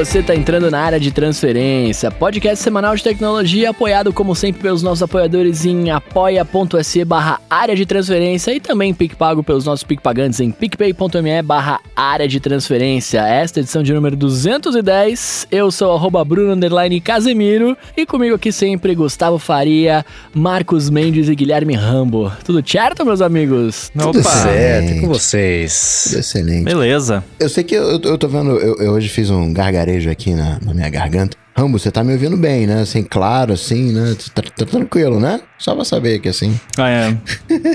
você 0.00 0.20
está 0.20 0.34
entrando 0.34 0.70
na 0.70 0.80
área 0.80 0.98
de 0.98 1.10
transferência, 1.10 2.10
podcast 2.10 2.64
semanal 2.64 2.96
de 2.96 3.02
tecnologia 3.02 3.68
apoiado 3.68 4.14
como 4.14 4.34
sempre 4.34 4.62
pelos 4.62 4.82
nossos 4.82 5.02
apoiadores 5.02 5.66
em 5.66 5.90
apoia.se 5.90 7.04
barra 7.04 7.38
área 7.50 7.76
de 7.76 7.84
transferência 7.84 8.50
e 8.54 8.60
também 8.60 8.94
PicPago 8.94 9.42
pelos 9.42 9.66
nossos 9.66 9.84
PicPagantes 9.84 10.40
em 10.40 10.50
picpay.me 10.50 11.42
barra 11.42 11.80
área 11.94 12.26
de 12.26 12.40
transferência. 12.40 13.20
Esta 13.20 13.60
é 13.60 13.62
edição 13.62 13.82
de 13.82 13.92
número 13.92 14.16
210, 14.16 15.48
eu 15.50 15.70
sou 15.70 15.92
arroba 15.92 16.24
Bruno 16.24 16.56
Casemiro 17.04 17.76
e 17.94 18.06
comigo 18.06 18.36
aqui 18.36 18.50
sempre 18.50 18.94
Gustavo 18.94 19.38
Faria, 19.38 20.02
Marcos 20.32 20.88
Mendes 20.88 21.28
e 21.28 21.34
Guilherme 21.34 21.74
Rambo. 21.74 22.32
Tudo 22.42 22.66
certo, 22.66 23.04
meus 23.04 23.20
amigos? 23.20 23.92
Tudo 23.92 24.20
Opa, 24.20 24.30
certo, 24.30 25.00
com 25.02 25.08
vocês. 25.08 26.04
Tudo 26.08 26.20
excelente. 26.20 26.64
Beleza. 26.64 27.22
Eu 27.38 27.50
sei 27.50 27.64
que 27.64 27.74
eu, 27.74 28.00
eu 28.00 28.16
tô 28.16 28.28
vendo, 28.28 28.52
eu, 28.52 28.76
eu 28.76 28.92
hoje 28.92 29.10
fiz 29.10 29.28
um 29.28 29.52
gargarejo 29.52 29.89
aqui 30.10 30.34
na, 30.34 30.58
na 30.60 30.74
minha 30.74 30.88
garganta. 30.88 31.36
Rambo, 31.56 31.78
você 31.78 31.90
tá 31.90 32.02
me 32.02 32.12
ouvindo 32.12 32.36
bem, 32.36 32.66
né? 32.66 32.82
Assim, 32.82 33.02
claro, 33.02 33.52
assim, 33.52 33.92
né? 33.92 34.16
Tá, 34.34 34.42
tá, 34.56 34.64
tranquilo, 34.64 35.20
né? 35.20 35.40
Só 35.58 35.74
pra 35.74 35.84
saber 35.84 36.18
que 36.20 36.28
assim. 36.28 36.58
Ah, 36.78 36.88
é. 36.88 37.16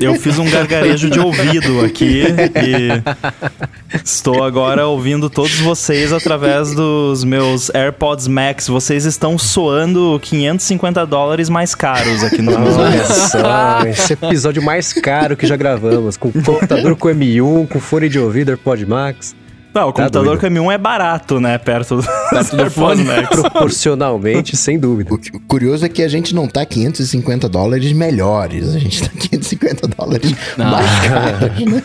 Eu 0.01 0.15
fiz 0.15 0.39
um 0.39 0.49
gargarejo 0.49 1.07
de 1.09 1.19
ouvido 1.19 1.81
aqui 1.81 2.23
e 2.65 4.03
estou 4.03 4.43
agora 4.43 4.87
ouvindo 4.87 5.29
todos 5.29 5.59
vocês 5.59 6.11
através 6.11 6.73
dos 6.73 7.23
meus 7.23 7.69
AirPods 7.75 8.27
Max. 8.27 8.67
Vocês 8.67 9.05
estão 9.05 9.37
soando 9.37 10.19
550 10.23 11.05
dólares 11.05 11.47
mais 11.47 11.75
caros 11.75 12.23
aqui 12.23 12.41
no 12.41 12.53
só, 12.53 13.85
esse 13.85 14.13
episódio 14.13 14.63
mais 14.63 14.93
caro 14.93 15.37
que 15.37 15.45
já 15.45 15.55
gravamos, 15.55 16.17
com 16.17 16.31
computador 16.31 16.95
com 16.95 17.09
M1, 17.09 17.67
com 17.67 17.79
fone 17.79 18.09
de 18.09 18.17
ouvido, 18.17 18.49
AirPod 18.49 18.83
Max. 18.85 19.35
Não, 19.75 19.89
o 19.89 19.91
tá 19.91 20.03
computador 20.03 20.39
com 20.39 20.47
M1 20.47 20.73
é 20.73 20.77
barato, 20.77 21.37
né? 21.41 21.57
Perto, 21.57 21.99
perto 22.29 22.55
do 22.55 22.71
fone. 22.71 23.03
Né? 23.03 23.23
Proporcionalmente, 23.27 24.55
sem 24.55 24.79
dúvida. 24.79 25.13
O 25.13 25.39
curioso 25.41 25.85
é 25.85 25.89
que 25.89 26.01
a 26.01 26.07
gente 26.07 26.33
não 26.33 26.47
tá 26.47 26.65
550 26.65 27.49
dólares 27.49 27.91
melhores, 27.91 28.73
a 28.73 28.79
gente 28.79 29.03
tá 29.03 29.09
550 29.09 29.87
dólares 29.89 30.33
não. 30.57 30.71
mais 30.71 30.89
caros, 31.05 31.65
né? 31.65 31.83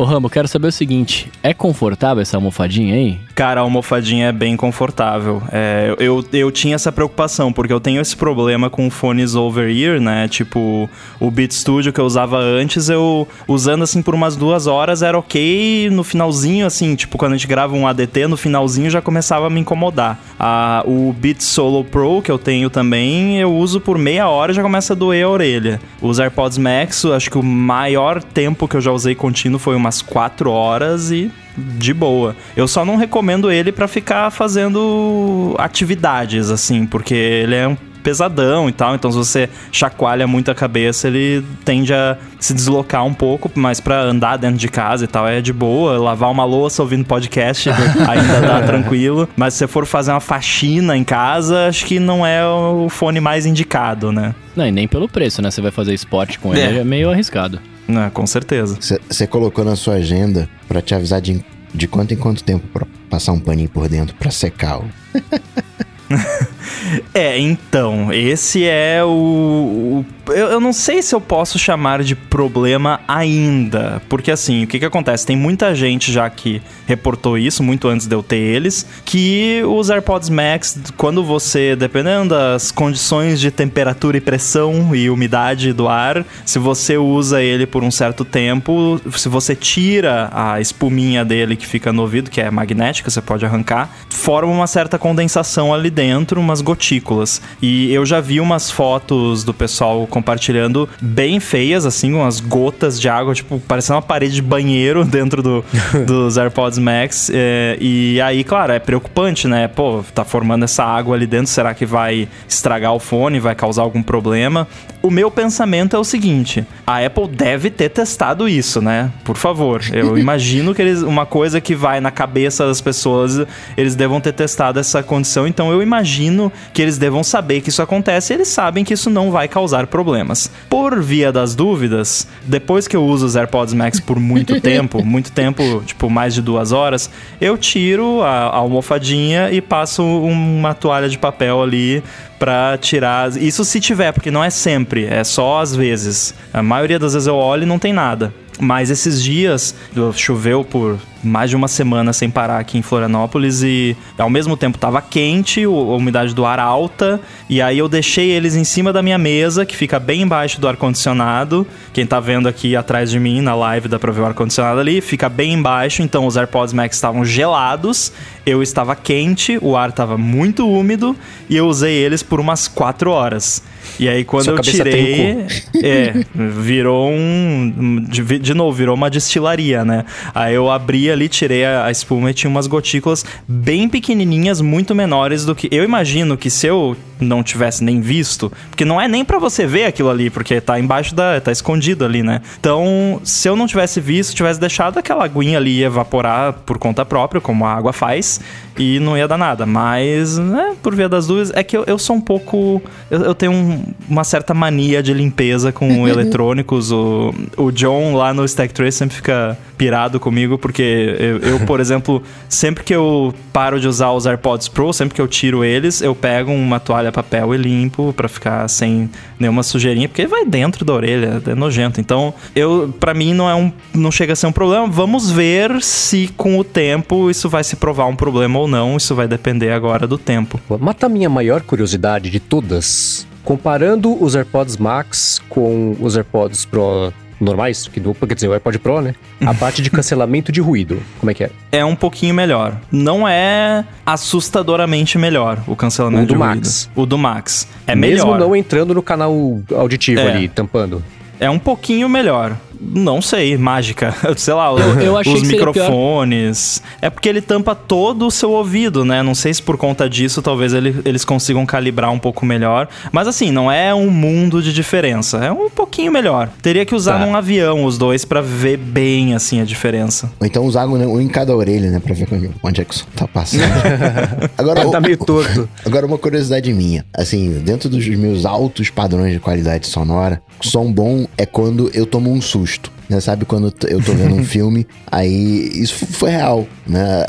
Ô 0.00 0.04
Rambo, 0.04 0.30
quero 0.30 0.48
saber 0.48 0.68
o 0.68 0.72
seguinte: 0.72 1.30
é 1.42 1.52
confortável 1.52 2.22
essa 2.22 2.38
almofadinha 2.38 2.94
aí? 2.94 3.20
Cara, 3.34 3.60
a 3.60 3.62
almofadinha 3.62 4.28
é 4.28 4.32
bem 4.32 4.56
confortável. 4.56 5.42
É, 5.52 5.94
eu, 5.98 6.24
eu 6.32 6.50
tinha 6.50 6.74
essa 6.74 6.90
preocupação, 6.90 7.52
porque 7.52 7.70
eu 7.70 7.80
tenho 7.80 8.00
esse 8.00 8.16
problema 8.16 8.70
com 8.70 8.88
fones 8.88 9.34
over-ear, 9.34 10.00
né? 10.00 10.26
Tipo, 10.26 10.88
o 11.18 11.30
Beat 11.30 11.52
Studio 11.52 11.92
que 11.92 12.00
eu 12.00 12.06
usava 12.06 12.38
antes, 12.38 12.88
eu 12.88 13.28
usando 13.46 13.82
assim 13.82 14.00
por 14.00 14.14
umas 14.14 14.36
duas 14.36 14.66
horas 14.66 15.02
era 15.02 15.18
ok. 15.18 15.90
No 15.90 16.02
finalzinho, 16.02 16.64
assim, 16.64 16.94
tipo, 16.94 17.18
quando 17.18 17.34
a 17.34 17.36
gente 17.36 17.46
grava 17.46 17.76
um 17.76 17.86
ADT, 17.86 18.26
no 18.26 18.38
finalzinho 18.38 18.88
já 18.88 19.02
começava 19.02 19.48
a 19.48 19.50
me 19.50 19.60
incomodar. 19.60 20.18
A, 20.38 20.82
o 20.86 21.12
Beat 21.12 21.42
Solo 21.42 21.84
Pro 21.84 22.22
que 22.22 22.30
eu 22.30 22.38
tenho 22.38 22.70
também, 22.70 23.38
eu 23.38 23.54
uso 23.54 23.78
por 23.78 23.98
meia 23.98 24.30
hora 24.30 24.52
e 24.52 24.54
já 24.54 24.62
começa 24.62 24.94
a 24.94 24.96
doer 24.96 25.26
a 25.26 25.28
orelha. 25.28 25.78
Os 26.00 26.18
AirPods 26.18 26.56
Max, 26.56 27.04
acho 27.04 27.30
que 27.30 27.36
o 27.36 27.42
maior 27.42 28.22
tempo 28.22 28.66
que 28.66 28.76
eu 28.76 28.80
já 28.80 28.92
usei 28.92 29.14
contínuo 29.14 29.58
foi 29.58 29.76
umas 29.90 30.00
4 30.00 30.50
horas 30.50 31.10
e 31.10 31.30
de 31.56 31.92
boa. 31.92 32.36
Eu 32.56 32.68
só 32.68 32.84
não 32.84 32.96
recomendo 32.96 33.50
ele 33.50 33.72
para 33.72 33.88
ficar 33.88 34.30
fazendo 34.30 35.54
atividades 35.58 36.48
assim, 36.50 36.86
porque 36.86 37.14
ele 37.14 37.56
é 37.56 37.66
um 37.66 37.76
pesadão 38.00 38.66
e 38.66 38.72
tal, 38.72 38.94
então 38.94 39.10
se 39.12 39.18
você 39.18 39.50
chacoalha 39.70 40.26
muito 40.26 40.50
a 40.50 40.54
cabeça, 40.54 41.06
ele 41.06 41.44
tende 41.66 41.92
a 41.92 42.16
se 42.38 42.54
deslocar 42.54 43.04
um 43.04 43.12
pouco, 43.12 43.50
mas 43.54 43.78
para 43.78 44.00
andar 44.00 44.38
dentro 44.38 44.56
de 44.56 44.68
casa 44.68 45.04
e 45.04 45.06
tal 45.06 45.28
é 45.28 45.42
de 45.42 45.52
boa, 45.52 45.98
lavar 45.98 46.30
uma 46.30 46.44
louça 46.44 46.80
ouvindo 46.80 47.04
podcast 47.04 47.68
ainda 48.08 48.40
dá 48.40 48.62
tranquilo, 48.62 49.28
mas 49.36 49.52
se 49.52 49.58
você 49.58 49.66
for 49.68 49.84
fazer 49.84 50.12
uma 50.12 50.20
faxina 50.20 50.96
em 50.96 51.04
casa, 51.04 51.68
acho 51.68 51.84
que 51.84 52.00
não 52.00 52.24
é 52.24 52.42
o 52.46 52.88
fone 52.88 53.20
mais 53.20 53.44
indicado, 53.44 54.10
né? 54.10 54.34
Não, 54.56 54.66
e 54.66 54.72
nem 54.72 54.88
pelo 54.88 55.06
preço, 55.06 55.42
né? 55.42 55.50
Você 55.50 55.60
vai 55.60 55.70
fazer 55.70 55.92
esporte 55.92 56.38
com 56.38 56.54
ele, 56.54 56.78
é, 56.78 56.80
é 56.80 56.84
meio 56.84 57.10
arriscado. 57.10 57.60
Não, 57.90 58.08
com 58.10 58.26
certeza. 58.26 58.78
Você 59.08 59.26
colocou 59.26 59.64
na 59.64 59.76
sua 59.76 59.94
agenda 59.94 60.48
para 60.68 60.80
te 60.80 60.94
avisar 60.94 61.20
de, 61.20 61.44
de 61.74 61.88
quanto 61.88 62.14
em 62.14 62.16
quanto 62.16 62.44
tempo 62.44 62.66
para 62.68 62.86
passar 63.08 63.32
um 63.32 63.40
paninho 63.40 63.68
por 63.68 63.88
dentro 63.88 64.14
para 64.16 64.30
secar 64.30 64.78
o. 64.78 64.88
é, 67.14 67.38
então, 67.38 68.12
esse 68.12 68.64
é 68.64 69.02
o, 69.04 69.08
o 69.08 70.06
eu, 70.32 70.48
eu, 70.48 70.60
não 70.60 70.72
sei 70.72 71.02
se 71.02 71.14
eu 71.14 71.20
posso 71.20 71.58
chamar 71.58 72.02
de 72.02 72.14
problema 72.14 73.00
ainda. 73.06 74.00
Porque 74.08 74.30
assim, 74.30 74.64
o 74.64 74.66
que 74.66 74.78
que 74.78 74.84
acontece? 74.84 75.26
Tem 75.26 75.36
muita 75.36 75.74
gente 75.74 76.12
já 76.12 76.28
que 76.28 76.62
reportou 76.86 77.38
isso, 77.38 77.62
muito 77.62 77.88
antes 77.88 78.06
de 78.06 78.14
eu 78.14 78.22
ter 78.22 78.36
eles, 78.36 78.86
que 79.04 79.62
os 79.66 79.90
AirPods 79.90 80.28
Max, 80.28 80.78
quando 80.96 81.22
você, 81.22 81.76
dependendo 81.76 82.30
das 82.30 82.70
condições 82.70 83.40
de 83.40 83.50
temperatura 83.50 84.16
e 84.16 84.20
pressão 84.20 84.94
e 84.94 85.08
umidade 85.08 85.72
do 85.72 85.88
ar, 85.88 86.24
se 86.44 86.58
você 86.58 86.96
usa 86.96 87.42
ele 87.42 87.66
por 87.66 87.84
um 87.84 87.90
certo 87.90 88.24
tempo, 88.24 89.00
se 89.16 89.28
você 89.28 89.54
tira 89.54 90.30
a 90.32 90.60
espuminha 90.60 91.24
dele 91.24 91.56
que 91.56 91.66
fica 91.66 91.92
no 91.92 92.02
ouvido, 92.02 92.30
que 92.30 92.40
é 92.40 92.50
magnética, 92.50 93.10
você 93.10 93.20
pode 93.20 93.44
arrancar, 93.44 93.90
forma 94.08 94.52
uma 94.52 94.66
certa 94.66 94.98
condensação 94.98 95.72
ali 95.72 95.90
dentro, 95.90 96.40
umas 96.40 96.60
gotículas. 96.60 97.40
E 97.62 97.92
eu 97.92 98.04
já 98.04 98.20
vi 98.20 98.40
umas 98.40 98.70
fotos 98.70 99.44
do 99.44 99.54
pessoal 99.54 100.06
com 100.06 100.19
compartilhando 100.20 100.88
bem 101.00 101.40
feias, 101.40 101.86
assim, 101.86 102.12
umas 102.12 102.40
gotas 102.40 103.00
de 103.00 103.08
água, 103.08 103.34
tipo, 103.34 103.58
parecendo 103.58 103.96
uma 103.96 104.02
parede 104.02 104.34
de 104.34 104.42
banheiro 104.42 105.04
dentro 105.06 105.42
do, 105.42 105.64
dos 106.06 106.36
AirPods 106.36 106.78
Max. 106.78 107.30
É, 107.32 107.76
e 107.80 108.20
aí, 108.20 108.44
claro, 108.44 108.72
é 108.72 108.78
preocupante, 108.78 109.48
né? 109.48 109.66
Pô, 109.66 110.04
tá 110.14 110.24
formando 110.24 110.64
essa 110.64 110.84
água 110.84 111.16
ali 111.16 111.26
dentro, 111.26 111.46
será 111.46 111.72
que 111.72 111.86
vai 111.86 112.28
estragar 112.46 112.94
o 112.94 112.98
fone, 112.98 113.40
vai 113.40 113.54
causar 113.54 113.82
algum 113.82 114.02
problema? 114.02 114.68
O 115.02 115.10
meu 115.10 115.30
pensamento 115.30 115.96
é 115.96 115.98
o 115.98 116.04
seguinte: 116.04 116.66
a 116.86 117.04
Apple 117.04 117.26
deve 117.28 117.70
ter 117.70 117.88
testado 117.88 118.46
isso, 118.46 118.82
né? 118.82 119.10
Por 119.24 119.36
favor. 119.36 119.80
Eu 119.92 120.16
imagino 120.18 120.74
que 120.74 120.82
eles. 120.82 121.00
Uma 121.02 121.24
coisa 121.24 121.60
que 121.60 121.74
vai 121.74 122.00
na 122.00 122.10
cabeça 122.10 122.66
das 122.66 122.80
pessoas, 122.80 123.46
eles 123.76 123.94
devam 123.94 124.20
ter 124.20 124.32
testado 124.32 124.78
essa 124.78 125.02
condição. 125.02 125.46
Então 125.46 125.72
eu 125.72 125.82
imagino 125.82 126.52
que 126.74 126.82
eles 126.82 126.98
devam 126.98 127.24
saber 127.24 127.62
que 127.62 127.70
isso 127.70 127.80
acontece 127.80 128.32
e 128.32 128.36
eles 128.36 128.48
sabem 128.48 128.84
que 128.84 128.92
isso 128.92 129.08
não 129.08 129.30
vai 129.30 129.48
causar 129.48 129.86
problema 129.86 130.09
problemas. 130.10 130.50
Por 130.68 131.00
via 131.00 131.32
das 131.32 131.54
dúvidas, 131.54 132.26
depois 132.44 132.86
que 132.86 132.96
eu 132.96 133.04
uso 133.04 133.26
os 133.26 133.36
AirPods 133.36 133.74
Max 133.74 134.00
por 134.00 134.18
muito 134.18 134.58
tempo, 134.60 135.04
muito 135.04 135.32
tempo, 135.32 135.82
tipo 135.86 136.10
mais 136.10 136.34
de 136.34 136.42
duas 136.42 136.72
horas, 136.72 137.10
eu 137.40 137.56
tiro 137.56 138.22
a, 138.22 138.46
a 138.46 138.56
almofadinha 138.56 139.50
e 139.50 139.60
passo 139.60 140.02
uma 140.02 140.74
toalha 140.74 141.08
de 141.08 141.18
papel 141.18 141.62
ali 141.62 142.02
para 142.38 142.76
tirar. 142.78 143.36
Isso 143.36 143.64
se 143.64 143.80
tiver, 143.80 144.12
porque 144.12 144.30
não 144.30 144.42
é 144.42 144.50
sempre, 144.50 145.04
é 145.04 145.24
só 145.24 145.60
às 145.60 145.74
vezes. 145.74 146.34
A 146.52 146.62
maioria 146.62 146.98
das 146.98 147.14
vezes 147.14 147.26
eu 147.26 147.36
olho 147.36 147.62
e 147.62 147.66
não 147.66 147.78
tem 147.78 147.92
nada. 147.92 148.32
Mas 148.58 148.90
esses 148.90 149.22
dias 149.22 149.74
choveu 150.14 150.62
por 150.62 150.98
mais 151.22 151.50
de 151.50 151.56
uma 151.56 151.68
semana 151.68 152.12
sem 152.12 152.30
parar 152.30 152.58
aqui 152.58 152.78
em 152.78 152.82
Florianópolis 152.82 153.62
e 153.62 153.96
ao 154.18 154.30
mesmo 154.30 154.56
tempo 154.56 154.78
tava 154.78 155.00
quente, 155.02 155.64
a 155.64 155.68
umidade 155.68 156.34
do 156.34 156.44
ar 156.44 156.58
alta, 156.58 157.20
e 157.48 157.60
aí 157.60 157.78
eu 157.78 157.88
deixei 157.88 158.30
eles 158.30 158.56
em 158.56 158.64
cima 158.64 158.92
da 158.92 159.02
minha 159.02 159.18
mesa, 159.18 159.66
que 159.66 159.76
fica 159.76 159.98
bem 159.98 160.22
embaixo 160.22 160.60
do 160.60 160.68
ar-condicionado. 160.68 161.66
Quem 161.92 162.06
tá 162.06 162.20
vendo 162.20 162.48
aqui 162.48 162.74
atrás 162.74 163.10
de 163.10 163.18
mim 163.18 163.40
na 163.40 163.54
live 163.54 163.88
dá 163.88 163.98
pra 163.98 164.12
ver 164.12 164.20
o 164.20 164.26
ar-condicionado 164.26 164.80
ali, 164.80 165.00
fica 165.00 165.28
bem 165.28 165.52
embaixo, 165.52 166.02
então 166.02 166.26
os 166.26 166.36
AirPods 166.36 166.72
Max 166.72 166.96
estavam 166.96 167.24
gelados, 167.24 168.12
eu 168.46 168.62
estava 168.62 168.96
quente, 168.96 169.58
o 169.60 169.76
ar 169.76 169.90
estava 169.90 170.16
muito 170.16 170.68
úmido 170.68 171.16
e 171.48 171.56
eu 171.56 171.66
usei 171.66 171.94
eles 171.94 172.22
por 172.22 172.40
umas 172.40 172.68
4 172.68 173.10
horas. 173.10 173.62
E 173.98 174.08
aí 174.08 174.24
quando 174.24 174.44
Sua 174.44 174.54
eu 174.54 174.60
tirei, 174.60 175.46
é, 175.82 176.24
virou 176.34 177.10
um 177.10 178.04
de, 178.08 178.38
de, 178.38 178.54
novo, 178.54 178.72
virou 178.72 178.94
uma 178.94 179.10
destilaria, 179.10 179.84
né? 179.84 180.04
Aí 180.34 180.54
eu 180.54 180.70
abri 180.70 181.09
ali, 181.10 181.28
tirei 181.28 181.64
a, 181.64 181.86
a 181.86 181.90
espuma 181.90 182.30
e 182.30 182.34
tinha 182.34 182.50
umas 182.50 182.66
gotículas 182.66 183.24
bem 183.46 183.88
pequenininhas, 183.88 184.60
muito 184.60 184.94
menores 184.94 185.44
do 185.44 185.54
que 185.54 185.68
eu 185.70 185.84
imagino 185.84 186.36
que 186.36 186.50
se 186.50 186.66
eu 186.66 186.96
não 187.20 187.42
tivesse 187.42 187.84
nem 187.84 188.00
visto, 188.00 188.50
porque 188.70 188.84
não 188.84 189.00
é 189.00 189.06
nem 189.06 189.24
para 189.24 189.38
você 189.38 189.66
ver 189.66 189.84
aquilo 189.84 190.10
ali, 190.10 190.30
porque 190.30 190.60
tá 190.60 190.78
embaixo 190.80 191.14
da, 191.14 191.40
tá 191.40 191.52
escondido 191.52 192.04
ali, 192.04 192.22
né? 192.22 192.40
Então, 192.58 193.20
se 193.22 193.48
eu 193.48 193.54
não 193.54 193.66
tivesse 193.66 194.00
visto, 194.00 194.34
tivesse 194.34 194.58
deixado 194.58 194.98
aquela 194.98 195.24
aguinha 195.24 195.58
ali 195.58 195.82
evaporar 195.82 196.54
por 196.64 196.78
conta 196.78 197.04
própria, 197.04 197.40
como 197.40 197.64
a 197.64 197.74
água 197.74 197.92
faz, 197.92 198.40
e 198.78 198.98
não 198.98 199.16
ia 199.16 199.28
dar 199.28 199.36
nada. 199.36 199.66
Mas, 199.66 200.38
né, 200.38 200.74
por 200.82 200.94
via 200.94 201.08
das 201.08 201.26
dúvidas, 201.26 201.52
é 201.54 201.62
que 201.62 201.76
eu, 201.76 201.84
eu 201.86 201.98
sou 201.98 202.16
um 202.16 202.20
pouco. 202.20 202.82
Eu, 203.10 203.20
eu 203.20 203.34
tenho 203.34 203.52
um, 203.52 203.84
uma 204.08 204.24
certa 204.24 204.54
mania 204.54 205.02
de 205.02 205.12
limpeza 205.12 205.70
com 205.70 206.06
eletrônicos. 206.08 206.90
O, 206.90 207.34
o 207.56 207.70
John 207.70 208.14
lá 208.14 208.32
no 208.32 208.44
Stack 208.44 208.72
Trace 208.72 208.98
sempre 208.98 209.16
fica 209.16 209.58
pirado 209.76 210.20
comigo, 210.20 210.58
porque 210.58 210.99
eu, 211.00 211.38
eu, 211.38 211.60
por 211.66 211.80
exemplo, 211.80 212.22
sempre 212.48 212.84
que 212.84 212.94
eu 212.94 213.34
paro 213.52 213.80
de 213.80 213.88
usar 213.88 214.12
os 214.12 214.26
AirPods 214.26 214.68
Pro, 214.68 214.92
sempre 214.92 215.14
que 215.14 215.20
eu 215.20 215.28
tiro 215.28 215.64
eles, 215.64 216.00
eu 216.00 216.14
pego 216.14 216.52
uma 216.52 216.78
toalha 216.80 217.10
papel 217.10 217.54
e 217.54 217.58
limpo 217.58 218.12
pra 218.12 218.28
ficar 218.28 218.66
sem 218.68 219.10
nenhuma 219.38 219.62
sujeirinha, 219.62 220.08
porque 220.08 220.26
vai 220.26 220.44
dentro 220.44 220.84
da 220.84 220.92
orelha, 220.92 221.42
é 221.46 221.54
nojento. 221.54 222.00
Então, 222.00 222.34
eu 222.54 222.94
para 222.98 223.14
mim 223.14 223.34
não 223.34 223.48
é 223.48 223.54
um 223.54 223.72
não 223.94 224.10
chega 224.10 224.32
a 224.32 224.36
ser 224.36 224.46
um 224.46 224.52
problema. 224.52 224.86
Vamos 224.86 225.30
ver 225.30 225.82
se 225.82 226.28
com 226.36 226.58
o 226.58 226.64
tempo 226.64 227.30
isso 227.30 227.48
vai 227.48 227.64
se 227.64 227.76
provar 227.76 228.06
um 228.06 228.16
problema 228.16 228.58
ou 228.58 228.68
não. 228.68 228.96
Isso 228.96 229.14
vai 229.14 229.26
depender 229.26 229.72
agora 229.72 230.06
do 230.06 230.18
tempo. 230.18 230.60
Mata 230.78 231.06
a 231.06 231.08
minha 231.08 231.28
maior 231.28 231.62
curiosidade 231.62 232.30
de 232.30 232.40
todas. 232.40 233.26
Comparando 233.44 234.22
os 234.22 234.34
AirPods 234.34 234.76
Max 234.76 235.40
com 235.48 235.96
os 236.00 236.16
AirPods 236.16 236.64
Pro 236.64 237.12
normais, 237.40 237.88
que 237.88 237.98
do, 238.00 238.14
quer 238.14 238.34
dizer, 238.34 238.48
o 238.48 238.52
AirPod 238.52 238.78
Pro, 238.78 239.00
né? 239.00 239.14
A 239.44 239.54
parte 239.54 239.80
de 239.82 239.90
cancelamento 239.90 240.52
de 240.52 240.60
ruído, 240.60 241.00
como 241.18 241.30
é 241.30 241.34
que 241.34 241.44
é? 241.44 241.50
É 241.72 241.84
um 241.84 241.96
pouquinho 241.96 242.34
melhor. 242.34 242.76
Não 242.92 243.26
é 243.26 243.84
assustadoramente 244.04 245.18
melhor 245.18 245.58
o 245.66 245.74
cancelamento 245.74 246.24
O 246.24 246.26
do 246.26 246.32
de 246.34 246.38
Max. 246.38 246.84
ruído. 246.84 247.00
O 247.02 247.06
do 247.06 247.18
Max. 247.18 247.68
É 247.86 247.94
Mesmo 247.94 248.26
melhor. 248.32 248.38
não 248.40 248.54
entrando 248.56 248.94
no 248.94 249.02
canal 249.02 249.32
auditivo 249.74 250.20
É. 250.20 250.30
ali, 250.30 250.48
tampando. 250.48 251.02
É 251.38 251.48
um 251.48 251.58
pouquinho 251.58 252.08
melhor. 252.08 252.56
Não 252.80 253.20
sei, 253.20 253.56
mágica. 253.58 254.14
Sei 254.36 254.54
lá, 254.54 254.70
Eu- 254.70 255.00
eu 255.00 255.16
achei 255.18 255.34
os 255.34 255.40
que 255.40 255.46
seria 255.46 255.60
pior. 255.72 255.74
microfones. 255.90 256.82
É 257.02 257.10
porque 257.10 257.28
ele 257.28 257.40
tampa 257.40 257.74
todo 257.74 258.26
o 258.26 258.30
seu 258.30 258.50
ouvido, 258.52 259.04
né? 259.04 259.22
Não 259.22 259.34
sei 259.34 259.52
se 259.52 259.62
por 259.62 259.76
conta 259.76 260.08
disso 260.08 260.40
talvez 260.40 260.72
ele- 260.72 260.96
eles 261.04 261.24
consigam 261.24 261.66
calibrar 261.66 262.10
um 262.10 262.18
pouco 262.18 262.46
melhor. 262.46 262.88
Mas 263.12 263.28
assim, 263.28 263.50
não 263.50 263.70
é 263.70 263.94
um 263.94 264.10
mundo 264.10 264.62
de 264.62 264.72
diferença. 264.72 265.38
É 265.38 265.52
um 265.52 265.68
pouquinho 265.68 266.10
melhor. 266.10 266.48
Teria 266.62 266.86
que 266.86 266.94
usar 266.94 267.18
Tá. 267.18 267.26
num 267.26 267.34
avião 267.36 267.84
os 267.84 267.98
dois 267.98 268.24
pra 268.24 268.40
ver 268.40 268.76
bem 268.78 269.34
assim 269.34 269.60
a 269.60 269.64
diferença. 269.64 270.30
Ou 270.40 270.46
então 270.46 270.64
usar 270.64 270.86
um 270.86 271.20
em 271.20 271.28
cada 271.28 271.54
orelha, 271.54 271.90
né? 271.90 272.00
Pra 272.00 272.14
ver 272.14 272.26
onde- 272.32 272.50
onde 272.62 272.80
é 272.80 272.84
que 272.84 272.94
o 272.94 272.98
som 272.98 273.06
tá 273.14 273.28
passando. 273.28 273.60
Agora, 274.56 274.88
Tá 274.90 275.00
meio 275.00 275.18
torto. 275.18 275.68
Agora, 275.84 276.06
uma 276.06 276.16
curiosidade 276.18 276.72
minha. 276.72 277.04
Assim, 277.14 277.60
dentro 277.64 277.88
dos 277.88 278.06
meus 278.08 278.44
altos 278.46 278.88
padrões 278.90 279.32
de 279.34 279.38
qualidade 279.38 279.86
sonora, 279.86 280.40
som 280.60 280.90
bom 280.90 281.26
é 281.36 281.44
quando 281.44 281.90
eu 281.92 282.06
tomo 282.06 282.32
um 282.32 282.40
susto. 282.40 282.69
Né? 283.08 283.20
Sabe 283.20 283.44
quando 283.44 283.72
eu 283.88 284.00
tô 284.02 284.12
vendo 284.12 284.34
um 284.34 284.44
filme, 284.46 284.86
aí 285.10 285.68
isso 285.74 286.06
foi 286.06 286.30
real, 286.30 286.66
né? 286.86 287.24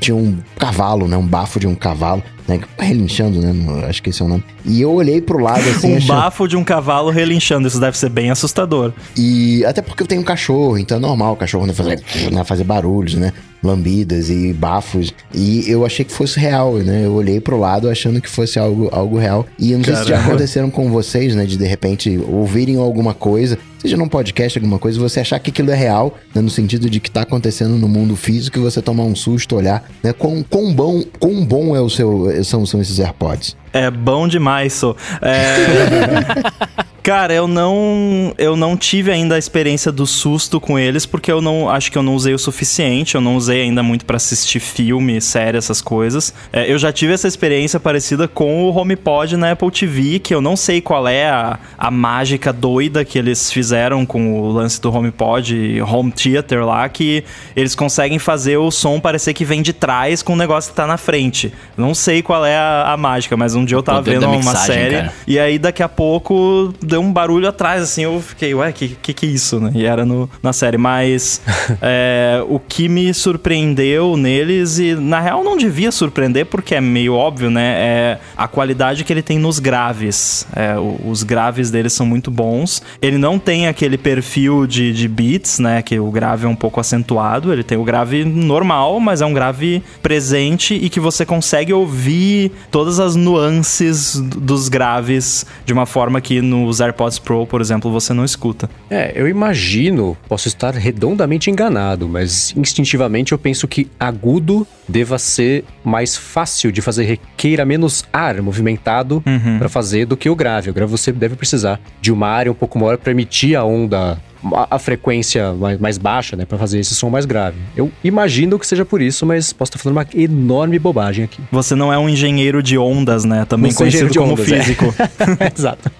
Tinha 0.00 0.16
um 0.16 0.38
cavalo, 0.58 1.06
né? 1.08 1.16
Um 1.16 1.26
bafo 1.26 1.58
de 1.60 1.66
um 1.66 1.74
cavalo, 1.74 2.22
né? 2.46 2.60
Relinchando, 2.78 3.40
né? 3.40 3.86
Acho 3.88 4.02
que 4.02 4.10
esse 4.10 4.22
é 4.22 4.24
o 4.24 4.28
nome. 4.28 4.44
E 4.64 4.80
eu 4.80 4.92
olhei 4.92 5.20
pro 5.20 5.38
lado 5.38 5.60
assim, 5.70 5.94
um 5.94 5.96
achando- 5.96 6.16
bafo 6.16 6.48
de 6.48 6.56
um 6.56 6.64
cavalo 6.64 7.10
relinchando. 7.10 7.66
Isso 7.68 7.80
deve 7.80 7.96
ser 7.98 8.08
bem 8.08 8.30
assustador. 8.30 8.92
E 9.16 9.64
até 9.64 9.82
porque 9.82 10.02
eu 10.02 10.06
tenho 10.06 10.20
um 10.20 10.24
cachorro, 10.24 10.78
então 10.78 10.96
é 10.96 11.00
normal 11.00 11.32
o 11.34 11.36
cachorro 11.36 11.66
né, 11.66 11.72
fazer, 11.72 12.00
né, 12.32 12.44
fazer 12.44 12.64
barulhos, 12.64 13.14
né? 13.14 13.32
Lambidas 13.62 14.30
e 14.30 14.52
bafos. 14.52 15.12
E 15.34 15.68
eu 15.68 15.84
achei 15.84 16.04
que 16.04 16.12
fosse 16.12 16.38
real, 16.38 16.74
né? 16.74 17.04
Eu 17.04 17.12
olhei 17.14 17.40
pro 17.40 17.58
lado 17.58 17.90
achando 17.90 18.20
que 18.20 18.28
fosse 18.30 18.56
algo, 18.58 18.88
algo 18.92 19.18
real. 19.18 19.44
E 19.58 19.72
eu 19.72 19.78
não 19.78 19.84
sei 19.84 19.96
se 19.96 20.04
já 20.04 20.20
aconteceram 20.24 20.70
com 20.70 20.88
vocês, 20.90 21.34
né? 21.34 21.44
De 21.44 21.56
de 21.56 21.66
repente 21.66 22.18
ouvirem 22.28 22.76
alguma 22.76 23.12
coisa, 23.14 23.58
seja 23.78 23.96
num 23.96 24.08
podcast, 24.08 24.56
alguma 24.58 24.78
coisa, 24.78 24.98
você 25.00 25.18
achar 25.20 25.40
que 25.40 25.50
aquilo 25.50 25.72
é 25.72 25.74
real, 25.74 26.16
né, 26.32 26.40
no 26.40 26.48
sentido 26.50 26.88
de 26.88 27.00
que 27.00 27.10
tá 27.10 27.22
acontecendo 27.22 27.76
no 27.76 27.88
mundo 27.88 28.14
físico 28.14 28.58
e 28.58 28.62
você 28.62 28.80
tomar 28.80 29.02
um 29.02 29.16
susto, 29.16 29.56
olhar, 29.56 29.87
né? 30.02 30.12
Quão, 30.12 30.42
quão 30.42 30.72
bom, 30.72 31.02
quão 31.18 31.44
bom 31.44 31.76
é 31.76 31.80
o 31.80 31.88
seu, 31.88 32.44
são, 32.44 32.64
são 32.64 32.80
esses 32.80 32.98
AirPods. 32.98 33.56
É 33.72 33.90
bom 33.90 34.26
demais, 34.26 34.72
sou. 34.72 34.96
É... 35.22 36.84
Cara, 37.08 37.32
eu 37.32 37.48
não, 37.48 38.34
eu 38.36 38.54
não 38.54 38.76
tive 38.76 39.10
ainda 39.10 39.36
a 39.36 39.38
experiência 39.38 39.90
do 39.90 40.06
susto 40.06 40.60
com 40.60 40.78
eles, 40.78 41.06
porque 41.06 41.32
eu 41.32 41.40
não 41.40 41.70
acho 41.70 41.90
que 41.90 41.96
eu 41.96 42.02
não 42.02 42.14
usei 42.14 42.34
o 42.34 42.38
suficiente, 42.38 43.14
eu 43.14 43.20
não 43.22 43.34
usei 43.34 43.62
ainda 43.62 43.82
muito 43.82 44.04
pra 44.04 44.18
assistir 44.18 44.60
filme, 44.60 45.18
série, 45.18 45.56
essas 45.56 45.80
coisas. 45.80 46.34
É, 46.52 46.70
eu 46.70 46.76
já 46.76 46.92
tive 46.92 47.14
essa 47.14 47.26
experiência 47.26 47.80
parecida 47.80 48.28
com 48.28 48.62
o 48.62 48.76
HomePod 48.76 49.38
na 49.38 49.52
Apple 49.52 49.70
TV, 49.70 50.18
que 50.18 50.34
eu 50.34 50.42
não 50.42 50.54
sei 50.54 50.82
qual 50.82 51.08
é 51.08 51.30
a, 51.30 51.58
a 51.78 51.90
mágica 51.90 52.52
doida 52.52 53.02
que 53.06 53.18
eles 53.18 53.50
fizeram 53.50 54.04
com 54.04 54.42
o 54.42 54.52
lance 54.52 54.78
do 54.78 54.94
HomePod, 54.94 55.80
Home 55.80 56.12
Theater 56.12 56.62
lá, 56.66 56.86
que 56.90 57.24
eles 57.56 57.74
conseguem 57.74 58.18
fazer 58.18 58.58
o 58.58 58.70
som 58.70 59.00
parecer 59.00 59.32
que 59.32 59.46
vem 59.46 59.62
de 59.62 59.72
trás 59.72 60.22
com 60.22 60.34
o 60.34 60.36
negócio 60.36 60.72
que 60.72 60.76
tá 60.76 60.86
na 60.86 60.98
frente. 60.98 61.54
Não 61.74 61.94
sei 61.94 62.20
qual 62.20 62.44
é 62.44 62.58
a, 62.58 62.92
a 62.92 62.98
mágica, 62.98 63.34
mas 63.34 63.54
um 63.54 63.64
dia 63.64 63.78
eu 63.78 63.82
tava 63.82 64.02
vendo 64.02 64.20
da 64.20 64.28
uma 64.28 64.36
mixagem, 64.36 64.66
série 64.66 64.96
cara. 64.96 65.14
e 65.26 65.38
aí 65.38 65.58
daqui 65.58 65.82
a 65.82 65.88
pouco 65.88 66.74
deu 66.82 66.97
um 66.98 67.12
barulho 67.12 67.48
atrás, 67.48 67.82
assim, 67.82 68.02
eu 68.02 68.20
fiquei, 68.20 68.54
ué, 68.54 68.72
que 68.72 68.88
que, 68.88 69.12
que 69.12 69.26
é 69.26 69.28
isso, 69.28 69.60
né? 69.60 69.70
E 69.74 69.84
era 69.84 70.04
no, 70.04 70.28
na 70.42 70.52
série, 70.52 70.76
mas 70.76 71.40
é, 71.80 72.42
o 72.48 72.58
que 72.58 72.88
me 72.88 73.12
surpreendeu 73.12 74.16
neles, 74.16 74.78
e 74.78 74.94
na 74.94 75.20
real 75.20 75.42
não 75.42 75.56
devia 75.56 75.90
surpreender, 75.90 76.46
porque 76.46 76.74
é 76.74 76.80
meio 76.80 77.14
óbvio, 77.14 77.50
né? 77.50 77.74
É 77.78 78.18
a 78.36 78.46
qualidade 78.46 79.04
que 79.04 79.12
ele 79.12 79.22
tem 79.22 79.38
nos 79.38 79.58
graves. 79.58 80.46
É, 80.54 80.74
os 81.04 81.22
graves 81.22 81.70
deles 81.70 81.92
são 81.92 82.06
muito 82.06 82.30
bons. 82.30 82.82
Ele 83.00 83.18
não 83.18 83.38
tem 83.38 83.66
aquele 83.66 83.98
perfil 83.98 84.66
de, 84.66 84.92
de 84.92 85.08
beats, 85.08 85.58
né? 85.58 85.82
Que 85.82 85.98
o 85.98 86.10
grave 86.10 86.46
é 86.46 86.48
um 86.48 86.56
pouco 86.56 86.80
acentuado. 86.80 87.52
Ele 87.52 87.62
tem 87.62 87.78
o 87.78 87.84
grave 87.84 88.24
normal, 88.24 89.00
mas 89.00 89.20
é 89.20 89.26
um 89.26 89.32
grave 89.32 89.82
presente 90.02 90.74
e 90.74 90.88
que 90.88 91.00
você 91.00 91.24
consegue 91.24 91.72
ouvir 91.72 92.52
todas 92.70 93.00
as 93.00 93.16
nuances 93.16 94.16
dos 94.20 94.68
graves 94.68 95.46
de 95.64 95.72
uma 95.72 95.86
forma 95.86 96.20
que 96.20 96.40
nos 96.40 96.80
AirPods 96.88 97.18
Pro, 97.18 97.46
por 97.46 97.60
exemplo, 97.60 97.90
você 97.90 98.12
não 98.12 98.24
escuta. 98.24 98.68
É, 98.90 99.12
eu 99.14 99.28
imagino, 99.28 100.16
posso 100.28 100.48
estar 100.48 100.74
redondamente 100.74 101.50
enganado, 101.50 102.08
mas 102.08 102.52
instintivamente 102.56 103.32
eu 103.32 103.38
penso 103.38 103.66
que 103.68 103.88
agudo 103.98 104.66
deva 104.88 105.18
ser 105.18 105.64
mais 105.84 106.16
fácil 106.16 106.72
de 106.72 106.80
fazer, 106.80 107.04
requeira 107.04 107.64
menos 107.64 108.04
ar 108.12 108.40
movimentado 108.42 109.22
Uhum. 109.26 109.58
pra 109.58 109.68
fazer 109.68 110.06
do 110.06 110.16
que 110.16 110.28
o 110.30 110.34
grave. 110.36 110.70
O 110.70 110.74
grave 110.74 110.90
você 110.90 111.12
deve 111.12 111.36
precisar 111.36 111.80
de 112.00 112.10
uma 112.12 112.28
área 112.28 112.50
um 112.50 112.54
pouco 112.54 112.78
maior 112.78 112.96
para 112.98 113.10
emitir 113.12 113.56
a 113.58 113.64
onda, 113.64 114.18
a, 114.52 114.76
a 114.76 114.78
frequência 114.78 115.52
mais, 115.52 115.78
mais 115.78 115.98
baixa, 115.98 116.36
né, 116.36 116.44
Pra 116.44 116.58
fazer 116.58 116.78
esse 116.78 116.94
som 116.94 117.10
mais 117.10 117.26
grave. 117.26 117.56
Eu 117.76 117.90
imagino 118.02 118.58
que 118.58 118.66
seja 118.66 118.84
por 118.84 119.00
isso, 119.00 119.26
mas 119.26 119.52
posso 119.52 119.70
estar 119.70 119.78
falando 119.78 119.96
uma 119.96 120.06
enorme 120.14 120.78
bobagem 120.78 121.24
aqui. 121.24 121.42
Você 121.50 121.74
não 121.74 121.92
é 121.92 121.98
um 121.98 122.08
engenheiro 122.08 122.62
de 122.62 122.78
ondas, 122.78 123.24
né? 123.24 123.44
Também 123.44 123.70
Não 123.70 123.76
conhecido 123.76 124.14
como 124.14 124.32
ondas, 124.32 124.50
é. 124.50 124.62
físico. 124.62 124.94
Exato. 125.56 125.90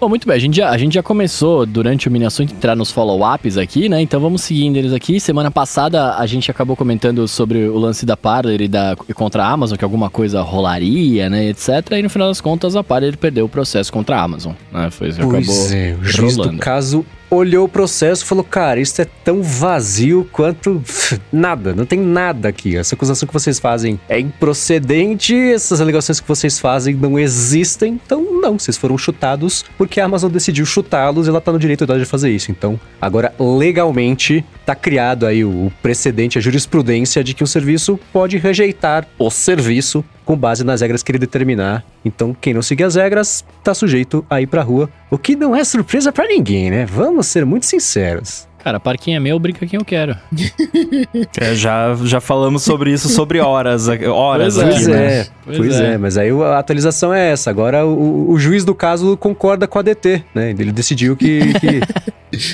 Bom, 0.00 0.08
muito 0.08 0.26
bem. 0.26 0.36
A 0.36 0.38
gente, 0.38 0.56
já, 0.56 0.70
a 0.70 0.78
gente 0.78 0.94
já 0.94 1.02
começou 1.02 1.66
durante 1.66 2.08
o 2.08 2.10
Miniação 2.10 2.46
a 2.46 2.50
entrar 2.50 2.74
nos 2.74 2.90
follow-ups 2.90 3.58
aqui, 3.58 3.88
né? 3.88 4.00
Então 4.00 4.20
vamos 4.20 4.42
seguindo 4.42 4.76
eles 4.76 4.92
aqui. 4.92 5.20
Semana 5.20 5.50
passada 5.50 6.16
a 6.16 6.26
gente 6.26 6.50
acabou 6.50 6.76
comentando 6.76 7.26
sobre 7.28 7.68
o 7.68 7.78
lance 7.78 8.06
da 8.06 8.16
Parler 8.16 8.62
e, 8.62 8.68
da, 8.68 8.96
e 9.08 9.12
contra 9.12 9.44
a 9.44 9.50
Amazon, 9.50 9.76
que 9.76 9.84
alguma 9.84 10.08
coisa 10.08 10.40
rolaria, 10.40 11.28
né? 11.28 11.48
Etc. 11.48 11.68
E 11.92 12.02
no 12.02 12.10
final 12.10 12.28
das 12.28 12.40
contas 12.40 12.76
a 12.76 12.82
Parler 12.82 13.16
perdeu 13.16 13.44
o 13.44 13.48
processo 13.48 13.92
contra 13.92 14.16
a 14.16 14.22
Amazon. 14.22 14.52
Né? 14.72 14.90
Foi 14.90 15.08
isso 15.08 15.18
que 15.18 15.24
acabou 15.24 15.40
Pois 15.44 15.72
é, 15.72 15.96
o 16.00 16.04
juiz 16.04 16.36
do 16.36 16.56
caso 16.58 17.04
olhou 17.30 17.64
o 17.64 17.68
processo 17.68 18.24
e 18.24 18.26
falou: 18.26 18.44
Cara, 18.44 18.80
isso 18.80 19.00
é 19.00 19.06
tão 19.24 19.42
vazio 19.42 20.28
quanto 20.32 20.82
nada, 21.32 21.74
não 21.74 21.86
tem 21.86 21.98
nada 21.98 22.48
aqui. 22.48 22.76
Essa 22.76 22.94
acusação 22.94 23.26
que 23.26 23.32
vocês 23.32 23.58
fazem 23.58 23.98
é 24.08 24.18
improcedente, 24.18 25.34
essas 25.34 25.80
alegações 25.80 26.20
que 26.20 26.28
vocês 26.28 26.58
fazem 26.58 26.94
não 26.94 27.18
existem. 27.18 28.00
Então, 28.04 28.40
não, 28.40 28.58
vocês 28.58 28.76
foram 28.76 28.98
chutados 28.98 29.64
porque 29.78 30.00
a 30.00 30.04
Amazon 30.04 30.30
decidiu 30.30 30.66
chutá-los 30.66 31.26
e 31.26 31.30
ela 31.30 31.40
tá 31.40 31.52
no 31.52 31.58
direito 31.58 31.86
de 31.86 32.04
fazer 32.04 32.30
isso. 32.30 32.50
Então, 32.50 32.78
agora, 33.00 33.32
legalmente, 33.38 34.44
tá 34.70 34.74
criado 34.76 35.26
aí 35.26 35.44
o 35.44 35.72
precedente, 35.82 36.38
a 36.38 36.40
jurisprudência 36.40 37.24
de 37.24 37.34
que 37.34 37.42
o 37.42 37.46
serviço 37.46 37.98
pode 38.12 38.38
rejeitar 38.38 39.04
o 39.18 39.28
serviço 39.28 40.04
com 40.24 40.36
base 40.36 40.62
nas 40.62 40.80
regras 40.80 41.02
que 41.02 41.10
ele 41.10 41.18
determinar. 41.18 41.84
Então, 42.04 42.32
quem 42.40 42.54
não 42.54 42.62
seguir 42.62 42.84
as 42.84 42.94
regras 42.94 43.44
tá 43.64 43.74
sujeito 43.74 44.24
a 44.30 44.40
ir 44.40 44.46
pra 44.46 44.62
rua, 44.62 44.88
o 45.10 45.18
que 45.18 45.34
não 45.34 45.56
é 45.56 45.64
surpresa 45.64 46.12
pra 46.12 46.24
ninguém, 46.28 46.70
né? 46.70 46.86
Vamos 46.86 47.26
ser 47.26 47.44
muito 47.44 47.66
sinceros. 47.66 48.48
Cara, 48.62 48.78
parquinho 48.78 49.16
é 49.16 49.20
meu, 49.20 49.38
brinca 49.40 49.66
quem 49.66 49.78
eu 49.80 49.84
quero. 49.84 50.16
É, 51.40 51.54
já, 51.54 51.96
já 52.04 52.20
falamos 52.20 52.62
sobre 52.62 52.92
isso 52.92 53.08
sobre 53.08 53.40
horas, 53.40 53.88
horas 53.88 54.54
Pois 54.56 54.58
é. 54.58 54.70
aqui, 54.70 54.74
Pois 54.74 54.86
né? 54.86 55.06
é, 55.20 55.26
Pois 55.44 55.58
pois 55.58 55.80
é. 55.80 55.92
é. 55.94 55.98
mas 55.98 56.18
aí 56.18 56.30
a 56.30 56.58
atualização 56.58 57.12
é 57.12 57.30
essa. 57.32 57.50
Agora 57.50 57.84
o, 57.86 58.30
o 58.30 58.38
juiz 58.38 58.64
do 58.64 58.74
caso 58.74 59.16
concorda 59.16 59.66
com 59.66 59.78
a 59.78 59.82
DT, 59.82 60.22
né? 60.34 60.50
Ele 60.50 60.70
decidiu 60.70 61.16
que, 61.16 61.54
que 61.58 61.80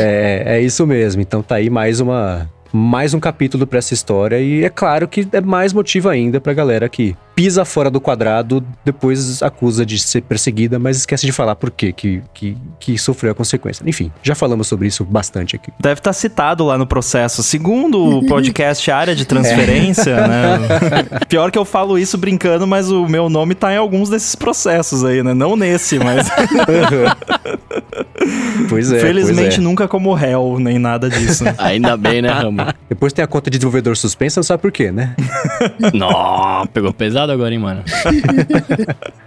é, 0.00 0.42
é 0.46 0.60
isso 0.60 0.86
mesmo. 0.86 1.22
Então 1.22 1.42
tá 1.42 1.56
aí 1.56 1.70
mais 1.70 2.00
uma 2.00 2.50
mais 2.72 3.14
um 3.14 3.20
capítulo 3.20 3.66
pra 3.66 3.78
essa 3.78 3.94
história 3.94 4.38
e 4.38 4.64
é 4.64 4.68
claro 4.68 5.08
que 5.08 5.26
é 5.32 5.40
mais 5.40 5.72
motivo 5.72 6.08
ainda 6.08 6.40
pra 6.40 6.52
galera 6.52 6.88
que 6.88 7.16
pisa 7.36 7.66
fora 7.66 7.90
do 7.90 8.00
quadrado, 8.00 8.64
depois 8.82 9.42
acusa 9.42 9.84
de 9.84 9.98
ser 9.98 10.22
perseguida, 10.22 10.78
mas 10.78 10.96
esquece 10.96 11.26
de 11.26 11.32
falar 11.32 11.54
por 11.54 11.70
quê 11.70 11.92
que, 11.92 12.22
que, 12.32 12.56
que 12.80 12.96
sofreu 12.96 13.32
a 13.32 13.34
consequência. 13.34 13.84
Enfim, 13.86 14.10
já 14.22 14.34
falamos 14.34 14.66
sobre 14.66 14.88
isso 14.88 15.04
bastante 15.04 15.54
aqui. 15.54 15.70
Deve 15.78 16.00
estar 16.00 16.14
citado 16.14 16.64
lá 16.64 16.78
no 16.78 16.86
processo. 16.86 17.42
Segundo 17.42 18.02
o 18.02 18.24
podcast 18.26 18.90
Área 18.90 19.14
de 19.14 19.26
Transferência, 19.26 20.26
né? 20.26 20.58
Pior 21.28 21.50
que 21.50 21.58
eu 21.58 21.66
falo 21.66 21.98
isso 21.98 22.16
brincando, 22.16 22.66
mas 22.66 22.90
o 22.90 23.06
meu 23.06 23.28
nome 23.28 23.54
tá 23.54 23.70
em 23.70 23.76
alguns 23.76 24.08
desses 24.08 24.34
processos 24.34 25.04
aí, 25.04 25.22
né? 25.22 25.34
Não 25.34 25.56
nesse, 25.56 25.98
mas 25.98 26.28
Pois 28.68 28.90
é. 28.90 28.98
felizmente 28.98 29.48
pois 29.48 29.58
é. 29.58 29.60
nunca 29.60 29.86
como 29.86 30.14
réu, 30.14 30.58
nem 30.58 30.78
nada 30.78 31.10
disso. 31.10 31.44
Ainda 31.58 31.96
bem, 31.98 32.22
né, 32.22 32.30
Rambo? 32.30 32.62
Depois 32.88 33.12
tem 33.12 33.22
a 33.22 33.28
conta 33.28 33.50
de 33.50 33.58
desenvolvedor 33.58 33.96
suspensa, 33.96 34.40
não 34.40 34.44
sabe 34.44 34.62
por 34.62 34.72
quê, 34.72 34.90
né? 34.90 35.14
Nó, 35.92 36.64
pegou 36.66 36.92
pesado 36.92 37.25
agora, 37.32 37.52
hein, 37.52 37.58
mano? 37.58 37.82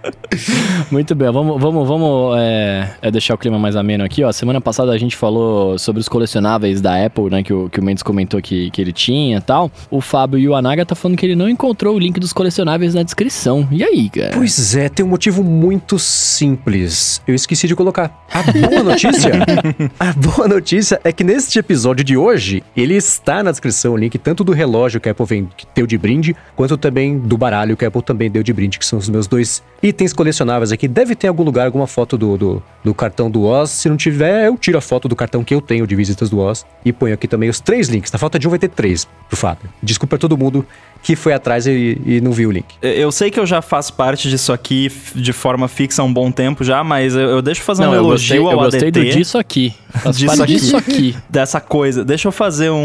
Muito 0.90 1.14
bem, 1.14 1.30
vamos, 1.30 1.60
vamos, 1.60 1.88
vamos 1.88 2.36
é, 2.38 2.90
é 3.02 3.10
deixar 3.10 3.34
o 3.34 3.38
clima 3.38 3.58
mais 3.58 3.76
ameno 3.76 4.04
aqui. 4.04 4.24
Ó. 4.24 4.32
Semana 4.32 4.60
passada 4.60 4.92
a 4.92 4.98
gente 4.98 5.16
falou 5.16 5.78
sobre 5.78 6.00
os 6.00 6.08
colecionáveis 6.08 6.80
da 6.80 7.04
Apple, 7.04 7.30
né? 7.30 7.42
Que 7.42 7.52
o, 7.52 7.68
que 7.68 7.80
o 7.80 7.82
Mendes 7.82 8.02
comentou 8.02 8.40
que, 8.40 8.70
que 8.70 8.80
ele 8.80 8.92
tinha 8.92 9.38
e 9.38 9.40
tal. 9.40 9.70
O 9.90 10.00
Fábio 10.00 10.38
Iwanaga 10.38 10.86
tá 10.86 10.94
falando 10.94 11.16
que 11.16 11.26
ele 11.26 11.36
não 11.36 11.48
encontrou 11.48 11.96
o 11.96 11.98
link 11.98 12.18
dos 12.18 12.32
colecionáveis 12.32 12.94
na 12.94 13.02
descrição. 13.02 13.68
E 13.70 13.84
aí, 13.84 14.08
cara? 14.08 14.30
Pois 14.34 14.76
é, 14.76 14.88
tem 14.88 15.04
um 15.04 15.08
motivo 15.08 15.42
muito 15.42 15.98
simples. 15.98 17.20
Eu 17.26 17.34
esqueci 17.34 17.66
de 17.66 17.74
colocar. 17.74 18.24
A 18.32 18.42
boa 18.42 18.82
notícia? 18.82 19.32
a 19.98 20.12
boa 20.12 20.48
notícia 20.48 21.00
é 21.04 21.12
que 21.12 21.24
neste 21.24 21.58
episódio 21.58 22.04
de 22.04 22.16
hoje, 22.16 22.62
ele 22.76 22.94
está 22.94 23.42
na 23.42 23.50
descrição 23.50 23.92
o 23.92 23.96
link 23.96 24.18
tanto 24.18 24.44
do 24.44 24.52
relógio 24.52 25.00
que 25.00 25.08
a 25.08 25.12
Apple 25.12 25.26
vem, 25.26 25.48
que 25.56 25.66
deu 25.74 25.86
de 25.86 25.98
brinde, 25.98 26.36
quanto 26.56 26.76
também 26.76 27.18
do 27.18 27.36
baralho 27.36 27.76
que 27.76 27.84
a 27.84 27.88
Apple 27.90 28.02
também 28.02 28.30
deu 28.30 28.42
de 28.42 28.52
brinde, 28.52 28.78
que 28.78 28.86
são 28.86 28.98
os 28.98 29.08
meus 29.08 29.26
dois 29.26 29.62
itens 29.82 30.12
colecionáveis 30.12 30.72
aqui. 30.72 30.88
Deve 30.88 31.14
ter 31.14 31.26
em 31.26 31.30
algum 31.30 31.42
lugar 31.42 31.66
alguma 31.66 31.86
foto 31.86 32.16
do, 32.16 32.38
do, 32.38 32.62
do 32.82 32.94
cartão 32.94 33.30
do 33.30 33.42
Oz. 33.44 33.70
Se 33.70 33.88
não 33.88 33.96
tiver, 33.96 34.46
eu 34.46 34.56
tiro 34.56 34.78
a 34.78 34.80
foto 34.80 35.08
do 35.08 35.16
cartão 35.16 35.44
que 35.44 35.54
eu 35.54 35.60
tenho 35.60 35.86
de 35.86 35.94
visitas 35.94 36.30
do 36.30 36.38
Oz 36.38 36.64
e 36.84 36.92
ponho 36.92 37.14
aqui 37.14 37.26
também 37.28 37.48
os 37.48 37.60
três 37.60 37.88
links. 37.88 38.10
Na 38.12 38.18
falta 38.18 38.38
de 38.38 38.46
um 38.46 38.50
vai 38.50 38.58
ter 38.58 38.68
três 38.68 39.06
pro 39.28 39.36
Fábio. 39.36 39.68
Desculpa 39.82 40.16
a 40.16 40.18
todo 40.18 40.36
mundo 40.36 40.64
que 41.02 41.16
foi 41.16 41.32
atrás 41.32 41.66
e, 41.66 42.00
e, 42.04 42.20
não 42.20 42.32
viu 42.32 42.50
o 42.50 42.52
link. 42.52 42.66
Eu 42.82 43.10
sei 43.10 43.30
que 43.30 43.40
eu 43.40 43.46
já 43.46 43.62
faço 43.62 43.94
parte 43.94 44.28
disso 44.28 44.52
aqui 44.52 44.92
de 45.14 45.32
forma 45.32 45.66
fixa 45.66 46.02
há 46.02 46.04
um 46.04 46.12
bom 46.12 46.30
tempo 46.30 46.62
já, 46.62 46.84
mas 46.84 47.14
eu, 47.14 47.22
eu 47.22 47.42
deixo 47.42 47.62
fazer 47.62 47.84
não, 47.84 47.92
um 47.92 47.94
elogio 47.94 48.42
gostei, 48.42 48.52
ao 48.52 48.52
eu 48.52 48.58
gostei 48.58 48.88
ADT. 48.88 49.00
do 49.00 49.16
disso 49.16 49.38
aqui. 49.38 49.74
disso 50.14 50.42
aqui, 50.42 50.54
disso 50.54 50.76
aqui. 50.76 51.16
Dessa 51.28 51.60
coisa. 51.60 52.04
Deixa 52.04 52.28
eu 52.28 52.32
fazer 52.32 52.70
um, 52.70 52.76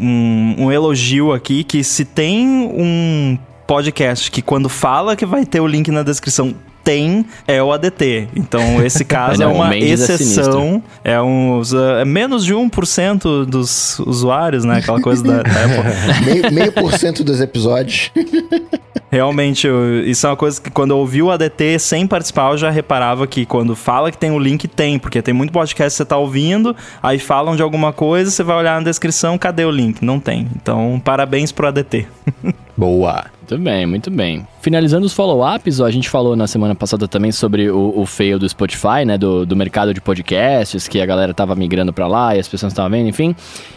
um, 0.00 0.64
um 0.64 0.72
elogio 0.72 1.32
aqui 1.32 1.64
que 1.64 1.82
se 1.82 2.04
tem 2.04 2.46
um 2.46 3.38
podcast 3.68 4.30
que 4.30 4.40
quando 4.40 4.66
fala 4.66 5.14
que 5.14 5.26
vai 5.26 5.44
ter 5.44 5.60
o 5.60 5.66
link 5.66 5.90
na 5.90 6.02
descrição 6.02 6.54
tem 6.82 7.26
é 7.46 7.62
o 7.62 7.70
ADT. 7.70 8.28
Então, 8.34 8.82
esse 8.82 9.04
caso 9.06 9.38
Não, 9.42 9.50
é 9.50 9.52
uma 9.52 9.76
exceção. 9.76 10.82
É, 11.04 11.12
é, 11.12 11.22
uns, 11.22 11.74
é 11.74 12.02
menos 12.02 12.46
de 12.46 12.54
1% 12.54 13.44
dos 13.44 13.98
usuários, 13.98 14.64
né? 14.64 14.78
Aquela 14.78 15.02
coisa 15.02 15.22
da, 15.22 15.42
da 15.42 15.50
Apple. 15.66 16.24
meio, 16.24 16.50
meio 16.52 16.72
por 16.72 16.94
cento 16.94 17.22
dos 17.22 17.42
episódios. 17.42 18.10
Realmente, 19.10 19.66
eu, 19.66 20.04
isso 20.04 20.26
é 20.26 20.30
uma 20.30 20.36
coisa 20.36 20.60
que 20.60 20.70
quando 20.70 20.90
eu 20.90 20.98
ouvi 20.98 21.22
o 21.22 21.30
ADT 21.30 21.78
sem 21.78 22.06
participar, 22.06 22.52
eu 22.52 22.58
já 22.58 22.70
reparava 22.70 23.26
que 23.26 23.46
quando 23.46 23.74
fala 23.74 24.10
que 24.10 24.18
tem 24.18 24.30
o 24.30 24.38
link, 24.38 24.68
tem, 24.68 24.98
porque 24.98 25.22
tem 25.22 25.32
muito 25.32 25.52
podcast 25.52 25.94
que 25.94 25.96
você 25.96 26.04
tá 26.04 26.16
ouvindo, 26.16 26.76
aí 27.02 27.18
falam 27.18 27.56
de 27.56 27.62
alguma 27.62 27.92
coisa, 27.92 28.30
você 28.30 28.42
vai 28.42 28.56
olhar 28.56 28.78
na 28.78 28.84
descrição, 28.84 29.38
cadê 29.38 29.64
o 29.64 29.70
link? 29.70 30.04
Não 30.04 30.20
tem. 30.20 30.46
Então, 30.54 31.00
parabéns 31.02 31.52
pro 31.52 31.68
ADT. 31.68 32.06
Boa. 32.76 33.24
Muito 33.50 33.64
bem, 33.64 33.86
muito 33.86 34.10
bem. 34.10 34.46
Finalizando 34.60 35.06
os 35.06 35.14
follow-ups, 35.14 35.80
a 35.80 35.90
gente 35.90 36.10
falou 36.10 36.36
na 36.36 36.46
semana 36.46 36.74
passada 36.74 37.08
também 37.08 37.32
sobre 37.32 37.70
o, 37.70 37.94
o 37.96 38.04
fail 38.04 38.38
do 38.38 38.46
Spotify, 38.46 39.06
né? 39.06 39.16
Do, 39.16 39.46
do 39.46 39.56
mercado 39.56 39.94
de 39.94 40.02
podcasts, 40.02 40.86
que 40.86 41.00
a 41.00 41.06
galera 41.06 41.32
tava 41.32 41.54
migrando 41.56 41.90
para 41.90 42.06
lá 42.06 42.36
e 42.36 42.40
as 42.40 42.46
pessoas 42.46 42.72
estavam 42.72 42.90
vendo, 42.90 43.08
enfim. 43.08 43.34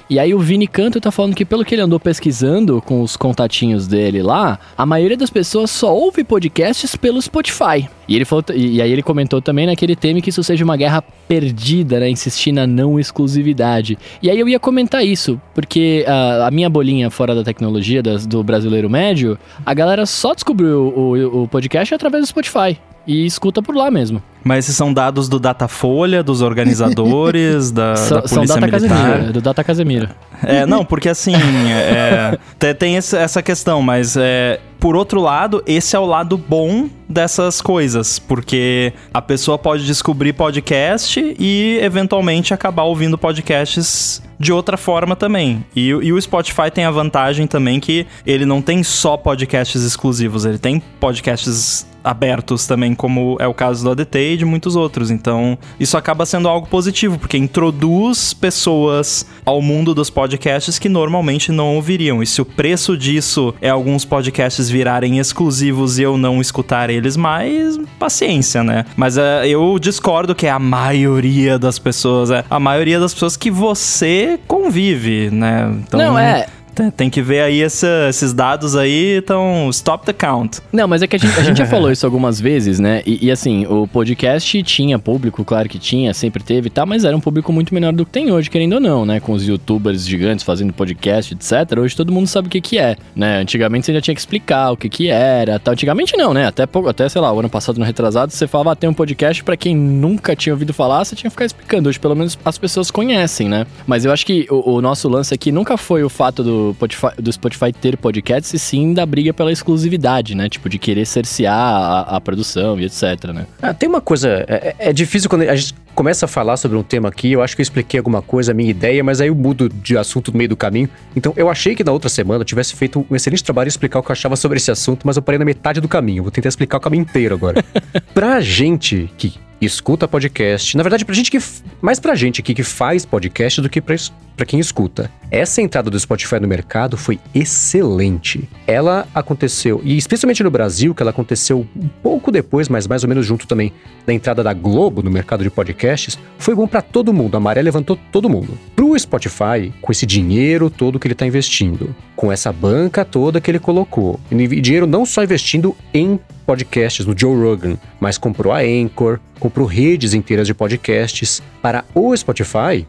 E 0.10 0.20
aí 0.20 0.34
o 0.34 0.40
Vini 0.40 0.68
Canto 0.68 1.00
tá 1.00 1.10
falando 1.10 1.34
que 1.34 1.46
pelo 1.46 1.64
que 1.64 1.74
ele 1.74 1.82
andou 1.82 2.02
pesquisando 2.02 2.82
com 2.82 3.02
os 3.02 3.16
contatinhos 3.16 3.88
dele 3.88 4.22
lá, 4.22 4.60
a 4.78 4.86
maioria 4.86 5.16
das 5.22 5.30
pessoas 5.30 5.72
só 5.72 5.96
ouve 5.96 6.24
podcasts 6.24 6.96
pelo 6.96 7.22
Spotify. 7.22 7.88
E, 8.08 8.16
ele 8.16 8.26
falou, 8.26 8.44
e 8.54 8.82
aí 8.82 8.92
ele 8.92 9.02
comentou 9.02 9.42
também 9.42 9.66
né, 9.66 9.76
que 9.76 9.86
ele 9.86 9.96
teme 9.96 10.22
que 10.22 10.30
isso 10.30 10.44
seja 10.44 10.64
uma 10.64 10.76
guerra 10.76 11.02
perdida, 11.28 12.00
né? 12.00 12.10
Insistir 12.10 12.52
na 12.52 12.68
não 12.68 13.00
exclusividade. 13.00 13.98
E 14.22 14.30
aí 14.30 14.40
eu 14.40 14.50
ia 14.50 14.60
comentar 14.60 15.06
isso, 15.06 15.40
porque 15.54 16.04
a, 16.08 16.48
a 16.48 16.52
minha 16.52 16.70
bolinha 16.70 17.10
fora 17.10 17.34
da 17.34 17.44
tecnologia 17.44 18.04
das, 18.04 18.26
do 18.26 18.44
brasileiro 18.44 18.90
médio, 18.90 19.38
a 19.66 19.74
galera 19.74 20.06
só 20.06 20.34
descobriu 20.34 20.94
o, 20.96 21.44
o 21.44 21.48
podcast 21.48 21.94
através 21.94 22.26
do 22.26 22.28
Spotify. 22.28 22.78
E 23.06 23.26
escuta 23.26 23.62
por 23.62 23.76
lá 23.76 23.90
mesmo. 23.90 24.22
Mas 24.44 24.66
esses 24.66 24.76
são 24.76 24.94
dados 24.94 25.30
do 25.30 25.40
Datafolha, 25.40 26.24
dos 26.24 26.42
organizadores, 26.42 27.70
da, 27.72 27.94
da 27.94 28.00
Polícia 28.00 28.28
são 28.28 28.46
Data 28.46 28.62
Militar. 28.62 28.90
Casemiro, 28.90 29.34
do 29.34 29.42
Data 29.42 29.64
Casemiro. 29.64 30.10
É, 30.44 30.66
não, 30.66 30.84
porque 30.84 31.10
assim, 31.10 31.34
é, 31.36 32.38
tem 32.74 32.98
essa 32.98 33.42
questão, 33.42 33.82
mas 33.82 34.18
é, 34.18 34.60
por 34.80 34.96
outro 34.96 35.22
lado, 35.22 35.64
esse 35.68 35.96
é 35.96 36.00
o 36.00 36.06
lado 36.06 36.38
bom 36.38 36.90
dessas 37.12 37.62
coisas, 37.62 38.18
porque 38.18 38.94
a 39.14 39.22
pessoa 39.22 39.58
pode 39.58 39.86
descobrir 39.86 40.34
podcast 40.34 41.36
e 41.38 41.80
eventualmente 41.82 42.54
acabar 42.54 42.84
ouvindo 42.84 43.18
podcasts 43.18 44.22
de 44.40 44.52
outra 44.52 44.76
forma 44.76 45.16
também. 45.16 45.64
E, 45.76 45.90
e, 45.90 46.12
o 46.12 46.20
Spotify 46.20 46.72
tem 46.74 46.84
a 46.84 46.92
vantagem 46.92 47.46
também 47.46 47.80
que 47.80 48.08
ele 48.26 48.46
não 48.46 48.62
tem 48.62 48.82
só 48.82 49.16
podcasts 49.16 49.84
exclusivos, 49.84 50.46
ele 50.46 50.58
tem 50.58 50.82
podcasts 51.00 51.86
abertos 52.04 52.66
também, 52.66 52.96
como 52.96 53.38
é 53.40 53.48
o 53.48 53.54
caso 53.54 53.84
do 53.84 53.92
ADT 53.92 54.34
e 54.34 54.38
de 54.38 54.46
muitos 54.46 54.76
outros. 54.76 55.12
Então, 55.12 55.58
isso 55.80 55.98
acaba 55.98 56.26
sendo 56.26 56.48
algo 56.48 56.68
positivo, 56.68 57.18
porque 57.18 57.38
introduz 57.38 58.34
pessoas 58.34 59.26
ao 59.46 59.62
mundo 59.62 59.94
dos 59.94 60.10
podcasts 60.10 60.80
que 60.80 60.90
normalmente 60.90 61.52
não 61.52 61.76
ouviriam. 61.76 62.22
E 62.22 62.28
se 62.28 62.42
o 62.42 62.46
preço 62.46 62.98
disso 62.98 63.54
é 63.62 63.70
alguns 63.70 64.06
podcasts 64.06 64.70
virarem 64.70 65.20
exclusivos 65.20 66.00
e 66.00 66.04
eu 66.04 66.18
não 66.18 66.42
escutar 66.42 66.90
mais, 67.18 67.78
paciência, 68.00 68.64
né? 68.64 68.86
Mas 68.96 69.18
uh, 69.18 69.44
eu 69.46 69.78
discordo 69.80 70.36
que 70.36 70.48
é 70.48 70.50
a 70.50 70.60
maioria 70.60 71.58
das 71.58 71.80
pessoas, 71.80 72.32
é 72.32 72.44
a 72.50 72.60
maioria 72.60 73.00
das 73.00 73.14
pessoas 73.14 73.36
que 73.36 73.52
você 73.52 74.40
convive, 74.48 75.30
né? 75.32 75.72
Então, 75.86 76.00
não, 76.00 76.18
é. 76.18 76.48
Tem 76.96 77.10
que 77.10 77.22
ver 77.22 77.42
aí 77.42 77.62
essa, 77.62 78.08
esses 78.10 78.34
dados 78.34 78.76
aí, 78.76 79.18
então 79.18 79.70
stop 79.70 80.06
the 80.06 80.14
count. 80.14 80.60
Não, 80.72 80.88
mas 80.88 81.02
é 81.02 81.08
que 81.08 81.16
a 81.16 81.20
gente, 81.20 81.40
a 81.40 81.44
gente 81.44 81.58
já 81.58 81.66
falou 81.68 81.92
isso 81.92 82.06
algumas 82.06 82.40
vezes, 82.40 82.80
né? 82.80 83.02
E, 83.06 83.28
e, 83.28 83.32
assim, 83.32 83.66
o 83.68 83.88
podcast 83.88 84.62
tinha 84.64 84.98
público, 84.98 85.44
claro 85.44 85.68
que 85.68 85.78
tinha, 85.78 86.14
sempre 86.14 86.44
teve 86.44 86.68
e 86.68 86.70
tal, 86.70 86.86
mas 86.86 87.04
era 87.04 87.16
um 87.16 87.20
público 87.20 87.52
muito 87.52 87.74
menor 87.74 87.94
do 87.94 88.06
que 88.06 88.12
tem 88.12 88.32
hoje, 88.32 88.50
querendo 88.50 88.74
ou 88.74 88.80
não, 88.80 89.06
né? 89.06 89.20
Com 89.20 89.34
os 89.34 89.46
youtubers 89.46 90.08
gigantes 90.08 90.44
fazendo 90.44 90.74
podcast, 90.74 91.34
etc. 91.34 91.80
Hoje 91.80 91.96
todo 91.96 92.12
mundo 92.12 92.28
sabe 92.28 92.48
o 92.48 92.52
que 92.52 92.62
que 92.62 92.78
é, 92.78 92.96
né? 93.16 93.40
Antigamente 93.40 93.86
você 93.86 93.94
já 93.94 94.02
tinha 94.02 94.16
que 94.16 94.22
explicar 94.22 94.72
o 94.72 94.78
que 94.78 94.90
que 94.90 95.10
era, 95.10 95.60
tal. 95.60 95.74
Antigamente 95.74 96.16
não, 96.16 96.34
né? 96.34 96.48
Até, 96.48 96.64
até 96.88 97.10
sei 97.10 97.22
lá, 97.22 97.32
o 97.32 97.40
ano 97.40 97.50
passado, 97.50 97.78
no 97.78 97.86
retrasado, 97.86 98.32
você 98.32 98.48
falava, 98.48 98.72
ah, 98.72 98.76
tem 98.76 98.90
um 98.90 98.94
podcast 98.94 99.44
para 99.44 99.58
quem 99.58 99.76
nunca 99.76 100.36
tinha 100.36 100.54
ouvido 100.54 100.74
falar, 100.74 101.04
você 101.04 101.16
tinha 101.16 101.30
que 101.30 101.34
ficar 101.34 101.46
explicando. 101.46 101.90
Hoje, 101.90 102.00
pelo 102.00 102.16
menos, 102.16 102.38
as 102.44 102.58
pessoas 102.58 102.90
conhecem, 102.90 103.50
né? 103.50 103.66
Mas 103.86 104.06
eu 104.06 104.12
acho 104.12 104.26
que 104.26 104.48
o, 104.50 104.76
o 104.76 104.82
nosso 104.82 105.10
lance 105.10 105.34
aqui 105.34 105.52
nunca 105.52 105.78
foi 105.78 106.04
o 106.04 106.10
fato 106.10 106.44
do 106.44 106.71
Spotify, 106.74 107.08
do 107.18 107.32
Spotify 107.32 107.74
ter 107.74 107.98
podcasts, 107.98 108.54
e 108.54 108.60
sim 108.60 108.94
da 108.94 109.06
briga 109.06 109.34
pela 109.34 109.52
exclusividade, 109.52 110.36
né? 110.36 110.50
Tipo, 110.50 110.70
de 110.70 110.78
querer 110.78 111.06
cercear 111.06 111.56
a, 111.56 112.18
a 112.18 112.22
produção 112.22 112.80
e 112.80 112.86
etc, 112.86 113.32
né? 113.34 113.46
Ah, 113.62 113.74
tem 113.74 113.88
uma 113.88 114.02
coisa, 114.02 114.46
é, 114.48 114.76
é, 114.78 114.94
difícil 114.94 115.30
quando 115.30 115.44
a 115.44 115.56
gente 115.56 115.74
começa 115.96 116.26
a 116.26 116.28
falar 116.28 116.58
sobre 116.58 116.78
um 116.78 116.84
tema 116.84 117.10
aqui, 117.10 117.32
eu 117.32 117.42
acho 117.42 117.56
que 117.56 117.62
eu 117.62 117.64
expliquei 117.64 117.98
alguma 118.00 118.22
coisa, 118.22 118.52
a 118.52 118.56
minha 118.56 118.70
ideia, 118.70 119.04
mas 119.04 119.22
aí 119.22 119.28
eu 119.28 119.36
mudo 119.36 119.70
de 119.70 119.98
assunto 119.98 120.32
no 120.32 120.38
meio 120.38 120.50
do 120.50 120.58
caminho. 120.58 120.90
Então, 121.16 121.34
eu 121.36 121.50
achei 121.50 121.76
que 121.76 121.84
na 121.84 121.92
outra 121.92 122.10
semana 122.10 122.42
eu 122.42 122.46
tivesse 122.46 122.76
feito 122.76 123.06
um 123.10 123.16
excelente 123.16 123.44
trabalho 123.44 123.68
em 123.68 123.70
explicar 123.70 124.00
o 124.00 124.04
que 124.04 124.10
eu 124.10 124.14
achava 124.14 124.36
sobre 124.36 124.58
esse 124.58 124.72
assunto, 124.72 125.06
mas 125.06 125.18
eu 125.18 125.22
parei 125.22 125.38
na 125.38 125.46
metade 125.46 125.82
do 125.82 125.88
caminho. 125.88 126.24
Vou 126.24 126.32
tentar 126.32 126.50
explicar 126.50 126.78
o 126.78 126.82
caminho 126.82 127.02
inteiro 127.02 127.36
agora. 127.36 127.64
pra 128.14 128.40
gente 128.40 129.10
que 129.18 129.34
escuta 129.66 130.08
podcast. 130.08 130.76
Na 130.76 130.84
verdade, 130.84 131.06
pra 131.06 131.14
gente 131.14 131.30
que. 131.30 131.40
Mais 131.82 132.00
pra 132.00 132.16
gente 132.16 132.42
aqui 132.42 132.54
que 132.54 132.64
faz 132.64 133.06
podcast 133.06 133.62
do 133.62 133.70
que 133.70 133.80
pra, 133.80 133.96
pra 134.36 134.46
quem 134.46 134.60
escuta. 134.60 135.12
Essa 135.30 135.62
entrada 135.62 135.90
do 135.90 136.00
Spotify 136.00 136.40
no 136.40 136.48
mercado 136.48 136.98
foi 136.98 137.20
excelente. 137.34 138.50
Ela 138.66 139.08
aconteceu, 139.14 139.82
e 139.84 139.98
especialmente 139.98 140.44
no 140.44 140.52
Brasil, 140.52 140.94
que 140.94 141.02
ela 141.02 141.12
aconteceu 141.12 141.66
um 141.76 141.88
pouco 142.02 142.32
depois, 142.32 142.68
mas 142.68 142.88
mais 142.88 143.04
ou 143.04 143.10
menos 143.10 143.26
junto 143.26 143.48
também 143.48 143.72
da 144.06 144.14
entrada 144.14 144.44
da 144.44 144.54
Globo 144.54 145.02
no 145.02 145.12
mercado 145.12 145.44
de 145.44 145.50
podcasts, 145.50 146.18
foi 146.38 146.56
bom 146.56 146.68
para 146.68 146.82
todo 146.82 147.14
mundo. 147.14 147.38
A 147.38 147.40
maré 147.40 147.62
levantou 147.62 147.98
todo 148.12 148.30
mundo. 148.30 148.58
Pro 148.76 148.98
Spotify, 148.98 149.72
com 149.82 149.92
esse 149.92 150.06
dinheiro 150.06 150.70
todo 150.70 151.00
que 151.00 151.08
ele 151.08 151.16
tá 151.16 151.26
investindo, 151.26 151.96
com 152.16 152.32
essa 152.32 152.52
banca 152.52 153.06
toda 153.06 153.40
que 153.40 153.50
ele 153.50 153.60
colocou, 153.60 154.20
e 154.32 154.62
dinheiro 154.62 154.88
não 154.88 155.06
só 155.06 155.24
investindo 155.24 155.76
em 155.94 156.20
podcasts 156.52 157.06
no 157.06 157.18
Joe 157.18 157.34
Rogan, 157.34 157.78
mas 157.98 158.18
comprou 158.18 158.52
a 158.52 158.60
Anchor, 158.60 159.22
comprou 159.40 159.66
redes 159.66 160.14
inteiras 160.14 160.46
de 160.46 160.54
podcasts. 160.54 161.42
Para 161.62 161.86
o 161.96 162.16
Spotify, 162.16 162.86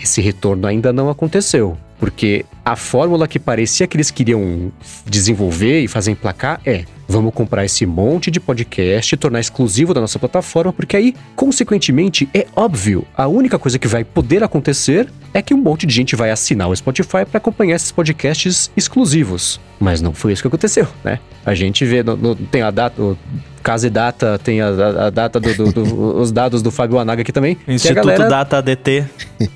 esse 0.00 0.20
retorno 0.20 0.66
ainda 0.66 0.92
não 0.92 1.08
aconteceu, 1.08 1.78
porque 2.00 2.44
a 2.64 2.74
fórmula 2.74 3.28
que 3.28 3.38
parecia 3.38 3.86
que 3.86 3.96
eles 3.96 4.10
queriam 4.10 4.72
desenvolver 5.04 5.82
e 5.82 5.86
fazer 5.86 6.10
emplacar 6.10 6.60
é: 6.66 6.84
vamos 7.06 7.32
comprar 7.32 7.64
esse 7.64 7.86
monte 7.86 8.28
de 8.28 8.40
podcast 8.40 9.14
e 9.14 9.18
tornar 9.18 9.38
exclusivo 9.38 9.94
da 9.94 10.00
nossa 10.00 10.18
plataforma, 10.18 10.72
porque 10.72 10.96
aí, 10.96 11.14
consequentemente, 11.36 12.28
é 12.34 12.44
óbvio, 12.56 13.06
a 13.16 13.28
única 13.28 13.56
coisa 13.56 13.78
que 13.78 13.86
vai 13.86 14.02
poder 14.02 14.42
acontecer 14.42 15.08
é 15.38 15.42
que 15.42 15.52
um 15.52 15.58
monte 15.58 15.86
de 15.86 15.94
gente 15.94 16.16
vai 16.16 16.30
assinar 16.30 16.68
o 16.68 16.74
Spotify 16.74 17.24
para 17.30 17.38
acompanhar 17.38 17.76
esses 17.76 17.92
podcasts 17.92 18.70
exclusivos. 18.76 19.60
Mas 19.78 20.00
não 20.00 20.12
foi 20.12 20.32
isso 20.32 20.42
que 20.42 20.48
aconteceu, 20.48 20.86
né? 21.04 21.18
A 21.44 21.54
gente 21.54 21.84
vê, 21.84 22.02
no, 22.02 22.16
no, 22.16 22.34
tem 22.34 22.62
a 22.62 22.70
data, 22.70 23.00
o 23.02 23.18
Casa 23.62 23.86
e 23.86 23.90
Data, 23.90 24.38
tem 24.42 24.60
a, 24.60 24.68
a, 24.68 25.06
a 25.06 25.10
data 25.10 25.38
dos 25.38 25.56
do, 25.56 25.72
do, 25.72 25.82
os 26.18 26.32
dados 26.32 26.62
do 26.62 26.70
Fábio 26.70 26.98
Anaga 26.98 27.22
aqui 27.22 27.32
também. 27.32 27.58
Instituto 27.68 28.06
galera... 28.06 28.28
Data 28.28 28.58
ADT. 28.58 29.04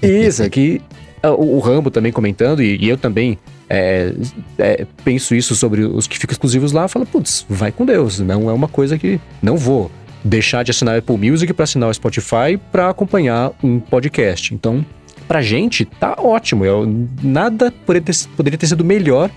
Isso, 0.03 0.43
aqui 0.43 0.83
o, 1.23 1.57
o 1.57 1.59
Rambo 1.61 1.91
também 1.91 2.13
comentando, 2.13 2.63
e, 2.63 2.77
e 2.79 2.89
eu 2.89 2.97
também 2.97 3.39
é, 3.69 4.13
é, 4.59 4.87
penso 5.05 5.35
isso 5.35 5.55
sobre 5.55 5.83
os 5.83 6.07
que 6.07 6.19
ficam 6.19 6.33
exclusivos 6.33 6.73
lá, 6.73 6.89
fala, 6.89 7.07
putz, 7.07 7.45
vai 7.49 7.71
com 7.73 7.85
Deus, 7.85 8.19
não 8.21 8.49
é 8.49 8.53
uma 8.53 8.69
coisa 8.69 8.99
que 8.99 9.21
não 9.43 9.57
vou. 9.57 9.91
deixar 10.23 10.63
de 10.63 10.71
assinar 10.71 10.95
o 10.95 10.99
Apple 10.99 11.17
Music 11.17 11.53
para 11.53 11.65
assinar 11.65 11.89
o 11.89 11.95
Spotify 11.95 12.59
para 12.71 12.91
acompanhar 12.91 13.53
um 13.63 13.81
podcast. 13.81 14.55
Então, 14.55 14.85
pra 15.31 15.41
gente, 15.41 15.85
tá 15.85 16.17
ótimo. 16.19 16.65
Eu, 16.65 16.85
nada 17.23 17.73
poderia 17.87 18.05
ter, 18.05 18.17
poderia 18.37 18.59
ter 18.59 18.67
sido 18.67 18.85
melhor 18.85 19.31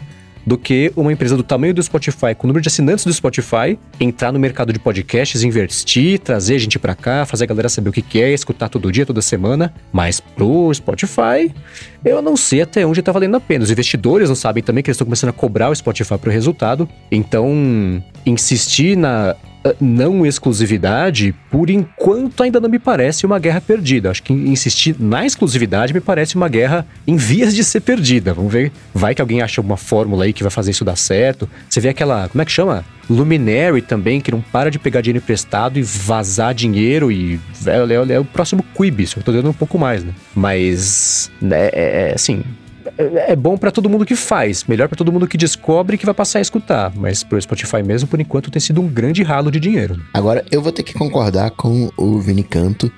do 0.43 0.57
que 0.57 0.91
uma 0.95 1.13
empresa 1.13 1.38
do 1.38 1.43
tamanho 1.43 1.71
do 1.71 1.83
Spotify, 1.83 2.33
com 2.35 2.45
o 2.45 2.47
número 2.47 2.63
de 2.63 2.67
assinantes 2.67 3.05
do 3.05 3.13
Spotify, 3.13 3.77
entrar 4.00 4.31
no 4.31 4.39
mercado 4.39 4.73
de 4.73 4.79
podcasts, 4.79 5.43
investir, 5.43 6.17
trazer 6.17 6.57
gente 6.57 6.79
para 6.79 6.95
cá, 6.95 7.27
fazer 7.27 7.43
a 7.43 7.47
galera 7.47 7.69
saber 7.69 7.89
o 7.89 7.93
que, 7.93 8.01
que 8.01 8.19
é, 8.19 8.33
escutar 8.33 8.69
todo 8.69 8.91
dia, 8.91 9.05
toda 9.05 9.21
semana. 9.21 9.71
Mas 9.91 10.19
pro 10.19 10.73
Spotify, 10.73 11.53
eu 12.03 12.23
não 12.23 12.35
sei 12.35 12.63
até 12.63 12.83
onde 12.88 13.00
tá 13.03 13.12
valendo 13.12 13.38
a 13.38 13.39
pena. 13.39 13.63
Os 13.63 13.69
investidores 13.69 14.29
não 14.29 14.35
sabem 14.35 14.63
também 14.63 14.83
que 14.83 14.89
eles 14.89 14.95
estão 14.95 15.05
começando 15.05 15.29
a 15.29 15.33
cobrar 15.33 15.69
o 15.69 15.75
Spotify 15.75 16.17
pro 16.17 16.31
resultado. 16.31 16.89
Então, 17.12 18.03
insistir 18.25 18.97
na 18.97 19.35
não 19.79 20.25
exclusividade, 20.25 21.34
por 21.50 21.70
enquanto 21.70 22.43
ainda 22.43 22.60
não 22.60 22.70
me 22.70 22.79
parece 22.79 23.25
uma 23.25 23.39
guerra 23.39 23.62
perdida. 23.62 24.12
Acho 24.12 24.24
que 24.24 24.34
insistir 24.34 24.96
na 25.00 25.25
exclusividade 25.25 25.93
me 25.93 26.01
parece 26.01 26.36
uma 26.36 26.50
guerra 26.50 26.86
em 27.08 27.15
vias 27.15 27.55
de 27.55 27.63
ser 27.63 27.82
perdida. 27.82 28.34
Vamos 28.34 28.51
ver. 28.51 28.72
Vai 28.93 29.15
que 29.15 29.22
alguém 29.22 29.41
acha 29.41 29.60
alguma 29.60 29.77
fórmula 29.77 30.25
aí 30.25 30.34
que 30.34 30.43
vai 30.43 30.51
fazer 30.51 30.72
isso 30.72 30.84
dar 30.84 30.98
certo. 30.98 31.50
Você 31.70 31.79
vê 31.79 31.89
aquela. 31.89 32.27
Como 32.29 32.41
é 32.41 32.46
que 32.46 32.51
chama? 32.51 32.84
Luminary 33.10 33.82
também, 33.82 34.22
que 34.22 34.32
não 34.32 34.41
para 34.41 34.72
de 34.72 34.79
pegar 34.79 35.01
dinheiro 35.01 35.24
emprestado 35.24 35.77
e 35.77 35.82
vazar 35.82 36.53
dinheiro 36.53 37.12
e. 37.12 37.39
É, 37.65 38.12
é, 38.12 38.15
é 38.15 38.20
o 38.20 38.25
próximo 38.25 38.63
Quibi, 38.75 39.08
eu 39.15 39.24
tô 39.24 39.32
dando 39.32 39.50
um 39.50 39.53
pouco 39.53 39.77
mais, 39.77 40.03
né? 40.03 40.13
Mas. 40.36 41.32
Né, 41.41 41.70
é, 41.72 42.10
é 42.10 42.13
assim 42.13 42.43
é, 42.98 43.32
é 43.32 43.36
bom 43.36 43.58
para 43.58 43.72
todo 43.72 43.90
mundo 43.90 44.06
que 44.06 44.16
faz, 44.16 44.63
melhor 44.66 44.88
para 44.88 44.98
todo 44.98 45.12
mundo 45.12 45.28
que 45.28 45.38
descobre 45.38 45.98
que 45.98 46.06
vai 46.06 46.13
passar 46.13 46.40
a 46.40 46.42
escutar. 46.42 46.92
Mas 46.96 47.24
pro 47.24 47.42
Spotify 47.42 47.84
mesmo, 47.84 48.08
por 48.08 48.20
enquanto, 48.20 48.52
tem 48.52 48.60
sido 48.60 48.82
um 48.82 48.88
grande 48.88 49.24
ralo 49.24 49.52
de 49.52 49.60
dinheiro. 49.60 50.00
Agora, 50.13 50.44
eu 50.52 50.62
vou 50.62 50.72
ter 50.72 50.84
que 50.84 50.94
concordar 50.94 51.52
com 51.52 51.90
o 51.98 52.20
Vini 52.20 52.44
Canto 52.44 52.92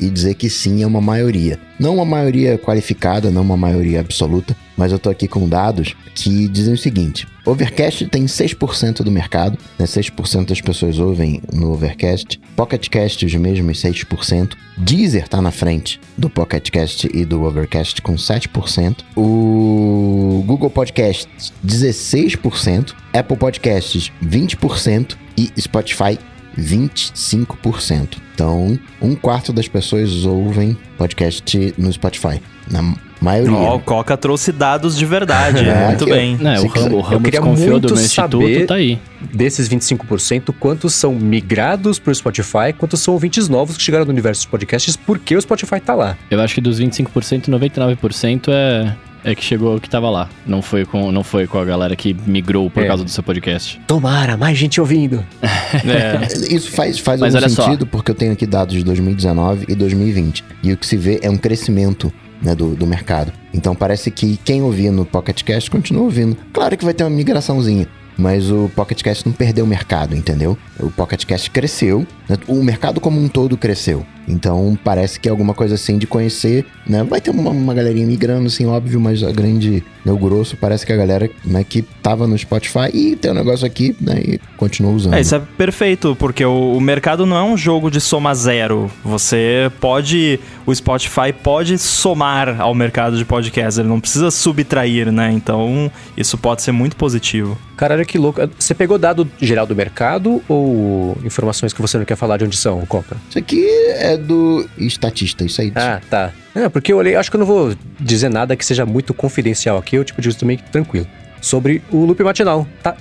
e 0.00 0.10
dizer 0.10 0.34
que 0.34 0.48
sim, 0.48 0.82
é 0.82 0.86
uma 0.86 1.00
maioria. 1.00 1.58
Não 1.78 1.94
uma 1.94 2.04
maioria 2.04 2.58
qualificada, 2.58 3.30
não 3.30 3.42
uma 3.42 3.56
maioria 3.56 4.00
absoluta, 4.00 4.56
mas 4.76 4.92
eu 4.92 4.98
tô 4.98 5.10
aqui 5.10 5.28
com 5.28 5.48
dados 5.48 5.94
que 6.14 6.48
dizem 6.48 6.74
o 6.74 6.78
seguinte: 6.78 7.26
Overcast 7.44 8.06
tem 8.06 8.24
6% 8.24 9.02
do 9.02 9.10
mercado, 9.10 9.58
né? 9.78 9.86
6% 9.86 10.46
das 10.46 10.60
pessoas 10.60 10.98
ouvem 10.98 11.42
no 11.52 11.72
Overcast. 11.72 12.40
Pocketcast, 12.54 13.24
os 13.24 13.34
mesmos 13.34 13.78
6%. 13.78 14.52
Deezer 14.76 15.28
tá 15.28 15.42
na 15.42 15.50
frente 15.50 16.00
do 16.16 16.30
Pocketcast 16.30 17.10
e 17.12 17.24
do 17.24 17.42
Overcast 17.42 18.00
com 18.02 18.14
7%. 18.14 18.98
O 19.16 20.42
Google 20.46 20.70
Podcasts, 20.70 21.52
16%. 21.66 22.94
Apple 23.12 23.36
Podcasts, 23.36 24.12
20%. 24.24 25.16
E 25.36 25.50
Spotify, 25.58 26.18
25%. 26.58 28.16
Então, 28.34 28.78
um 29.00 29.14
quarto 29.14 29.52
das 29.52 29.68
pessoas 29.68 30.24
ouvem 30.24 30.76
podcast 30.96 31.74
no 31.76 31.92
Spotify. 31.92 32.40
Na 32.70 32.94
maioria. 33.20 33.52
Ó, 33.56 33.76
o 33.76 33.80
Coca 33.80 34.16
trouxe 34.16 34.52
dados 34.52 34.96
de 34.96 35.04
verdade. 35.04 35.58
É, 35.68 35.86
muito 35.88 36.04
eu- 36.08 36.14
bem. 36.14 36.36
Né, 36.36 36.58
o 36.58 36.62
Sim, 36.62 36.68
ramo, 36.68 36.96
o 36.96 36.98
eu 36.98 37.00
ramo 37.00 37.24
queria 37.24 37.40
desconfiou 37.40 37.80
do 37.80 37.88
muito 37.88 37.94
meu 38.00 38.08
saber- 38.08 38.36
instituto, 38.46 38.66
tá 38.68 38.74
aí. 38.74 38.98
Desses 39.32 39.68
25%, 39.68 40.54
quantos 40.58 40.94
são 40.94 41.14
migrados 41.14 41.98
pro 41.98 42.14
Spotify, 42.14 42.72
quantos 42.76 43.00
são 43.00 43.12
ouvintes 43.14 43.48
novos 43.48 43.76
que 43.76 43.82
chegaram 43.82 44.04
no 44.04 44.10
universo 44.12 44.42
dos 44.42 44.50
podcasts, 44.50 44.96
porque 44.96 45.36
o 45.36 45.40
Spotify 45.40 45.80
tá 45.80 45.94
lá. 45.94 46.16
Eu 46.30 46.40
acho 46.40 46.54
que 46.54 46.60
dos 46.60 46.80
25%, 46.80 47.48
99% 47.48 48.48
é, 48.48 48.94
é 49.24 49.34
que 49.34 49.44
chegou 49.44 49.78
que 49.80 49.88
tava 49.88 50.08
lá. 50.10 50.28
Não 50.46 50.62
foi, 50.62 50.84
com, 50.84 51.10
não 51.12 51.22
foi 51.22 51.46
com 51.46 51.58
a 51.58 51.64
galera 51.64 51.94
que 51.96 52.14
migrou 52.26 52.70
por 52.70 52.82
É. 52.82 52.86
causa 52.86 53.04
do 53.04 53.10
seu 53.10 53.22
podcast. 53.22 53.80
Tomara, 53.86 54.36
mais 54.36 54.56
gente 54.58 54.80
ouvindo. 54.80 55.24
É. 55.72 56.26
Isso 56.52 56.70
faz, 56.72 56.98
faz 56.98 57.20
Mas 57.20 57.32
algum 57.34 57.46
olha 57.46 57.54
só. 57.54 57.64
sentido 57.64 57.86
porque 57.86 58.10
eu 58.10 58.14
tenho 58.14 58.32
aqui 58.32 58.44
dados 58.44 58.74
de 58.74 58.82
2019 58.82 59.66
e 59.68 59.74
2020. 59.74 60.44
E 60.64 60.72
o 60.72 60.76
que 60.76 60.84
se 60.86 60.96
vê 60.96 61.20
é 61.22 61.30
um 61.30 61.36
crescimento 61.36 62.12
né, 62.42 62.54
do, 62.56 62.74
do 62.74 62.86
mercado. 62.86 63.32
Então 63.54 63.74
parece 63.74 64.10
que 64.10 64.36
quem 64.44 64.62
ouvia 64.62 64.90
no 64.90 65.04
Pocket 65.04 65.42
Cast 65.44 65.70
continua 65.70 66.02
ouvindo. 66.02 66.36
Claro 66.52 66.76
que 66.76 66.84
vai 66.84 66.92
ter 66.92 67.04
uma 67.04 67.10
migraçãozinha. 67.10 67.86
Mas 68.20 68.50
o 68.50 68.70
Pocket 68.76 69.02
Cast 69.02 69.26
não 69.26 69.32
perdeu 69.32 69.64
o 69.64 69.68
mercado, 69.68 70.14
entendeu? 70.14 70.56
O 70.78 70.90
Pocket 70.90 71.24
Cast 71.24 71.50
cresceu, 71.50 72.06
né? 72.28 72.36
o 72.46 72.62
mercado 72.62 73.00
como 73.00 73.18
um 73.18 73.28
todo 73.28 73.56
cresceu. 73.56 74.04
Então 74.28 74.78
parece 74.84 75.18
que 75.18 75.28
é 75.28 75.30
alguma 75.30 75.54
coisa 75.54 75.74
assim 75.74 75.98
de 75.98 76.06
conhecer, 76.06 76.64
né? 76.86 77.02
Vai 77.02 77.20
ter 77.20 77.30
uma, 77.30 77.50
uma 77.50 77.74
galerinha 77.74 78.06
migrando, 78.06 78.46
assim, 78.46 78.66
óbvio, 78.66 79.00
mas 79.00 79.22
a 79.22 79.32
grande, 79.32 79.82
né, 80.04 80.12
o 80.12 80.18
grosso 80.18 80.56
parece 80.56 80.86
que 80.86 80.92
a 80.92 80.96
galera 80.96 81.28
né, 81.44 81.64
que 81.64 81.82
tava 81.82 82.26
no 82.26 82.36
Spotify 82.38 82.90
e 82.92 83.16
tem 83.16 83.30
um 83.30 83.34
negócio 83.34 83.66
aqui, 83.66 83.96
né? 84.00 84.20
E 84.20 84.40
continua 84.56 84.92
usando. 84.92 85.14
É, 85.14 85.20
isso 85.20 85.34
é 85.34 85.40
perfeito, 85.56 86.14
porque 86.16 86.44
o, 86.44 86.74
o 86.76 86.80
mercado 86.80 87.26
não 87.26 87.36
é 87.36 87.42
um 87.42 87.56
jogo 87.56 87.90
de 87.90 88.00
soma 88.00 88.34
zero. 88.34 88.90
Você 89.04 89.72
pode. 89.80 90.38
O 90.70 90.74
Spotify 90.74 91.32
pode 91.32 91.76
somar 91.78 92.60
ao 92.60 92.72
mercado 92.76 93.18
de 93.18 93.24
podcasts, 93.24 93.76
ele 93.76 93.88
não 93.88 93.98
precisa 93.98 94.30
subtrair, 94.30 95.10
né? 95.10 95.32
Então, 95.32 95.90
isso 96.16 96.38
pode 96.38 96.62
ser 96.62 96.70
muito 96.70 96.94
positivo. 96.94 97.58
Caralho, 97.76 98.06
que 98.06 98.16
louco. 98.16 98.40
Você 98.56 98.72
pegou 98.72 98.96
dado 98.96 99.28
geral 99.40 99.66
do 99.66 99.74
mercado 99.74 100.40
ou 100.48 101.18
informações 101.24 101.72
que 101.72 101.82
você 101.82 101.98
não 101.98 102.04
quer 102.04 102.14
falar 102.14 102.36
de 102.36 102.44
onde 102.44 102.56
são, 102.56 102.86
Coca? 102.86 103.16
Isso 103.28 103.36
aqui 103.36 103.66
é 103.96 104.16
do 104.16 104.64
estatista, 104.78 105.44
isso 105.44 105.60
aí. 105.60 105.72
Ah, 105.74 106.00
tá. 106.08 106.30
É, 106.54 106.68
porque 106.68 106.92
eu 106.92 106.98
olhei, 106.98 107.16
acho 107.16 107.32
que 107.32 107.36
eu 107.36 107.40
não 107.40 107.46
vou 107.46 107.74
dizer 107.98 108.28
nada 108.28 108.54
que 108.54 108.64
seja 108.64 108.86
muito 108.86 109.12
confidencial 109.12 109.76
aqui, 109.76 109.96
eu 109.96 110.04
tipo 110.04 110.22
digo 110.22 110.36
também 110.36 110.56
tranquilo. 110.70 111.08
Sobre 111.40 111.82
o 111.90 112.04
loop 112.04 112.22
matinal. 112.22 112.66
Tá 112.82 112.96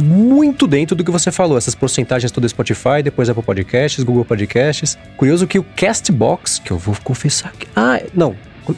muito 0.00 0.66
dentro 0.66 0.96
do 0.96 1.04
que 1.04 1.10
você 1.10 1.30
falou, 1.30 1.58
essas 1.58 1.74
porcentagens 1.74 2.30
todas 2.30 2.50
Spotify, 2.50 3.02
depois 3.02 3.28
Apple 3.28 3.42
Podcasts, 3.42 4.02
Google 4.02 4.24
Podcasts. 4.24 4.96
Curioso 5.16 5.46
que 5.46 5.58
o 5.58 5.64
Castbox, 5.76 6.58
que 6.58 6.70
eu 6.70 6.78
vou 6.78 6.96
confessar 7.04 7.52
que. 7.52 7.68
Ah, 7.76 8.00
não. 8.14 8.34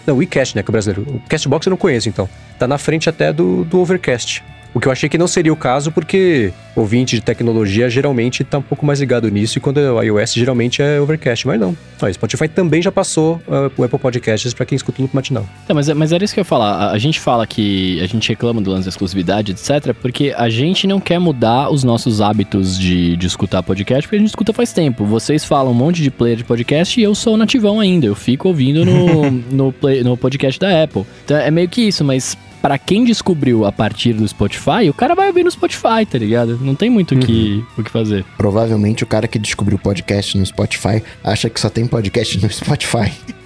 Não, 0.07 0.17
o 0.17 0.23
iCast, 0.23 0.57
né, 0.57 0.63
que 0.63 0.69
é 0.69 0.71
o 0.71 0.73
brasileiro. 0.73 1.03
O 1.03 1.21
Castbox 1.29 1.67
eu 1.67 1.71
não 1.71 1.77
conheço, 1.77 2.09
então. 2.09 2.29
Tá 2.59 2.67
na 2.67 2.79
frente 2.79 3.09
até 3.09 3.33
do, 3.33 3.65
do 3.65 3.81
Overcast. 3.81 4.43
O 4.75 4.81
que 4.81 4.89
eu 4.89 4.93
achei 4.93 5.09
que 5.09 5.17
não 5.17 5.29
seria 5.29 5.53
o 5.53 5.57
caso, 5.57 5.93
porque 5.93 6.53
ouvinte 6.75 7.15
de 7.15 7.23
tecnologia 7.23 7.89
geralmente 7.89 8.43
tá 8.43 8.59
um 8.59 8.63
pouco 8.63 8.85
mais 8.85 8.99
ligado 8.99 9.31
nisso, 9.31 9.57
e 9.57 9.61
quando 9.61 9.79
é 9.79 9.89
o 9.93 10.03
iOS 10.03 10.35
geralmente 10.35 10.83
é 10.83 11.01
Overcast, 11.01 11.47
mas 11.47 11.61
não. 11.61 11.77
Ó, 12.03 12.13
Spotify 12.13 12.49
também 12.49 12.83
já 12.83 12.91
passou 12.91 13.41
uh, 13.47 13.71
o 13.77 13.85
Apple 13.85 13.99
Podcasts 14.01 14.53
pra 14.53 14.67
quem 14.67 14.75
escuta 14.75 15.01
o 15.01 15.03
loop 15.03 15.15
matinal. 15.15 15.47
Tá, 15.69 15.73
mas, 15.75 15.89
mas 15.91 16.11
era 16.11 16.25
isso 16.25 16.35
que 16.35 16.41
eu 16.41 16.43
ia 16.43 16.45
falar. 16.45 16.73
A, 16.73 16.91
a 16.91 16.99
gente 16.99 17.21
fala 17.21 17.47
que 17.47 18.01
a 18.03 18.07
gente 18.07 18.29
reclama 18.29 18.61
do 18.61 18.69
lance 18.71 18.83
da 18.85 18.89
exclusividade, 18.89 19.53
etc., 19.53 19.95
porque 19.95 20.35
a 20.37 20.49
gente 20.49 20.89
não 20.89 20.99
quer 20.99 21.21
mudar 21.21 21.71
os 21.71 21.85
nossos 21.85 22.21
hábitos 22.21 22.77
de, 22.77 23.17
de 23.17 23.27
escutar 23.29 23.63
podcast, 23.63 24.03
porque 24.09 24.17
a 24.17 24.19
gente 24.19 24.29
escuta 24.31 24.53
faz 24.53 24.73
tempo. 24.73 25.05
Vocês 25.05 25.45
falam 25.45 25.71
um 25.71 25.75
monte 25.77 26.03
de 26.03 26.11
player 26.11 26.37
de 26.37 26.43
podcast 26.45 26.99
e 26.99 27.05
eu 27.05 27.15
sou 27.15 27.37
nativão 27.37 27.79
ainda. 27.79 28.07
Eu 28.07 28.17
fico 28.17 28.49
ouvindo 28.49 28.85
no, 28.85 29.31
no, 29.53 29.73
play- 29.73 30.03
no 30.03 30.17
podcast 30.17 30.59
da 30.59 30.83
Apple. 30.83 31.05
Então 31.25 31.37
é 31.37 31.51
meio 31.53 31.69
que 31.69 31.83
isso, 31.83 32.05
mas. 32.05 32.37
Pra 32.65 32.79
quem 32.79 33.05
descobriu 33.05 33.67
a 33.67 33.71
partir 33.71 34.15
do 34.15 34.27
Spotify, 34.27 34.89
o 34.89 34.95
cara 34.95 35.15
vai 35.15 35.27
ouvir 35.27 35.45
no 35.45 35.51
Spotify, 35.51 36.07
tá 36.11 36.17
ligado? 36.17 36.59
Não 36.63 36.75
tem 36.75 36.89
muito 36.89 37.15
o 37.15 37.19
que, 37.19 37.63
o 37.77 37.85
que 37.85 37.91
fazer. 37.91 38.25
Provavelmente 38.39 39.05
o 39.05 39.07
cara 39.07 39.29
que 39.29 39.39
descobriu 39.39 39.79
podcast 39.79 40.39
no 40.39 40.47
Spotify 40.47 41.03
acha 41.23 41.51
que 41.51 41.61
só 41.61 41.69
tem 41.69 41.87
podcast 41.87 42.43
no 42.43 42.51
Spotify. 42.51 43.13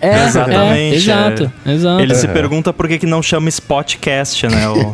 É, 0.00 0.24
Exatamente, 0.26 0.94
é, 0.94 0.96
exato, 0.96 1.52
exato. 1.66 2.00
Ele 2.00 2.14
se 2.14 2.28
pergunta 2.28 2.72
por 2.72 2.86
que, 2.88 2.98
que 2.98 3.06
não 3.06 3.20
chama 3.20 3.48
Spotcast, 3.48 4.46
né? 4.46 4.68
o- 4.70 4.92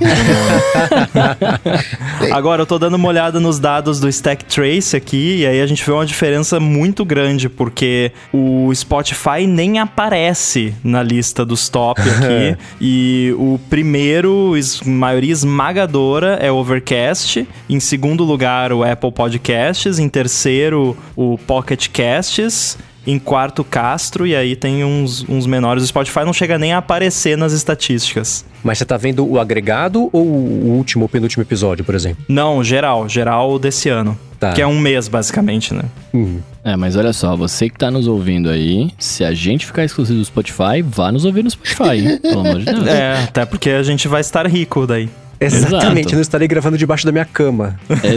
Agora, 2.32 2.62
eu 2.62 2.66
tô 2.66 2.78
dando 2.78 2.94
uma 2.94 3.08
olhada 3.08 3.38
nos 3.38 3.58
dados 3.58 4.00
do 4.00 4.08
Stack 4.08 4.44
Trace 4.46 4.96
aqui, 4.96 5.36
e 5.40 5.46
aí 5.46 5.60
a 5.60 5.66
gente 5.66 5.84
vê 5.84 5.92
uma 5.92 6.06
diferença 6.06 6.58
muito 6.58 7.04
grande, 7.04 7.48
porque 7.48 8.12
o 8.32 8.72
Spotify 8.74 9.46
nem 9.46 9.78
aparece 9.78 10.74
na 10.82 11.02
lista 11.02 11.44
dos 11.44 11.68
top 11.68 12.00
aqui. 12.08 12.56
e 12.80 13.34
o 13.38 13.60
primeiro, 13.68 14.54
maioria 14.86 15.32
esmagadora, 15.32 16.38
é 16.40 16.50
o 16.50 16.56
Overcast. 16.56 17.46
Em 17.68 17.78
segundo 17.80 18.24
lugar, 18.24 18.72
o 18.72 18.82
Apple 18.82 19.12
Podcasts. 19.12 19.98
Em 19.98 20.08
terceiro, 20.08 20.96
o 21.14 21.36
Pocket 21.38 21.88
Casts. 21.88 22.78
Em 23.06 23.18
quarto, 23.18 23.62
Castro, 23.62 24.26
e 24.26 24.34
aí 24.34 24.56
tem 24.56 24.84
uns, 24.84 25.24
uns 25.28 25.46
menores. 25.46 25.84
O 25.84 25.86
Spotify 25.86 26.20
não 26.24 26.32
chega 26.32 26.58
nem 26.58 26.72
a 26.72 26.78
aparecer 26.78 27.36
nas 27.36 27.52
estatísticas. 27.52 28.44
Mas 28.62 28.78
você 28.78 28.84
tá 28.84 28.96
vendo 28.96 29.28
o 29.30 29.38
agregado 29.38 30.08
ou 30.10 30.24
o 30.24 30.76
último 30.76 31.04
ou 31.04 31.08
penúltimo 31.08 31.42
episódio, 31.42 31.84
por 31.84 31.94
exemplo? 31.94 32.24
Não, 32.26 32.64
geral, 32.64 33.06
geral 33.08 33.58
desse 33.58 33.90
ano. 33.90 34.18
Tá. 34.40 34.52
Que 34.52 34.62
é 34.62 34.66
um 34.66 34.78
mês, 34.78 35.06
basicamente, 35.06 35.74
né? 35.74 35.84
Hum. 36.12 36.40
É, 36.64 36.76
mas 36.76 36.96
olha 36.96 37.12
só, 37.12 37.36
você 37.36 37.68
que 37.68 37.78
tá 37.78 37.90
nos 37.90 38.06
ouvindo 38.06 38.48
aí, 38.48 38.90
se 38.98 39.22
a 39.22 39.32
gente 39.32 39.66
ficar 39.66 39.84
exclusivo 39.84 40.18
do 40.18 40.24
Spotify, 40.24 40.82
vá 40.82 41.12
nos 41.12 41.26
ouvir 41.26 41.44
no 41.44 41.50
Spotify, 41.50 42.18
pelo 42.20 42.40
amor 42.40 42.58
de 42.58 42.64
Deus. 42.64 42.84
É, 42.94 43.24
até 43.24 43.44
porque 43.44 43.70
a 43.70 43.82
gente 43.82 44.08
vai 44.08 44.20
estar 44.20 44.46
rico 44.46 44.86
daí. 44.86 45.08
Exatamente, 45.40 46.00
Exato. 46.00 46.12
eu 46.12 46.16
não 46.16 46.22
estarei 46.22 46.48
gravando 46.48 46.78
debaixo 46.78 47.04
da 47.04 47.12
minha 47.12 47.24
cama. 47.24 47.78
É, 47.90 48.14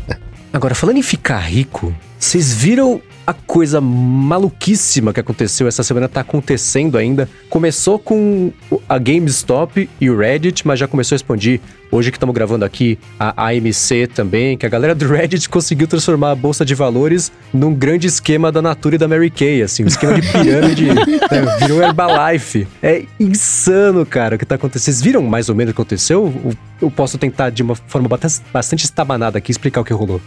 Agora, 0.59 0.75
falando 0.75 0.97
em 0.97 1.03
ficar 1.03 1.39
rico, 1.39 1.95
vocês 2.19 2.53
viram 2.53 3.01
a 3.25 3.33
coisa 3.33 3.81
maluquíssima 3.81 5.13
que 5.13 5.21
aconteceu 5.21 5.69
essa 5.69 5.85
semana 5.85 6.09
tá 6.09 6.23
acontecendo 6.23 6.99
ainda. 6.99 7.31
Começou 7.49 7.97
com 7.97 8.51
a 8.89 8.99
GameStop 8.99 9.89
e 10.01 10.11
o 10.11 10.19
Reddit, 10.19 10.67
mas 10.67 10.81
já 10.81 10.89
começou 10.89 11.15
a 11.15 11.19
expandir. 11.19 11.61
Hoje 11.91 12.11
que 12.11 12.17
estamos 12.17 12.35
gravando 12.35 12.65
aqui 12.65 12.99
a 13.19 13.49
AMC 13.49 14.09
também, 14.15 14.59
que 14.59 14.67
a 14.67 14.69
galera 14.69 14.95
do 14.95 15.07
Reddit 15.07 15.49
conseguiu 15.51 15.87
transformar 15.87 16.33
a 16.33 16.35
bolsa 16.35 16.65
de 16.65 16.75
valores 16.75 17.33
num 17.53 17.75
grande 17.75 18.07
esquema 18.07 18.53
da 18.53 18.61
Natura 18.61 18.97
e 18.97 18.99
da 18.99 19.09
Mary 19.09 19.31
Kay, 19.31 19.63
assim, 19.63 19.85
um 19.85 19.87
esquema 19.87 20.21
de 20.21 20.31
pirâmide, 20.31 20.87
né, 20.93 21.57
virou 21.61 21.83
Herbalife. 21.83 22.69
É 22.83 23.05
insano, 23.19 24.05
cara, 24.05 24.37
o 24.37 24.39
que 24.39 24.45
tá 24.45 24.57
acontecendo. 24.57 24.85
Vocês 24.85 25.01
viram 25.01 25.23
mais 25.23 25.49
ou 25.49 25.55
menos 25.55 25.73
o 25.73 25.75
que 25.75 25.81
aconteceu? 25.81 26.33
Eu 26.81 26.91
posso 26.91 27.19
tentar 27.19 27.51
de 27.51 27.63
uma 27.63 27.75
forma 27.75 28.09
bastante 28.53 28.85
estabanada 28.85 29.39
aqui 29.39 29.51
explicar 29.51 29.81
o 29.81 29.85
que 29.85 29.93
rolou. 29.93 30.21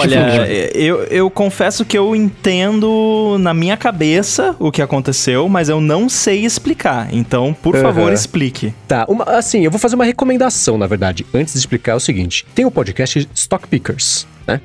Olha, 0.00 0.46
eu, 0.74 1.04
eu 1.04 1.30
confesso 1.30 1.84
que 1.84 1.98
eu 1.98 2.14
entendo 2.14 3.36
na 3.40 3.52
minha 3.52 3.76
cabeça 3.76 4.54
o 4.58 4.70
que 4.70 4.80
aconteceu, 4.80 5.48
mas 5.48 5.68
eu 5.68 5.80
não 5.80 6.08
sei 6.08 6.44
explicar. 6.44 7.08
Então, 7.12 7.56
por 7.62 7.74
uhum. 7.74 7.82
favor, 7.82 8.12
explique. 8.12 8.72
Tá, 8.86 9.04
uma, 9.08 9.24
assim, 9.24 9.64
eu 9.64 9.70
vou 9.70 9.80
fazer 9.80 9.94
uma 9.96 10.04
recomendação, 10.04 10.78
na 10.78 10.86
verdade, 10.86 10.97
antes 11.32 11.52
de 11.54 11.58
explicar 11.58 11.94
o 11.96 12.00
seguinte. 12.00 12.44
Tem 12.54 12.64
o 12.64 12.70
podcast 12.70 13.28
Stock 13.34 13.66
Pickers, 13.68 14.26
né? 14.46 14.60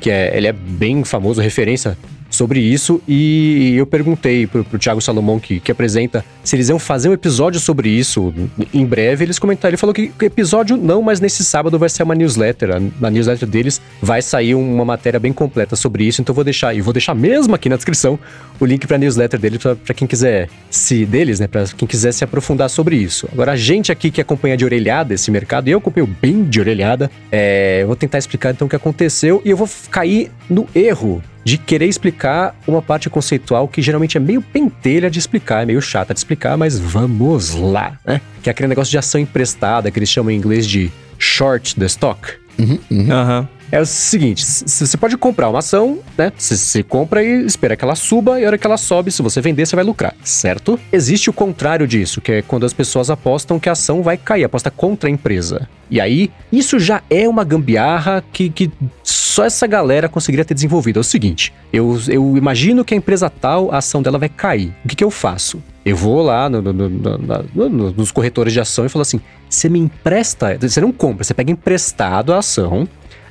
Que 0.00 0.10
é, 0.10 0.36
ele 0.36 0.46
é 0.46 0.52
bem 0.52 1.04
famoso, 1.04 1.40
referência 1.40 1.96
sobre 2.30 2.60
isso 2.60 3.00
e 3.06 3.74
eu 3.76 3.86
perguntei 3.86 4.46
pro, 4.46 4.64
pro 4.64 4.78
Thiago 4.78 5.00
Salomão, 5.00 5.38
que, 5.38 5.60
que 5.60 5.72
apresenta, 5.72 6.24
se 6.42 6.56
eles 6.56 6.68
iam 6.68 6.78
fazer 6.78 7.08
um 7.08 7.12
episódio 7.12 7.60
sobre 7.60 7.88
isso 7.88 8.32
em 8.72 8.84
breve. 8.84 9.24
Eles 9.24 9.38
comentaram, 9.38 9.70
ele 9.70 9.76
falou 9.76 9.94
que, 9.94 10.12
episódio 10.20 10.76
não, 10.76 11.02
mas 11.02 11.20
nesse 11.20 11.44
sábado 11.44 11.78
vai 11.78 11.88
ser 11.88 12.02
uma 12.02 12.14
newsletter. 12.14 12.80
Na 13.00 13.10
newsletter 13.10 13.48
deles 13.48 13.80
vai 14.00 14.20
sair 14.22 14.54
uma 14.54 14.84
matéria 14.84 15.18
bem 15.18 15.32
completa 15.32 15.76
sobre 15.76 16.04
isso, 16.04 16.20
então 16.20 16.34
vou 16.34 16.44
deixar, 16.44 16.74
e 16.74 16.80
vou 16.80 16.92
deixar 16.92 17.14
mesmo 17.14 17.54
aqui 17.54 17.68
na 17.68 17.76
descrição 17.76 18.18
o 18.58 18.64
link 18.64 18.86
pra 18.86 18.98
newsletter 18.98 19.38
deles, 19.38 19.60
para 19.62 19.94
quem 19.94 20.06
quiser 20.06 20.48
se 20.70 21.04
deles, 21.04 21.40
né, 21.40 21.46
para 21.46 21.64
quem 21.76 21.86
quiser 21.86 22.12
se 22.12 22.24
aprofundar 22.24 22.70
sobre 22.70 22.96
isso. 22.96 23.28
Agora, 23.32 23.52
a 23.52 23.56
gente 23.56 23.92
aqui 23.92 24.10
que 24.10 24.20
acompanha 24.20 24.56
de 24.56 24.64
orelhada 24.64 25.14
esse 25.14 25.30
mercado, 25.30 25.68
e 25.68 25.72
eu 25.72 25.78
acompanho 25.78 26.06
bem 26.06 26.44
de 26.44 26.60
orelhada, 26.60 27.10
é, 27.30 27.84
vou 27.84 27.96
tentar 27.96 28.18
explicar 28.18 28.50
então 28.50 28.66
o 28.66 28.70
que 28.70 28.76
aconteceu 28.76 29.42
e 29.44 29.50
eu 29.50 29.56
vou 29.56 29.68
cair 29.90 30.30
no 30.48 30.66
erro 30.74 31.22
de 31.46 31.56
querer 31.56 31.86
explicar 31.86 32.56
uma 32.66 32.82
parte 32.82 33.08
conceitual 33.08 33.68
que 33.68 33.80
geralmente 33.80 34.16
é 34.16 34.20
meio 34.20 34.42
pentelha 34.42 35.08
de 35.08 35.20
explicar, 35.20 35.62
é 35.62 35.64
meio 35.64 35.80
chata 35.80 36.12
de 36.12 36.18
explicar, 36.18 36.56
mas 36.56 36.76
vamos 36.76 37.54
lá, 37.54 37.96
né? 38.04 38.20
Que 38.42 38.50
é 38.50 38.50
aquele 38.50 38.66
negócio 38.66 38.90
de 38.90 38.98
ação 38.98 39.20
emprestada 39.20 39.88
que 39.88 39.96
eles 39.96 40.08
chamam 40.08 40.32
em 40.32 40.36
inglês 40.36 40.66
de 40.66 40.90
short 41.20 41.76
the 41.76 41.86
stock. 41.86 42.32
Uhum, 42.58 42.80
uhum. 42.90 43.08
uhum 43.08 43.46
é 43.70 43.80
o 43.80 43.86
seguinte: 43.86 44.44
você 44.44 44.96
pode 44.96 45.16
comprar 45.16 45.48
uma 45.48 45.58
ação, 45.58 45.98
né? 46.16 46.32
Você 46.36 46.82
compra 46.82 47.22
e 47.22 47.44
espera 47.44 47.76
que 47.76 47.84
ela 47.84 47.94
suba, 47.94 48.40
e 48.40 48.44
a 48.44 48.46
hora 48.46 48.58
que 48.58 48.66
ela 48.66 48.76
sobe, 48.76 49.10
se 49.10 49.22
você 49.22 49.40
vender, 49.40 49.66
você 49.66 49.76
vai 49.76 49.84
lucrar, 49.84 50.14
certo? 50.22 50.78
Existe 50.92 51.30
o 51.30 51.32
contrário 51.32 51.86
disso, 51.86 52.20
que 52.20 52.32
é 52.32 52.42
quando 52.42 52.66
as 52.66 52.72
pessoas 52.72 53.10
apostam 53.10 53.58
que 53.58 53.68
a 53.68 53.72
ação 53.72 54.02
vai 54.02 54.16
cair, 54.16 54.44
aposta 54.44 54.70
contra 54.70 55.08
a 55.08 55.12
empresa. 55.12 55.68
E 55.90 56.00
aí, 56.00 56.30
isso 56.50 56.78
já 56.78 57.02
é 57.08 57.28
uma 57.28 57.44
gambiarra 57.44 58.24
que, 58.32 58.50
que 58.50 58.70
só 59.02 59.44
essa 59.44 59.66
galera 59.66 60.08
conseguiria 60.08 60.44
ter 60.44 60.54
desenvolvido. 60.54 60.98
É 60.98 61.00
o 61.00 61.04
seguinte: 61.04 61.52
eu, 61.72 61.98
eu 62.08 62.36
imagino 62.36 62.84
que 62.84 62.94
a 62.94 62.96
empresa 62.96 63.30
tal, 63.30 63.72
a 63.72 63.78
ação 63.78 64.02
dela 64.02 64.18
vai 64.18 64.28
cair. 64.28 64.74
O 64.84 64.88
que, 64.88 64.96
que 64.96 65.04
eu 65.04 65.10
faço? 65.10 65.62
Eu 65.84 65.96
vou 65.96 66.22
lá 66.22 66.48
no, 66.48 66.60
no, 66.60 66.72
no, 66.72 67.92
nos 67.92 68.10
corretores 68.10 68.52
de 68.52 68.60
ação 68.60 68.86
e 68.86 68.88
falo 68.88 69.02
assim: 69.02 69.20
você 69.48 69.68
me 69.68 69.78
empresta. 69.78 70.58
Você 70.60 70.80
não 70.80 70.90
compra, 70.90 71.22
você 71.22 71.34
pega 71.34 71.52
emprestado 71.52 72.32
a 72.32 72.38
ação 72.38 72.88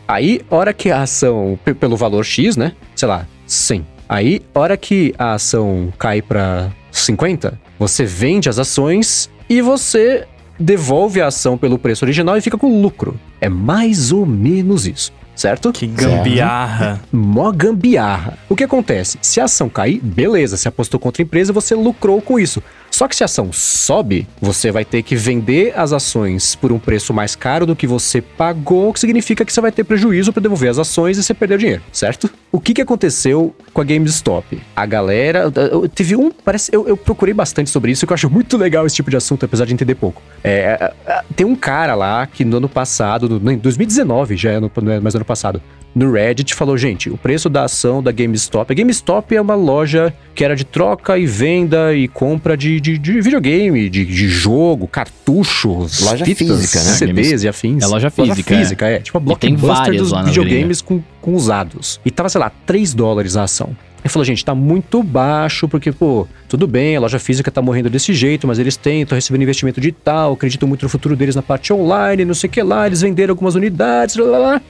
Aí, 0.08 0.42
hora 0.50 0.74
que 0.74 0.92
a 0.92 1.02
ação, 1.02 1.58
pelo 1.80 1.98
valor 1.98 2.24
X, 2.24 2.56
né? 2.56 2.74
Sei 2.96 3.08
lá, 3.08 3.28
100. 3.48 3.86
Aí, 4.08 4.42
hora 4.54 4.78
que 4.78 5.14
a 5.18 5.34
ação 5.34 5.92
cai 5.98 6.22
para 6.22 6.72
50, 6.92 7.60
você 7.80 8.06
vende 8.06 8.48
as 8.48 8.60
ações 8.60 9.30
e 9.50 9.62
você 9.62 10.28
devolve 10.60 11.22
a 11.22 11.28
ação 11.28 11.58
pelo 11.58 11.78
preço 11.78 12.06
original 12.06 12.38
e 12.38 12.42
fica 12.42 12.58
com 12.58 12.82
lucro. 12.82 13.20
É 13.42 13.50
mais 13.50 14.12
ou 14.12 14.26
menos 14.26 14.88
isso 14.88 15.12
certo? 15.36 15.72
Que 15.72 15.86
gambiarra. 15.86 17.02
Mó 17.12 17.52
gambiarra. 17.52 18.38
O 18.48 18.56
que 18.56 18.64
acontece? 18.64 19.20
Se 19.22 19.42
a 19.42 19.44
ação 19.44 19.70
cair, 19.70 20.00
beleza, 20.02 20.58
você 20.58 20.68
apostou 20.68 21.00
contra 21.00 21.22
a 21.22 21.26
empresa, 21.26 21.52
você 21.52 21.76
lucrou 21.76 22.22
com 22.22 22.40
isso. 22.40 22.64
Só 22.96 23.10
que 23.10 23.16
se 23.16 23.24
a 23.24 23.26
ação 23.26 23.52
sobe, 23.52 24.26
você 24.40 24.72
vai 24.72 24.86
ter 24.86 25.04
que 25.04 25.18
vender 25.18 25.78
as 25.78 25.92
ações 25.92 26.56
por 26.56 26.72
um 26.72 26.80
preço 26.80 27.14
mais 27.14 27.36
caro 27.36 27.66
do 27.66 27.76
que 27.76 27.86
você 27.86 28.22
pagou, 28.22 28.88
o 28.88 28.94
que 28.94 29.02
significa 29.02 29.44
que 29.44 29.52
você 29.52 29.60
vai 29.60 29.70
ter 29.70 29.84
prejuízo 29.84 30.32
para 30.32 30.42
devolver 30.42 30.70
as 30.70 30.80
ações 30.80 31.18
e 31.18 31.24
você 31.24 31.34
perdeu 31.34 31.58
dinheiro, 31.58 31.82
certo? 31.92 32.30
O 32.54 32.58
que, 32.58 32.74
que 32.74 32.82
aconteceu 32.82 33.54
com 33.74 33.82
a 33.82 33.84
GameStop? 33.84 34.62
A 34.74 34.86
galera. 34.86 35.52
Teve 35.94 36.16
um. 36.16 36.32
Parece. 36.32 36.74
Eu, 36.74 36.88
eu 36.88 36.96
procurei 36.96 37.34
bastante 37.34 37.70
sobre 37.70 37.92
isso, 37.92 38.08
que 38.08 38.14
eu 38.14 38.16
acho 38.16 38.30
muito 38.30 38.56
legal 38.56 38.86
esse 38.86 38.96
tipo 38.96 39.10
de 39.10 39.18
assunto, 39.18 39.44
apesar 39.44 39.66
de 39.66 39.74
entender 39.74 39.96
pouco. 39.96 40.22
É, 40.42 40.94
é, 41.06 41.12
é 41.12 41.22
tem 41.36 41.46
um 41.46 41.54
cara 41.54 41.96
lá 41.96 42.26
que 42.26 42.46
no 42.46 42.56
ano 42.56 42.70
passado, 42.70 43.28
no, 43.28 43.52
em 43.52 43.58
2019, 43.58 44.38
já 44.38 44.52
é, 44.52 44.60
não 44.62 44.72
é 44.90 45.02
mais 45.02 45.14
ano 45.16 45.26
passado, 45.26 45.62
no 45.96 46.12
Reddit 46.12 46.54
falou, 46.54 46.78
gente, 46.78 47.10
o 47.10 47.18
preço 47.18 47.50
da 47.50 47.64
ação 47.64 48.04
da 48.04 48.12
GameStop. 48.12 48.70
A 48.70 48.76
GameStop 48.76 49.34
é 49.34 49.40
uma 49.40 49.56
loja 49.56 50.14
que 50.36 50.44
era 50.44 50.54
de 50.54 50.66
troca 50.66 51.18
e 51.18 51.26
venda 51.26 51.94
e 51.94 52.10
compra 52.10 52.58
de, 52.58 52.82
de, 52.86 52.98
de 53.00 53.22
videogame, 53.22 53.90
de, 53.90 54.06
de, 54.06 54.28
jogo, 54.28 54.88
cartuchos, 54.88 56.02
loja 56.02 56.24
fitas, 56.24 56.48
física, 56.48 56.84
né? 56.84 56.92
CDs 56.92 57.44
e 57.44 57.48
afins. 57.48 57.84
É 57.84 57.88
loja 57.88 58.12
física. 58.12 58.34
Loja 58.34 58.44
física, 58.44 58.88
é. 58.88 58.96
é. 58.96 59.00
Tipo 59.00 59.18
a 59.18 59.22
blockbuster 59.22 59.98
dos 59.98 60.12
videogames 60.26 60.82
com, 60.82 61.02
com 61.20 61.34
usados. 61.34 62.00
E 62.06 62.12
tava, 62.12 62.30
sei 62.30 62.40
lá, 62.40 62.52
3 62.66 62.94
dólares 62.94 63.36
a 63.36 63.44
ação. 63.44 63.76
Ele 64.04 64.12
falou, 64.12 64.24
gente, 64.24 64.46
tá 64.46 64.54
muito 64.54 65.02
baixo, 65.02 65.68
porque, 65.68 65.92
pô, 65.92 66.28
tudo 66.48 66.68
bem, 66.68 66.96
a 66.96 67.00
loja 67.00 67.18
física 67.18 67.50
tá 67.50 67.60
morrendo 67.60 67.90
desse 67.90 68.14
jeito, 68.14 68.46
mas 68.46 68.60
eles 68.60 68.78
têm, 68.78 69.02
estão 69.02 69.16
recebendo 69.16 69.42
investimento 69.42 69.82
de 69.82 69.92
tal, 69.92 70.34
acreditam 70.34 70.70
muito 70.70 70.84
no 70.84 70.90
futuro 70.90 71.16
deles 71.16 71.36
na 71.36 71.42
parte 71.42 71.74
online, 71.74 72.24
não 72.24 72.36
sei 72.36 72.48
o 72.48 72.54
que 72.54 72.62
lá, 72.62 72.86
eles 72.86 73.02
venderam 73.02 73.32
algumas 73.32 73.56
unidades, 73.56 74.16
blá 74.16 74.28
blá 74.28 74.38
blá. 74.38 74.62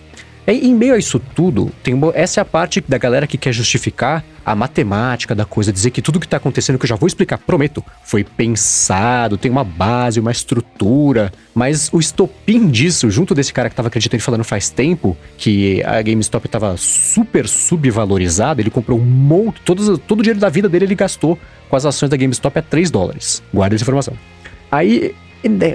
E, 0.47 0.67
em 0.67 0.75
meio 0.75 0.93
a 0.93 0.97
isso 0.97 1.19
tudo, 1.19 1.71
tem 1.81 1.95
essa 2.13 2.39
é 2.39 2.41
a 2.41 2.45
parte 2.45 2.83
da 2.87 2.97
galera 2.97 3.25
que 3.25 3.37
quer 3.37 3.51
justificar 3.51 4.23
a 4.45 4.55
matemática 4.55 5.33
da 5.33 5.43
coisa, 5.43 5.73
dizer 5.73 5.89
que 5.89 6.01
tudo 6.01 6.19
que 6.19 6.27
está 6.27 6.37
acontecendo, 6.37 6.77
que 6.77 6.85
eu 6.85 6.89
já 6.89 6.95
vou 6.95 7.07
explicar, 7.07 7.39
prometo, 7.39 7.83
foi 8.03 8.23
pensado, 8.23 9.37
tem 9.37 9.49
uma 9.49 9.63
base, 9.63 10.19
uma 10.19 10.31
estrutura, 10.31 11.33
mas 11.53 11.89
o 11.91 11.99
estopim 11.99 12.67
disso, 12.67 13.09
junto 13.09 13.33
desse 13.33 13.51
cara 13.51 13.69
que 13.69 13.73
estava 13.73 13.87
acreditando 13.87 14.21
e 14.21 14.23
falando 14.23 14.43
faz 14.43 14.69
tempo, 14.69 15.17
que 15.35 15.81
a 15.83 15.99
GameStop 16.01 16.45
estava 16.45 16.77
super 16.77 17.47
subvalorizada, 17.47 18.61
ele 18.61 18.69
comprou 18.69 18.99
um 18.99 19.05
monte, 19.05 19.61
todo, 19.61 19.97
todo 19.97 20.19
o 20.19 20.23
dinheiro 20.23 20.39
da 20.39 20.49
vida 20.49 20.69
dele 20.69 20.85
ele 20.85 20.95
gastou 20.95 21.39
com 21.67 21.75
as 21.75 21.85
ações 21.85 22.09
da 22.09 22.17
GameStop 22.17 22.59
a 22.59 22.61
3 22.61 22.91
dólares. 22.91 23.41
Guarda 23.51 23.75
essa 23.75 23.83
informação. 23.83 24.13
Aí 24.71 25.15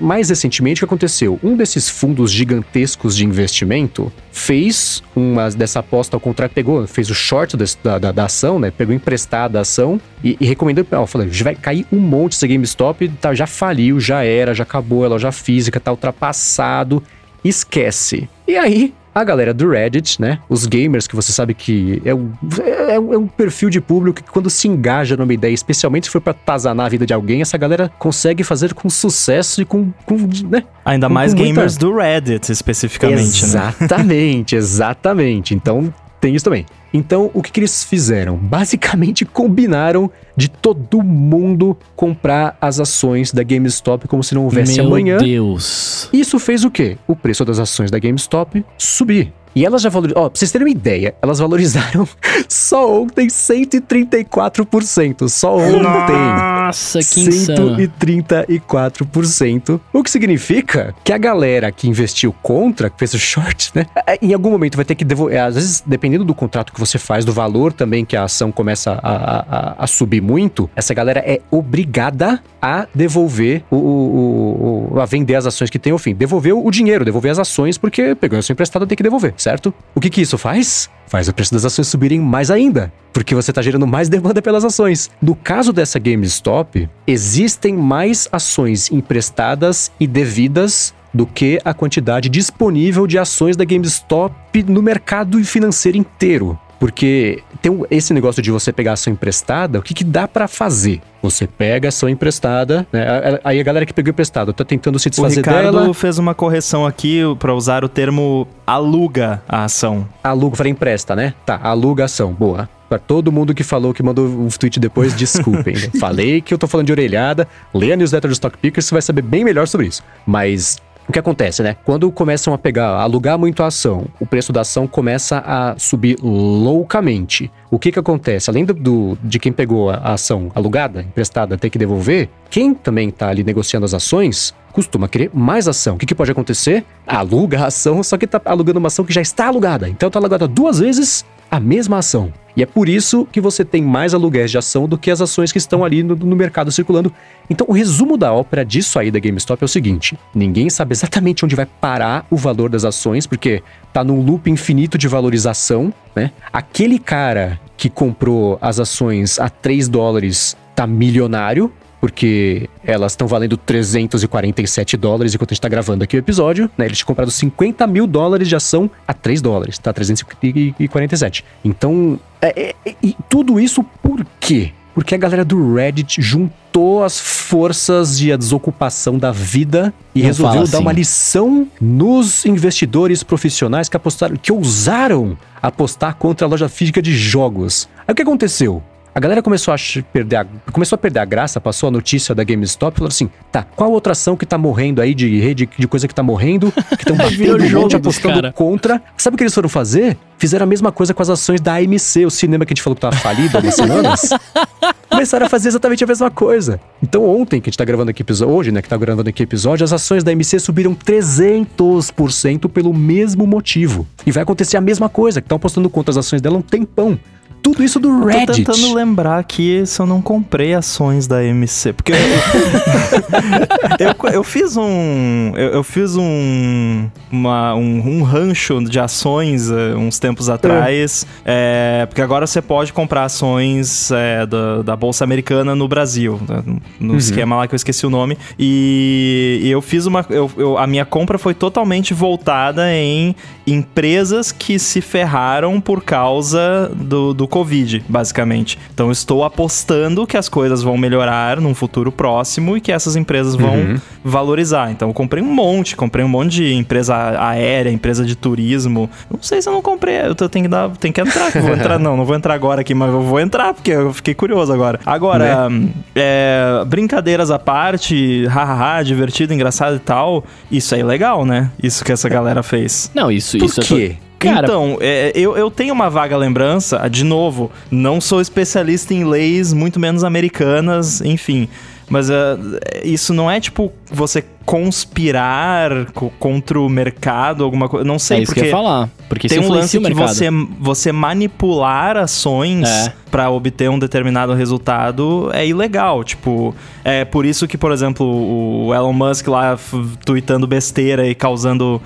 mais 0.01 0.29
recentemente, 0.29 0.79
o 0.79 0.87
que 0.87 0.93
aconteceu? 0.93 1.39
Um 1.43 1.57
desses 1.57 1.89
fundos 1.89 2.31
gigantescos 2.31 3.17
de 3.17 3.25
investimento 3.25 4.13
fez 4.33 5.03
uma 5.15 5.51
dessa 5.51 5.81
aposta 5.81 6.17
ao 6.17 6.21
contrário, 6.21 6.55
pegou, 6.55 6.87
fez 6.87 7.11
o 7.11 7.15
short 7.15 7.57
da, 7.57 7.99
da, 7.99 8.13
da 8.13 8.25
ação, 8.25 8.59
né? 8.59 8.71
Pegou 8.71 8.95
emprestada 8.95 9.59
a 9.59 9.63
ação 9.63 10.01
e, 10.23 10.37
e 10.41 10.47
recomendou, 10.47 10.87
ó, 10.93 11.07
já 11.31 11.45
vai 11.45 11.55
cair 11.55 11.87
um 11.93 11.99
monte 11.99 12.35
essa 12.35 12.47
GameStop, 12.47 13.09
tá, 13.21 13.35
já 13.35 13.47
faliu, 13.47 14.01
já 14.01 14.25
era, 14.25 14.55
já 14.55 14.63
acabou, 14.63 15.05
a 15.05 15.09
loja 15.09 15.33
física 15.33 15.79
tá 15.79 15.91
ultrapassado, 15.91 17.03
esquece. 17.45 18.29
E 18.47 18.57
aí, 18.57 18.93
a 19.15 19.25
galera 19.25 19.53
do 19.53 19.69
Reddit, 19.69 20.21
né? 20.21 20.39
Os 20.49 20.67
gamers, 20.67 21.07
que 21.07 21.17
você 21.17 21.33
sabe 21.33 21.55
que 21.55 22.01
é 22.05 22.15
um, 22.15 22.33
é, 22.63 22.95
é 22.95 22.99
um 22.99 23.27
perfil 23.27 23.69
de 23.71 23.81
público 23.81 24.23
que 24.23 24.31
quando 24.31 24.49
se 24.49 24.69
engaja 24.69 25.17
numa 25.17 25.33
ideia, 25.33 25.53
especialmente 25.53 26.07
se 26.07 26.13
for 26.13 26.21
pra 26.21 26.33
tazanar 26.33 26.87
a 26.87 26.89
vida 26.89 27.05
de 27.05 27.13
alguém, 27.13 27.43
essa 27.43 27.59
galera 27.59 27.91
consegue 27.99 28.45
fazer 28.45 28.75
com 28.75 28.89
sucesso 28.89 29.63
e 29.63 29.65
com, 29.65 29.93
com 30.07 30.17
né? 30.49 30.65
Ainda 30.85 31.09
com, 31.09 31.15
mais 31.15 31.35
com 31.35 31.41
gamers 31.41 31.75
muita... 31.75 31.87
do 31.87 31.97
Reddit, 31.97 32.51
especificamente, 32.53 33.45
exatamente, 33.45 33.79
né? 33.79 33.85
Exatamente, 33.87 34.57
exatamente. 34.57 35.55
Então, 35.55 35.93
tem 36.21 36.35
isso 36.35 36.45
também. 36.45 36.67
Então, 36.93 37.31
o 37.33 37.43
que, 37.43 37.51
que, 37.51 37.61
eles 37.61 37.85
fizeram? 37.85 38.37
Basicamente, 38.37 39.25
combinaram 39.25 40.11
de 40.37 40.49
todo 40.49 41.03
mundo 41.03 41.77
comprar 41.97 42.57
as 42.61 42.79
ações 42.79 43.33
da 43.33 43.43
GameStop 43.43 44.07
como 44.07 44.23
se 44.23 44.35
não 44.35 44.45
houvesse 44.45 44.77
Meu 44.77 44.87
amanhã. 44.87 45.17
Meu 45.17 45.27
Deus! 45.27 46.09
Isso 46.13 46.39
fez 46.39 46.65
o 46.65 46.71
quê? 46.71 46.99
O 47.07 47.17
preço 47.17 47.45
das 47.45 47.59
ações 47.59 47.91
da 47.91 47.99
GameStop 47.99 48.65
subir. 48.77 49.33
E 49.55 49.65
elas 49.65 49.81
já 49.83 49.89
valorizaram. 49.89 50.25
Ó, 50.25 50.29
pra 50.29 50.39
vocês 50.39 50.53
terem 50.53 50.67
uma 50.67 50.73
ideia, 50.73 51.15
elas 51.21 51.39
valorizaram 51.39 52.09
só 52.49 53.03
ontem 53.03 53.27
134%. 53.27 55.29
Só 55.29 55.57
ontem. 55.57 55.81
Nossa, 55.81 57.01
que 57.01 57.29
134%. 57.29 59.81
O 59.93 60.03
que 60.03 60.11
significa 60.11 60.95
que 61.03 61.13
a 61.13 61.19
galera 61.19 61.71
que 61.73 61.89
investiu 61.89 62.33
contra, 62.43 62.89
que 62.89 62.97
fez 62.99 63.13
o 63.15 63.19
short, 63.19 63.73
né? 63.75 63.87
É, 64.07 64.17
em 64.23 64.33
algum 64.33 64.51
momento 64.51 64.77
vai 64.77 64.85
ter 64.85 64.95
que 64.95 65.05
devolver. 65.05 65.41
Às 65.41 65.57
vezes, 65.57 65.83
dependendo 65.85 66.25
do 66.25 66.35
contrato 66.35 66.73
que 66.73 66.79
você 66.79 66.99
faz, 66.99 67.25
do 67.25 67.33
valor 67.33 67.73
também 67.73 68.05
que 68.05 68.17
a 68.17 68.23
ação 68.25 68.53
começa 68.53 68.93
a, 69.03 69.41
a, 69.41 69.75
a 69.85 69.87
subir 69.87 70.21
muito, 70.21 70.69
essa 70.77 70.93
galera 70.95 71.21
é 71.21 71.41
obrigada 71.51 72.43
a 72.63 72.87
devolver 72.95 73.65
o, 73.71 73.77
o, 73.77 74.91
o, 74.95 75.01
a 75.01 75.07
vender 75.07 75.35
as 75.35 75.47
ações 75.47 75.71
que 75.71 75.79
tem 75.79 75.93
ao 75.93 75.99
fim. 75.99 76.15
Devolver 76.15 76.55
o 76.55 76.71
dinheiro, 76.71 77.03
devolver 77.05 77.33
as 77.33 77.39
ações, 77.39 77.79
porque 77.79 78.15
pegou 78.15 78.39
a 78.39 78.43
sua 78.43 78.53
emprestada 78.53 78.87
tem 78.87 78.97
que 78.97 79.03
devolver 79.03 79.35
certo? 79.41 79.73
O 79.95 80.01
que 80.01 80.11
que 80.11 80.21
isso 80.21 80.39
faz? 80.39 80.91
Faz 81.07 81.29
o 81.29 81.35
preço 81.35 81.53
das 81.53 81.65
ações 81.65 81.89
subirem 81.89 82.21
mais 82.21 82.51
ainda, 82.51 82.93
porque 83.13 83.35
você 83.35 83.51
está 83.51 83.61
gerando 83.61 83.87
mais 83.87 84.09
demanda 84.09 84.41
pelas 84.41 84.65
ações. 84.65 85.11
No 85.21 85.35
caso 85.35 85.73
dessa 85.73 85.99
GameStop, 85.99 86.89
existem 87.07 87.75
mais 87.75 88.29
ações 88.31 88.91
emprestadas 88.93 89.91
e 89.99 90.07
devidas 90.07 90.95
do 91.13 91.27
que 91.27 91.59
a 91.65 91.75
quantidade 91.75 92.29
disponível 92.29 93.07
de 93.07 93.19
ações 93.19 93.57
da 93.57 93.65
GameStop 93.65 94.63
no 94.69 94.81
mercado 94.81 95.43
financeiro 95.43 95.99
inteiro. 95.99 96.57
Porque 96.79 97.43
tem 97.61 97.85
esse 97.91 98.13
negócio 98.13 98.43
de 98.43 98.51
você 98.51 98.73
pegar 98.73 98.95
ação 98.95 99.13
emprestada, 99.13 99.79
o 99.79 99.83
que, 99.83 99.95
que 99.95 100.05
dá 100.05 100.27
para 100.27 100.49
fazer? 100.49 101.01
Você 101.23 101.47
pega 101.47 101.89
ação 101.89 102.09
emprestada, 102.09 102.87
né? 102.93 103.39
Aí 103.45 103.61
a 103.61 103.63
galera 103.63 103.85
que 103.85 103.93
pegou 103.93 104.11
emprestado 104.11 104.53
tá 104.53 104.65
tentando 104.65 104.99
se 104.99 105.11
desfazer 105.11 105.41
o 105.41 105.45
Ricardo 105.45 105.79
dela. 105.79 105.95
fez 105.95 106.19
uma 106.19 106.35
correção 106.35 106.87
aqui 106.87 107.21
para 107.39 107.55
usar 107.55 107.85
o 107.85 107.89
termo 107.89 108.49
aluga 108.67 109.43
a 109.49 109.65
ação. 109.65 110.09
Aluga, 110.25 110.57
falei 110.57 110.73
empresta, 110.73 111.15
né? 111.15 111.35
Tá, 111.45 111.61
aluga 111.63 112.05
a 112.05 112.07
ação, 112.07 112.33
boa. 112.33 112.69
Pra 112.89 112.99
todo 112.99 113.31
mundo 113.31 113.55
que 113.55 113.63
falou, 113.63 113.95
que 113.95 114.03
mandou 114.03 114.27
o 114.27 114.47
um 114.47 114.49
tweet 114.49 114.81
depois, 114.81 115.15
desculpem. 115.15 115.77
Falei 116.01 116.41
que 116.41 116.53
eu 116.53 116.59
tô 116.59 116.67
falando 116.67 116.87
de 116.87 116.93
orelhada. 116.93 117.47
Lê 117.73 117.93
a 117.93 117.97
newsletter 117.97 118.29
do 118.29 118.33
Stock 118.33 118.59
Pickers, 118.59 118.87
você 118.87 118.93
vai 118.97 119.01
saber 119.01 119.23
bem 119.23 119.45
melhor 119.45 119.69
sobre 119.69 119.87
isso. 119.87 120.03
Mas 120.27 120.77
o 121.11 121.13
que 121.13 121.19
acontece, 121.19 121.63
né? 121.63 121.77
Quando 121.85 122.11
começam 122.11 122.55
a 122.55 122.59
pegar, 122.59 122.91
alugar 123.01 123.39
muito 123.39 123.63
a 123.63 123.67
ação, 123.67 124.07
o 124.21 124.25
preço 124.25 124.53
da 124.53 124.61
ação 124.61 124.87
começa 124.87 125.43
a 125.45 125.75
subir 125.77 126.17
loucamente. 126.23 127.51
O 127.71 127.79
que 127.79 127.91
que 127.93 127.99
acontece? 127.99 128.49
Além 128.49 128.65
do, 128.65 128.73
do 128.73 129.19
de 129.23 129.39
quem 129.39 129.53
pegou 129.53 129.91
a 129.91 130.13
ação 130.13 130.51
alugada, 130.55 131.03
emprestada, 131.03 131.59
ter 131.59 131.69
que 131.69 131.79
devolver, 131.79 132.29
quem 132.49 132.73
também 132.73 133.09
está 133.09 133.29
ali 133.29 133.43
negociando 133.43 133.85
as 133.85 133.93
ações 133.93 134.55
costuma 134.73 135.09
querer 135.09 135.31
mais 135.35 135.67
ação. 135.67 135.97
O 135.97 135.99
que, 135.99 136.07
que 136.07 136.15
pode 136.15 136.31
acontecer? 136.31 136.85
Aluga 137.05 137.61
a 137.61 137.67
ação, 137.67 138.03
só 138.05 138.17
que 138.17 138.25
está 138.25 138.41
alugando 138.45 138.79
uma 138.79 138.87
ação 138.87 139.05
que 139.05 139.13
já 139.13 139.21
está 139.21 139.49
alugada. 139.49 139.89
Então 139.89 140.07
está 140.07 140.21
alugada 140.21 140.47
duas 140.47 140.79
vezes 140.79 141.25
a 141.51 141.59
mesma 141.59 141.99
ação. 141.99 142.33
E 142.57 142.63
é 142.63 142.67
por 142.67 142.89
isso 142.89 143.27
que 143.31 143.41
você 143.41 143.65
tem 143.65 143.81
mais 143.81 144.13
aluguéis 144.13 144.51
de 144.51 144.59
ação 144.59 144.89
do 144.89 144.99
que 144.99 145.11
as 145.11 145.21
ações 145.21 145.53
que 145.53 145.59
estão 145.59 145.85
ali 145.85 146.03
no, 146.03 146.17
no, 146.17 146.37
mercado 146.37 146.71
circulando. 146.71 147.13
Então, 147.49 147.67
o 147.69 147.73
resumo 147.73 148.17
da 148.17 148.33
ópera 148.33 148.65
disso 148.65 148.99
aí 148.99 149.11
da 149.11 149.19
GameStop 149.19 149.63
é 149.63 149.65
o 149.65 149.69
seguinte: 149.69 150.19
ninguém 150.35 150.69
sabe 150.69 150.93
exatamente 150.93 151.45
onde 151.45 151.55
vai 151.55 151.67
parar 151.67 152.27
o 152.31 152.37
valor 152.37 152.69
das 152.69 152.85
ações, 152.85 153.27
porque 153.27 153.63
tá 153.93 154.03
num 154.03 154.21
loop 154.21 154.51
infinito 154.51 154.99
de 154.99 155.09
valorização, 155.09 155.93
né? 156.15 156.33
Aquele 156.53 156.99
cara 156.99 157.59
que 157.77 157.89
comprou 157.89 158.59
as 158.61 158.79
ações 158.79 159.39
a 159.39 159.49
3 159.49 159.89
dólares 159.89 160.57
tá 160.75 160.87
milionário, 160.87 161.73
porque 162.01 162.69
elas 162.83 163.13
estão 163.13 163.29
valendo 163.29 163.57
347 163.57 164.97
dólares 164.97 165.35
enquanto 165.35 165.53
a 165.53 165.55
gente 165.55 165.61
tá 165.61 165.69
gravando 165.69 166.03
aqui 166.03 166.17
o 166.17 166.19
episódio, 166.19 166.71
né? 166.77 166.87
Eles 166.87 166.99
tinham 166.99 167.07
comprado 167.07 167.31
50 167.31 167.87
mil 167.87 168.07
dólares 168.07 168.49
de 168.49 168.57
ação 168.57 168.91
a 169.07 169.13
3 169.13 169.43
dólares, 169.43 169.79
tá? 169.79 169.93
347. 169.93 171.45
Então, 171.65 172.19
é, 172.41 172.75
é, 172.85 172.95
e 173.03 173.15
tudo 173.29 173.61
isso 173.61 173.85
por 174.03 174.25
quê? 174.39 174.73
Porque 174.95 175.15
a 175.15 175.19
galera 175.19 175.45
do 175.45 175.75
Reddit 175.75 176.21
juntou 176.21 177.05
as 177.05 177.19
forças 177.21 178.21
e 178.21 178.33
a 178.33 178.37
desocupação 178.37 179.19
da 179.19 179.31
vida 179.31 179.95
e 180.15 180.21
Não 180.21 180.27
resolveu 180.27 180.55
fala 180.55 180.67
dar 180.67 180.77
assim. 180.79 180.83
uma 180.85 180.93
lição 180.93 181.69
nos 181.81 182.45
investidores 182.45 183.23
profissionais 183.23 183.89
que 183.89 183.97
apostaram, 183.97 184.37
que 184.37 184.53
ousaram 184.53 185.39
apostar 185.63 186.17
contra 186.17 186.47
a 186.47 186.51
loja 186.51 186.69
física 186.69 187.01
de 187.01 187.15
jogos. 187.15 187.89
Aí 188.07 188.13
o 188.13 188.17
que 188.17 188.23
aconteceu? 188.23 188.83
A 189.13 189.19
galera 189.19 189.43
começou 189.43 189.75
a 189.75 189.77
perder 190.13 190.37
a, 190.37 190.47
começou 190.73 190.95
a 190.97 190.99
perder 190.99 191.19
a 191.19 191.25
graça, 191.25 191.61
passou 191.61 191.89
a 191.89 191.91
notícia 191.91 192.35
da 192.35 192.45
GameStop 192.45 192.95
e 192.95 192.99
falou 192.99 193.09
assim: 193.09 193.29
tá, 193.51 193.63
qual 193.63 193.91
outra 193.91 194.13
ação 194.13 194.37
que 194.37 194.47
tá 194.47 194.57
morrendo 194.57 195.03
aí 195.03 195.15
de 195.15 195.41
rede 195.41 195.69
de 195.77 195.89
coisa 195.89 196.07
que 196.07 196.15
tá 196.15 196.23
morrendo, 196.23 196.73
que 196.73 197.03
estão 197.03 197.17
batendo 197.19 197.67
jogo 197.67 197.97
apostando 197.97 198.35
cara. 198.35 198.53
contra. 198.53 199.03
Sabe 199.17 199.35
o 199.35 199.39
que 199.39 199.43
eles 199.43 199.55
foram 199.55 199.69
fazer? 199.69 200.17
Fizeram 200.39 200.65
a 200.65 200.67
mesma 200.67 200.93
coisa 200.93 201.13
com 201.13 201.23
as 201.23 201.29
ações 201.29 201.61
da 201.61 201.75
AMC, 201.75 202.25
o 202.25 202.31
cinema 202.31 202.65
que 202.65 202.73
a 202.73 202.75
gente 202.75 202.83
falou 202.83 202.95
que 202.95 203.01
tava 203.01 203.17
falido 203.17 203.59
há 203.59 203.61
umas 203.61 203.75
semanas. 203.75 204.31
Começaram 205.11 205.45
a 205.45 205.49
fazer 205.49 205.69
exatamente 205.69 206.05
a 206.05 206.07
mesma 206.07 206.31
coisa. 206.31 206.81
Então, 207.03 207.29
ontem, 207.29 207.61
que 207.61 207.69
a 207.69 207.71
gente 207.71 207.77
tá 207.77 207.85
gravando 207.85 208.11
aqui 208.11 208.23
episódio, 208.23 208.55
hoje, 208.55 208.73
né, 208.73 208.81
que 208.81 208.89
tá 208.89 208.97
gravando 208.97 209.29
aqui 209.29 209.43
episódio, 209.43 209.85
as 209.85 209.93
ações 209.93 210.25
da 210.25 210.31
AMC 210.31 210.59
subiram 210.61 210.95
300% 210.95 212.71
pelo 212.71 212.95
mesmo 212.95 213.47
motivo. 213.47 214.07
E 214.25 214.31
vai 214.31 214.45
acontecer 214.45 214.77
a 214.77 214.81
mesma 214.81 215.09
coisa, 215.09 215.41
que 215.43 215.47
estão 215.47 215.57
apostando 215.57 215.91
contra 215.91 216.13
as 216.13 216.17
ações 216.17 216.41
dela 216.41 216.57
um 216.57 216.63
tempão. 216.63 217.19
Tudo 217.63 217.85
isso 217.85 217.99
do 218.01 218.09
Eu 218.09 218.21
tô 218.21 218.27
Reddit. 218.27 218.65
tentando 218.65 218.95
lembrar 218.95 219.39
aqui 219.39 219.85
se 219.87 220.01
eu 220.01 220.07
não 220.07 220.21
comprei 220.23 220.75
ações 220.75 221.27
da 221.27 221.45
MC. 221.45 221.93
Porque 221.93 222.13
eu, 223.99 224.33
eu, 224.33 224.43
fiz 224.45 224.77
um. 224.77 225.53
Eu, 225.57 225.69
eu 225.75 225.83
fiz 225.83 226.17
um, 226.17 227.09
uma- 227.31 227.75
um. 227.75 228.19
um 228.19 228.23
rancho 228.23 228.83
de 228.85 228.99
ações 228.99 229.71
eh, 229.71 229.95
uns 229.97 230.19
tempos 230.19 230.49
atrás. 230.49 231.27
eh, 231.45 232.07
porque 232.09 232.23
agora 232.23 232.47
você 232.47 232.63
pode 232.63 232.93
comprar 232.93 233.25
ações 233.25 234.11
eh, 234.11 234.47
da, 234.47 234.83
da 234.83 234.97
Bolsa 234.97 235.25
Americana 235.25 235.75
no 235.75 235.87
Brasil. 235.87 236.41
né, 236.49 236.63
No 236.99 237.17
esquema 237.17 237.57
lá 237.57 237.67
que 237.69 237.75
eu 237.75 237.77
esqueci 237.77 238.07
o 238.07 238.11
nome. 238.11 238.39
E, 238.59 239.61
e 239.63 239.71
eu 239.71 239.83
fiz 239.83 240.07
uma. 240.07 240.25
eu- 240.31 240.51
eu- 240.57 240.79
a 240.79 240.87
minha 240.87 241.05
compra 241.05 241.39
foi 241.39 241.55
totalmente 241.55 242.15
voltada 242.15 242.93
em 242.93 243.35
empresas 243.67 244.51
que 244.51 244.79
se 244.79 245.01
ferraram 245.01 245.81
por 245.81 246.03
causa 246.03 246.91
do, 246.97 247.33
do 247.35 247.47
Covid, 247.51 248.03
basicamente. 248.09 248.79
Então 248.95 249.07
eu 249.07 249.13
estou 249.13 249.45
apostando 249.45 250.27
que 250.27 250.37
as 250.37 250.49
coisas 250.49 250.83
vão 250.83 250.97
melhorar 250.97 251.61
num 251.61 251.75
futuro 251.75 252.11
próximo 252.11 252.77
e 252.77 252.81
que 252.81 252.91
essas 252.91 253.17
empresas 253.17 253.55
vão 253.55 253.75
Uhum. 253.75 254.01
valorizar. 254.25 254.91
Então 254.91 255.09
eu 255.09 255.15
comprei 255.15 255.43
um 255.43 255.53
monte, 255.53 255.95
comprei 255.97 256.25
um 256.25 256.29
monte 256.29 256.53
de 256.57 256.73
empresa 256.75 257.15
aérea, 257.39 257.91
empresa 257.91 258.25
de 258.25 258.35
turismo. 258.37 259.11
Não 259.31 259.43
sei 259.43 259.61
se 259.61 259.69
eu 259.69 259.73
não 259.73 259.83
comprei, 259.83 260.17
eu 260.23 260.35
tenho 260.35 260.65
que 260.65 260.69
dar, 260.69 260.89
tenho 260.97 261.13
que 261.13 261.21
entrar, 261.21 261.51
vou 261.51 261.73
entrar 261.75 261.99
não, 262.01 262.17
não 262.17 262.25
vou 262.25 262.35
entrar 262.37 262.55
agora 262.55 262.81
aqui, 262.81 262.95
mas 262.95 263.13
eu 263.13 263.21
vou 263.21 263.41
entrar 263.41 263.75
porque 263.75 263.91
eu 263.91 264.13
fiquei 264.15 264.33
curioso 264.35 264.73
agora. 264.73 265.01
Agora, 265.05 265.69
é, 266.15 266.85
brincadeiras 266.87 267.51
à 267.51 267.59
parte, 267.59 268.47
hahaha, 268.47 269.03
divertido, 269.03 269.53
engraçado 269.53 269.97
e 269.97 270.01
tal, 270.01 270.45
isso 270.71 270.95
é 270.95 271.03
legal, 271.03 271.45
né? 271.45 271.71
Isso 271.83 272.05
que 272.05 272.13
essa 272.13 272.29
galera 272.29 272.63
fez. 272.63 273.11
Não, 273.15 273.31
isso, 273.31 273.59
Por 273.59 273.65
isso 273.67 273.81
quê? 273.83 274.15
é. 274.15 274.15
to- 274.15 274.30
Cara, 274.41 274.67
então, 274.67 274.97
é, 275.01 275.31
eu, 275.35 275.57
eu 275.57 275.71
tenho 275.71 275.93
uma 275.95 276.09
vaga 276.11 276.37
lembrança, 276.37 277.07
de 277.09 277.25
novo, 277.25 277.71
não 277.91 278.21
sou 278.21 278.41
especialista 278.41 279.13
em 279.15 279.23
leis, 279.25 279.73
muito 279.73 280.01
menos 280.01 280.25
americanas, 280.25 281.21
enfim. 281.21 281.69
Mas 282.09 282.29
é, 282.29 282.57
isso 283.05 283.33
não 283.33 283.49
é 283.49 283.61
tipo 283.61 283.93
você 284.11 284.45
conspirar 284.67 286.07
co- 286.13 286.33
contra 286.39 286.81
o 286.81 286.89
mercado, 286.89 287.63
alguma 287.63 287.89
coisa. 287.89 288.05
Não 288.05 288.19
sei, 288.19 288.39
é 288.39 288.43
isso 288.43 288.53
que 288.53 288.61
porque 288.61 288.75
eu 288.75 288.79
ia 288.79 288.85
falar. 288.85 289.09
Porque 289.29 289.49
tem 289.49 289.61
um 289.61 289.69
lance 289.69 289.99
que 290.01 290.15
você, 290.15 290.49
você 290.81 291.13
manipular 291.13 292.17
ações 292.17 292.89
É. 292.89 293.13
pra 293.31 293.49
obter 293.51 293.89
um 293.91 293.99
determinado 293.99 294.53
resultado 294.55 295.51
é 295.53 295.67
ilegal. 295.67 296.25
Tipo, 296.25 296.75
é 297.05 297.25
por 297.25 297.47
isso 297.47 297.69
que, 297.69 297.79
por 297.79 297.93
exemplo, 297.93 298.27
o 298.27 298.93
Elon 298.95 299.13
Musk 299.13 299.47
lá 299.49 299.79
tweetando 300.25 300.67
besteira 300.67 301.27
e 301.29 301.35
causando 301.35 302.01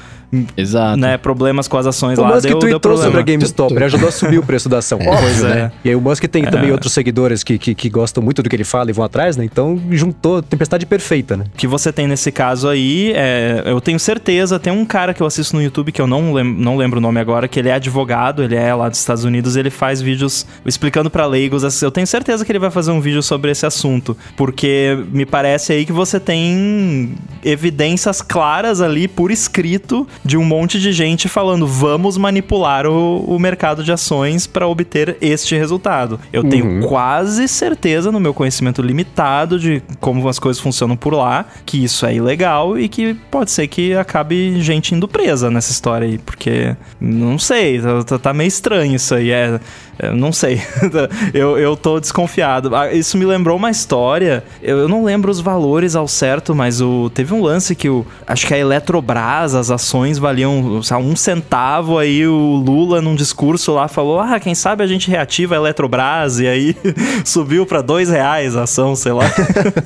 Exato. 0.57 0.97
né, 0.99 1.17
problemas 1.17 1.69
com 1.69 1.77
as 1.77 1.87
ações 1.87 2.19
O 2.19 2.23
lá. 2.23 2.29
Musk 2.29 2.43
deu, 2.43 2.51
deu 2.53 2.59
tweetou 2.61 2.81
problema. 2.81 3.05
sobre 3.05 3.21
a 3.21 3.23
GameStop, 3.23 3.75
ele 3.75 3.85
ajudou 3.85 4.09
a 4.09 4.13
subir 4.13 4.39
o 4.39 4.43
preço 4.43 4.69
da 4.69 4.79
ação. 4.79 4.99
Pois 5.05 5.43
Óbvio, 5.43 5.47
é. 5.47 5.55
né? 5.55 5.73
E 5.85 5.89
aí 5.91 5.97
o 5.97 6.01
Musk 6.01 6.25
tem 6.25 6.45
também 6.45 6.71
outros 6.73 6.93
seguidores 6.93 7.43
que, 7.45 7.59
que, 7.59 7.75
que 7.75 7.89
gostam 7.89 8.23
muito 8.23 8.43
do 8.43 8.49
que 8.49 8.57
ele 8.57 8.65
fala 8.65 8.91
e 8.91 8.93
vão 8.93 9.05
atrás, 9.05 9.37
né? 9.37 9.45
Então 9.45 9.81
juntou 9.91 10.43
tempestade 10.43 10.85
perfeita, 10.87 11.37
né? 11.37 11.45
O 11.55 11.57
que 11.57 11.67
você 11.67 11.93
tem 11.93 12.07
nesse 12.07 12.33
caso 12.33 12.69
aí, 12.69 13.13
é, 13.15 13.63
eu 13.67 13.81
tenho 13.81 13.99
certeza, 13.99 14.59
tem 14.59 14.73
um 14.73 14.85
cara 14.85 15.15
que 15.15 15.23
eu 15.23 15.27
assisto 15.27 15.55
no 15.57 15.63
YouTube 15.63 15.93
que 15.93 16.01
eu 16.01 16.07
não, 16.07 16.33
lem 16.33 16.45
não 16.45 16.77
lembro 16.77 16.99
o 16.99 17.01
nome 17.01 17.21
agora, 17.21 17.47
que 17.49 17.59
ele 17.59 17.69
é 17.69 17.75
advogado, 17.75 18.43
ele 18.43 18.55
é 18.57 18.75
lá 18.75 18.89
dos 18.89 18.99
Estados 18.99 19.25
Unidos, 19.25 19.57
ele 19.57 19.71
faz 19.71 20.01
vídeos 20.01 20.47
explicando 20.67 21.11
pra 21.11 21.27
leigos. 21.27 21.65
assim, 21.65 21.85
Eu 21.85 21.91
tenho 21.91 22.07
certeza 22.07 22.45
que 22.45 22.51
ele 22.53 22.59
vai 22.59 22.71
fazer 22.71 22.91
um 22.91 23.01
vídeo 23.01 23.23
sobre 23.23 23.51
esse 23.51 23.65
assunto, 23.67 24.17
porque 24.37 24.99
me 25.13 25.25
parece 25.25 25.73
aí 25.73 25.85
que 25.85 25.93
você 25.93 26.19
tem 26.21 27.15
evidências 27.45 28.21
claras 28.23 28.81
ali 28.81 29.07
por 29.09 29.31
escrito 29.31 30.07
de 30.25 30.37
um 30.37 30.45
monte 30.45 30.81
de 30.81 30.93
gente 30.93 31.29
falando 31.29 31.67
vamos 31.67 32.17
manipular 32.17 32.87
o, 32.87 33.19
o 33.25 33.39
mercado 33.39 33.85
de 33.85 33.93
ações 33.93 34.47
para 34.47 34.67
obter 34.67 35.17
este 35.21 35.57
resultado. 35.57 36.19
Eu 36.33 36.43
tenho 36.45 36.87
quase 36.87 37.47
certeza 37.47 38.11
no 38.11 38.19
meu 38.19 38.33
conhecimento 38.33 38.81
limitado 38.81 39.59
de 39.59 39.83
como 40.01 40.27
as 40.29 40.39
coisas 40.39 40.63
funcionam 40.63 40.97
por 40.97 41.13
lá, 41.13 41.47
que 41.67 41.83
isso 41.83 42.07
é 42.07 42.15
ilegal 42.15 42.79
e 42.79 42.89
que 42.89 43.15
pode 43.31 43.51
ser 43.51 43.67
que 43.69 43.95
acabe 43.95 44.61
gente 44.61 44.95
indo 44.95 45.07
presa 45.07 45.51
nessa 45.51 45.73
história 45.73 46.07
aí, 46.07 46.19
porque 46.19 46.77
não 47.01 47.39
sei, 47.39 47.81
tá, 48.07 48.19
tá 48.19 48.33
meio 48.33 48.49
estranho 48.49 48.95
isso 48.95 49.15
aí, 49.15 49.31
é, 49.31 49.61
é, 49.99 50.11
não 50.13 50.33
sei, 50.33 50.61
eu, 51.33 51.59
eu 51.59 51.77
tô 51.77 52.01
desconfiado. 52.01 52.75
Ah, 52.75 52.93
Isso 52.93 53.17
me 53.17 53.25
lembrou 53.25 53.57
uma 53.57 53.71
história, 53.71 54.43
eu, 54.63 54.79
eu 54.79 54.89
não 54.89 55.05
lembro 55.05 55.31
os 55.31 55.41
valores 55.41 55.95
ao 55.95 56.09
certo, 56.09 56.55
mas 56.55 56.81
o, 56.81 57.11
teve 57.11 57.33
um 57.33 57.43
lance 57.43 57.75
que 57.75 57.89
o, 57.89 58.05
acho 58.27 58.47
que 58.47 58.55
a 58.55 58.59
Eletrobras, 58.59 59.55
as 59.55 59.71
ações 59.71 60.14
valiam 60.19 60.83
sei 60.83 60.97
lá, 60.97 61.03
um 61.03 61.15
centavo, 61.17 61.99
aí 61.99 62.27
o 62.27 62.55
Lula 62.57 63.01
num 63.01 63.15
discurso 63.15 63.73
lá 63.73 63.89
falou, 63.89 64.21
ah, 64.21 64.39
quem 64.41 64.55
sabe 64.55 64.83
a 64.83 64.87
gente 64.87 65.11
reativa 65.11 65.55
a 65.55 65.59
Eletrobras, 65.59 66.39
e 66.41 66.47
aí 66.47 66.77
subiu 67.25 67.65
pra 67.67 67.81
dois 67.83 68.09
reais 68.11 68.57
a 68.57 68.63
ação, 68.65 68.95
sei 68.97 69.13
lá. 69.13 69.25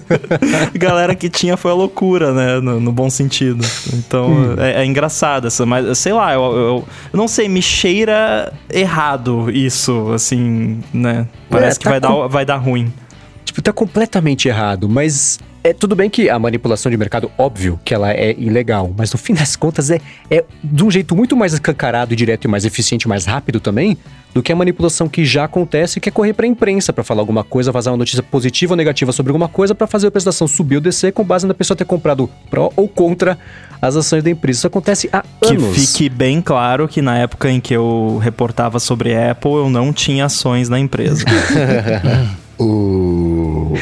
Galera 0.74 1.14
que 1.14 1.28
tinha 1.28 1.56
foi 1.56 1.70
a 1.70 1.74
loucura, 1.74 2.32
né? 2.32 2.60
No, 2.60 2.80
no 2.80 2.92
bom 2.92 3.10
sentido. 3.10 3.64
Então, 3.94 4.28
Hum. 4.28 4.54
é, 4.58 4.82
é 4.82 4.84
engraçado 4.84 5.46
essa, 5.46 5.64
mas 5.64 5.98
sei 5.98 6.12
lá, 6.12 6.32
eu, 6.34 6.40
eu, 6.42 6.84
eu 7.12 7.16
não 7.16 7.28
sei, 7.28 7.48
me 7.48 7.62
cheira 7.62 8.52
errado 8.70 9.50
isso, 9.50 10.10
assim, 10.12 10.80
né? 10.92 11.26
Parece 11.50 11.76
É, 11.76 11.78
que 11.78 11.84
tá 11.84 11.90
vai, 11.90 12.00
com- 12.00 12.20
dar, 12.22 12.26
vai 12.28 12.44
dar 12.44 12.56
ruim. 12.56 12.92
Tipo, 13.44 13.62
tá 13.62 13.72
completamente 13.72 14.48
errado, 14.48 14.88
mas 14.88 15.38
é 15.68 15.72
tudo 15.74 15.94
bem 15.94 16.08
que 16.08 16.30
a 16.30 16.38
manipulação 16.38 16.90
de 16.90 16.96
mercado, 16.96 17.30
óbvio 17.36 17.78
que 17.84 17.92
ela 17.92 18.10
é 18.12 18.34
ilegal, 18.38 18.92
mas 18.96 19.12
no 19.12 19.18
fim 19.18 19.34
das 19.34 19.54
contas 19.54 19.90
é, 19.90 20.00
é 20.30 20.44
de 20.64 20.82
um 20.84 20.90
jeito 20.90 21.14
muito 21.14 21.36
mais 21.36 21.52
escancarado 21.52 22.12
e 22.12 22.16
direto 22.16 22.46
e 22.46 22.48
mais 22.48 22.64
eficiente, 22.64 23.06
mais 23.06 23.26
rápido 23.26 23.60
também, 23.60 23.96
do 24.32 24.42
que 24.42 24.52
a 24.52 24.56
manipulação 24.56 25.08
que 25.08 25.24
já 25.24 25.44
acontece, 25.44 26.00
que 26.00 26.08
é 26.08 26.12
correr 26.12 26.32
pra 26.32 26.46
imprensa 26.46 26.92
pra 26.92 27.04
falar 27.04 27.20
alguma 27.20 27.44
coisa, 27.44 27.70
vazar 27.72 27.92
uma 27.92 27.98
notícia 27.98 28.22
positiva 28.22 28.72
ou 28.72 28.76
negativa 28.76 29.12
sobre 29.12 29.30
alguma 29.30 29.48
coisa 29.48 29.74
pra 29.74 29.86
fazer 29.86 30.06
a 30.06 30.10
preço 30.10 30.26
da 30.26 30.30
ação 30.30 30.46
subir 30.48 30.76
ou 30.76 30.80
descer 30.80 31.12
com 31.12 31.24
base 31.24 31.46
na 31.46 31.54
pessoa 31.54 31.76
ter 31.76 31.84
comprado 31.84 32.28
pró 32.50 32.70
ou 32.76 32.88
contra 32.88 33.38
as 33.80 33.96
ações 33.96 34.22
da 34.22 34.30
empresa. 34.30 34.58
Isso 34.60 34.66
acontece 34.66 35.08
há 35.12 35.22
Que 35.42 35.54
anos. 35.54 35.76
fique 35.76 36.08
bem 36.08 36.40
claro 36.40 36.88
que 36.88 37.02
na 37.02 37.18
época 37.18 37.50
em 37.50 37.60
que 37.60 37.74
eu 37.74 38.18
reportava 38.22 38.78
sobre 38.78 39.14
Apple, 39.16 39.52
eu 39.52 39.70
não 39.70 39.92
tinha 39.92 40.24
ações 40.26 40.68
na 40.68 40.78
empresa. 40.78 41.24
O. 42.60 43.74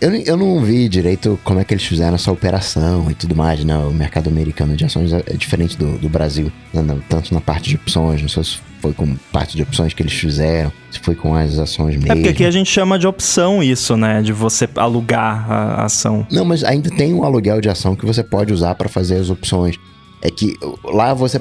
Eu, 0.00 0.14
eu 0.14 0.36
não 0.36 0.60
vi 0.60 0.88
direito 0.88 1.38
como 1.44 1.60
é 1.60 1.64
que 1.64 1.72
eles 1.72 1.84
fizeram 1.84 2.14
essa 2.14 2.30
operação 2.30 3.10
e 3.10 3.14
tudo 3.14 3.34
mais, 3.34 3.64
né? 3.64 3.76
O 3.78 3.92
mercado 3.92 4.28
americano 4.28 4.76
de 4.76 4.84
ações 4.84 5.12
é 5.12 5.22
diferente 5.34 5.76
do, 5.76 5.98
do 5.98 6.08
Brasil, 6.08 6.52
né? 6.72 6.82
Tanto 7.08 7.32
na 7.32 7.40
parte 7.40 7.70
de 7.70 7.76
opções, 7.76 8.20
não 8.20 8.28
sei 8.28 8.44
se 8.44 8.58
foi 8.80 8.92
com 8.92 9.16
parte 9.32 9.56
de 9.56 9.62
opções 9.62 9.94
que 9.94 10.02
eles 10.02 10.12
fizeram, 10.12 10.70
se 10.90 10.98
foi 11.00 11.14
com 11.14 11.34
as 11.34 11.58
ações 11.58 11.96
mesmo. 11.96 12.12
É 12.12 12.14
porque 12.16 12.28
aqui 12.28 12.44
a 12.44 12.50
gente 12.50 12.70
chama 12.70 12.98
de 12.98 13.06
opção 13.06 13.62
isso, 13.62 13.96
né? 13.96 14.20
De 14.20 14.32
você 14.32 14.68
alugar 14.76 15.50
a 15.50 15.84
ação. 15.84 16.26
Não, 16.30 16.44
mas 16.44 16.62
ainda 16.62 16.90
tem 16.90 17.14
um 17.14 17.24
aluguel 17.24 17.60
de 17.62 17.70
ação 17.70 17.96
que 17.96 18.04
você 18.04 18.22
pode 18.22 18.52
usar 18.52 18.74
para 18.74 18.88
fazer 18.88 19.16
as 19.16 19.30
opções. 19.30 19.78
É 20.24 20.30
que 20.30 20.56
lá 20.82 21.12
você. 21.12 21.38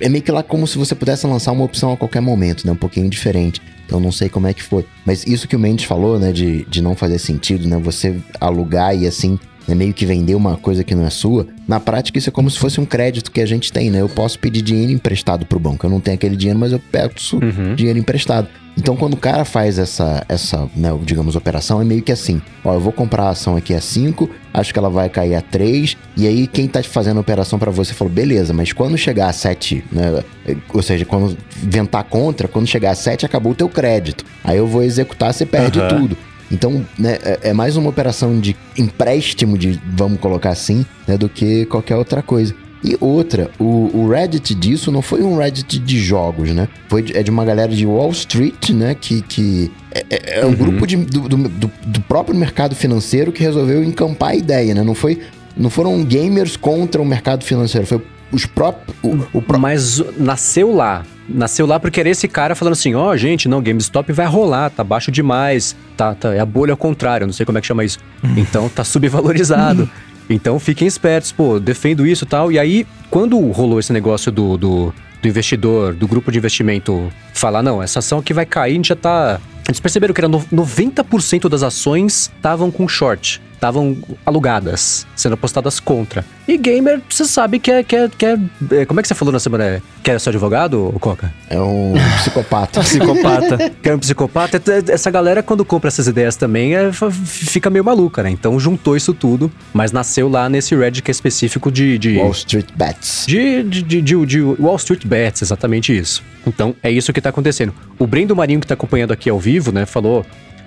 É 0.00 0.08
meio 0.08 0.24
que 0.24 0.32
lá 0.32 0.42
como 0.42 0.66
se 0.66 0.78
você 0.78 0.94
pudesse 0.94 1.26
lançar 1.26 1.52
uma 1.52 1.64
opção 1.64 1.92
a 1.92 1.96
qualquer 1.98 2.22
momento, 2.22 2.66
né? 2.66 2.72
Um 2.72 2.76
pouquinho 2.76 3.10
diferente. 3.10 3.60
Então 3.84 4.00
não 4.00 4.10
sei 4.10 4.30
como 4.30 4.46
é 4.46 4.54
que 4.54 4.62
foi. 4.62 4.86
Mas 5.04 5.26
isso 5.26 5.46
que 5.46 5.54
o 5.54 5.58
Mendes 5.58 5.84
falou, 5.84 6.18
né? 6.18 6.32
De, 6.32 6.64
de 6.64 6.80
não 6.80 6.96
fazer 6.96 7.18
sentido, 7.18 7.68
né? 7.68 7.76
Você 7.76 8.18
alugar 8.40 8.96
e 8.96 9.06
assim. 9.06 9.38
Né, 9.66 9.74
meio 9.74 9.94
que 9.94 10.04
vender 10.04 10.34
uma 10.34 10.56
coisa 10.56 10.84
que 10.84 10.94
não 10.94 11.06
é 11.06 11.10
sua. 11.10 11.46
Na 11.66 11.80
prática, 11.80 12.18
isso 12.18 12.28
é 12.28 12.32
como 12.32 12.50
se 12.50 12.58
fosse 12.58 12.80
um 12.80 12.84
crédito 12.84 13.30
que 13.30 13.40
a 13.40 13.46
gente 13.46 13.72
tem, 13.72 13.90
né? 13.90 14.00
Eu 14.02 14.08
posso 14.10 14.38
pedir 14.38 14.60
dinheiro 14.60 14.92
emprestado 14.92 15.46
pro 15.46 15.58
banco. 15.58 15.86
Eu 15.86 15.90
não 15.90 16.00
tenho 16.00 16.16
aquele 16.16 16.36
dinheiro, 16.36 16.58
mas 16.60 16.72
eu 16.72 16.78
peço 16.78 17.36
Uhum. 17.42 17.74
dinheiro 17.74 17.98
emprestado. 17.98 18.46
Então, 18.76 18.96
quando 18.96 19.14
o 19.14 19.16
cara 19.16 19.44
faz 19.44 19.78
essa, 19.78 20.24
essa 20.28 20.68
né, 20.76 20.90
digamos, 21.04 21.36
operação, 21.36 21.80
é 21.80 21.84
meio 21.84 22.02
que 22.02 22.10
assim: 22.12 22.42
ó, 22.64 22.74
eu 22.74 22.80
vou 22.80 22.92
comprar 22.92 23.24
a 23.26 23.28
ação 23.30 23.56
aqui 23.56 23.72
a 23.72 23.80
5, 23.80 24.28
acho 24.52 24.72
que 24.72 24.78
ela 24.78 24.90
vai 24.90 25.08
cair 25.08 25.36
a 25.36 25.40
3, 25.40 25.96
e 26.16 26.26
aí 26.26 26.46
quem 26.48 26.66
tá 26.66 26.82
fazendo 26.82 27.18
a 27.18 27.20
operação 27.20 27.56
pra 27.58 27.70
você 27.70 27.94
falou, 27.94 28.12
beleza, 28.12 28.52
mas 28.52 28.72
quando 28.72 28.98
chegar 28.98 29.28
a 29.28 29.32
7, 29.32 29.84
né, 29.92 30.24
ou 30.72 30.82
seja, 30.82 31.04
quando 31.04 31.38
ventar 31.56 32.02
contra, 32.04 32.48
quando 32.48 32.66
chegar 32.66 32.90
a 32.90 32.94
7, 32.96 33.24
acabou 33.24 33.52
o 33.52 33.54
teu 33.54 33.68
crédito. 33.68 34.24
Aí 34.42 34.58
eu 34.58 34.66
vou 34.66 34.82
executar, 34.82 35.32
você 35.32 35.46
perde 35.46 35.78
Aham. 35.78 35.88
tudo. 35.88 36.18
Então, 36.54 36.84
né, 36.98 37.18
é, 37.24 37.38
é 37.50 37.52
mais 37.52 37.76
uma 37.76 37.90
operação 37.90 38.38
de 38.38 38.56
empréstimo, 38.78 39.58
de, 39.58 39.80
vamos 39.96 40.20
colocar 40.20 40.50
assim, 40.50 40.86
né, 41.06 41.18
do 41.18 41.28
que 41.28 41.64
qualquer 41.66 41.96
outra 41.96 42.22
coisa. 42.22 42.54
E 42.82 42.96
outra, 43.00 43.50
o, 43.58 43.90
o 43.94 44.08
Reddit 44.10 44.54
disso 44.54 44.92
não 44.92 45.00
foi 45.00 45.22
um 45.22 45.36
Reddit 45.38 45.78
de 45.78 45.98
jogos, 45.98 46.50
né? 46.50 46.68
Foi 46.86 47.00
de, 47.02 47.16
é 47.16 47.22
de 47.22 47.30
uma 47.30 47.42
galera 47.42 47.72
de 47.74 47.86
Wall 47.86 48.10
Street, 48.10 48.70
né? 48.70 48.94
Que, 48.94 49.22
que 49.22 49.72
é, 49.90 50.04
é- 50.10 50.40
é 50.40 50.44
um 50.44 50.50
Uhum. 50.50 50.54
grupo 50.54 50.86
de- 50.86 50.96
do, 50.98 51.20
do, 51.26 51.36
do- 51.48 51.72
do 51.86 52.00
próprio 52.02 52.36
mercado 52.36 52.74
financeiro 52.76 53.32
que 53.32 53.42
resolveu 53.42 53.82
encampar 53.82 54.30
a 54.32 54.36
ideia, 54.36 54.74
né? 54.74 54.82
Não, 54.82 54.94
foi, 54.94 55.18
não 55.56 55.70
foram 55.70 56.04
gamers 56.04 56.58
contra 56.58 57.00
o 57.00 57.06
mercado 57.06 57.42
financeiro, 57.42 57.86
foi 57.86 58.02
os 58.32 58.46
próprios... 58.46 58.96
O, 59.02 59.38
o 59.38 59.42
pró- 59.42 59.58
Mas 59.58 60.02
nasceu 60.18 60.74
lá. 60.74 61.04
Nasceu 61.28 61.66
lá 61.66 61.80
porque 61.80 62.00
era 62.00 62.08
esse 62.10 62.28
cara 62.28 62.54
falando 62.54 62.72
assim: 62.74 62.94
ó, 62.94 63.16
gente, 63.16 63.48
não, 63.48 63.62
GameStop 63.62 64.12
vai 64.12 64.26
rolar, 64.26 64.68
tá 64.70 64.84
baixo 64.84 65.10
demais. 65.10 65.74
Tá, 65.96 66.14
tá, 66.14 66.34
é 66.34 66.38
a 66.40 66.44
bolha 66.44 66.72
ao 66.72 66.76
contrário, 66.76 67.26
não 67.26 67.32
sei 67.32 67.46
como 67.46 67.56
é 67.56 67.60
que 67.62 67.66
chama 67.66 67.82
isso. 67.84 67.98
Então 68.36 68.68
tá 68.68 68.84
subvalorizado. 68.84 69.88
Então 70.28 70.58
fiquem 70.58 70.86
espertos, 70.86 71.32
pô, 71.32 71.58
defendo 71.58 72.06
isso 72.06 72.24
e 72.24 72.26
tal. 72.28 72.52
E 72.52 72.58
aí, 72.58 72.86
quando 73.10 73.38
rolou 73.50 73.78
esse 73.80 73.92
negócio 73.92 74.30
do, 74.30 74.56
do, 74.58 74.94
do 75.22 75.28
investidor, 75.28 75.94
do 75.94 76.06
grupo 76.06 76.30
de 76.30 76.36
investimento, 76.38 77.10
falar: 77.32 77.62
não, 77.62 77.82
essa 77.82 78.00
ação 78.00 78.18
aqui 78.18 78.34
vai 78.34 78.44
cair, 78.44 78.72
a 78.72 78.74
gente 78.74 78.88
já 78.88 78.96
tá. 78.96 79.40
Eles 79.66 79.80
perceberam 79.80 80.12
que 80.12 80.20
era 80.20 80.28
no- 80.28 80.44
90% 80.52 81.48
das 81.48 81.62
ações 81.62 82.30
estavam 82.36 82.70
com 82.70 82.86
short, 82.86 83.40
estavam 83.64 83.96
alugadas, 84.26 85.06
sendo 85.16 85.32
apostadas 85.32 85.80
contra. 85.80 86.22
E 86.46 86.58
gamer, 86.58 87.00
você 87.08 87.24
sabe 87.24 87.58
que 87.58 87.70
é, 87.70 87.82
que 87.82 87.96
é, 87.96 88.08
que 88.08 88.26
é- 88.26 88.38
é- 88.72 88.84
Como 88.84 89.00
é 89.00 89.02
que 89.02 89.08
você 89.08 89.14
falou 89.14 89.32
na 89.32 89.38
semana? 89.40 89.82
Que 90.02 90.10
é 90.10 90.18
seu 90.18 90.28
advogado, 90.30 90.94
Coca? 91.00 91.32
É 91.48 91.58
um 91.58 91.94
psicopata. 92.20 92.80
Psicopata. 92.80 93.72
Que 93.82 93.88
é 93.88 93.94
um 93.94 93.98
psicopata. 93.98 94.60
Essa 94.92 95.10
galera, 95.10 95.42
quando 95.42 95.64
compra 95.64 95.88
essas 95.88 96.06
ideias 96.06 96.36
também, 96.36 96.74
é, 96.74 96.90
fica 97.24 97.70
meio 97.70 97.84
maluca, 97.84 98.22
né? 98.22 98.30
Então 98.30 98.60
juntou 98.60 98.96
isso 98.96 99.14
tudo, 99.14 99.50
mas 99.72 99.92
nasceu 99.92 100.28
lá 100.28 100.48
nesse 100.48 100.74
Reddit 100.76 101.02
que 101.02 101.10
é 101.10 101.12
específico 101.12 101.70
de. 101.72 101.96
de 101.98 102.18
Wall 102.18 102.30
Street 102.32 102.66
Bets. 102.76 103.24
de, 103.26 103.62
de, 103.62 103.82
de, 103.82 104.02
de- 104.02 104.26
de 104.26 104.40
Wall 104.42 104.76
Street 104.76 105.06
Bets, 105.06 105.40
exatamente 105.42 105.96
isso. 105.96 106.22
Então, 106.46 106.74
é 106.82 106.90
isso 106.90 107.12
que 107.12 107.20
tá 107.20 107.30
acontecendo. 107.30 107.72
O 107.98 108.06
Brendo 108.06 108.36
Marinho, 108.36 108.60
que 108.60 108.66
tá 108.66 108.74
acompanhando 108.74 109.12
aqui 109.12 109.30
ao 109.30 109.38
vivo, 109.40 109.72
né, 109.72 109.86
falou 109.86 110.24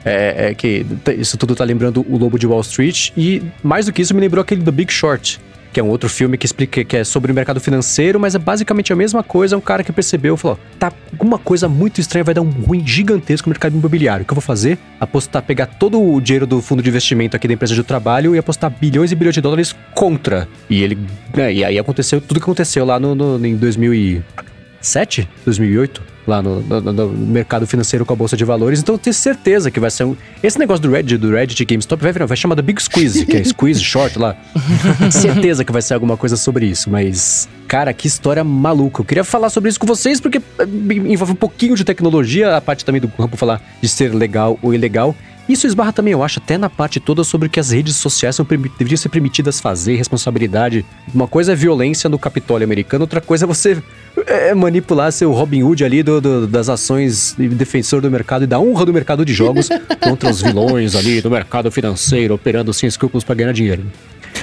é, 0.08 0.50
é 0.50 0.54
que 0.54 0.86
isso 1.17 1.38
tudo 1.38 1.56
tá 1.56 1.63
lembrando 1.63 2.06
o 2.08 2.17
Lobo 2.17 2.38
de 2.39 2.48
Wall 2.48 2.62
Street. 2.62 3.12
E, 3.17 3.41
mais 3.63 3.86
do 3.86 3.93
que 3.93 4.02
isso, 4.02 4.13
me 4.15 4.22
lembrou 4.22 4.41
aquele 4.41 4.62
The 4.63 4.72
Big 4.72 4.91
Short, 4.91 5.39
que 5.74 5.80
é 5.80 5.84
um 5.84 5.89
outro 5.89 6.10
filme 6.10 6.38
que 6.38 6.46
explica 6.46 6.84
que 6.84 6.98
é 6.98 7.04
sobre 7.04 7.32
o 7.32 7.36
mercado 7.36 7.60
financeiro, 7.60 8.20
mas 8.20 8.34
é 8.34 8.39
basicamente 8.39 8.91
a 8.91 8.96
mesma 8.96 9.22
coisa. 9.22 9.56
Um 9.58 9.62
cara 9.62 9.84
que 9.84 9.91
percebeu, 9.91 10.36
falou: 10.38 10.58
tá, 10.80 10.91
alguma 11.12 11.38
coisa 11.38 11.67
muito 11.70 12.00
estranha 12.02 12.24
vai 12.24 12.34
dar 12.34 12.41
um 12.41 12.50
ruim 12.50 12.82
gigantesco 12.88 13.48
no 13.48 13.52
mercado 13.52 13.76
imobiliário. 13.78 14.24
O 14.24 14.26
que 14.26 14.32
eu 14.32 14.36
vou 14.36 14.41
fazer? 14.41 14.78
Apostar, 15.00 15.43
pegar 15.43 15.65
todo 15.67 16.02
o 16.02 16.20
dinheiro 16.22 16.48
do 16.48 16.62
fundo 16.62 16.82
de 16.82 16.89
investimento 16.89 17.36
aqui 17.36 17.48
da 17.48 17.54
empresa 17.54 17.76
de 17.76 17.84
trabalho 17.84 18.34
e 18.36 18.39
apostar 18.39 18.72
bilhões 18.72 19.12
e 19.12 19.15
bilhões 19.15 19.36
de 19.36 19.41
dólares 19.41 19.76
contra. 19.93 20.48
E 20.70 20.82
ele. 20.82 20.98
né, 21.36 21.54
e 21.54 21.63
aí 21.63 21.78
aconteceu 21.78 22.20
tudo 22.22 22.39
que 22.39 22.43
aconteceu 22.43 22.84
lá 22.86 23.00
no, 23.00 23.13
no- 23.13 23.46
em 23.46 23.56
2007, 24.88 25.28
2008, 25.45 26.02
lá 26.26 26.41
no, 26.41 26.62
no- 26.62 26.82
no 26.82 27.10
mercado 27.10 27.67
financeiro 27.67 28.06
com 28.06 28.13
a 28.13 28.15
bolsa 28.15 28.38
de 28.38 28.45
valores. 28.45 28.80
Então 28.80 28.95
eu 28.95 29.00
tenho 29.00 29.13
certeza 29.13 29.69
que 29.69 29.80
vai 29.80 29.91
ser 29.91 30.06
um. 30.06 30.15
Esse 30.41 30.58
negócio 30.58 30.82
do 30.82 30.89
Reddit, 30.89 31.17
do 31.17 31.32
Reddit 31.32 31.63
GameStop 31.65 32.02
vai, 32.02 32.12
virar- 32.13 32.26
vai 32.26 32.38
chamar 32.38 32.56
da 32.56 32.62
Big 32.62 32.82
Squeeze, 32.82 33.26
que 33.26 33.36
é 33.38 33.43
Squeeze 33.43 33.84
Short 33.84 34.17
lá. 34.17 34.36
certeza 35.12 35.63
que 35.65 35.71
vai 35.71 35.82
ser 35.82 35.93
alguma 35.93 36.15
coisa 36.17 36.38
sobre 36.38 36.65
isso, 36.65 36.89
mas. 36.89 37.50
Cara, 37.67 37.91
que 37.93 38.08
história 38.08 38.43
maluca. 38.45 39.02
Eu 39.02 39.06
queria 39.06 39.23
falar 39.26 39.50
sobre 39.50 39.69
isso 39.69 39.80
com 39.80 39.86
vocês 39.88 40.21
porque 40.21 40.38
eh, 40.38 40.63
envolve 41.06 41.34
um 41.34 41.36
pouquinho 41.36 41.76
de 41.76 41.84
tecnologia, 41.84 42.56
a 42.56 42.62
parte 42.62 42.86
também 42.86 43.02
do 43.02 43.10
campo 43.10 43.36
falar 43.36 43.62
de 43.82 43.89
ser 43.89 44.13
legal 44.15 44.58
ou 44.62 44.73
ilegal. 44.73 45.13
Isso 45.50 45.65
esbarra 45.65 45.93
também, 45.93 46.12
eu 46.12 46.21
acho, 46.23 46.39
até 46.39 46.58
na 46.58 46.69
parte 46.69 47.00
toda 47.00 47.23
sobre 47.23 47.47
o 47.47 47.50
que 47.50 47.58
as 47.58 47.71
redes 47.71 47.95
sociais 47.95 48.36
são 48.36 48.45
deveriam 48.45 48.97
ser 48.97 49.08
permitidas 49.08 49.62
fazer, 49.62 49.95
responsabilidade. 49.95 50.86
Uma 51.13 51.26
coisa 51.26 51.54
é 51.54 51.56
violência 51.56 52.10
no 52.10 52.19
Capitólio 52.19 52.65
americano, 52.65 53.04
outra 53.04 53.21
coisa 53.21 53.45
é 53.45 53.47
você 53.47 53.82
é, 54.26 54.54
manipular 54.54 55.12
seu 55.12 55.32
Robin 55.32 55.64
Hood 55.64 55.84
ali 55.86 56.02
do- 56.02 56.20
do- 56.22 56.48
das 56.48 56.70
ações 56.70 57.36
de 57.38 57.48
defensor 57.50 58.02
do 58.02 58.10
mercado 58.10 58.44
e 58.44 58.48
da 58.48 58.60
honra 58.60 58.86
do 58.86 58.94
mercado 58.94 59.24
de 59.26 59.34
jogos 59.34 59.70
contra 60.02 60.30
os 60.30 60.42
vilões 60.42 60.96
ali 60.96 61.22
do 61.22 61.30
mercado 61.30 61.72
financeiro 61.72 62.34
operando 62.36 62.74
sem 62.74 62.88
escrúpulos 62.88 63.24
para 63.24 63.36
ganhar 63.36 63.52
dinheiro. 63.54 63.84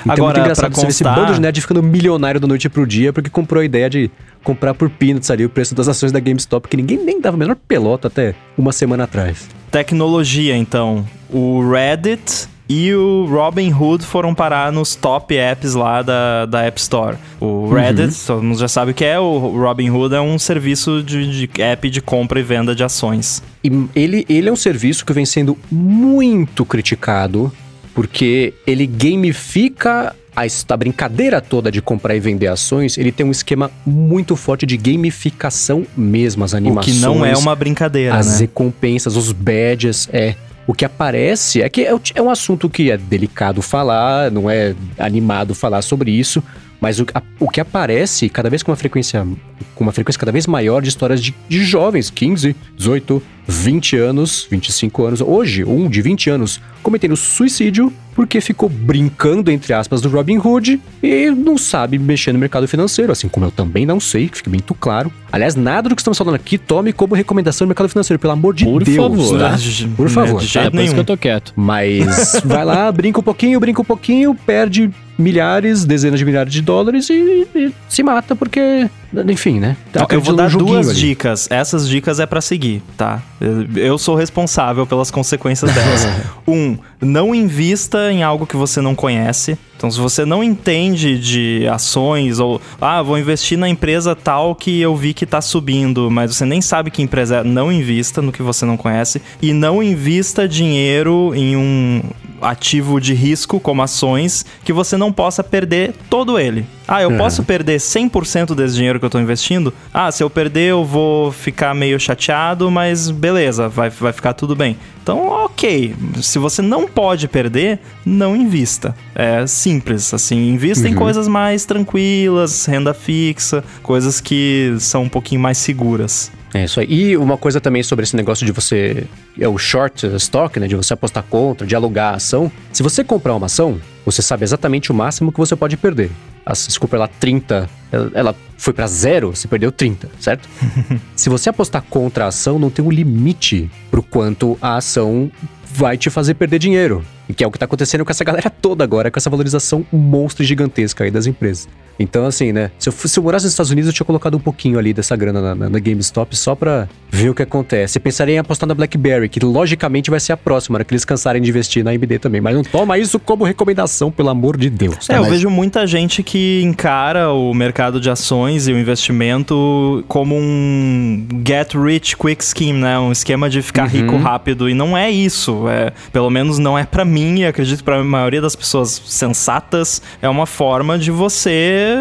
Então 0.00 0.10
é 0.10 0.12
Agora, 0.12 0.24
muito 0.34 0.40
engraçado 0.40 0.74
você 0.74 0.82
ver 0.82 0.88
esse 0.88 1.04
bando 1.04 1.34
de 1.34 1.40
nerd 1.40 1.60
ficando 1.60 1.82
milionário 1.82 2.40
da 2.40 2.46
noite 2.46 2.68
pro 2.68 2.86
dia 2.86 3.12
porque 3.12 3.30
comprou 3.30 3.60
a 3.62 3.64
ideia 3.64 3.88
de 3.88 4.10
comprar 4.42 4.74
por 4.74 4.90
peanuts 4.90 5.30
ali 5.30 5.44
o 5.44 5.48
preço 5.48 5.74
das 5.74 5.88
ações 5.88 6.12
da 6.12 6.20
GameStop, 6.20 6.68
que 6.68 6.76
ninguém 6.76 6.98
nem 7.02 7.20
dava 7.20 7.36
a 7.36 7.38
menor 7.38 7.56
pelota 7.56 8.08
até 8.08 8.34
uma 8.58 8.72
semana 8.72 9.04
atrás. 9.04 9.48
Tecnologia, 9.70 10.56
então. 10.56 11.06
O 11.30 11.68
Reddit 11.70 12.46
e 12.68 12.94
o 12.94 13.26
Robinhood 13.26 14.04
foram 14.04 14.34
parar 14.34 14.72
nos 14.72 14.94
top 14.94 15.36
apps 15.36 15.74
lá 15.74 16.00
da, 16.02 16.46
da 16.46 16.62
App 16.62 16.80
Store. 16.80 17.16
O 17.40 17.72
Reddit, 17.72 18.14
todo 18.26 18.42
mundo 18.42 18.58
já 18.58 18.68
sabe 18.68 18.92
o 18.92 18.94
que 18.94 19.04
é. 19.04 19.18
O 19.18 19.38
Robinhood 19.38 20.14
é 20.14 20.20
um 20.20 20.38
serviço 20.38 21.02
de, 21.02 21.46
de 21.46 21.62
app 21.62 21.90
de 21.90 22.00
compra 22.00 22.40
e 22.40 22.42
venda 22.42 22.74
de 22.74 22.82
ações. 22.82 23.42
E 23.62 23.70
ele, 23.94 24.24
ele 24.28 24.48
é 24.48 24.52
um 24.52 24.56
serviço 24.56 25.04
que 25.04 25.12
vem 25.12 25.26
sendo 25.26 25.58
muito 25.70 26.64
criticado 26.64 27.52
porque 27.94 28.54
ele 28.66 28.86
gamifica 28.86 30.14
a, 30.34 30.76
brincadeira 30.76 31.40
toda 31.40 31.70
de 31.70 31.80
comprar 31.80 32.16
e 32.16 32.20
vender 32.20 32.48
ações. 32.48 32.98
Ele 32.98 33.12
tem 33.12 33.24
um 33.24 33.30
esquema 33.30 33.70
muito 33.86 34.34
forte 34.36 34.66
de 34.66 34.76
gamificação 34.76 35.86
mesmo, 35.96 36.44
as 36.44 36.52
O 36.52 36.56
animações. 36.56 36.96
que 36.96 37.02
não 37.02 37.24
é 37.24 37.36
uma 37.36 37.54
brincadeira, 37.54 38.16
as 38.16 38.32
né? 38.32 38.38
recompensas, 38.40 39.16
os 39.16 39.32
badges, 39.32 40.08
é. 40.12 40.34
O 40.66 40.72
que 40.72 40.84
aparece 40.84 41.62
é 41.62 41.68
que 41.68 41.82
é, 41.82 41.94
é 42.14 42.22
um 42.22 42.30
assunto 42.30 42.68
que 42.70 42.90
é 42.90 42.96
delicado 42.96 43.60
falar, 43.60 44.30
não 44.30 44.48
é 44.48 44.74
animado 44.98 45.54
falar 45.54 45.82
sobre 45.82 46.10
isso, 46.10 46.42
mas 46.84 47.00
o, 47.00 47.06
a- 47.14 47.22
o 47.40 47.48
que 47.48 47.60
aparece 47.62 48.28
cada 48.28 48.50
vez 48.50 48.62
com 48.62 48.70
uma 48.70 48.76
frequência 48.76 49.26
com 49.74 49.82
uma 49.84 49.90
frequência 49.92 50.20
cada 50.20 50.30
vez 50.30 50.46
maior 50.46 50.82
de 50.82 50.88
histórias 50.90 51.22
de, 51.22 51.34
de 51.48 51.64
jovens, 51.64 52.10
15, 52.10 52.54
18, 52.76 53.22
20 53.48 53.96
anos, 53.96 54.46
25 54.50 55.04
anos, 55.04 55.20
hoje, 55.22 55.64
um 55.64 55.88
de 55.88 56.02
20 56.02 56.28
anos, 56.30 56.60
cometendo 56.82 57.16
suicídio 57.16 57.90
porque 58.14 58.40
ficou 58.40 58.68
brincando, 58.68 59.50
entre 59.50 59.72
aspas, 59.72 60.00
do 60.00 60.08
Robin 60.08 60.38
Hood 60.38 60.80
e 61.02 61.30
não 61.30 61.56
sabe 61.58 61.98
mexer 61.98 62.32
no 62.32 62.38
mercado 62.38 62.68
financeiro, 62.68 63.10
assim 63.10 63.26
como 63.28 63.46
eu 63.46 63.50
também 63.50 63.84
não 63.86 63.98
sei, 63.98 64.28
que 64.28 64.36
fique 64.36 64.48
muito 64.50 64.72
claro. 64.74 65.10
Aliás, 65.32 65.56
nada 65.56 65.88
do 65.88 65.96
que 65.96 66.00
estamos 66.02 66.16
falando 66.18 66.34
aqui 66.36 66.56
tome 66.58 66.92
como 66.92 67.14
recomendação 67.14 67.66
do 67.66 67.70
mercado 67.70 67.88
financeiro, 67.88 68.20
pelo 68.20 68.34
amor 68.34 68.54
de 68.54 68.64
Por 68.64 68.84
Deus. 68.84 68.96
favor. 68.96 69.38
tá? 69.40 69.56
Por 69.96 70.04
né, 70.06 70.12
favor. 70.12 70.40
de 70.40 70.46
É 70.46 70.48
jeito 70.62 70.70
por 70.70 70.80
isso 70.82 70.94
que 70.94 71.00
eu 71.00 71.04
tô 71.04 71.16
quieto. 71.16 71.52
Mas 71.56 72.40
vai 72.44 72.64
lá, 72.64 72.90
brinca 72.92 73.18
um 73.18 73.22
pouquinho, 73.22 73.58
brinca 73.58 73.80
um 73.80 73.84
pouquinho, 73.84 74.34
perde 74.46 74.90
milhares, 75.18 75.84
dezenas 75.84 76.18
de 76.18 76.24
milhares 76.24 76.52
de 76.52 76.60
dólares 76.62 77.08
e, 77.10 77.46
e 77.54 77.72
se 77.88 78.02
mata 78.02 78.34
porque, 78.34 78.88
enfim, 79.28 79.58
né? 79.60 79.76
Ó, 79.96 80.06
eu 80.10 80.20
vou 80.20 80.32
num 80.32 80.36
dar 80.36 80.50
duas 80.50 80.88
ali. 80.90 80.98
dicas. 80.98 81.48
Essas 81.50 81.88
dicas 81.88 82.18
é 82.20 82.26
pra 82.26 82.40
seguir, 82.40 82.82
tá? 82.96 83.22
Eu- 83.40 83.66
Eu 83.76 83.98
sou 83.98 84.14
responsável 84.14 84.86
pelas 84.86 85.10
consequências 85.10 85.72
delas. 85.72 86.06
um, 86.46 86.76
não 87.00 87.34
invista 87.34 88.10
em 88.12 88.22
algo 88.22 88.46
que 88.46 88.56
você 88.56 88.80
não 88.80 88.94
conhece. 88.94 89.56
Então, 89.76 89.90
se 89.90 89.98
você 90.00 90.24
não 90.24 90.42
entende 90.42 91.18
de 91.18 91.66
ações 91.68 92.38
ou, 92.38 92.60
ah, 92.80 93.02
vou 93.02 93.18
investir 93.18 93.58
na 93.58 93.68
empresa 93.68 94.14
tal 94.14 94.54
que 94.54 94.80
eu 94.80 94.96
vi 94.96 95.12
que 95.12 95.26
tá 95.26 95.40
subindo, 95.40 96.10
mas 96.10 96.34
você 96.34 96.46
nem 96.46 96.62
sabe 96.62 96.90
que 96.90 97.02
empresa 97.02 97.38
é, 97.38 97.44
não 97.44 97.70
invista 97.70 98.22
no 98.22 98.32
que 98.32 98.40
você 98.42 98.64
não 98.64 98.76
conhece 98.76 99.20
e 99.42 99.52
não 99.52 99.82
invista 99.82 100.48
dinheiro 100.48 101.32
em 101.34 101.56
um 101.56 102.02
ativo 102.40 103.00
de 103.00 103.14
risco 103.14 103.60
como 103.60 103.82
ações 103.82 104.44
que 104.64 104.72
você 104.72 104.96
não 104.96 105.12
possa 105.12 105.42
perder 105.42 105.94
todo 106.08 106.38
ele. 106.38 106.66
Ah, 106.86 107.02
eu 107.02 107.16
posso 107.16 107.42
perder 107.42 107.78
100% 107.78 108.54
desse 108.54 108.74
dinheiro 108.74 108.98
que 109.00 109.06
eu 109.06 109.10
tô 109.10 109.18
investindo? 109.18 109.72
Ah, 109.92 110.12
se 110.12 110.22
eu 110.22 110.28
perder 110.28 110.70
eu 110.70 110.84
vou 110.84 111.32
ficar 111.32 111.74
meio 111.74 111.98
chateado, 111.98 112.70
mas 112.70 113.10
beleza, 113.10 113.68
vai, 113.68 113.88
vai 113.88 114.12
ficar 114.12 114.34
tudo 114.34 114.54
bem. 114.54 114.76
Então, 115.02 115.28
ok. 115.28 115.94
Se 116.22 116.38
você 116.38 116.62
não 116.62 116.86
pode 116.86 117.28
perder, 117.28 117.78
não 118.04 118.36
invista. 118.36 118.94
É 119.14 119.46
simples, 119.46 120.12
assim. 120.12 120.48
Invista 120.48 120.88
em 120.88 120.94
coisas 120.94 121.28
mais 121.28 121.64
tranquilas, 121.64 122.64
renda 122.66 122.94
fixa, 122.94 123.64
coisas 123.82 124.20
que 124.20 124.74
são 124.78 125.02
um 125.02 125.08
pouquinho 125.08 125.40
mais 125.40 125.58
seguras. 125.58 126.30
É 126.54 126.64
isso 126.64 126.78
aí. 126.78 126.86
E 126.88 127.16
uma 127.16 127.36
coisa 127.36 127.60
também 127.60 127.82
sobre 127.82 128.04
esse 128.04 128.14
negócio 128.14 128.46
de 128.46 128.52
você. 128.52 129.06
É 129.38 129.48
o 129.48 129.58
short 129.58 130.06
stock, 130.16 130.60
né? 130.60 130.68
De 130.68 130.76
você 130.76 130.94
apostar 130.94 131.24
contra, 131.24 131.66
de 131.66 131.74
alugar 131.74 132.14
a 132.14 132.16
ação. 132.16 132.50
Se 132.72 132.80
você 132.80 133.02
comprar 133.02 133.34
uma 133.34 133.46
ação, 133.46 133.80
você 134.06 134.22
sabe 134.22 134.44
exatamente 134.44 134.92
o 134.92 134.94
máximo 134.94 135.32
que 135.32 135.38
você 135.38 135.56
pode 135.56 135.76
perder. 135.76 136.12
A- 136.46 136.52
comprar 136.78 136.98
lá 137.00 137.08
30, 137.08 137.68
ela- 137.90 138.10
ela 138.14 138.36
foi 138.56 138.72
pra 138.72 138.86
zero, 138.86 139.34
você 139.34 139.48
perdeu 139.48 139.72
30, 139.72 140.08
certo? 140.20 140.48
Se 141.16 141.28
você 141.28 141.48
apostar 141.50 141.82
contra 141.82 142.26
a 142.26 142.28
ação, 142.28 142.56
não 142.58 142.70
tem 142.70 142.84
um 142.84 142.90
limite 142.90 143.68
pro 143.90 144.02
quanto 144.02 144.56
a 144.62 144.76
ação 144.76 145.30
vai 145.74 145.96
te 145.98 146.08
fazer 146.08 146.34
perder 146.34 146.60
dinheiro. 146.60 147.04
E 147.28 147.32
que 147.34 147.42
é 147.42 147.46
o 147.46 147.50
que 147.50 147.58
tá 147.58 147.64
acontecendo 147.64 148.04
com 148.04 148.10
essa 148.10 148.24
galera 148.24 148.50
toda 148.50 148.84
agora, 148.84 149.10
com 149.10 149.18
essa 149.18 149.30
valorização 149.30 149.84
monstro 149.92 150.42
e 150.42 150.46
gigantesca 150.46 151.04
aí 151.04 151.10
das 151.10 151.26
empresas. 151.26 151.68
Então, 151.98 152.26
assim, 152.26 152.52
né? 152.52 152.72
Se 152.76 152.88
eu, 152.88 152.92
fosse- 152.92 153.14
se 153.14 153.20
eu 153.20 153.22
morasse 153.22 153.44
nos 153.44 153.52
Estados 153.52 153.70
Unidos, 153.70 153.86
eu 153.88 153.94
tinha 153.94 154.04
colocado 154.04 154.36
um 154.36 154.40
pouquinho 154.40 154.80
ali 154.80 154.92
dessa 154.92 155.14
grana 155.14 155.40
na, 155.40 155.54
na- 155.54 155.70
na 155.70 155.78
GameStop 155.78 156.36
só 156.36 156.54
pra 156.56 156.88
ver 157.08 157.28
o 157.30 157.34
que 157.34 157.42
acontece. 157.42 157.98
Eu 157.98 158.02
pensaria 158.02 158.34
em 158.34 158.38
apostar 158.38 158.66
na 158.68 158.74
BlackBerry, 158.74 159.28
que 159.28 159.38
logicamente 159.38 160.10
vai 160.10 160.18
ser 160.18 160.32
a 160.32 160.36
próxima, 160.36 160.76
né? 160.80 160.84
Que 160.84 160.92
eles 160.92 161.04
cansarem 161.04 161.40
de 161.40 161.48
investir 161.50 161.84
na 161.84 161.92
AMD 161.92 162.18
também. 162.18 162.40
Mas 162.40 162.56
não 162.56 162.64
toma 162.64 162.98
isso 162.98 163.20
como 163.20 163.44
recomendação, 163.44 164.10
pelo 164.10 164.28
amor 164.28 164.56
de 164.56 164.68
Deus. 164.68 165.08
É, 165.08 165.16
eu 165.16 165.20
mas- 165.22 165.30
vejo 165.30 165.48
muita 165.48 165.86
gente 165.86 166.20
que 166.24 166.62
encara 166.64 167.30
o 167.30 167.54
mercado 167.54 168.00
de 168.00 168.10
ações 168.10 168.66
e 168.66 168.72
o 168.72 168.78
investimento 168.78 170.04
como 170.08 170.34
um 170.36 171.26
get 171.46 171.74
rich 171.74 172.16
quick 172.16 172.44
scheme, 172.44 172.80
né? 172.80 172.98
Um 172.98 173.12
esquema 173.12 173.48
de 173.48 173.62
ficar 173.62 173.86
rico 173.86 174.16
rápido. 174.16 174.68
E 174.68 174.74
não 174.74 174.96
é 174.96 175.10
isso. 175.10 175.68
É, 175.68 175.92
pelo 176.12 176.28
menos 176.28 176.58
não 176.58 176.76
é 176.76 176.84
pra 176.84 177.04
mim, 177.04 177.13
e 177.42 177.46
acredito 177.46 177.78
que 177.78 177.84
pra 177.84 178.02
maioria 178.02 178.40
das 178.40 178.56
pessoas 178.56 179.00
sensatas, 179.06 180.02
é 180.20 180.28
uma 180.28 180.46
forma 180.46 180.98
de 180.98 181.10
você 181.10 181.96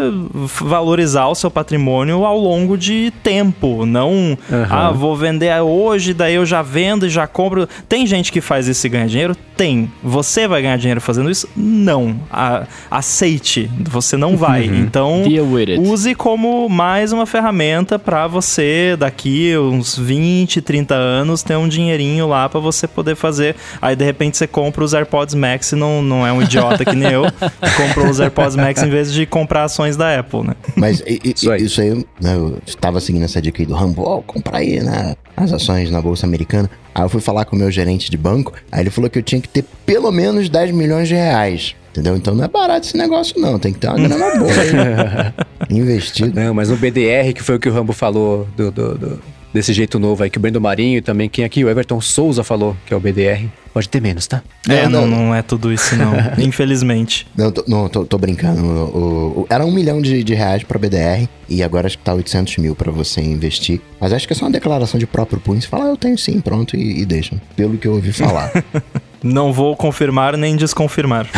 valorizar 0.60 1.26
o 1.28 1.34
seu 1.34 1.50
patrimônio 1.50 2.24
ao 2.24 2.38
longo 2.38 2.76
de 2.76 3.12
tempo. 3.22 3.84
Não, 3.86 4.36
ah, 4.70 4.90
vou 4.90 5.16
vender 5.16 5.52
hoje, 5.60 6.14
daí 6.14 6.34
eu 6.34 6.46
já 6.46 6.62
vendo 6.62 7.06
e 7.06 7.10
já 7.10 7.26
compro. 7.26 7.68
Tem 7.88 8.06
gente 8.06 8.30
que 8.32 8.40
faz 8.40 8.68
isso 8.68 8.86
e 8.86 8.90
ganha 8.90 9.06
dinheiro? 9.06 9.36
Tem. 9.56 9.90
Você 10.02 10.48
vai 10.48 10.62
ganhar 10.62 10.76
dinheiro 10.76 11.00
fazendo 11.00 11.30
isso? 11.30 11.48
Não. 11.56 12.16
A- 12.30 12.66
aceite. 12.90 13.70
Você 13.84 14.16
não 14.16 14.36
vai. 14.36 14.64
Então, 14.64 15.22
with 15.24 15.70
it. 15.70 15.78
use 15.78 16.14
como 16.14 16.68
mais 16.68 17.12
uma 17.12 17.24
ferramenta 17.26 17.98
pra 17.98 18.26
você, 18.26 18.96
daqui 18.98 19.56
uns 19.56 19.96
20, 19.96 20.60
30 20.60 20.94
anos, 20.94 21.42
ter 21.42 21.56
um 21.56 21.68
dinheirinho 21.68 22.26
lá 22.26 22.48
pra 22.48 22.58
você 22.60 22.88
poder 22.88 23.14
fazer. 23.14 23.54
Aí, 23.80 23.94
de 23.94 24.04
repente, 24.04 24.36
você 24.36 24.46
compra 24.46 24.82
os 24.82 24.94
AirPods 25.04 25.34
Max 25.34 25.72
e 25.72 25.76
não, 25.76 26.02
não 26.02 26.26
é 26.26 26.32
um 26.32 26.42
idiota 26.42 26.84
que 26.84 26.94
nem 26.96 27.10
eu. 27.12 27.24
Comprou 27.76 28.08
os 28.08 28.18
AirPods 28.20 28.56
Max 28.56 28.82
em 28.82 28.90
vez 28.90 29.12
de 29.12 29.26
comprar 29.26 29.64
ações 29.64 29.96
da 29.96 30.18
Apple, 30.18 30.42
né? 30.42 30.54
Mas 30.76 31.00
i- 31.00 31.20
i- 31.24 31.32
Isso 31.34 31.54
isso 31.54 31.80
aí. 31.80 31.90
aí, 31.92 32.06
né, 32.20 32.34
eu 32.36 32.58
estava 32.66 33.00
seguindo 33.00 33.24
essa 33.24 33.40
dica 33.40 33.62
aí 33.62 33.66
do 33.66 33.74
Rambo, 33.74 34.02
ó, 34.02 34.20
comprar 34.20 34.58
aí 34.58 34.80
né, 34.80 35.14
as 35.36 35.52
ações 35.52 35.90
na 35.90 36.00
Bolsa 36.00 36.26
Americana. 36.26 36.70
Aí 36.94 37.02
eu 37.04 37.08
fui 37.08 37.20
falar 37.20 37.44
com 37.44 37.56
o 37.56 37.58
meu 37.58 37.70
gerente 37.70 38.10
de 38.10 38.16
banco, 38.16 38.52
aí 38.70 38.80
ele 38.82 38.90
falou 38.90 39.10
que 39.10 39.18
eu 39.18 39.22
tinha 39.22 39.40
que 39.40 39.48
ter 39.48 39.64
pelo 39.84 40.10
menos 40.12 40.48
10 40.48 40.70
milhões 40.72 41.08
de 41.08 41.14
reais. 41.14 41.74
Entendeu? 41.90 42.16
Então 42.16 42.34
não 42.34 42.42
é 42.44 42.48
barato 42.48 42.86
esse 42.88 42.96
negócio, 42.96 43.40
não. 43.40 43.56
Tem 43.56 43.72
que 43.72 43.78
ter 43.78 43.86
uma 43.86 43.96
grana 43.96 44.36
boa 44.36 44.50
aí. 44.50 45.32
Investido. 45.78 46.38
Não, 46.38 46.52
mas 46.52 46.68
no 46.68 46.76
BDR, 46.76 47.32
que 47.32 47.40
foi 47.42 47.54
o 47.54 47.58
que 47.60 47.68
o 47.68 47.72
Rambo 47.72 47.92
falou 47.92 48.48
do, 48.56 48.70
do- 48.72 48.94
do- 48.98 49.20
desse 49.54 49.72
jeito 49.72 49.98
novo 49.98 50.22
aí, 50.22 50.28
que 50.28 50.36
o 50.36 50.40
Brendo 50.40 50.60
Marinho 50.60 50.98
e 50.98 51.00
também 51.00 51.28
quem 51.28 51.44
aqui, 51.44 51.64
o 51.64 51.68
Everton 51.70 52.00
Souza 52.00 52.42
falou, 52.44 52.76
que 52.84 52.92
é 52.92 52.96
o 52.96 53.00
BDR. 53.00 53.46
Pode 53.72 53.88
ter 53.88 54.00
menos, 54.00 54.26
tá? 54.28 54.40
É, 54.68 54.82
Não, 54.88 55.00
não, 55.02 55.06
não. 55.08 55.16
não 55.28 55.34
é 55.34 55.42
tudo 55.42 55.72
isso, 55.72 55.96
não. 55.96 56.12
Infelizmente. 56.38 57.26
Não, 57.36 57.50
tô, 57.50 57.64
não, 57.66 57.88
tô, 57.88 58.04
tô 58.04 58.18
brincando. 58.18 58.62
O- 58.62 59.40
o- 59.40 59.46
era 59.50 59.64
um 59.66 59.72
milhão 59.72 60.00
de, 60.00 60.22
de 60.22 60.32
reais 60.34 60.62
pra 60.62 60.78
BDR 60.78 61.28
e 61.48 61.60
agora 61.62 61.86
acho 61.88 61.98
que 61.98 62.04
tá 62.04 62.14
800 62.14 62.58
mil 62.58 62.76
pra 62.76 62.92
você 62.92 63.20
investir. 63.20 63.80
Mas 64.00 64.12
acho 64.12 64.26
que 64.28 64.32
é 64.32 64.36
só 64.36 64.44
uma 64.44 64.50
declaração 64.52 64.98
de 64.98 65.06
próprio 65.08 65.40
punho. 65.40 65.60
Você 65.60 65.66
fala, 65.66 65.86
ah, 65.86 65.88
eu 65.88 65.96
tenho 65.96 66.16
sim, 66.16 66.40
pronto, 66.40 66.76
e, 66.76 67.00
e 67.00 67.04
deixa. 67.04 67.34
Pelo 67.56 67.76
que 67.76 67.88
eu 67.88 67.94
ouvi 67.94 68.12
falar. 68.12 68.52
Não 69.22 69.52
vou 69.52 69.74
confirmar 69.74 70.36
nem 70.36 70.54
desconfirmar. 70.54 71.26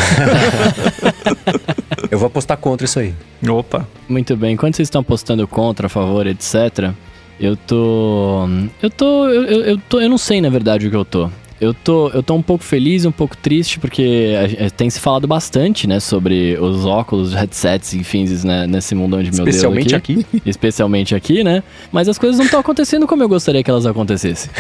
Eu 2.11 2.19
vou 2.19 2.27
apostar 2.29 2.57
contra 2.57 2.85
isso 2.85 2.99
aí. 2.99 3.15
Opa. 3.49 3.87
Muito 4.09 4.37
bem. 4.37 4.53
Enquanto 4.55 4.77
vocês 4.77 4.87
estão 4.87 5.03
postando 5.03 5.47
contra, 5.49 5.87
a 5.87 5.91
favor, 5.91 6.27
etc., 6.27 6.93
eu 7.41 7.57
tô. 7.57 8.49
Eu 8.83 8.91
tô. 8.91 9.29
Eu, 9.29 9.43
eu, 9.45 9.61
eu 9.65 9.79
tô. 9.89 10.01
Eu 10.01 10.09
não 10.09 10.19
sei, 10.19 10.41
na 10.41 10.49
verdade, 10.49 10.87
o 10.87 10.91
que 10.91 10.97
eu 10.97 11.05
tô. 11.05 11.29
Eu 11.59 11.73
tô, 11.73 12.11
eu 12.11 12.23
tô 12.23 12.35
um 12.35 12.43
pouco 12.43 12.63
feliz 12.63 13.05
e 13.05 13.09
um 13.09 13.13
pouco 13.13 13.35
triste, 13.35 13.79
porque 13.81 14.35
a- 14.61 14.67
a- 14.67 14.71
tem 14.71 14.91
se 14.91 15.01
falado 15.01 15.27
bastante, 15.27 15.87
né, 15.87 15.99
sobre 16.01 16.55
os 16.61 16.85
óculos, 16.85 17.33
headsets, 17.33 17.95
enfim, 17.95 18.27
né, 18.45 18.67
nesse 18.67 18.95
mundo 18.95 19.17
onde 19.17 19.31
meu 19.33 19.43
Deus 19.43 19.57
Especialmente 19.57 19.95
aqui. 19.95 20.27
especialmente 20.45 21.15
aqui, 21.15 21.43
né? 21.43 21.63
Mas 21.91 22.11
as 22.11 22.19
coisas 22.19 22.37
não 22.37 22.45
estão 22.45 22.61
acontecendo 22.61 23.07
como 23.07 23.23
eu 23.23 23.29
gostaria 23.29 23.63
que 23.65 23.71
elas 23.71 23.87
acontecessem, 23.87 24.51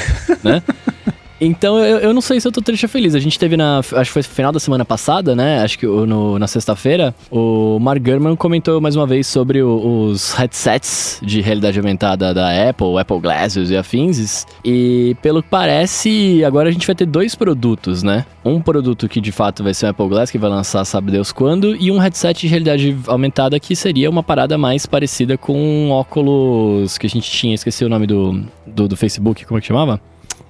né? 0.43 0.62
Então 1.41 1.78
eu, 1.78 1.99
eu 1.99 2.14
não 2.14 2.20
sei 2.20 2.41
se 2.41 2.49
eu 2.49 2.53
tô 2.53 2.61
triste 2.62 2.84
ou 2.84 2.89
feliz. 2.89 3.14
A 3.14 3.18
gente 3.18 3.39
teve 3.39 3.57
na. 3.57 3.78
Acho 3.78 3.93
que 4.05 4.09
foi 4.12 4.22
final 4.22 4.53
da 4.53 4.59
semana 4.61 4.84
passada, 4.84 5.34
né? 5.37 5.62
Acho 5.62 5.78
que 5.78 5.87
no- 5.87 6.39
na 6.39 6.47
sexta-feira, 6.47 7.14
o 7.30 7.78
Mark 7.80 8.03
Gurman 8.03 8.34
comentou 8.37 8.80
mais 8.80 8.97
uma 8.97 9.07
vez 9.07 9.26
sobre 9.26 9.62
o- 9.62 10.07
os 10.09 10.32
headsets 10.32 11.20
de 11.22 11.41
realidade 11.41 11.78
aumentada 11.78 12.32
da 12.32 12.68
Apple, 12.70 12.99
Apple 12.99 13.20
Glasses 13.20 13.70
e 13.70 13.76
afins. 13.76 14.47
E 14.64 15.14
pelo 15.20 15.43
que 15.43 15.49
parece, 15.51 16.43
agora 16.45 16.68
a 16.68 16.72
gente 16.72 16.87
vai 16.87 16.97
ter 16.97 17.07
dois 17.07 17.34
produtos, 17.34 18.03
né? 18.03 18.24
Um 18.45 18.61
produto 18.61 19.09
que 19.09 19.20
de 19.20 19.32
fato 19.32 19.62
vai 19.62 19.74
ser 19.74 19.87
o 19.87 19.89
Apple 19.91 20.09
Glass, 20.09 20.30
que 20.30 20.39
vai 20.39 20.49
lançar 20.49 20.84
sabe 20.84 21.11
Deus 21.11 21.32
quando, 21.32 21.76
e 21.76 21.91
um 21.91 21.99
headset 21.99 22.41
de 22.41 22.47
realidade 22.49 22.97
aumentada 23.07 23.61
que 23.61 23.76
seria 23.76 24.09
uma 24.09 24.22
parada 24.22 24.57
mais 24.57 24.87
parecida 24.87 25.37
com 25.37 25.57
um 25.59 25.91
óculos 25.91 26.97
que 26.99 27.07
a 27.07 27.11
gente 27.11 27.30
tinha, 27.30 27.55
esqueci 27.55 27.84
o 27.84 27.89
nome 27.89 28.07
do, 28.07 28.43
do, 28.66 28.89
do 28.89 28.97
Facebook, 28.97 29.45
como 29.45 29.59
é 29.59 29.61
que 29.61 29.66
chamava? 29.66 30.01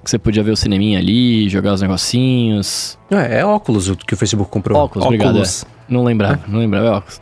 Que 0.07 0.11
você 0.11 0.17
podia 0.17 0.41
ver 0.41 0.51
o 0.51 0.55
cineminha 0.55 0.99
ali, 0.99 1.49
jogar 1.49 1.73
os 1.73 1.81
negocinhos. 1.81 2.97
É, 3.11 3.39
é 3.39 3.45
óculos 3.45 3.89
o 3.89 3.95
que 3.97 4.13
o 4.13 4.17
Facebook 4.17 4.49
comprou. 4.49 4.79
Óculos, 4.79 5.05
obrigado. 5.05 5.31
Óculos. 5.31 5.65
é. 5.65 5.76
Não 5.89 6.03
lembrava, 6.03 6.39
não 6.47 6.59
lembrava, 6.59 6.87
é 6.87 6.91
óculos. 6.91 7.19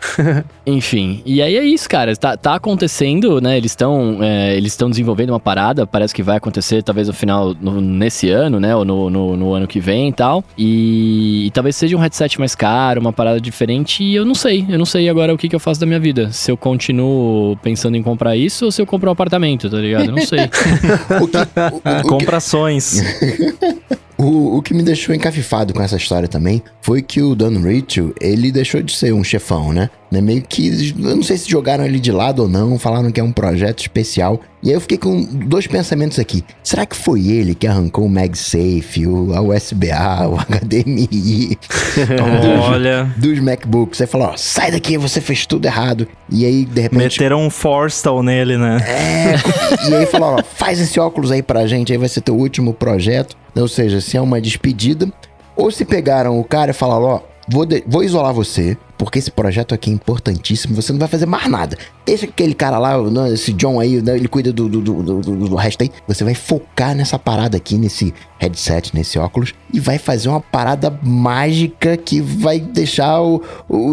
Enfim, 0.65 1.21
e 1.25 1.41
aí 1.41 1.55
é 1.55 1.63
isso, 1.63 1.87
cara. 1.87 2.15
Tá, 2.15 2.35
tá 2.35 2.55
acontecendo, 2.55 3.39
né? 3.39 3.57
Eles 3.57 3.71
estão 3.71 4.19
eles 4.55 4.73
estão 4.73 4.89
desenvolvendo 4.89 5.29
uma 5.29 5.39
parada, 5.39 5.85
parece 5.85 6.13
que 6.13 6.23
vai 6.23 6.37
acontecer 6.37 6.81
talvez 6.83 7.07
no 7.07 7.13
final, 7.13 7.53
no- 7.59 7.79
nesse 7.79 8.29
ano, 8.29 8.59
né? 8.59 8.75
Ou 8.75 8.83
no, 8.83 9.09
no, 9.09 9.37
no 9.37 9.53
ano 9.53 9.67
que 9.67 9.79
vem 9.79 10.09
e 10.09 10.13
tal. 10.13 10.43
E, 10.57 11.45
e 11.47 11.51
talvez 11.51 11.75
seja 11.75 11.95
um 11.95 11.99
headset 11.99 12.39
mais 12.39 12.55
caro, 12.55 12.99
uma 12.99 13.13
parada 13.13 13.39
diferente. 13.39 14.03
E 14.03 14.15
eu 14.15 14.25
não 14.25 14.33
sei, 14.35 14.65
eu 14.67 14.77
não 14.77 14.85
sei 14.85 15.07
agora 15.09 15.33
o 15.33 15.37
que, 15.37 15.47
que 15.47 15.55
eu 15.55 15.59
faço 15.59 15.79
da 15.79 15.85
minha 15.85 15.99
vida. 15.99 16.31
Se 16.31 16.51
eu 16.51 16.57
continuo 16.57 17.55
pensando 17.57 17.95
em 17.97 18.01
comprar 18.03 18.35
isso 18.35 18.65
ou 18.65 18.71
se 18.71 18.81
eu 18.81 18.85
compro 18.85 19.09
um 19.09 19.13
apartamento, 19.13 19.69
tá 19.69 19.77
ligado? 19.77 20.05
Eu 20.05 20.11
não 20.13 20.25
sei. 20.25 20.39
o, 21.21 21.27
que, 21.27 21.37
o, 21.37 21.41
o- 21.41 21.77
o 21.77 22.01
que, 22.03 22.09
Compra 22.09 22.37
ações. 22.37 23.01
o 24.17 24.57
O, 24.57 24.61
que 24.61 24.73
me 24.73 24.83
deixou 24.83 25.13
encafifado 25.13 25.73
com 25.73 25.81
essa 25.81 25.97
história 25.97 26.27
também 26.27 26.61
foi 26.81 27.01
que 27.01 27.21
o 27.21 27.35
Don 27.35 27.61
Ritchie, 27.61 28.13
ele 28.21 28.51
deixou 28.51 28.81
de 28.81 28.93
ser 28.93 29.13
um 29.13 29.23
chefão, 29.23 29.73
né? 29.73 29.89
né? 30.11 30.21
Meio 30.21 30.41
que, 30.41 30.93
eu 30.97 31.15
não 31.15 31.23
sei 31.23 31.37
se 31.37 31.49
jogaram 31.49 31.85
ele 31.85 31.99
de 31.99 32.11
lado 32.11 32.43
ou 32.43 32.47
não, 32.47 32.79
falaram 32.79 33.11
que 33.11 33.19
é 33.19 33.23
um 33.23 33.31
projeto 33.31 33.79
especial. 33.79 34.39
E 34.63 34.69
aí 34.69 34.75
eu 34.75 34.81
fiquei 34.81 34.97
com 34.97 35.21
dois 35.23 35.67
pensamentos 35.67 36.17
aqui. 36.17 36.43
Será 36.63 36.85
que 36.85 36.95
foi 36.95 37.27
ele 37.27 37.53
que 37.53 37.67
arrancou 37.67 38.05
o 38.05 38.09
MagSafe, 38.09 39.05
o, 39.05 39.33
a 39.33 39.41
USB-A, 39.41 40.27
o 40.27 40.37
HDMI? 40.65 41.57
Olha... 42.69 43.13
Dos 43.17 43.39
MacBooks. 43.39 44.01
Aí 44.01 44.07
falou, 44.07 44.29
ó, 44.29 44.37
sai 44.37 44.71
daqui, 44.71 44.97
você 44.97 45.21
fez 45.21 45.45
tudo 45.45 45.65
errado. 45.65 46.07
E 46.31 46.45
aí, 46.45 46.65
de 46.65 46.81
repente... 46.81 46.97
Meteram 47.01 47.45
um 47.45 47.49
Forstal 47.49 48.23
nele, 48.23 48.57
né? 48.57 48.77
É, 48.87 49.89
e 49.89 49.93
aí 49.93 50.05
falou, 50.05 50.37
ó, 50.39 50.43
faz 50.43 50.79
esse 50.79 50.99
óculos 50.99 51.31
aí 51.31 51.43
pra 51.43 51.67
gente, 51.67 51.91
aí 51.91 51.97
vai 51.97 52.09
ser 52.09 52.21
teu 52.21 52.35
último 52.35 52.73
projeto. 52.73 53.35
Ou 53.55 53.67
seja, 53.67 54.01
se 54.01 54.17
é 54.17 54.21
uma 54.21 54.41
despedida, 54.41 55.11
ou 55.55 55.71
se 55.71 55.85
pegaram 55.85 56.39
o 56.39 56.43
cara 56.43 56.71
e 56.71 56.73
falaram, 56.73 57.03
ó, 57.05 57.19
vou, 57.47 57.65
de- 57.65 57.83
vou 57.87 58.03
isolar 58.03 58.33
você, 58.33 58.77
porque 58.97 59.19
esse 59.19 59.31
projeto 59.31 59.73
aqui 59.73 59.89
é 59.89 59.93
importantíssimo, 59.93 60.75
você 60.75 60.91
não 60.91 60.99
vai 60.99 61.07
fazer 61.07 61.25
mais 61.25 61.47
nada. 61.47 61.77
Deixa 62.05 62.25
aquele 62.25 62.53
cara 62.53 62.77
lá, 62.77 63.01
né, 63.09 63.33
esse 63.33 63.53
John 63.53 63.79
aí, 63.79 64.01
né, 64.01 64.15
ele 64.15 64.27
cuida 64.27 64.51
do, 64.51 64.67
do, 64.67 64.81
do, 64.81 65.21
do- 65.21 65.55
resto 65.55 65.83
aí. 65.83 65.91
Você 66.07 66.23
vai 66.23 66.33
focar 66.33 66.93
nessa 66.95 67.17
parada 67.19 67.55
aqui, 67.57 67.77
nesse 67.77 68.13
headset, 68.39 68.93
nesse 68.93 69.17
óculos, 69.19 69.53
e 69.73 69.79
vai 69.79 69.97
fazer 69.97 70.27
uma 70.29 70.41
parada 70.41 70.97
mágica 71.03 71.95
que 71.97 72.19
vai 72.21 72.59
deixar 72.59 73.21
o, 73.21 73.41
o, 73.69 73.91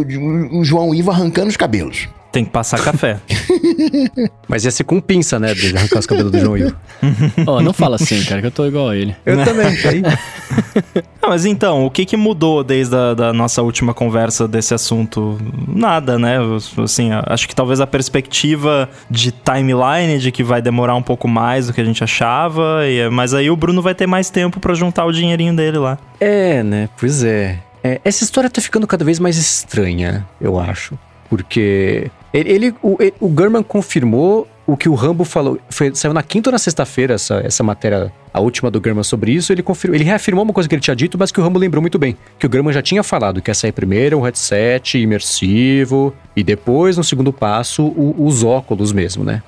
o 0.59 0.65
João 0.65 0.95
Ivo 0.95 1.11
arrancando 1.11 1.49
os 1.49 1.57
cabelos. 1.57 2.09
Tem 2.33 2.45
que 2.47 2.51
passar 2.51 2.81
café. 2.83 3.19
Mas 4.49 4.65
ia 4.65 4.71
ser 4.71 4.85
com 4.85 4.99
pinça, 5.01 5.39
né? 5.39 5.53
De 5.55 5.77
arrancar 5.77 5.99
os 5.99 6.07
cabelos 6.07 6.33
do 6.33 6.39
João 6.41 6.57
Ivo. 6.57 6.75
Ó, 7.47 7.61
não 7.61 7.75
fala 7.75 7.97
assim, 7.97 8.25
cara, 8.25 8.41
que 8.41 8.47
eu 8.47 8.51
tô 8.51 8.65
igual 8.67 8.89
a 8.89 8.97
ele. 8.97 9.15
Eu 9.27 9.45
também, 9.45 9.67
aí. 9.87 10.03
Ah, 11.21 11.29
mas 11.29 11.45
então, 11.45 11.85
o 11.85 11.91
que 11.91 12.05
que 12.07 12.17
mudou 12.17 12.65
desde 12.65 12.97
a 12.97 13.13
da 13.15 13.33
nossa 13.35 13.61
última 13.63 13.93
conversa 13.93 14.49
desse 14.49 14.73
assunto? 14.73 15.39
Nada, 15.69 16.19
né? 16.19 16.39
Assim, 16.83 17.11
acho 17.27 17.47
que 17.47 17.55
talvez 17.55 17.81
a 17.83 17.87
perspectiva 17.87 18.89
de 19.11 19.31
timeline 19.31 20.19
de 20.19 20.33
que 20.33 20.43
vai 20.43 20.63
demorar 20.63 20.95
um 20.95 21.03
pouco 21.03 21.29
mais 21.29 21.67
do 21.67 21.73
que 21.75 21.81
a 21.81 21.85
gente 21.85 22.03
achava, 22.03 22.81
e- 22.87 23.11
mas 23.11 23.35
aí 23.35 23.51
o 23.51 23.57
Bruno 23.57 23.83
vai 23.83 23.95
ter 23.95 24.07
mais 24.07 24.31
tempo 24.31 24.59
pra 24.59 24.73
juntar 24.75 25.05
o 25.05 25.13
dinheirinho 25.13 25.55
dele 25.55 25.77
lá. 25.79 25.99
É, 26.19 26.63
né? 26.63 26.89
Pois 26.99 27.23
é. 27.23 27.59
É, 27.85 28.01
Essa 28.05 28.25
história 28.25 28.49
tá 28.49 28.61
ficando 28.61 28.87
cada 28.87 29.05
vez 29.05 29.19
mais 29.19 29.37
estranha, 29.37 30.27
eu 30.41 30.59
acho. 30.59 30.99
Porque 31.29 32.11
ele, 32.33 32.51
ele- 32.51 32.75
o, 32.83 32.97
ele- 33.01 33.15
o 33.21 33.29
Gurman 33.29 33.63
confirmou 33.63 34.47
o 34.67 34.77
que 34.77 34.89
o 34.89 34.95
Rambo 34.95 35.25
falou. 35.25 35.59
Foi, 35.69 35.93
saiu 35.95 36.15
na 36.15 36.23
quinta 36.23 36.49
ou 36.49 36.53
na 36.53 36.59
sexta-feira 36.59 37.15
essa, 37.15 37.43
essa 37.45 37.63
matéria, 37.65 38.13
a 38.33 38.41
última 38.41 38.71
do 38.71 38.81
Gurman 38.81 39.03
sobre 39.03 39.33
isso. 39.33 39.53
Ele, 39.53 39.63
confirmou, 39.63 39.97
ele 39.97 40.05
reafirmou 40.05 40.45
uma 40.45 40.53
coisa 40.53 40.69
que 40.69 40.75
ele 40.75 40.81
tinha 40.83 40.95
dito, 40.97 41.19
mas 41.19 41.33
que 41.33 41.41
o 41.41 41.43
Rambo 41.43 41.59
lembrou 41.59 41.81
muito 41.83 41.99
bem. 41.99 42.17
Que 42.39 42.47
o 42.47 42.49
Gurman 42.49 42.73
já 42.73 42.81
tinha 42.81 43.03
falado 43.03 43.43
que 43.43 43.51
ia 43.51 43.55
sair 43.55 43.73
primeiro 43.73 44.19
um 44.19 44.23
headset 44.23 44.99
imersivo 44.99 46.15
e 46.37 46.43
depois, 46.45 46.97
no 46.97 47.05
segundo 47.05 47.33
passo, 47.33 47.83
o- 47.85 48.15
os 48.25 48.43
óculos 48.45 48.93
mesmo, 48.93 49.25
né? 49.25 49.43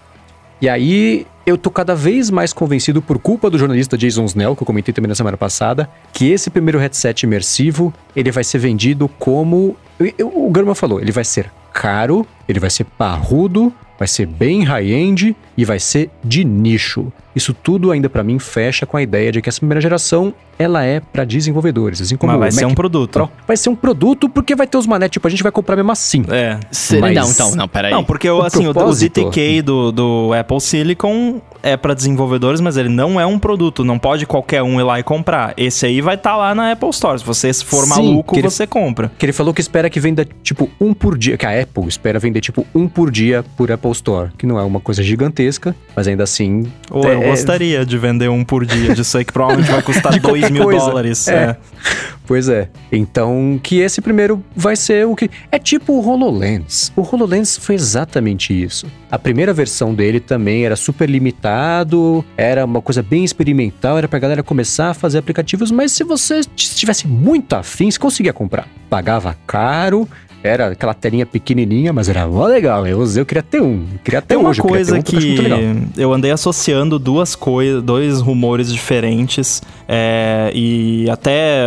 E 0.60 0.68
aí, 0.68 1.26
eu 1.46 1.58
tô 1.58 1.70
cada 1.70 1.94
vez 1.94 2.30
mais 2.30 2.52
convencido, 2.52 3.02
por 3.02 3.18
culpa 3.18 3.50
do 3.50 3.58
jornalista 3.58 3.98
Jason 3.98 4.24
Snell, 4.24 4.56
que 4.56 4.62
eu 4.62 4.66
comentei 4.66 4.92
também 4.94 5.08
na 5.08 5.14
semana 5.14 5.36
passada, 5.36 5.88
que 6.12 6.30
esse 6.30 6.48
primeiro 6.50 6.78
headset 6.78 7.24
imersivo, 7.24 7.92
ele 8.16 8.30
vai 8.30 8.42
ser 8.42 8.58
vendido 8.58 9.08
como... 9.18 9.76
O 10.22 10.50
Gurman 10.50 10.74
falou, 10.74 11.00
ele 11.00 11.12
vai 11.12 11.24
ser 11.24 11.50
caro, 11.74 12.26
ele 12.48 12.60
vai 12.60 12.70
ser 12.70 12.84
parrudo, 12.84 13.72
vai 13.98 14.08
ser 14.08 14.26
bem 14.26 14.62
high-end 14.62 15.36
e 15.56 15.64
vai 15.64 15.78
ser 15.78 16.10
de 16.22 16.44
nicho. 16.44 17.12
Isso 17.34 17.52
tudo 17.52 17.90
ainda 17.90 18.08
pra 18.08 18.22
mim 18.22 18.38
fecha 18.38 18.86
com 18.86 18.96
a 18.96 19.02
ideia 19.02 19.32
de 19.32 19.42
que 19.42 19.48
essa 19.48 19.58
primeira 19.58 19.80
geração, 19.80 20.32
ela 20.56 20.84
é 20.84 21.00
pra 21.00 21.24
desenvolvedores, 21.24 22.00
assim 22.00 22.16
como 22.16 22.30
mas 22.32 22.38
vai 22.40 22.48
o 22.50 22.52
ser 22.52 22.64
um 22.64 22.74
produto. 22.74 23.10
Pro. 23.12 23.30
Vai 23.44 23.56
ser 23.56 23.70
um 23.70 23.74
produto 23.74 24.28
porque 24.28 24.54
vai 24.54 24.68
ter 24.68 24.78
os 24.78 24.86
mané, 24.86 25.08
tipo, 25.08 25.26
a 25.26 25.30
gente 25.30 25.42
vai 25.42 25.50
comprar 25.50 25.74
mesmo 25.74 25.90
assim. 25.90 26.24
É. 26.28 26.60
Será? 26.70 27.00
Mas- 27.00 27.14
Não, 27.16 27.30
então, 27.30 27.56
não, 27.56 27.66
peraí. 27.68 27.90
Não, 27.90 28.04
porque 28.04 28.30
o, 28.30 28.38
O 28.38 28.42
assim, 28.42 28.64
o, 28.66 28.70
o 28.70 28.72
propósito- 28.72 29.20
ZTK 29.30 29.62
do, 29.62 29.90
do 29.90 30.30
Apple 30.38 30.60
Silicon 30.60 31.40
é 31.60 31.76
pra 31.76 31.92
desenvolvedores, 31.92 32.60
mas 32.60 32.76
ele 32.76 32.88
não 32.88 33.18
é 33.20 33.26
um 33.26 33.36
produto. 33.38 33.84
Não 33.84 33.98
pode 33.98 34.26
qualquer 34.26 34.62
um 34.62 34.78
ir 34.78 34.84
lá 34.84 35.00
e 35.00 35.02
comprar. 35.02 35.54
Esse 35.56 35.86
aí 35.86 36.00
vai 36.00 36.14
estar 36.14 36.36
lá 36.36 36.54
na 36.54 36.70
Apple 36.70 36.90
Store. 36.90 37.18
Se 37.18 37.24
você 37.24 37.52
for 37.52 37.82
Sim, 37.82 37.88
maluco, 37.90 38.34
que 38.34 38.40
ele- 38.40 38.48
você 38.50 38.64
compra. 38.64 39.10
Que 39.18 39.26
ele 39.26 39.32
falou 39.32 39.52
que 39.52 39.60
espera 39.60 39.90
que 39.90 39.98
venda, 39.98 40.24
tipo, 40.42 40.70
um 40.80 40.94
por 40.94 41.18
dia. 41.18 41.36
Que 41.36 41.46
a 41.46 41.62
Apple 41.62 41.88
espera 41.88 42.20
vender, 42.20 42.40
tipo, 42.40 42.64
um 42.72 42.86
por 42.86 43.10
dia 43.10 43.44
por 43.56 43.72
Apple 43.72 43.90
Store. 43.90 44.30
Que 44.38 44.46
não 44.46 44.56
é 44.56 44.62
uma 44.62 44.78
coisa 44.78 45.02
gigantesca, 45.02 45.34
mas 45.96 46.06
ainda 46.08 46.22
assim. 46.24 46.64
Ou 46.90 47.04
eu 47.04 47.22
é- 47.22 47.28
gostaria 47.30 47.84
de 47.84 47.96
vender 47.98 48.28
um 48.28 48.44
por 48.44 48.64
dia 48.66 48.94
disso 48.94 49.18
aí, 49.18 49.24
que 49.24 49.32
provavelmente 49.32 49.70
vai 49.70 49.82
custar 49.82 50.12
De 50.14 50.20
2 50.20 50.40
qualquer 50.40 50.52
mil 50.52 50.64
coisa. 50.64 50.86
dólares. 50.86 51.28
É. 51.28 51.34
É. 51.34 51.56
Pois 52.26 52.48
é. 52.48 52.70
Então, 52.90 53.60
que 53.62 53.80
esse 53.80 54.00
primeiro 54.00 54.42
vai 54.56 54.76
ser 54.76 55.06
o 55.06 55.14
que. 55.14 55.30
É 55.52 55.58
tipo 55.58 55.92
o 55.92 56.00
HoloLens. 56.08 56.90
O 56.96 57.02
HoloLens 57.02 57.58
foi 57.58 57.74
exatamente 57.74 58.50
isso. 58.50 58.86
A 59.10 59.18
primeira 59.18 59.52
versão 59.52 59.94
dele 59.94 60.18
também 60.20 60.64
era 60.64 60.74
super 60.74 61.06
limitado, 61.10 62.24
era 62.34 62.64
uma 62.64 62.80
coisa 62.80 63.02
bem 63.02 63.24
experimental, 63.24 63.98
era 63.98 64.08
pra 64.08 64.18
galera 64.18 64.42
começar 64.42 64.88
a 64.88 64.94
fazer 64.94 65.18
aplicativos, 65.18 65.70
mas 65.70 65.92
se 65.92 66.02
você 66.02 66.40
estivesse 66.56 67.06
muito 67.06 67.52
afim, 67.54 67.90
você 67.90 67.98
conseguia 67.98 68.32
comprar. 68.32 68.66
Pagava 68.88 69.36
caro. 69.46 70.08
Era 70.44 70.68
aquela 70.68 70.92
telinha 70.92 71.24
pequenininha, 71.24 71.90
mas 71.90 72.06
era 72.08 72.26
mó 72.26 72.44
legal. 72.46 72.86
Eu, 72.86 73.02
eu 73.16 73.24
queria 73.24 73.42
ter 73.42 73.62
um. 73.62 73.86
Queria 74.04 74.20
ter 74.20 74.28
Tem 74.28 74.36
uma 74.36 74.50
hoje, 74.50 74.60
eu 74.60 74.64
coisa 74.66 75.02
ter 75.02 75.16
um, 75.16 75.18
eu 75.18 75.20
que 75.20 75.40
legal. 75.40 75.60
eu 75.96 76.12
andei 76.12 76.30
associando 76.30 76.98
duas 76.98 77.34
coisas, 77.34 77.82
dois 77.82 78.20
rumores 78.20 78.70
diferentes, 78.70 79.62
é, 79.88 80.50
e 80.54 81.08
até 81.08 81.62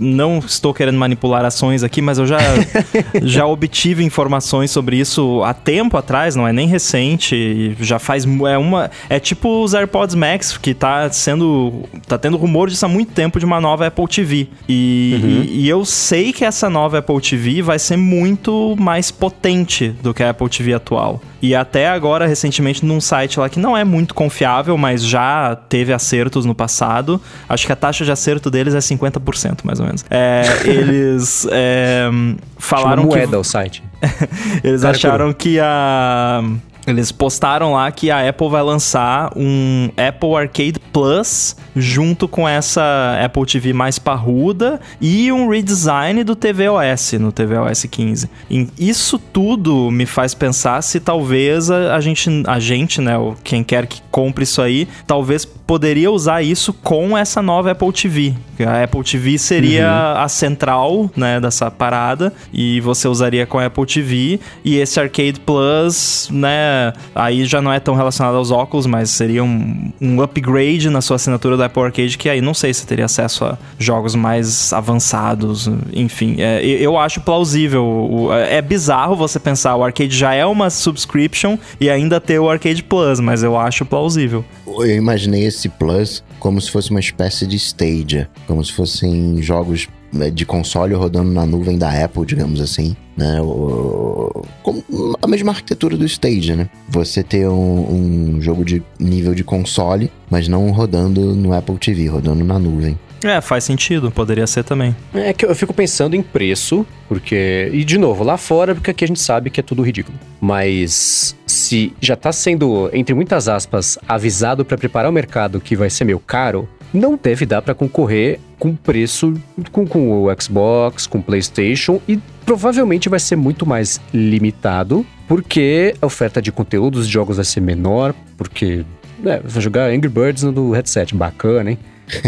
não 0.00 0.38
estou 0.38 0.72
querendo 0.72 0.96
manipular 0.96 1.44
ações 1.44 1.82
aqui, 1.82 2.00
mas 2.00 2.16
eu 2.18 2.26
já, 2.26 2.38
já 3.22 3.46
obtive 3.46 4.02
informações 4.02 4.70
sobre 4.70 4.96
isso 4.96 5.42
há 5.44 5.52
tempo 5.52 5.96
atrás, 5.98 6.34
não 6.34 6.48
é 6.48 6.52
nem 6.52 6.66
recente, 6.66 7.76
já 7.78 7.98
faz 7.98 8.24
é 8.48 8.56
uma 8.56 8.90
é 9.10 9.20
tipo 9.20 9.62
os 9.62 9.74
AirPods 9.74 10.14
Max 10.14 10.56
que 10.56 10.72
tá 10.72 11.10
sendo 11.12 11.84
tá 12.06 12.16
tendo 12.16 12.38
rumor 12.38 12.70
disso 12.70 12.86
há 12.86 12.88
muito 12.88 13.12
tempo 13.12 13.38
de 13.38 13.44
uma 13.44 13.60
nova 13.60 13.86
Apple 13.86 14.08
TV 14.08 14.48
e, 14.66 15.18
Uhum. 15.22 15.42
e, 15.44 15.60
e 15.64 15.68
eu 15.68 15.84
sei 15.84 16.32
que 16.32 16.44
essa 16.44 16.70
nova 16.70 16.98
Apple 16.98 17.20
TV 17.20 17.60
vai 17.60 17.78
ser 17.78 17.97
muito 17.98 18.74
mais 18.78 19.10
potente 19.10 19.88
do 19.88 20.14
que 20.14 20.22
a 20.22 20.30
Apple 20.30 20.48
TV 20.48 20.72
atual. 20.74 21.20
E 21.40 21.54
até 21.54 21.88
agora, 21.88 22.26
recentemente, 22.26 22.84
num 22.84 23.00
site 23.00 23.38
lá 23.38 23.48
que 23.48 23.60
não 23.60 23.76
é 23.76 23.84
muito 23.84 24.14
confiável, 24.14 24.76
mas 24.76 25.04
já 25.04 25.56
teve 25.68 25.92
acertos 25.92 26.44
no 26.44 26.54
passado. 26.54 27.20
Acho 27.48 27.66
que 27.66 27.72
a 27.72 27.76
taxa 27.76 28.04
de 28.04 28.10
acerto 28.10 28.50
deles 28.50 28.74
é 28.74 28.78
50%, 28.78 29.60
mais 29.62 29.78
ou 29.78 29.86
menos. 29.86 30.04
É, 30.10 30.42
eles 30.66 31.46
é, 31.50 32.08
falaram 32.56 33.02
Chama 33.02 33.12
que 33.12 33.18
moeda 33.18 33.38
o 33.38 33.44
site. 33.44 33.82
eles 34.64 34.82
Cara, 34.82 34.96
acharam 34.96 35.32
que 35.32 35.58
a. 35.60 36.42
Eles 36.88 37.12
postaram 37.12 37.74
lá 37.74 37.92
que 37.92 38.10
a 38.10 38.26
Apple 38.26 38.48
vai 38.48 38.62
lançar 38.62 39.30
um 39.36 39.90
Apple 39.96 40.34
Arcade 40.34 40.80
Plus 40.90 41.54
junto 41.76 42.26
com 42.26 42.48
essa 42.48 43.20
Apple 43.22 43.44
TV 43.44 43.74
mais 43.74 43.98
parruda 43.98 44.80
e 44.98 45.30
um 45.30 45.50
redesign 45.50 46.24
do 46.24 46.34
tvOS 46.34 47.12
no 47.20 47.30
tvOS 47.30 47.84
15. 47.84 48.30
E 48.48 48.66
isso 48.78 49.18
tudo 49.18 49.90
me 49.90 50.06
faz 50.06 50.32
pensar 50.32 50.80
se 50.82 50.98
talvez 50.98 51.70
a, 51.70 51.94
a 51.94 52.00
gente, 52.00 52.30
a 52.46 52.58
gente, 52.58 53.02
né, 53.02 53.12
quem 53.44 53.62
quer 53.62 53.86
que 53.86 54.00
compre 54.10 54.44
isso 54.44 54.62
aí, 54.62 54.88
talvez 55.06 55.46
poderia 55.68 56.10
usar 56.10 56.40
isso 56.42 56.72
com 56.72 57.16
essa 57.16 57.42
nova 57.42 57.70
Apple 57.72 57.92
TV. 57.92 58.32
A 58.66 58.82
Apple 58.82 59.04
TV 59.04 59.38
seria 59.38 60.14
a 60.20 60.26
central, 60.28 61.08
né, 61.14 61.38
dessa 61.38 61.70
parada 61.70 62.32
e 62.52 62.80
você 62.80 63.06
usaria 63.06 63.46
com 63.46 63.58
a 63.58 63.66
Apple 63.66 63.84
TV 63.86 64.40
e 64.64 64.76
esse 64.78 64.98
Arcade 64.98 65.38
Plus, 65.38 66.28
né, 66.32 66.92
aí 67.14 67.44
já 67.44 67.60
não 67.62 67.72
é 67.72 67.78
tão 67.78 67.94
relacionado 67.94 68.34
aos 68.36 68.50
óculos, 68.50 68.86
mas 68.86 69.10
seria 69.10 69.44
um, 69.44 69.92
um 70.00 70.20
upgrade 70.22 70.88
na 70.90 71.00
sua 71.02 71.16
assinatura 71.16 71.56
da 71.56 71.66
Apple 71.66 71.82
Arcade 71.82 72.16
que 72.18 72.28
aí 72.28 72.40
não 72.40 72.54
sei 72.54 72.72
se 72.74 72.84
teria 72.86 73.04
acesso 73.04 73.44
a 73.44 73.56
jogos 73.78 74.14
mais 74.16 74.72
avançados, 74.72 75.70
enfim, 75.92 76.36
é, 76.38 76.64
eu 76.64 76.96
acho 76.98 77.20
plausível. 77.20 77.84
O- 77.84 78.32
É 78.32 78.60
bizarro 78.62 79.14
você 79.14 79.38
pensar 79.38 79.76
o 79.76 79.84
Arcade 79.84 80.16
já 80.16 80.32
é 80.34 80.44
uma 80.46 80.70
subscription 80.70 81.58
e 81.80 81.88
ainda 81.90 82.18
ter 82.20 82.38
o 82.38 82.48
Arcade 82.50 82.82
Plus, 82.82 83.20
mas 83.20 83.42
eu 83.42 83.56
acho 83.56 83.84
plausível. 83.84 84.44
Eu 84.66 84.86
imaginei 84.96 85.44
esse 85.44 85.57
Plus 85.66 86.22
como 86.38 86.60
se 86.60 86.70
fosse 86.70 86.90
uma 86.90 87.00
espécie 87.00 87.46
de 87.46 87.56
Stadia, 87.56 88.28
como 88.46 88.62
se 88.62 88.70
fossem 88.72 89.40
jogos 89.40 89.88
né, 90.12 90.30
de 90.30 90.44
console 90.44 90.92
rodando 90.94 91.30
na 91.32 91.46
nuvem 91.46 91.78
da 91.78 91.90
Apple, 92.04 92.26
digamos 92.26 92.60
assim, 92.60 92.94
né? 93.16 93.40
O- 93.42 94.42
como 94.62 94.84
a 95.22 95.26
mesma 95.26 95.52
arquitetura 95.52 95.96
do 95.96 96.04
Stadia, 96.04 96.54
né? 96.56 96.68
Você 96.88 97.22
ter 97.22 97.48
um, 97.48 98.34
um 98.36 98.40
jogo 98.42 98.64
de 98.64 98.82
nível 99.00 99.34
de 99.34 99.42
console, 99.44 100.10
mas 100.30 100.48
não 100.48 100.70
rodando 100.70 101.34
no 101.34 101.52
Apple 101.52 101.76
TV, 101.78 102.06
rodando 102.08 102.44
na 102.44 102.58
nuvem. 102.58 102.98
É, 103.24 103.40
faz 103.40 103.64
sentido, 103.64 104.12
poderia 104.12 104.46
ser 104.46 104.62
também. 104.62 104.94
É 105.12 105.32
que 105.32 105.44
eu 105.44 105.52
fico 105.54 105.74
pensando 105.74 106.14
em 106.14 106.22
preço, 106.22 106.86
porque. 107.08 107.68
E 107.72 107.84
de 107.84 107.98
novo, 107.98 108.22
lá 108.22 108.36
fora, 108.36 108.76
porque 108.76 108.92
aqui 108.92 109.04
a 109.04 109.08
gente 109.08 109.18
sabe 109.20 109.50
que 109.50 109.58
é 109.58 109.62
tudo 109.62 109.82
ridículo. 109.82 110.16
Mas 110.40 111.34
se 111.68 111.92
já 112.00 112.16
tá 112.16 112.32
sendo, 112.32 112.88
entre 112.94 113.14
muitas 113.14 113.46
aspas, 113.46 113.98
avisado 114.08 114.64
pra 114.64 114.78
preparar 114.78 115.10
o 115.10 115.12
mercado 115.12 115.60
que 115.60 115.76
vai 115.76 115.90
ser 115.90 116.04
meio 116.04 116.18
caro, 116.18 116.66
não 116.94 117.18
deve 117.22 117.44
dar 117.44 117.60
para 117.60 117.74
concorrer 117.74 118.40
com 118.58 118.74
preço 118.74 119.34
com, 119.70 119.86
com 119.86 120.24
o 120.24 120.40
Xbox, 120.40 121.06
com 121.06 121.18
o 121.18 121.22
PlayStation 121.22 122.00
e 122.08 122.18
provavelmente 122.46 123.10
vai 123.10 123.20
ser 123.20 123.36
muito 123.36 123.66
mais 123.66 124.00
limitado 124.12 125.04
porque 125.26 125.94
a 126.00 126.06
oferta 126.06 126.40
de 126.40 126.50
conteúdos 126.50 127.06
de 127.06 127.12
jogos 127.12 127.36
vai 127.36 127.44
ser 127.44 127.60
menor, 127.60 128.14
porque 128.38 128.84
é, 129.26 129.40
vai 129.40 129.62
jogar 129.62 129.90
Angry 129.90 130.08
Birds 130.08 130.42
no 130.44 130.70
headset, 130.70 131.14
bacana, 131.14 131.72
hein? 131.72 131.78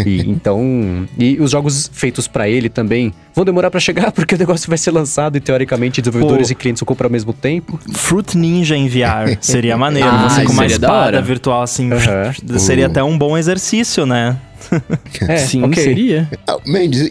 E, 0.05 0.21
então, 0.29 1.07
e 1.17 1.37
os 1.39 1.51
jogos 1.51 1.89
feitos 1.93 2.27
para 2.27 2.47
ele 2.49 2.69
também 2.69 3.13
vão 3.33 3.45
demorar 3.45 3.71
para 3.71 3.79
chegar 3.79 4.11
porque 4.13 4.35
o 4.35 4.37
negócio 4.37 4.67
vai 4.69 4.77
ser 4.77 4.91
lançado 4.91 5.37
e 5.37 5.39
teoricamente 5.39 6.01
desenvolvedores 6.01 6.47
Pô. 6.47 6.51
e 6.51 6.55
clientes 6.55 6.79
vão 6.81 6.85
comprar 6.85 7.07
ao 7.07 7.11
mesmo 7.11 7.33
tempo. 7.33 7.79
Fruit 7.93 8.37
Ninja 8.37 8.75
em 8.75 8.87
VR 8.87 9.37
seria 9.41 9.77
maneiro. 9.77 10.09
Ah, 10.11 10.29
você 10.29 10.43
com 10.43 10.53
uma 10.53 10.65
espada 10.65 11.21
virtual 11.21 11.61
assim. 11.61 11.89
Aham. 11.91 12.33
Seria 12.59 12.87
Uh. 12.87 12.91
até 12.91 13.03
um 13.03 13.17
bom 13.17 13.37
exercício, 13.37 14.05
né? 14.05 14.37
É, 15.27 15.37
Sim, 15.37 15.63
ok. 15.63 15.83
seria. 15.83 16.27
Ah, 16.47 16.57
Mendes, 16.65 17.09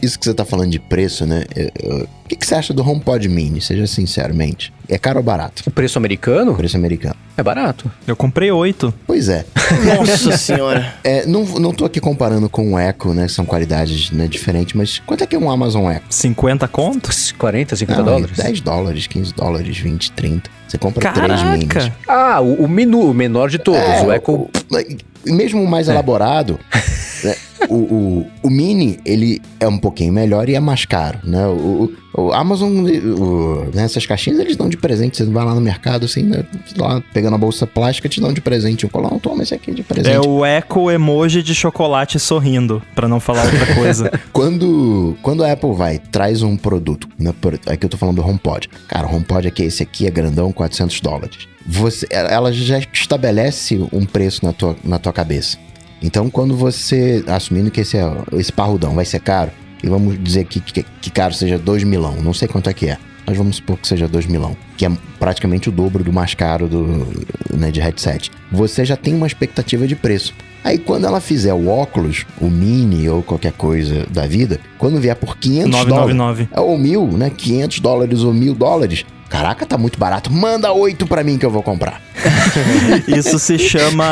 isso 0.00 0.18
que 0.18 0.24
você 0.24 0.32
tá 0.34 0.44
falando 0.44 0.70
de 0.70 0.78
preço, 0.78 1.26
né? 1.26 1.44
É, 1.56 1.72
é, 1.82 1.94
O 1.94 2.08
que, 2.28 2.36
que 2.36 2.46
você 2.46 2.54
acha 2.54 2.72
do 2.72 2.88
HomePod 2.88 3.28
Mini? 3.28 3.60
Seja 3.60 3.86
sinceramente. 3.86 4.72
É 4.88 4.96
caro 4.96 5.18
ou 5.18 5.24
barato? 5.24 5.62
O 5.66 5.70
preço 5.70 5.98
americano 5.98 6.54
Preço 6.54 6.76
americano. 6.76 7.14
é 7.36 7.42
barato. 7.42 7.90
Eu 8.06 8.14
comprei 8.16 8.50
oito. 8.50 8.94
Pois 9.06 9.28
é. 9.28 9.44
Nossa 9.98 10.36
senhora. 10.36 10.94
É, 11.02 11.26
não, 11.26 11.44
não 11.44 11.72
tô 11.72 11.84
aqui 11.84 12.00
comparando 12.00 12.48
com 12.48 12.74
o 12.74 12.78
Echo, 12.78 13.12
né? 13.12 13.26
que 13.26 13.32
São 13.32 13.44
qualidades 13.44 14.10
né, 14.12 14.26
diferentes, 14.28 14.74
mas 14.74 14.98
quanto 15.04 15.24
é 15.24 15.26
que 15.26 15.34
é 15.34 15.38
um 15.38 15.50
Amazon 15.50 15.90
Echo? 15.90 16.02
50 16.08 16.68
conto? 16.68 17.10
40, 17.38 17.76
50 17.76 17.98
Não, 18.02 18.04
dólares? 18.12 18.36
10 18.36 18.60
dólares, 18.60 19.06
15 19.06 19.34
dólares, 19.34 19.76
20, 19.78 20.12
30. 20.12 20.50
Você 20.68 20.78
compra 20.78 21.12
três 21.12 21.42
minis. 21.42 21.66
Caraca! 21.66 21.96
Ah, 22.06 22.40
o, 22.40 22.64
o 22.64 22.68
menu, 22.68 23.10
o 23.10 23.14
menor 23.14 23.48
de 23.50 23.58
todos. 23.58 23.80
É, 23.80 24.02
o 24.02 24.12
Echo. 24.12 24.32
o- 24.32 24.50
mesmo 25.32 25.66
mais 25.66 25.88
elaborado, 25.88 26.58
né, 27.24 27.36
o, 27.68 27.74
o, 27.74 28.26
o 28.42 28.50
Mini, 28.50 28.98
ele 29.04 29.40
é 29.58 29.66
um 29.66 29.78
pouquinho 29.78 30.12
melhor 30.12 30.48
e 30.48 30.54
é 30.54 30.60
mais 30.60 30.84
caro, 30.84 31.18
né? 31.24 31.46
O, 31.46 31.92
o, 32.14 32.32
Amazon, 32.32 32.70
né, 33.74 33.84
essas 33.84 34.04
caixinhas, 34.06 34.38
eles 34.40 34.56
dão 34.56 34.68
de 34.68 34.76
presente. 34.76 35.16
Você 35.18 35.24
vai 35.24 35.44
lá 35.44 35.54
no 35.54 35.60
mercado, 35.60 36.04
assim, 36.04 36.22
né, 36.22 36.44
lá, 36.76 37.02
pegando 37.12 37.34
a 37.34 37.38
bolsa 37.38 37.66
plástica, 37.66 38.08
te 38.08 38.20
dão 38.20 38.32
de 38.32 38.40
presente. 38.40 38.86
Um 38.86 38.88
colar, 38.88 39.10
toma 39.20 39.42
esse 39.42 39.54
aqui 39.54 39.72
de 39.72 39.82
presente. 39.82 40.14
É 40.14 40.20
o 40.20 40.44
eco 40.44 40.90
emoji 40.90 41.42
de 41.42 41.54
chocolate 41.54 42.18
sorrindo, 42.18 42.82
pra 42.94 43.08
não 43.08 43.20
falar 43.20 43.44
outra 43.44 43.74
coisa. 43.74 44.10
Quando, 44.32 45.16
quando 45.22 45.42
a 45.44 45.52
Apple 45.52 45.72
vai, 45.72 45.98
traz 45.98 46.42
um 46.42 46.56
produto, 46.56 47.08
né, 47.18 47.32
por- 47.40 47.54
aqui 47.66 47.84
eu 47.86 47.88
tô 47.88 47.96
falando 47.96 48.16
do 48.16 48.26
HomePod. 48.26 48.68
Cara, 48.86 49.06
o 49.06 49.14
HomePod 49.14 49.48
aqui, 49.48 49.64
esse 49.64 49.82
aqui 49.82 50.06
é 50.06 50.10
grandão, 50.10 50.52
400 50.52 51.00
dólares. 51.00 51.48
Você, 51.66 52.06
ela 52.10 52.52
já 52.52 52.78
estabelece 52.92 53.78
um 53.92 54.04
preço 54.06 54.44
na 54.44 54.52
tua, 54.52 54.76
na 54.82 54.98
tua 54.98 55.12
cabeça. 55.12 55.58
Então, 56.02 56.30
quando 56.30 56.56
você, 56.56 57.24
assumindo 57.26 57.70
que 57.70 57.80
esse, 57.80 57.96
é, 57.96 58.04
esse 58.34 58.52
parrudão 58.52 58.94
vai 58.94 59.04
ser 59.04 59.20
caro, 59.20 59.50
e 59.82 59.88
vamos 59.88 60.22
dizer 60.22 60.44
que, 60.44 60.60
que, 60.60 60.84
que 61.00 61.10
caro 61.10 61.34
seja 61.34 61.58
2 61.58 61.84
milão, 61.84 62.16
não 62.22 62.32
sei 62.32 62.48
quanto 62.48 62.70
é 62.70 62.72
que 62.72 62.86
é, 62.86 62.98
mas 63.26 63.36
vamos 63.36 63.56
supor 63.56 63.76
que 63.78 63.86
seja 63.86 64.08
2 64.08 64.26
milão, 64.26 64.56
que 64.76 64.86
é 64.86 64.90
praticamente 65.18 65.68
o 65.68 65.72
dobro 65.72 66.02
do 66.02 66.12
mais 66.12 66.34
caro 66.34 66.66
do, 66.66 67.06
né, 67.54 67.70
de 67.70 67.80
headset. 67.80 68.30
Você 68.50 68.84
já 68.84 68.96
tem 68.96 69.14
uma 69.14 69.26
expectativa 69.26 69.86
de 69.86 69.94
preço. 69.94 70.34
Aí 70.64 70.78
quando 70.78 71.06
ela 71.06 71.20
fizer 71.20 71.52
o 71.54 71.68
óculos, 71.68 72.26
o 72.40 72.48
mini 72.48 73.08
ou 73.08 73.22
qualquer 73.22 73.52
coisa 73.52 74.06
da 74.10 74.26
vida, 74.26 74.58
quando 74.76 74.98
vier 74.98 75.14
por 75.14 75.36
500 75.36 75.70
dólares, 75.70 76.16
999. 76.16 76.48
é, 76.50 76.60
ou 76.60 76.78
mil, 76.78 77.06
né? 77.12 77.30
500 77.30 77.80
dólares 77.80 78.22
ou 78.22 78.34
mil 78.34 78.54
dólares. 78.54 79.04
Caraca, 79.28 79.66
tá 79.66 79.76
muito 79.76 79.98
barato. 79.98 80.32
Manda 80.32 80.72
oito 80.72 81.06
pra 81.06 81.22
mim 81.22 81.36
que 81.38 81.44
eu 81.44 81.50
vou 81.50 81.62
comprar. 81.62 82.00
Isso 83.06 83.38
se 83.38 83.58
chama 83.58 84.04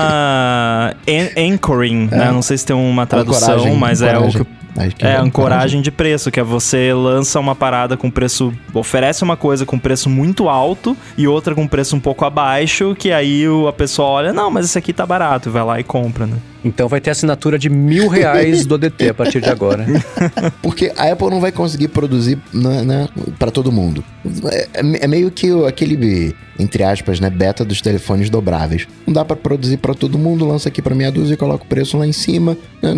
an- 1.08 1.52
anchoring, 1.54 2.08
né? 2.10 2.30
Não 2.30 2.42
sei 2.42 2.58
se 2.58 2.66
tem 2.66 2.76
uma 2.76 3.06
tradução, 3.06 3.54
Ancoragem, 3.54 3.76
mas 3.78 4.02
é 4.02 4.06
o 4.06 4.08
ancoragem. 4.24 4.30
que 4.32 4.36
Acho 4.36 4.44
que 4.44 4.65
É, 5.00 5.16
ancoragem 5.16 5.80
de 5.82 5.90
preço, 5.90 6.30
que 6.30 6.38
é 6.40 6.42
você 6.42 6.92
lança 6.92 7.38
uma 7.40 7.54
parada 7.54 7.96
com 7.96 8.10
preço. 8.10 8.52
oferece 8.74 9.22
uma 9.24 9.36
coisa 9.36 9.64
com 9.64 9.78
preço 9.78 10.08
muito 10.10 10.48
alto 10.48 10.96
e 11.16 11.26
outra 11.26 11.54
com 11.54 11.66
preço 11.66 11.96
um 11.96 12.00
pouco 12.00 12.24
abaixo, 12.24 12.94
que 12.98 13.10
aí 13.12 13.48
o- 13.48 13.66
a 13.68 13.72
pessoa 13.72 14.08
olha, 14.08 14.32
não, 14.32 14.50
mas 14.50 14.66
esse 14.66 14.78
aqui 14.78 14.92
tá 14.92 15.06
barato, 15.06 15.48
e 15.48 15.52
vai 15.52 15.64
lá 15.64 15.80
e 15.80 15.84
compra, 15.84 16.26
né? 16.26 16.36
Então 16.64 16.88
vai 16.88 17.00
ter 17.00 17.10
assinatura 17.10 17.58
de 17.58 17.68
mil 17.70 18.08
reais 18.08 18.66
do 18.66 18.74
ADT 18.74 19.10
a 19.10 19.14
partir 19.14 19.40
de 19.40 19.48
agora. 19.48 19.86
Porque 20.60 20.92
a 20.96 21.12
Apple 21.12 21.30
não 21.30 21.40
vai 21.40 21.52
conseguir 21.52 21.88
produzir 21.88 22.38
né, 22.52 22.82
né, 22.82 23.08
para 23.38 23.52
todo 23.52 23.70
mundo. 23.70 24.02
É, 24.50 24.68
é 25.04 25.06
meio 25.06 25.30
que 25.30 25.52
o- 25.52 25.64
aquele, 25.64 26.34
entre 26.58 26.82
aspas, 26.82 27.20
né, 27.20 27.30
beta 27.30 27.64
dos 27.64 27.80
telefones 27.80 28.28
dobráveis. 28.28 28.88
Não 29.06 29.14
dá 29.14 29.24
pra 29.24 29.36
produzir 29.36 29.76
pra 29.76 29.94
todo 29.94 30.18
mundo, 30.18 30.44
lança 30.46 30.68
aqui 30.68 30.82
pra 30.82 30.92
meia 30.94 31.12
dúzia 31.12 31.34
e 31.34 31.36
coloca 31.36 31.62
o 31.64 31.68
preço 31.68 31.96
lá 31.96 32.06
em 32.06 32.12
cima. 32.12 32.56
né, 32.82 32.92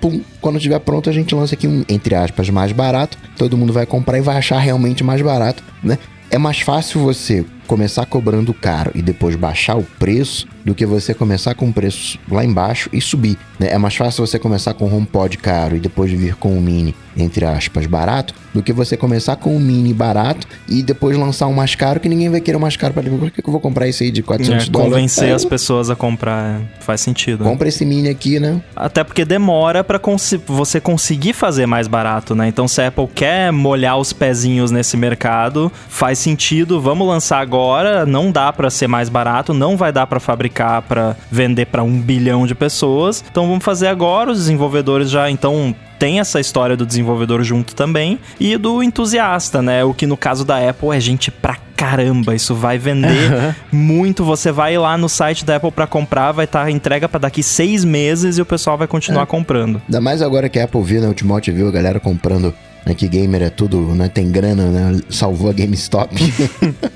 Pum. 0.00 0.20
Quando 0.40 0.55
estiver 0.56 0.78
pronto, 0.80 1.08
a 1.08 1.12
gente 1.12 1.34
lança 1.34 1.54
aqui 1.54 1.66
um, 1.66 1.84
entre 1.88 2.14
aspas, 2.14 2.50
mais 2.50 2.72
barato. 2.72 3.18
Todo 3.36 3.56
mundo 3.56 3.72
vai 3.72 3.86
comprar 3.86 4.18
e 4.18 4.20
vai 4.20 4.36
achar 4.36 4.58
realmente 4.58 5.04
mais 5.04 5.20
barato, 5.22 5.62
né? 5.82 5.98
É 6.30 6.38
mais 6.38 6.60
fácil 6.60 7.00
você 7.00 7.44
começar 7.66 8.04
cobrando 8.06 8.52
caro 8.52 8.90
e 8.94 9.02
depois 9.02 9.36
baixar 9.36 9.76
o 9.76 9.82
preço 9.82 10.46
do 10.64 10.74
que 10.74 10.84
você 10.84 11.14
começar 11.14 11.54
com 11.54 11.68
o 11.68 11.72
preço 11.72 12.18
lá 12.28 12.44
embaixo 12.44 12.90
e 12.92 13.00
subir. 13.00 13.38
né? 13.58 13.68
É 13.70 13.78
mais 13.78 13.94
fácil 13.94 14.26
você 14.26 14.38
começar 14.38 14.74
com 14.74 14.86
o 14.86 14.94
HomePod 14.96 15.38
caro 15.38 15.76
e 15.76 15.80
depois 15.80 16.10
vir 16.10 16.34
com 16.34 16.56
o 16.56 16.60
Mini, 16.60 16.94
entre 17.16 17.44
aspas, 17.44 17.86
barato, 17.86 18.34
do 18.52 18.62
que 18.62 18.72
você 18.72 18.96
começar 18.96 19.36
com 19.36 19.56
o 19.56 19.60
Mini 19.60 19.92
barato 19.94 20.46
e 20.68 20.82
depois 20.82 21.16
lançar 21.16 21.46
um 21.46 21.52
mais 21.52 21.74
caro 21.74 22.00
que 22.00 22.08
ninguém 22.08 22.28
vai 22.30 22.40
querer 22.40 22.56
o 22.56 22.60
mais 22.60 22.76
caro 22.76 22.92
para 22.94 23.02
por 23.10 23.30
que 23.30 23.42
que 23.42 23.48
eu 23.48 23.52
vou 23.52 23.60
comprar 23.60 23.86
esse 23.88 24.04
aí 24.04 24.10
de 24.10 24.22
400 24.22 24.66
É, 24.66 24.70
dólares? 24.70 24.92
convencer 24.94 25.28
É, 25.28 25.32
as 25.32 25.44
pessoas 25.44 25.88
a 25.90 25.96
comprar 25.96 26.60
é, 26.60 26.82
faz 26.82 27.00
sentido. 27.00 27.44
né? 27.44 27.50
Compra 27.50 27.68
esse 27.68 27.84
Mini 27.84 28.08
aqui, 28.08 28.38
né? 28.40 28.60
Até 28.74 29.02
porque 29.04 29.24
demora 29.24 29.82
pra 29.84 29.98
consi- 29.98 30.40
você 30.46 30.80
conseguir 30.80 31.32
fazer 31.32 31.66
mais 31.66 31.86
barato, 31.88 32.34
né? 32.34 32.48
Então, 32.48 32.66
se 32.68 32.80
a 32.80 32.88
Apple 32.88 33.08
quer 33.14 33.52
molhar 33.52 33.98
os 33.98 34.12
pezinhos 34.12 34.70
nesse 34.70 34.96
mercado, 34.96 35.70
faz 35.88 36.18
sentido, 36.18 36.80
vamos 36.80 37.06
lançar 37.06 37.40
agora. 37.40 38.04
Não 38.06 38.30
dá 38.30 38.52
pra 38.52 38.70
ser 38.70 38.86
mais 38.88 39.08
barato, 39.08 39.52
não 39.54 39.76
vai 39.76 39.92
dar 39.92 40.06
pra 40.06 40.20
fabricar 40.20 40.82
pra 40.82 41.16
vender 41.30 41.66
pra 41.66 41.82
um 41.82 41.98
bilhão 42.00 42.46
de 42.46 42.54
pessoas. 42.54 43.22
Então, 43.30 43.46
vamos 43.46 43.64
fazer 43.64 43.86
agora. 43.88 44.30
Os 44.32 44.38
desenvolvedores 44.38 45.10
já 45.10 45.30
então 45.30 45.74
tem 45.98 46.20
essa 46.20 46.40
história 46.40 46.76
do 46.76 46.86
desenvolvedor 46.86 47.42
junto 47.42 47.74
também 47.74 48.18
e 48.38 48.56
do 48.56 48.82
entusiasta, 48.82 49.62
né? 49.62 49.84
O 49.84 49.94
que 49.94 50.06
no 50.06 50.16
caso 50.16 50.44
da 50.44 50.68
Apple 50.68 50.90
é 50.90 51.00
gente 51.00 51.30
pra 51.30 51.56
caramba. 51.76 52.34
Isso 52.34 52.54
vai 52.54 52.78
vender 52.78 53.54
muito. 53.70 54.24
Você 54.24 54.50
vai 54.50 54.76
lá 54.78 54.96
no 54.96 55.08
site 55.08 55.44
da 55.44 55.56
Apple 55.56 55.70
pra 55.70 55.86
comprar, 55.86 56.32
vai 56.32 56.44
estar 56.44 56.70
entrega 56.70 57.08
pra 57.08 57.20
daqui 57.20 57.42
seis 57.42 57.84
meses 57.84 58.38
e 58.38 58.42
o 58.42 58.46
pessoal 58.46 58.78
vai 58.78 58.86
continuar 58.86 59.26
comprando. 59.26 59.80
Ainda 59.86 60.00
mais 60.00 60.22
agora 60.22 60.48
que 60.48 60.58
a 60.58 60.64
Apple 60.64 60.82
viu, 60.82 61.00
né? 61.00 61.08
O 61.08 61.14
Timóteo 61.14 61.54
viu 61.54 61.68
a 61.68 61.72
galera 61.72 62.00
comprando. 62.00 62.54
Né, 62.84 62.94
que 62.94 63.08
gamer 63.08 63.42
é 63.42 63.50
tudo, 63.50 63.80
né? 63.96 64.08
Tem 64.08 64.30
grana, 64.30 64.66
né? 64.66 65.00
Salvou 65.10 65.50
a 65.50 65.52
GameStop. 65.52 66.14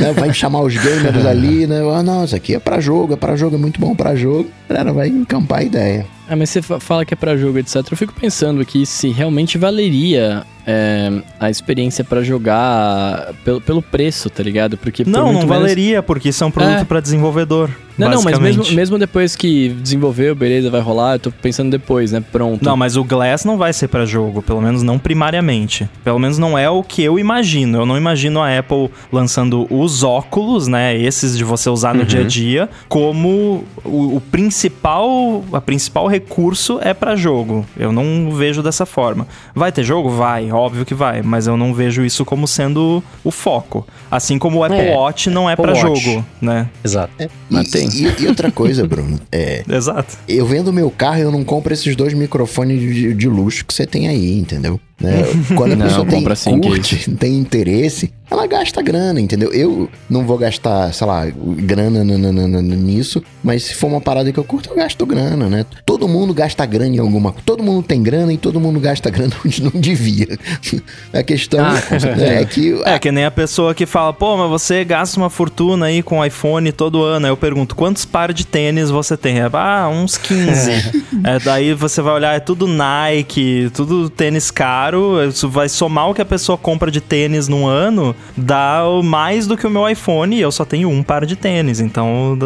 Né, 0.00 0.12
Vai 0.12 0.32
chamar 0.32 0.60
os 0.60 0.76
gamers 0.76 1.24
ali, 1.26 1.66
né? 1.66 1.80
Ah, 1.94 2.02
não, 2.02 2.24
isso 2.24 2.36
aqui 2.36 2.54
é 2.54 2.58
pra 2.58 2.78
jogo, 2.80 3.14
é 3.14 3.16
pra 3.16 3.34
jogo, 3.36 3.56
é 3.56 3.58
muito 3.58 3.80
bom 3.80 3.94
pra 3.94 4.14
jogo. 4.14 4.50
A 4.68 4.72
galera 4.72 4.92
vai 4.92 5.08
encampar 5.08 5.60
a 5.60 5.62
ideia. 5.62 6.06
Ah, 6.28 6.34
mas 6.36 6.50
você 6.50 6.60
fa- 6.62 6.80
fala 6.80 7.04
que 7.04 7.14
é 7.14 7.16
pra 7.16 7.36
jogo, 7.36 7.58
etc. 7.58 7.76
Eu 7.90 7.96
fico 7.96 8.12
pensando 8.12 8.60
aqui 8.60 8.84
se 8.84 9.08
realmente 9.10 9.56
valeria 9.58 10.44
é, 10.66 11.12
a 11.38 11.48
experiência 11.48 12.02
pra 12.02 12.22
jogar 12.22 13.32
pelo, 13.44 13.60
pelo 13.60 13.80
preço, 13.80 14.28
tá 14.28 14.42
ligado? 14.42 14.76
Porque 14.76 15.04
por 15.04 15.10
Não, 15.10 15.26
muito 15.26 15.40
não 15.40 15.46
menos- 15.48 15.58
valeria, 15.62 16.02
porque 16.02 16.30
isso 16.30 16.42
é 16.42 16.46
um 16.46 16.50
produto 16.50 16.80
É. 16.80 16.84
pra 16.84 16.98
desenvolvedor. 17.00 17.70
Não, 17.96 18.10
não, 18.10 18.22
mas 18.22 18.38
mesmo, 18.38 18.62
mesmo 18.72 18.98
depois 18.98 19.34
que 19.34 19.70
desenvolveu, 19.70 20.34
beleza, 20.34 20.68
vai 20.68 20.82
rolar, 20.82 21.14
eu 21.14 21.18
tô 21.18 21.30
pensando 21.30 21.70
depois, 21.70 22.12
né? 22.12 22.22
Pronto. 22.30 22.62
Não, 22.62 22.76
mas 22.76 22.94
o 22.94 23.02
Glass 23.02 23.46
não 23.46 23.56
vai 23.56 23.72
ser 23.72 23.88
pra 23.88 24.04
jogo, 24.04 24.42
pelo 24.42 24.60
menos 24.60 24.82
não 24.82 24.98
primariamente. 24.98 25.88
Pelo 26.04 26.18
menos 26.18 26.36
não 26.36 26.58
é 26.58 26.68
o 26.68 26.82
que 26.82 27.02
eu 27.02 27.18
imagino. 27.18 27.78
Eu 27.78 27.86
não 27.86 27.96
imagino 27.96 28.42
a 28.42 28.58
Apple 28.58 28.90
lançando 29.10 29.66
os 29.70 30.02
óculos, 30.02 30.66
né, 30.68 30.94
esses 31.00 31.38
de 31.38 31.44
você 31.44 31.70
usar 31.70 31.94
no 31.94 32.04
dia 32.04 32.20
a 32.20 32.24
dia, 32.24 32.68
como 32.86 33.64
o, 33.82 34.16
o 34.16 34.20
principal, 34.20 35.42
a 35.52 35.60
principal 35.62 36.06
recurso 36.16 36.78
é 36.82 36.94
pra 36.94 37.14
jogo. 37.16 37.64
Eu 37.76 37.92
não 37.92 38.30
vejo 38.32 38.62
dessa 38.62 38.86
forma. 38.86 39.26
Vai 39.54 39.70
ter 39.70 39.84
jogo? 39.84 40.08
Vai, 40.10 40.50
óbvio 40.50 40.84
que 40.84 40.94
vai, 40.94 41.22
mas 41.22 41.46
eu 41.46 41.56
não 41.56 41.74
vejo 41.74 42.04
isso 42.04 42.24
como 42.24 42.46
sendo 42.48 43.02
o 43.22 43.30
foco. 43.30 43.86
Assim 44.10 44.38
como 44.38 44.58
o 44.58 44.64
Apple 44.64 44.78
É, 44.78 44.94
Watch 44.96 45.28
não 45.30 45.48
é 45.48 45.54
Watch. 45.58 45.80
jogo, 45.80 46.24
né? 46.40 46.68
Exato. 46.84 47.12
Mas 47.50 47.68
E- 47.68 47.70
tem. 47.70 47.88
E, 47.90 48.22
e 48.22 48.26
outra 48.28 48.50
coisa, 48.50 48.86
Bruno, 48.86 49.18
é. 49.30 49.62
Exato. 49.68 50.16
Eu 50.28 50.46
vendo 50.46 50.72
meu 50.72 50.90
carro, 50.90 51.18
eu 51.20 51.30
não 51.32 51.44
compro 51.44 51.72
esses 51.72 51.94
dois 51.94 52.14
microfones 52.14 52.80
de, 52.80 53.14
de 53.14 53.28
luxo 53.28 53.64
que 53.64 53.74
você 53.74 53.86
tem 53.86 54.08
aí, 54.08 54.38
entendeu? 54.38 54.80
Né? 54.98 55.24
Quando 55.54 55.72
a 55.72 55.76
Não, 55.76 55.86
pessoa 55.86 56.06
tem, 56.06 56.18
compra 56.20 56.34
sim, 56.34 56.58
que 56.58 56.68
curte, 56.68 57.10
tem 57.16 57.36
interesse, 57.38 58.10
ela 58.30 58.46
gasta 58.46 58.80
grana, 58.80 59.20
entendeu? 59.20 59.52
Eu 59.52 59.90
não 60.08 60.24
vou 60.26 60.38
gastar, 60.38 60.90
sei 60.94 61.06
lá, 61.06 61.26
grana 61.58 62.02
n- 62.02 62.14
n- 62.16 62.28
n- 62.32 62.62
n- 62.62 62.76
nisso, 62.76 63.22
mas 63.44 63.64
se 63.64 63.74
for 63.74 63.88
uma 63.88 64.00
parada 64.00 64.32
que 64.32 64.38
eu 64.38 64.42
curto, 64.42 64.70
eu 64.70 64.76
gasto 64.76 65.04
grana, 65.04 65.50
né? 65.50 65.66
Todo 65.84 66.08
mundo 66.08 66.32
gasta 66.32 66.64
grana 66.64 66.96
em 66.96 66.98
alguma 66.98 67.30
coisa. 67.30 67.44
Todo 67.44 67.62
mundo 67.62 67.82
tem 67.86 68.02
grana 68.02 68.32
e 68.32 68.38
todo 68.38 68.58
mundo 68.58 68.80
gasta 68.80 69.10
grana 69.10 69.34
onde 69.44 69.62
não 69.62 69.70
devia. 69.74 70.28
A 71.12 71.22
questão 71.22 71.62
Ah, 71.62 71.76
certeza. 71.76 72.24
é 72.26 72.44
que 72.46 72.80
É 72.86 72.98
que 72.98 73.12
nem 73.12 73.26
a 73.26 73.30
pessoa 73.30 73.74
que 73.74 73.84
fala, 73.84 74.14
pô, 74.14 74.34
mas 74.38 74.48
você 74.48 74.82
gasta 74.82 75.20
uma 75.20 75.28
fortuna 75.28 75.86
aí 75.86 76.02
com 76.02 76.24
iPhone 76.24 76.72
todo 76.72 77.02
ano. 77.02 77.26
Aí 77.26 77.32
eu 77.32 77.36
pergunto, 77.36 77.76
quantos 77.76 78.06
pares 78.06 78.34
de 78.34 78.46
tênis 78.46 78.88
você 78.88 79.14
tem? 79.14 79.40
É, 79.40 79.50
Ah, 79.52 79.88
uns 79.90 80.16
15. 80.16 80.70
é, 81.22 81.38
daí 81.44 81.74
você 81.74 82.00
vai 82.00 82.14
olhar, 82.14 82.34
é 82.34 82.40
tudo 82.40 82.66
Nike, 82.66 83.70
tudo 83.74 84.08
tênis 84.08 84.50
caro. 84.50 84.85
Isso 85.28 85.48
vai 85.48 85.68
somar 85.68 86.08
o 86.10 86.14
que 86.14 86.22
a 86.22 86.24
pessoa 86.24 86.56
compra 86.58 86.90
de 86.90 87.00
tênis 87.00 87.48
num 87.48 87.66
ano, 87.66 88.14
dá 88.36 88.82
mais 89.02 89.46
do 89.46 89.56
que 89.56 89.66
o 89.66 89.70
meu 89.70 89.88
iPhone 89.88 90.36
e 90.36 90.40
eu 90.40 90.52
só 90.52 90.64
tenho 90.64 90.88
um 90.88 91.02
par 91.02 91.24
de 91.26 91.36
tênis. 91.36 91.80
Então, 91.80 92.38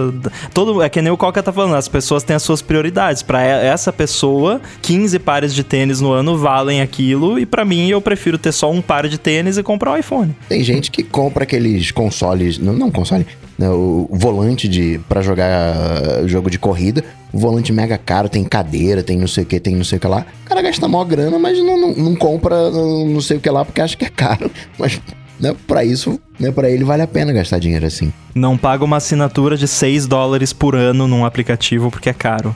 todo, 0.54 0.82
é 0.82 0.88
que 0.88 1.00
nem 1.02 1.12
o 1.12 1.16
Coca 1.16 1.42
tá 1.42 1.52
falando, 1.52 1.74
as 1.76 1.88
pessoas 1.88 2.22
têm 2.22 2.36
as 2.36 2.42
suas 2.42 2.62
prioridades. 2.62 3.22
Pra 3.22 3.42
e- 3.44 3.66
essa 3.66 3.92
pessoa, 3.92 4.60
15 4.82 5.18
pares 5.18 5.54
de 5.54 5.62
tênis 5.64 6.00
no 6.00 6.12
ano 6.12 6.36
valem 6.38 6.80
aquilo 6.80 7.38
e 7.38 7.44
pra 7.46 7.64
mim 7.64 7.88
eu 7.88 8.00
prefiro 8.00 8.38
ter 8.38 8.52
só 8.52 8.70
um 8.70 8.80
par 8.80 9.08
de 9.08 9.18
tênis 9.18 9.58
e 9.58 9.62
comprar 9.62 9.92
um 9.92 9.96
iPhone. 9.96 10.34
Tem 10.48 10.62
gente 10.62 10.90
que 10.90 11.02
compra 11.02 11.44
aqueles 11.44 11.90
consoles, 11.90 12.58
não, 12.58 12.72
não 12.72 12.90
console, 12.90 13.26
né, 13.58 13.68
o 13.68 14.08
volante 14.10 14.68
de 14.68 15.00
para 15.08 15.20
jogar 15.22 15.74
jogo 16.26 16.50
de 16.50 16.58
corrida, 16.58 17.04
o 17.32 17.38
volante 17.38 17.72
mega 17.72 17.96
caro, 17.96 18.28
tem 18.28 18.44
cadeira, 18.44 19.02
tem 19.02 19.16
não 19.16 19.28
sei 19.28 19.44
o 19.44 19.46
que, 19.46 19.60
tem 19.60 19.74
não 19.74 19.84
sei 19.84 19.98
o 19.98 20.00
que 20.00 20.06
lá. 20.06 20.26
O 20.44 20.48
cara 20.48 20.62
gasta 20.62 20.88
mó 20.88 21.04
grana, 21.04 21.38
mas 21.38 21.58
não, 21.58 21.76
não, 21.76 21.92
não 21.94 22.16
compra 22.16 22.56
uh, 22.70 23.06
não 23.06 23.20
sei 23.20 23.36
o 23.36 23.40
que 23.40 23.50
lá 23.50 23.64
porque 23.64 23.80
acha 23.80 23.96
que 23.96 24.04
é 24.04 24.10
caro. 24.10 24.50
Mas 24.78 25.00
né, 25.38 25.54
para 25.66 25.84
isso, 25.84 26.20
né, 26.40 26.50
para 26.50 26.70
ele 26.70 26.82
vale 26.82 27.02
a 27.02 27.06
pena 27.06 27.32
gastar 27.32 27.58
dinheiro 27.58 27.86
assim. 27.86 28.10
Não 28.34 28.56
paga 28.56 28.84
uma 28.84 28.96
assinatura 28.96 29.56
de 29.56 29.66
6 29.66 30.06
dólares 30.06 30.52
por 30.52 30.74
ano 30.74 31.06
num 31.06 31.24
aplicativo 31.24 31.90
porque 31.90 32.08
é 32.08 32.12
caro. 32.12 32.54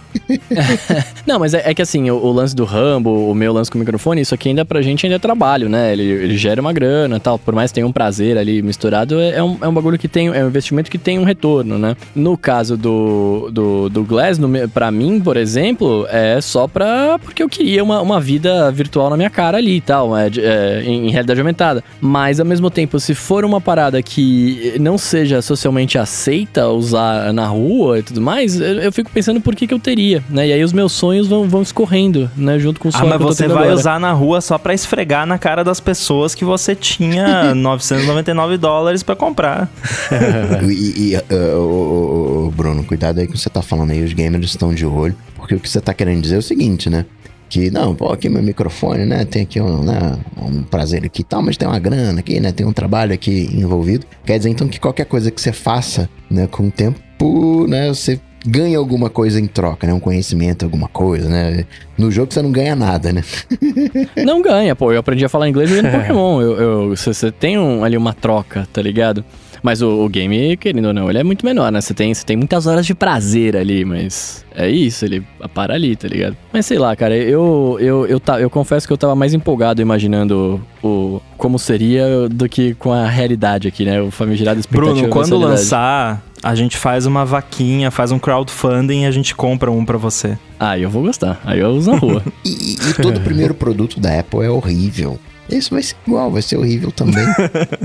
Não, 1.26 1.39
mas 1.39 1.53
é, 1.53 1.62
é 1.70 1.74
que 1.74 1.82
assim, 1.82 2.11
o, 2.11 2.16
o 2.16 2.32
lance 2.32 2.55
do 2.55 2.64
Rambo, 2.64 3.30
o 3.30 3.35
meu 3.35 3.53
lance 3.53 3.70
com 3.70 3.76
o 3.76 3.80
microfone, 3.80 4.20
isso 4.20 4.35
aqui 4.35 4.49
ainda 4.51 4.64
pra 4.64 4.80
gente 4.82 5.05
ainda 5.05 5.16
é 5.16 5.18
trabalho, 5.18 5.68
né? 5.68 5.93
Ele, 5.93 6.05
ele 6.05 6.37
gera 6.37 6.61
uma 6.61 6.72
grana 6.72 7.16
e 7.16 7.20
tal. 7.20 7.39
Por 7.39 7.55
mais 7.55 7.70
que 7.70 7.74
tenha 7.74 7.87
um 7.87 7.93
prazer 7.93 8.39
ali 8.39 8.62
misturado, 8.62 9.18
é, 9.20 9.30
é 9.32 9.43
um, 9.43 9.59
é 9.61 9.68
um 9.68 9.74
bagulho 9.74 9.99
que 9.99 10.09
tem. 10.09 10.28
É 10.28 10.45
um 10.45 10.49
investimento 10.49 10.91
que 10.91 10.99
tem 10.99 11.18
um 11.18 11.24
retorno, 11.24 11.78
né? 11.78 11.97
No 12.14 12.39
caso 12.39 12.76
do, 12.76 13.51
do, 13.53 13.89
do 13.89 14.05
Glass, 14.05 14.39
no, 14.39 14.68
pra 14.68 14.91
mim, 14.91 15.20
por 15.20 15.37
exemplo, 15.37 16.07
é 16.09 16.41
só 16.41 16.68
pra. 16.68 17.18
Porque 17.18 17.43
eu 17.43 17.49
queria 17.49 17.82
uma, 17.82 18.01
uma 18.01 18.20
vida 18.20 18.70
virtual 18.70 19.11
na 19.11 19.16
minha 19.16 19.30
cara 19.30 19.59
ali 19.59 19.76
e 19.76 19.80
tal, 19.80 20.16
é, 20.16 20.30
é, 20.37 20.82
em, 20.85 21.09
em 21.09 21.11
realidade 21.11 21.41
aumentada. 21.41 21.82
Mas 22.01 22.39
ao 22.39 22.47
mesmo 22.47 22.70
tempo, 22.70 23.01
se 23.01 23.14
for 23.14 23.45
uma 23.45 23.61
parada 23.61 23.74
que 24.03 24.77
não 24.81 24.97
seja 24.99 25.41
socialmente 25.43 25.99
aceita 25.99 26.68
usar 26.68 27.33
na 27.33 27.47
rua 27.47 27.99
e 27.99 28.03
tudo 28.03 28.20
mais, 28.20 28.61
eu, 28.61 28.75
eu 28.81 28.93
fico 28.93 29.11
pensando 29.11 29.41
por 29.41 29.55
que, 29.55 29.66
que 29.66 29.75
eu 29.75 29.79
teria, 29.79 30.22
né? 30.29 30.49
E 30.49 30.53
aí 30.53 30.62
os 30.64 30.72
meus 30.72 30.93
sonhos 30.93 31.27
vão, 31.29 31.49
vão 31.49 31.62
escorrendo, 31.62 32.31
né? 32.37 32.59
Junto 32.59 32.81
com 32.81 32.89
o 32.89 32.93
Ah, 32.95 32.99
sonho 32.99 33.09
mas 33.11 33.18
que 33.18 33.22
eu 33.22 33.29
tô 33.29 33.35
você 33.35 33.49
vai 33.49 33.64
agora. 33.64 33.75
usar 33.75 34.01
na 34.01 34.12
rua 34.12 34.41
só 34.41 34.57
pra 34.59 34.75
esfregar 34.75 35.27
na 35.27 35.39
cara 35.39 35.62
das 35.64 35.81
pessoas 35.81 36.35
que 36.35 36.45
você 36.45 36.75
tinha 36.75 37.55
999 37.57 38.57
dólares 38.57 39.03
pra 39.03 39.16
comprar. 39.16 39.70
e, 40.68 41.12
e, 41.12 41.16
uh, 41.16 41.57
ô, 41.59 41.61
ô, 41.61 42.47
ô, 42.47 42.51
Bruno, 42.51 42.85
cuidado 42.85 43.20
aí 43.20 43.27
que 43.27 43.37
você 43.39 43.51
tá 43.51 43.62
falando 43.62 43.91
aí, 43.91 44.03
os 44.03 44.12
gamers 44.12 44.47
estão 44.51 44.72
de 44.75 44.87
olho, 44.87 45.14
porque 45.37 45.55
o 45.55 45.61
que 45.61 45.68
você 45.68 45.81
tá 45.81 45.93
querendo 45.95 46.22
dizer 46.22 46.37
é 46.37 46.39
o 46.39 46.43
seguinte, 46.43 46.89
né? 46.89 47.05
Que, 47.49 47.71
não, 47.71 47.95
pô, 47.95 48.09
aqui 48.13 48.29
meu 48.29 48.43
microfone, 48.43 49.05
né? 49.05 49.25
Tem 49.25 49.43
aqui 49.43 49.61
um, 49.61 49.83
né, 49.85 50.17
um 50.41 50.63
prazer 50.63 51.05
aqui 51.05 51.21
e 51.23 51.25
tal, 51.25 51.41
mas 51.43 51.57
tem 51.57 51.69
uma 51.69 51.79
grana 51.79 52.19
aqui, 52.21 52.41
né? 52.41 52.51
Tem 52.53 52.67
um 52.67 52.73
trabalho 52.73 53.13
aqui 53.15 53.49
envolvido. 53.53 54.07
Quer 54.25 54.39
dizer, 54.39 54.51
então, 54.51 54.67
que 54.67 54.81
qualquer 54.81 55.05
coisa 55.07 55.31
que 55.31 55.41
você 55.41 55.53
faça, 55.53 56.09
né, 56.31 56.49
com 56.51 56.67
o 56.67 56.71
tempo, 56.71 57.67
né, 57.69 57.89
você 57.89 58.19
ganha 58.47 58.77
alguma 58.77 59.09
coisa 59.09 59.41
em 59.41 59.47
troca, 59.47 59.87
né? 59.87 59.93
Um 59.95 60.01
conhecimento, 60.01 60.65
alguma 60.65 60.89
coisa, 60.89 61.29
né? 61.29 61.65
No 61.97 62.11
jogo 62.11 62.33
você 62.35 62.43
não 62.43 62.51
ganha 62.53 62.75
nada, 62.75 63.13
né? 63.13 63.23
Não 64.25 64.43
ganha, 64.43 64.75
pô. 64.77 64.93
Eu 64.93 64.99
aprendi 65.01 65.25
a 65.25 65.29
falar 65.29 65.49
inglês 65.49 65.71
jogando 65.71 65.93
Pokémon. 66.01 66.41
Eu, 66.43 66.53
eu, 66.61 66.97
você, 66.97 67.31
tem 67.33 67.57
um- 67.59 67.85
ali 67.85 67.97
uma 67.97 68.13
troca, 68.13 68.69
tá 68.73 68.83
ligado? 68.83 69.25
Mas 69.65 69.81
o, 69.81 70.05
o 70.05 70.09
game, 70.11 70.59
querendo 70.59 70.85
ou 70.89 70.93
não, 70.93 71.09
ele 71.09 71.19
é 71.19 71.25
muito 71.25 71.43
menor, 71.45 71.73
né? 71.73 71.81
Você 71.81 71.95
tem, 71.95 72.12
você 72.12 72.23
tem 72.23 72.37
muitas 72.37 72.67
horas 72.67 72.85
de 72.85 72.95
prazer 72.95 73.57
ali, 73.57 73.83
mas 73.83 74.45
é 74.55 74.69
isso, 74.69 75.07
ele 75.07 75.25
para 75.55 75.73
ali, 75.73 75.97
tá 75.97 76.07
ligado? 76.07 76.37
Mas 76.53 76.67
sei 76.67 76.79
lá, 76.79 76.95
cara, 76.95 77.17
eu, 77.17 77.79
eu, 77.81 78.07
eu, 78.07 78.21
tá, 78.21 78.39
eu 78.39 78.51
confesso 78.51 78.87
que 78.87 78.93
eu 78.93 78.99
tava 78.99 79.15
mais 79.17 79.33
empolgado 79.33 79.81
imaginando 79.81 80.61
o, 80.83 81.19
como 81.39 81.59
seria 81.59 82.29
do 82.29 82.47
que 82.47 82.75
com 82.75 82.93
a 82.93 83.09
realidade 83.09 83.67
aqui, 83.67 83.87
né? 83.87 84.03
O 84.03 84.11
famigerado 84.11 84.61
expectativa 84.61 84.95
Bruno, 84.99 85.09
quando 85.11 85.39
lançar, 85.39 86.23
a 86.43 86.55
gente 86.55 86.77
faz 86.77 87.07
uma 87.07 87.25
vaquinha, 87.25 87.91
faz 87.91 88.12
um 88.12 88.19
crowdfunding 88.19 89.05
e 89.05 89.07
a 89.07 89.11
gente 89.11 89.35
compra 89.35 89.73
um 89.73 89.83
pra 89.83 89.97
você. 89.97 90.37
Ah, 90.61 90.79
eu 90.79 90.91
vou 90.91 91.03
gostar. 91.05 91.41
Aí 91.43 91.61
eu 91.61 91.71
uso 91.71 91.91
na 91.91 91.97
rua. 91.97 92.23
E, 92.45 92.51
e- 92.51 92.91
e 92.91 92.93
todo 93.01 93.19
primeiro 93.23 93.55
produto 93.55 93.99
da 93.99 94.21
Apple 94.21 94.45
é 94.45 94.51
horrível. 94.51 95.19
Esse 95.51 95.71
vai 95.71 95.83
ser 95.83 95.95
igual, 96.07 96.31
vai 96.31 96.43
ser 96.43 96.57
horrível 96.57 96.91
também. 96.91 97.25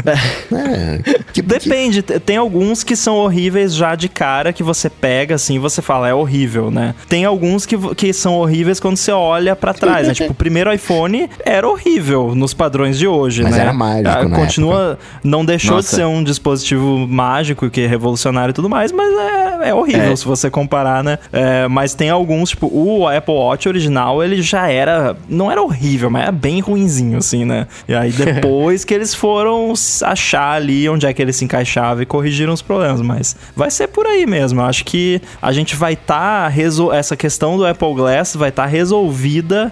é, 0.55 0.99
que, 1.03 1.23
que, 1.33 1.41
Depende, 1.41 2.01
t- 2.01 2.19
tem 2.19 2.37
alguns 2.37 2.83
que 2.83 2.95
são 2.95 3.15
horríveis 3.17 3.73
já 3.75 3.95
de 3.95 4.07
cara, 4.09 4.53
que 4.53 4.63
você 4.63 4.89
pega 4.89 5.35
assim 5.35 5.55
e 5.55 5.59
você 5.59 5.81
fala, 5.81 6.07
é 6.07 6.13
horrível, 6.13 6.71
né? 6.71 6.95
Tem 7.07 7.25
alguns 7.25 7.65
que, 7.65 7.77
que 7.95 8.13
são 8.13 8.35
horríveis 8.37 8.79
quando 8.79 8.97
você 8.97 9.11
olha 9.11 9.55
pra 9.55 9.73
trás, 9.73 10.07
né? 10.07 10.13
Tipo, 10.13 10.31
o 10.31 10.35
primeiro 10.35 10.71
iPhone 10.73 11.29
era 11.45 11.67
horrível 11.67 12.33
nos 12.35 12.53
padrões 12.53 12.97
de 12.97 13.07
hoje, 13.07 13.43
Mas 13.43 13.53
né? 13.55 13.61
era 13.61 13.73
mágico 13.73 14.09
Ah, 14.09 14.29
Continua, 14.29 14.99
não 15.23 15.43
deixou 15.43 15.75
Nossa. 15.77 15.89
de 15.89 15.95
ser 15.95 16.05
um 16.05 16.23
dispositivo 16.23 17.05
mágico, 17.07 17.69
que 17.69 17.81
é 17.81 17.87
revolucionário 17.87 18.51
e 18.51 18.53
tudo 18.53 18.69
mais, 18.69 18.91
mas 18.91 19.11
é, 19.13 19.69
é 19.69 19.73
horrível 19.73 20.11
É. 20.11 20.15
se 20.15 20.25
você 20.25 20.49
comparar, 20.49 21.03
né? 21.03 21.19
É, 21.31 21.67
mas 21.67 21.93
tem 21.93 22.09
alguns, 22.09 22.49
tipo, 22.51 22.67
o 22.67 23.07
Apple 23.07 23.33
Watch 23.33 23.67
original, 23.67 24.23
ele 24.23 24.41
já 24.41 24.69
era, 24.69 25.15
não 25.27 25.51
era 25.51 25.61
horrível, 25.61 26.09
mas 26.09 26.23
era 26.23 26.31
bem 26.31 26.59
ruinzinho, 26.61 27.17
assim, 27.17 27.45
né? 27.49 27.67
E 27.87 27.93
aí 27.93 28.11
depois 28.11 28.85
que 28.85 28.93
eles 28.93 29.13
foram 29.13 29.73
achar 30.03 30.51
ali 30.53 30.87
onde 30.87 31.05
é 31.05 31.13
que 31.13 31.21
ele 31.21 31.33
se 31.33 31.43
encaixava 31.43 32.01
e 32.01 32.05
corrigiram 32.05 32.53
os 32.53 32.61
problemas, 32.61 33.01
mas 33.01 33.35
vai 33.55 33.69
ser 33.71 33.87
por 33.87 34.05
aí 34.05 34.25
mesmo. 34.25 34.61
Eu 34.61 34.65
acho 34.65 34.85
que 34.85 35.21
a 35.41 35.51
gente 35.51 35.75
vai 35.75 35.93
estar 35.93 36.53
essa 36.93 37.15
questão 37.17 37.57
do 37.57 37.65
Apple 37.65 37.93
Glass 37.95 38.35
vai 38.35 38.49
estar 38.49 38.65
resolvida 38.67 39.71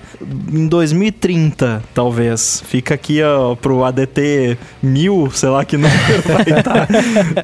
em 0.52 0.68
2030, 0.68 1.84
talvez. 1.94 2.64
Fica 2.66 2.94
aqui 2.96 3.22
ó, 3.24 3.56
pro 3.56 3.84
ADT 3.84 4.58
1000, 4.82 5.32
sei 5.34 5.50
lá 5.50 5.64
que 5.64 5.78
número 5.78 6.24
vai 6.26 6.60
estar. 6.60 6.88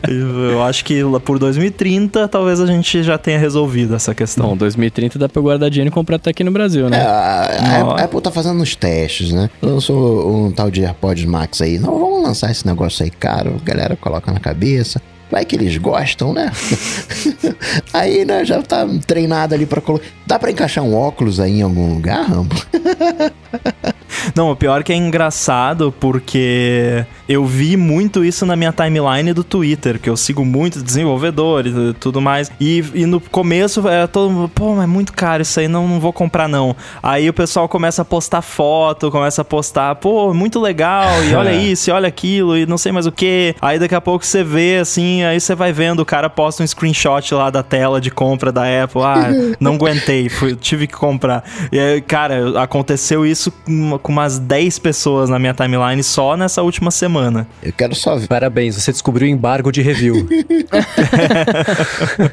Eu 0.09 0.63
acho 0.63 0.83
que 0.85 1.03
lá 1.03 1.19
por 1.19 1.37
2030 1.39 2.27
talvez 2.27 2.59
a 2.59 2.65
gente 2.65 3.03
já 3.03 3.17
tenha 3.17 3.37
resolvido 3.37 3.95
essa 3.95 4.13
questão. 4.15 4.47
Bom, 4.49 4.57
2030 4.57 5.19
dá 5.19 5.29
pra 5.29 5.39
eu 5.39 5.43
guardar 5.43 5.69
dinheiro 5.69 5.89
e 5.89 5.91
comprar 5.93 6.15
até 6.15 6.31
aqui 6.31 6.43
no 6.43 6.51
Brasil, 6.51 6.87
É, 6.87 6.89
né? 6.89 7.01
a, 7.05 7.79
a 7.81 7.85
Ó. 7.85 7.95
Apple 7.97 8.21
tá 8.21 8.31
fazendo 8.31 8.61
uns 8.61 8.75
testes, 8.75 9.31
né? 9.31 9.49
Lançou 9.61 10.22
um 10.23 10.51
tal 10.51 10.71
de 10.71 10.83
AirPods 10.83 11.25
Max 11.25 11.61
aí. 11.61 11.79
Não, 11.79 11.99
vamos 11.99 12.23
lançar 12.23 12.51
esse 12.51 12.65
negócio 12.65 13.03
aí 13.03 13.11
caro, 13.11 13.55
a 13.61 13.65
galera 13.65 13.95
coloca 13.95 14.31
na 14.31 14.39
cabeça. 14.39 15.01
Vai 15.31 15.45
que 15.45 15.55
eles 15.55 15.77
gostam, 15.77 16.31
né? 16.31 16.51
aí, 17.91 18.23
né, 18.23 18.45
já 18.45 18.61
tá 18.61 18.85
treinado 19.07 19.55
ali 19.55 19.65
pra 19.65 19.81
colocar. 19.81 20.05
Dá 20.27 20.37
pra 20.37 20.51
encaixar 20.51 20.83
um 20.83 20.95
óculos 20.95 21.39
aí 21.39 21.59
em 21.59 21.61
algum 21.63 21.93
lugar, 21.95 22.23
Rambo? 22.23 22.55
Não, 24.35 24.51
o 24.51 24.55
pior 24.55 24.81
é 24.81 24.83
que 24.83 24.91
é 24.93 24.95
engraçado 24.95 25.93
porque 25.99 27.05
eu 27.27 27.45
vi 27.45 27.75
muito 27.77 28.23
isso 28.23 28.45
na 28.45 28.55
minha 28.55 28.71
timeline 28.71 29.33
do 29.33 29.43
Twitter, 29.43 29.99
que 29.99 30.09
eu 30.09 30.17
sigo 30.17 30.43
muito 30.45 30.81
desenvolvedores 30.81 31.73
e 31.75 31.93
tudo 31.93 32.21
mais. 32.21 32.51
E, 32.59 32.83
e 32.93 33.05
no 33.05 33.19
começo 33.19 33.87
era 33.87 34.07
todo 34.07 34.31
mundo, 34.31 34.49
pô, 34.49 34.75
mas 34.75 34.83
é 34.83 34.87
muito 34.87 35.13
caro 35.13 35.41
isso 35.41 35.59
aí, 35.59 35.67
não, 35.67 35.87
não 35.87 35.99
vou 35.99 36.13
comprar 36.13 36.47
não. 36.47 36.75
Aí 37.01 37.29
o 37.29 37.33
pessoal 37.33 37.67
começa 37.69 38.01
a 38.01 38.05
postar 38.05 38.41
foto, 38.41 39.09
começa 39.11 39.41
a 39.41 39.45
postar, 39.45 39.95
pô, 39.95 40.33
muito 40.33 40.59
legal, 40.59 41.09
e 41.23 41.33
olha 41.33 41.53
isso, 41.55 41.89
e 41.89 41.93
olha 41.93 42.07
aquilo, 42.07 42.57
e 42.57 42.65
não 42.65 42.77
sei 42.77 42.91
mais 42.91 43.05
o 43.05 43.11
que. 43.11 43.55
Aí 43.61 43.79
daqui 43.79 43.95
a 43.95 44.01
pouco 44.01 44.25
você 44.25 44.43
vê 44.43 44.77
assim, 44.77 45.23
aí 45.23 45.39
você 45.39 45.55
vai 45.55 45.71
vendo, 45.71 45.99
o 46.01 46.05
cara 46.05 46.29
posta 46.29 46.63
um 46.63 46.67
screenshot 46.67 47.33
lá 47.33 47.49
da 47.49 47.63
tela 47.63 47.99
de 48.01 48.11
compra 48.11 48.51
da 48.51 48.63
Apple. 48.83 49.01
Ah, 49.01 49.29
não 49.59 49.75
aguentei, 49.75 50.29
fui- 50.29 50.55
tive 50.55 50.87
que 50.87 50.93
comprar. 50.95 51.43
E 51.71 51.79
aí, 51.79 52.01
cara, 52.01 52.61
aconteceu 52.61 53.25
isso 53.25 53.51
com 54.03 54.11
umas 54.11 54.37
10 54.37 54.77
pessoas 54.79 55.29
na 55.29 55.39
minha 55.39 55.53
timeline 55.53 56.03
só 56.03 56.35
nessa 56.37 56.61
última 56.61 56.91
semana. 56.91 57.47
Eu 57.63 57.71
quero 57.71 57.95
só 57.95 58.17
ver. 58.17 58.27
Parabéns, 58.27 58.75
você 58.75 58.91
descobriu 58.91 59.27
o 59.27 59.31
embargo 59.31 59.71
de 59.71 59.81
review. 59.81 60.27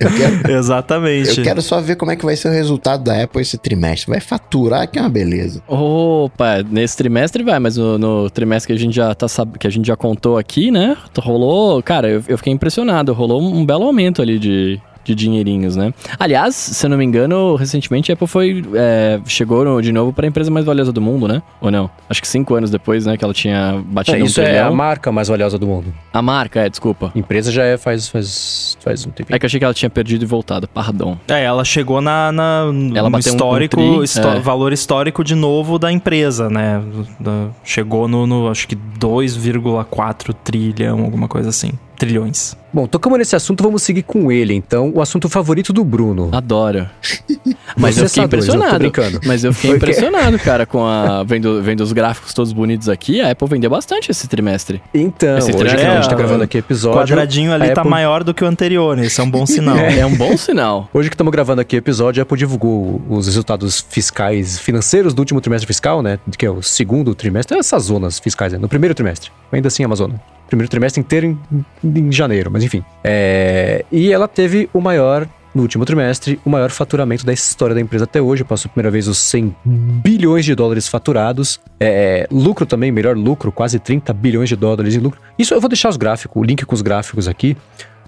Eu 0.00 0.10
quero, 0.10 0.52
Exatamente. 0.52 1.38
eu 1.38 1.44
quero 1.44 1.62
só 1.62 1.80
ver 1.80 1.96
como 1.96 2.10
é 2.10 2.16
que 2.16 2.24
vai 2.24 2.34
ser 2.34 2.48
o 2.48 2.52
resultado 2.52 3.04
da 3.04 3.22
Apple 3.22 3.40
esse 3.40 3.56
trimestre. 3.56 4.10
Vai 4.10 4.20
faturar, 4.20 4.88
que 4.88 4.98
é 4.98 5.02
uma 5.02 5.08
beleza. 5.08 5.62
Opa, 5.68 6.62
nesse 6.68 6.96
trimestre 6.96 7.42
vai, 7.44 7.58
mas 7.58 7.76
no, 7.76 7.98
no 7.98 8.30
trimestre 8.30 8.72
que 8.72 8.78
a 8.78 8.82
gente 8.82 8.94
já 8.94 9.14
tá 9.14 9.28
sab... 9.28 9.58
que 9.58 9.66
a 9.66 9.70
gente 9.70 9.86
já 9.86 9.96
contou 9.96 10.38
aqui, 10.38 10.70
né? 10.70 10.96
Rolou, 11.18 11.82
cara, 11.82 12.08
eu, 12.08 12.24
eu 12.26 12.38
fiquei 12.38 12.52
impressionado, 12.52 13.12
rolou 13.12 13.42
um 13.42 13.64
belo 13.64 13.84
aumento 13.84 14.20
ali 14.20 14.38
de, 14.38 14.80
de 15.10 15.24
dinheirinhos, 15.24 15.76
né? 15.76 15.92
Aliás, 16.18 16.54
se 16.54 16.86
eu 16.86 16.90
não 16.90 16.96
me 16.96 17.04
engano, 17.04 17.54
recentemente 17.56 18.10
a 18.10 18.14
Apple 18.14 18.26
foi 18.26 18.62
é, 18.74 19.20
chegou 19.26 19.64
no- 19.64 19.80
de 19.82 19.92
novo 19.92 20.12
para 20.12 20.26
a 20.26 20.28
empresa 20.28 20.50
mais 20.50 20.64
valiosa 20.64 20.92
do 20.92 21.00
mundo, 21.00 21.26
né? 21.26 21.42
Ou 21.60 21.70
não? 21.70 21.90
Acho 22.08 22.20
que 22.20 22.28
cinco 22.28 22.54
anos 22.54 22.70
depois, 22.70 23.06
né, 23.06 23.16
que 23.16 23.24
ela 23.24 23.34
tinha 23.34 23.82
batido 23.86 24.18
É, 24.18 24.22
um 24.22 24.26
isso 24.26 24.40
é 24.40 24.60
a 24.60 24.70
marca 24.70 25.10
mais 25.10 25.28
valiosa 25.28 25.58
do 25.58 25.66
mundo. 25.66 25.92
A 26.12 26.22
marca, 26.22 26.60
é, 26.60 26.68
desculpa. 26.68 27.10
Empresa 27.14 27.50
já 27.50 27.64
é 27.64 27.76
faz, 27.76 28.08
faz, 28.08 28.76
faz 28.80 29.06
um 29.06 29.10
tempinho. 29.10 29.34
É 29.34 29.38
que 29.38 29.44
eu 29.44 29.48
achei 29.48 29.58
que 29.58 29.64
ela 29.64 29.74
tinha 29.74 29.90
perdido 29.90 30.22
e 30.22 30.26
voltado, 30.26 30.68
pardon. 30.68 31.16
É, 31.28 31.42
ela 31.44 31.64
chegou 31.64 32.00
na, 32.00 32.30
na 32.32 32.64
Ela 32.94 33.10
bateu 33.10 33.32
um- 33.32 33.34
um 33.34 33.36
histórico, 33.36 33.76
tri, 33.76 34.04
histó- 34.04 34.32
é. 34.34 34.40
valor 34.40 34.72
histórico 34.72 35.24
de 35.24 35.34
novo 35.34 35.78
da 35.78 35.90
empresa, 35.90 36.48
né? 36.48 36.82
Da- 37.18 37.48
chegou 37.64 38.06
no, 38.08 38.26
no, 38.26 38.48
acho 38.48 38.66
que 38.68 38.76
2,4 38.76 40.32
trilhão, 40.44 41.00
alguma 41.02 41.28
coisa 41.28 41.48
assim. 41.48 41.72
Trilhões. 42.00 42.56
Bom, 42.72 42.86
tocamos 42.86 43.18
nesse 43.18 43.36
assunto, 43.36 43.62
vamos 43.62 43.82
seguir 43.82 44.02
com 44.04 44.32
ele. 44.32 44.54
Então, 44.54 44.90
o 44.94 45.02
assunto 45.02 45.28
favorito 45.28 45.70
do 45.72 45.84
Bruno. 45.84 46.30
Adoro. 46.32 46.88
Mas 47.76 47.98
eu 47.98 48.08
fiquei 48.08 48.22
eu 48.22 48.26
impressionado. 48.26 48.78
brincando. 48.78 49.20
Mas 49.26 49.44
eu 49.44 49.52
fiquei 49.52 49.72
o 49.72 49.76
impressionado, 49.76 50.38
cara, 50.40 50.64
com 50.64 50.86
a. 50.86 51.22
Vendo, 51.24 51.60
vendo 51.62 51.80
os 51.82 51.92
gráficos 51.92 52.32
todos 52.32 52.52
bonitos 52.54 52.88
aqui, 52.88 53.20
a 53.20 53.30
Apple 53.32 53.46
vendeu 53.48 53.68
bastante 53.68 54.10
esse 54.10 54.26
trimestre. 54.28 54.80
Então, 54.94 55.36
Esse 55.36 55.50
hoje 55.50 55.58
trailer 55.58 55.80
que 55.80 55.86
a 55.86 55.94
gente 55.96 56.08
tá 56.08 56.14
é, 56.14 56.18
gravando 56.18 56.40
o 56.40 56.44
aqui 56.44 56.56
O 56.56 56.60
episódio. 56.60 56.98
quadradinho 57.00 57.52
ali 57.52 57.70
tá 57.72 57.82
Apple- 57.82 57.90
maior 57.90 58.24
do 58.24 58.32
que 58.32 58.42
o 58.42 58.46
anterior, 58.46 58.98
esse 58.98 59.20
é 59.20 59.24
um 59.24 59.30
bom 59.30 59.44
sinal. 59.44 59.76
É 60.00 60.06
um 60.06 60.14
bom 60.16 60.34
sinal. 60.38 60.88
Hoje 60.94 61.10
que 61.10 61.14
estamos 61.14 61.30
gravando 61.32 61.60
aqui 61.60 61.76
o 61.76 61.78
episódio, 61.78 62.20
a 62.20 62.22
Apple 62.22 62.38
divulgou 62.38 63.02
os 63.10 63.26
resultados 63.26 63.84
fiscais 63.90 64.58
financeiros 64.58 65.12
do 65.12 65.18
último 65.18 65.40
trimestre 65.40 65.66
fiscal, 65.66 66.00
né? 66.02 66.18
Que 66.38 66.46
é 66.46 66.50
o 66.50 66.62
segundo 66.62 67.14
trimestre, 67.14 67.58
essas 67.58 67.82
zonas 67.84 68.18
fiscais, 68.18 68.52
né? 68.54 68.58
No 68.58 68.68
primeiro 68.68 68.94
trimestre. 68.94 69.30
Ainda 69.52 69.68
assim, 69.68 69.84
Amazônia. 69.84 70.18
Primeiro 70.50 70.68
trimestre 70.68 71.00
inteiro 71.00 71.26
em, 71.26 71.38
em 71.84 72.10
janeiro, 72.10 72.50
mas 72.50 72.64
enfim. 72.64 72.84
É, 73.04 73.84
e 73.90 74.12
ela 74.12 74.26
teve 74.26 74.68
o 74.74 74.80
maior, 74.80 75.28
no 75.54 75.62
último 75.62 75.84
trimestre, 75.84 76.40
o 76.44 76.50
maior 76.50 76.70
faturamento 76.70 77.24
da 77.24 77.32
história 77.32 77.72
da 77.72 77.80
empresa 77.80 78.02
até 78.02 78.20
hoje. 78.20 78.42
Passou 78.42 78.68
a 78.68 78.72
primeira 78.72 78.90
vez 78.90 79.06
os 79.06 79.16
100 79.18 79.54
bilhões 79.64 80.44
de 80.44 80.52
dólares 80.56 80.88
faturados. 80.88 81.60
É, 81.78 82.26
lucro 82.32 82.66
também, 82.66 82.90
melhor 82.90 83.16
lucro, 83.16 83.52
quase 83.52 83.78
30 83.78 84.12
bilhões 84.12 84.48
de 84.48 84.56
dólares 84.56 84.96
em 84.96 84.98
lucro. 84.98 85.20
Isso 85.38 85.54
eu 85.54 85.60
vou 85.60 85.68
deixar 85.68 85.88
os 85.88 85.96
gráficos, 85.96 86.42
o 86.42 86.44
link 86.44 86.66
com 86.66 86.74
os 86.74 86.82
gráficos 86.82 87.28
aqui. 87.28 87.56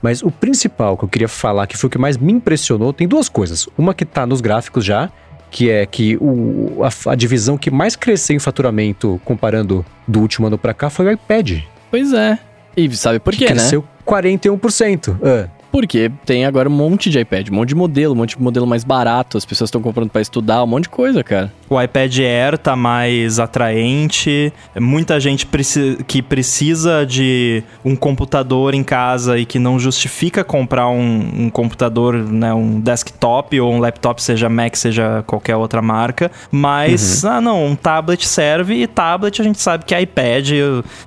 Mas 0.03 0.21
o 0.21 0.33
principal 0.33 0.97
que 0.97 1.05
eu 1.05 1.09
queria 1.09 1.29
falar, 1.29 1.69
que 1.69 1.77
foi 1.77 1.87
o 1.87 1.91
que 1.91 1.99
mais 1.99 2.19
me 2.19 2.33
impressionou, 2.33 2.93
tem 2.93 3.07
duas 3.07 3.29
coisas. 3.29 3.69
Uma 3.79 3.95
que 3.95 4.05
tá 4.05 4.27
nos 4.27 4.41
gráficos 4.41 4.85
já, 4.85 5.09
que 5.49 5.71
é 5.71 5.87
que 5.87 6.17
o, 6.21 6.83
a, 6.83 7.13
a 7.13 7.15
divisão 7.15 7.57
que 7.57 7.71
mais 7.71 7.95
cresceu 7.95 8.35
em 8.35 8.41
faturamento 8.41 9.21
comparando 9.25 9.87
do 10.09 10.19
último 10.19 10.49
ano 10.49 10.59
pra 10.59 10.75
cá 10.75 10.91
foi 10.91 11.07
o 11.07 11.13
iPad. 11.13 11.63
Pois 11.93 12.13
é. 12.15 12.39
E 12.75 12.91
sabe 12.97 13.19
por 13.19 13.35
quê, 13.35 13.45
né? 13.45 13.51
cresceu 13.51 13.85
41%. 14.07 15.15
Ah, 15.23 15.47
Porque 15.71 16.11
tem 16.25 16.47
agora 16.47 16.71
um 16.71 16.73
monte 16.73 17.11
de 17.11 17.21
iPad, 17.21 17.51
um 17.51 17.55
monte 17.55 17.69
de 17.69 17.75
modelo, 17.75 18.15
um 18.15 18.17
monte 18.17 18.35
de 18.35 18.43
modelo 18.43 18.67
mais 18.67 18.83
barato, 18.83 19.37
as 19.37 19.45
pessoas 19.45 19.69
estão 19.69 19.83
comprando 19.83 20.09
pra 20.09 20.23
estudar, 20.23 20.65
um 20.65 20.67
monte 20.67 20.85
de 20.85 20.89
coisa, 20.89 21.23
cara. 21.23 21.53
O 21.73 21.81
iPad 21.83 22.19
Air 22.19 22.59
tá 22.59 22.77
mais 22.77 23.39
atraente. 23.39 24.53
Muita 24.79 25.19
gente 25.19 25.47
preci- 25.47 25.99
que 26.07 26.21
precisa 26.21 27.07
de 27.07 27.63
um 27.85 27.97
computador 27.97 28.75
em 28.75 28.83
casa 28.85 29.39
e 29.39 29.47
que 29.47 29.59
não 29.59 29.79
justifica 29.79 30.45
comprar 30.45 30.89
um, 30.89 31.45
um 31.45 31.51
computador, 31.51 32.15
né, 32.15 32.53
um 32.53 32.79
desktop 32.81 33.59
ou 33.61 33.73
um 33.73 33.79
laptop, 33.79 34.23
seja 34.23 34.49
Mac, 34.49 34.77
seja 34.77 35.25
qualquer 35.27 35.57
outra 35.57 35.81
marca. 35.81 36.31
Mas, 36.51 37.25
ah, 37.25 37.41
não, 37.41 37.65
um 37.67 37.75
tablet 37.75 38.27
serve 38.29 38.83
e 38.83 38.87
tablet 38.87 39.41
a 39.41 39.45
gente 39.45 39.61
sabe 39.61 39.85
que 39.85 39.99
iPad, 39.99 40.51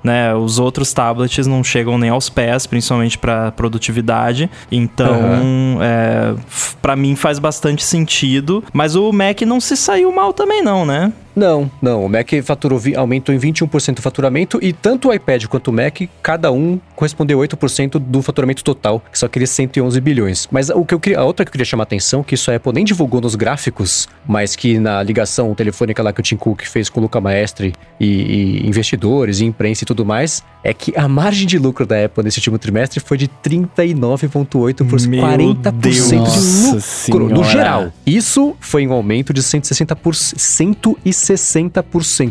né, 0.03 0.33
os 0.33 0.57
outros 0.57 0.91
tablets 0.93 1.45
não 1.45 1.63
chegam 1.63 1.97
nem 1.97 2.09
aos 2.09 2.27
pés, 2.29 2.65
principalmente 2.65 3.17
para 3.17 3.51
produtividade. 3.51 4.49
Então, 4.71 5.77
é, 5.81 6.33
f- 6.47 6.75
pra 6.81 6.95
mim 6.95 7.15
faz 7.15 7.37
bastante 7.39 7.83
sentido. 7.83 8.63
Mas 8.73 8.95
o 8.95 9.11
Mac 9.11 9.41
não 9.41 9.59
se 9.59 9.77
saiu 9.77 10.11
mal 10.11 10.33
também, 10.33 10.54
não, 10.61 10.85
né? 10.85 11.11
Não, 11.35 11.69
não. 11.81 12.05
O 12.05 12.09
Mac 12.09 12.29
faturou, 12.43 12.79
aumentou 12.95 13.35
em 13.35 13.37
21% 13.37 13.99
o 13.99 14.01
faturamento 14.01 14.59
e 14.61 14.71
tanto 14.71 15.09
o 15.09 15.13
iPad 15.13 15.45
quanto 15.45 15.67
o 15.69 15.73
Mac, 15.73 16.01
cada 16.21 16.51
um 16.51 16.79
correspondeu 16.95 17.39
8% 17.39 17.99
do 17.99 18.21
faturamento 18.21 18.63
total, 18.63 19.01
que 19.11 19.19
são 19.19 19.27
aqueles 19.27 19.49
111 19.49 19.99
bilhões. 19.99 20.47
Mas 20.49 20.69
o 20.69 20.85
que 20.85 20.93
eu 20.93 20.99
queria, 20.99 21.19
a 21.19 21.23
outra 21.23 21.45
que 21.45 21.49
eu 21.49 21.51
queria 21.51 21.65
chamar 21.65 21.83
a 21.83 21.85
atenção, 21.85 22.23
que 22.23 22.35
isso 22.35 22.49
a 22.49 22.55
Apple 22.55 22.71
nem 22.73 22.85
divulgou 22.85 23.19
nos 23.19 23.35
gráficos, 23.35 24.07
mas 24.25 24.55
que 24.55 24.79
na 24.79 25.03
ligação 25.03 25.53
telefônica 25.53 26.01
lá 26.01 26.13
que 26.13 26.19
o 26.21 26.23
Tim 26.23 26.37
Cook 26.37 26.61
fez 26.63 26.89
com 26.89 26.99
o 26.99 27.03
Luca 27.03 27.19
Maestre 27.19 27.73
e, 27.99 28.05
e 28.05 28.67
investidores, 28.67 29.39
e 29.41 29.45
imprensa 29.45 29.83
e 29.83 29.85
tudo 29.85 30.05
mais, 30.05 30.43
é 30.63 30.73
que 30.73 30.93
a 30.97 31.07
margem 31.07 31.45
de 31.45 31.59
lucro 31.59 31.85
da 31.85 32.05
Apple 32.05 32.23
nesse 32.23 32.39
último 32.39 32.57
trimestre 32.57 32.99
foi 32.99 33.17
de 33.17 33.27
39,8%, 33.27 35.07
Meu 35.07 35.23
40% 35.23 35.71
Deus. 35.73 36.09
de 36.09 37.07
lucro 37.07 37.29
no 37.29 37.43
geral. 37.43 37.91
Isso 38.05 38.55
foi 38.59 38.87
um 38.87 38.93
aumento 38.93 39.33
de 39.33 39.41
160%, 39.41 39.95
160%. 40.35 41.24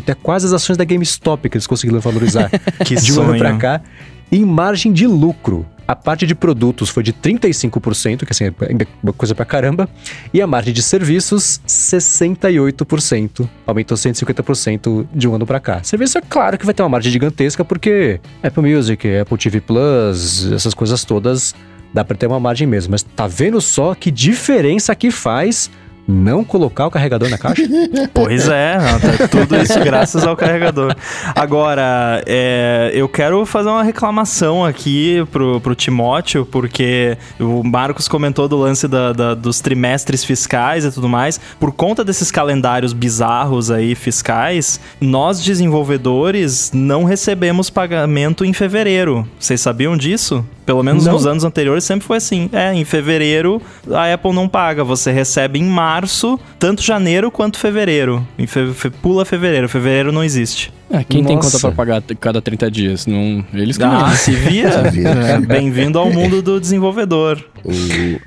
É 0.09 0.15
quase 0.15 0.45
as 0.45 0.53
ações 0.53 0.77
da 0.77 0.83
GameStop 0.83 1.49
que 1.49 1.57
eles 1.57 1.67
conseguiram 1.67 1.99
valorizar 1.99 2.49
Que 2.85 2.95
de 2.95 3.17
um 3.17 3.23
ano 3.23 3.37
pra 3.37 3.57
cá. 3.57 3.81
Em 4.31 4.43
margem 4.43 4.91
de 4.91 5.05
lucro, 5.05 5.65
a 5.87 5.95
parte 5.95 6.25
de 6.25 6.33
produtos 6.33 6.89
foi 6.89 7.03
de 7.03 7.13
35%, 7.13 8.25
que 8.25 8.31
assim, 8.31 8.45
é 8.45 8.53
uma 9.03 9.13
coisa 9.13 9.35
pra 9.35 9.45
caramba. 9.45 9.87
E 10.33 10.41
a 10.41 10.47
margem 10.47 10.73
de 10.73 10.81
serviços, 10.81 11.61
68%. 11.67 13.47
Aumentou 13.67 13.95
150% 13.95 15.05
de 15.13 15.27
um 15.27 15.35
ano 15.35 15.45
pra 15.45 15.59
cá. 15.59 15.83
Serviço 15.83 16.17
é 16.17 16.21
claro 16.21 16.57
que 16.57 16.65
vai 16.65 16.73
ter 16.73 16.81
uma 16.81 16.89
margem 16.89 17.11
gigantesca, 17.11 17.63
porque 17.63 18.19
Apple 18.41 18.75
Music, 18.75 19.07
Apple 19.17 19.37
TV 19.37 19.61
Plus, 19.61 20.51
essas 20.51 20.73
coisas 20.73 21.05
todas, 21.05 21.53
dá 21.93 22.03
pra 22.03 22.17
ter 22.17 22.25
uma 22.25 22.39
margem 22.39 22.67
mesmo. 22.67 22.91
Mas 22.91 23.03
tá 23.03 23.27
vendo 23.27 23.61
só 23.61 23.93
que 23.93 24.09
diferença 24.09 24.95
que 24.95 25.11
faz 25.11 25.69
não 26.07 26.43
colocar 26.43 26.85
o 26.87 26.91
carregador 26.91 27.29
na 27.29 27.37
caixa? 27.37 27.63
Pois 28.13 28.47
é, 28.47 28.77
tá 28.77 29.27
tudo 29.27 29.55
isso 29.57 29.79
graças 29.81 30.25
ao 30.25 30.35
carregador. 30.35 30.95
Agora, 31.35 32.23
é, 32.25 32.91
eu 32.93 33.07
quero 33.09 33.45
fazer 33.45 33.69
uma 33.69 33.83
reclamação 33.83 34.63
aqui 34.65 35.25
pro, 35.31 35.59
pro 35.61 35.75
Timóteo, 35.75 36.45
porque 36.45 37.17
o 37.39 37.63
Marcos 37.63 38.07
comentou 38.07 38.47
do 38.47 38.57
lance 38.57 38.87
da- 38.87 39.11
da- 39.13 39.33
dos 39.33 39.59
trimestres 39.59 40.23
fiscais 40.23 40.85
e 40.85 40.91
tudo 40.91 41.09
mais. 41.09 41.39
Por 41.59 41.71
conta 41.71 42.03
desses 42.03 42.31
calendários 42.31 42.93
bizarros 42.93 43.69
aí 43.69 43.95
fiscais, 43.95 44.79
nós 45.01 45.43
desenvolvedores 45.43 46.71
não 46.73 47.03
recebemos 47.03 47.69
pagamento 47.69 48.45
em 48.45 48.53
fevereiro. 48.53 49.27
Vocês 49.39 49.59
sabiam 49.61 49.97
disso? 49.97 50.45
Pelo 50.65 50.81
menos 50.81 51.05
Não. 51.05 51.13
nos 51.13 51.27
anos 51.27 51.43
anteriores 51.43 51.83
sempre 51.83 52.07
foi 52.07 52.17
assim. 52.17 52.49
É, 52.51 52.73
em 52.73 52.83
fevereiro 52.83 53.61
a 53.91 54.11
Apple 54.11 54.33
não 54.33 54.47
paga, 54.47 54.83
você 54.83 55.11
recebe 55.11 55.59
em 55.59 55.63
março, 55.63 55.94
tanto 56.59 56.81
janeiro 56.83 57.31
quanto 57.31 57.57
fevereiro. 57.59 58.25
Fe- 58.47 58.73
fe- 58.73 58.89
pula 58.89 59.23
fevereiro, 59.25 59.69
fevereiro 59.69 60.11
não 60.11 60.23
existe. 60.23 60.71
Ah, 60.91 61.03
quem 61.03 61.23
tem 61.23 61.35
Nossa. 61.35 61.49
conta 61.51 61.59
pra 61.59 61.71
pagar 61.71 62.01
cada 62.19 62.41
30 62.41 62.69
dias? 62.69 63.07
Não, 63.07 63.43
eles 63.53 63.75
que 63.75 63.83
Ah, 63.83 64.07
não. 64.07 64.09
se 64.15 64.31
via. 64.31 64.69
Via. 64.91 65.09
É, 65.09 65.39
Bem-vindo 65.39 65.97
ao 65.97 66.11
mundo 66.11 66.41
do 66.43 66.59
desenvolvedor. 66.59 67.43
O- 67.63 67.71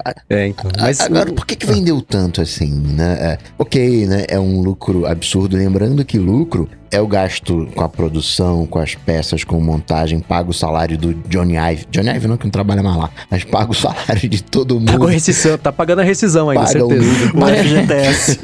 a- 0.04 0.14
É, 0.28 0.48
então. 0.48 0.68
Mas 0.78 1.00
a- 1.00 1.04
agora, 1.06 1.32
por 1.32 1.46
que, 1.46 1.54
que 1.54 1.64
vendeu 1.66 2.00
tanto 2.02 2.40
assim, 2.40 2.70
né? 2.74 3.16
É, 3.20 3.38
ok, 3.56 4.06
né? 4.06 4.24
É 4.28 4.40
um 4.40 4.60
lucro 4.60 5.06
absurdo. 5.06 5.56
Lembrando 5.56 6.04
que 6.04 6.18
lucro 6.18 6.68
é 6.90 7.00
o 7.00 7.06
gasto 7.06 7.68
com 7.76 7.84
a 7.84 7.88
produção, 7.88 8.66
com 8.66 8.80
as 8.80 8.94
peças, 8.96 9.44
com 9.44 9.60
montagem, 9.60 10.18
paga 10.18 10.50
o 10.50 10.54
salário 10.54 10.98
do 10.98 11.14
Johnny 11.28 11.54
Ive. 11.56 11.86
Johnny 11.92 12.08
Ive 12.10 12.26
não, 12.26 12.36
que 12.36 12.44
não 12.44 12.50
trabalha 12.50 12.82
mais 12.82 12.96
lá, 12.96 13.10
mas 13.30 13.44
paga 13.44 13.70
o 13.70 13.74
salário 13.74 14.28
de 14.28 14.42
todo 14.42 14.74
mundo. 14.80 14.90
Pagou 14.92 15.06
a 15.06 15.10
rescisão, 15.12 15.56
tá 15.58 15.70
pagando 15.70 16.00
a 16.00 16.04
rescisão 16.04 16.50
ainda, 16.50 16.64
paga 16.64 16.84
o 16.84 16.88
certeza. 16.90 17.32
O 17.34 17.38
mas 17.40 17.58
FGTS. 17.60 18.38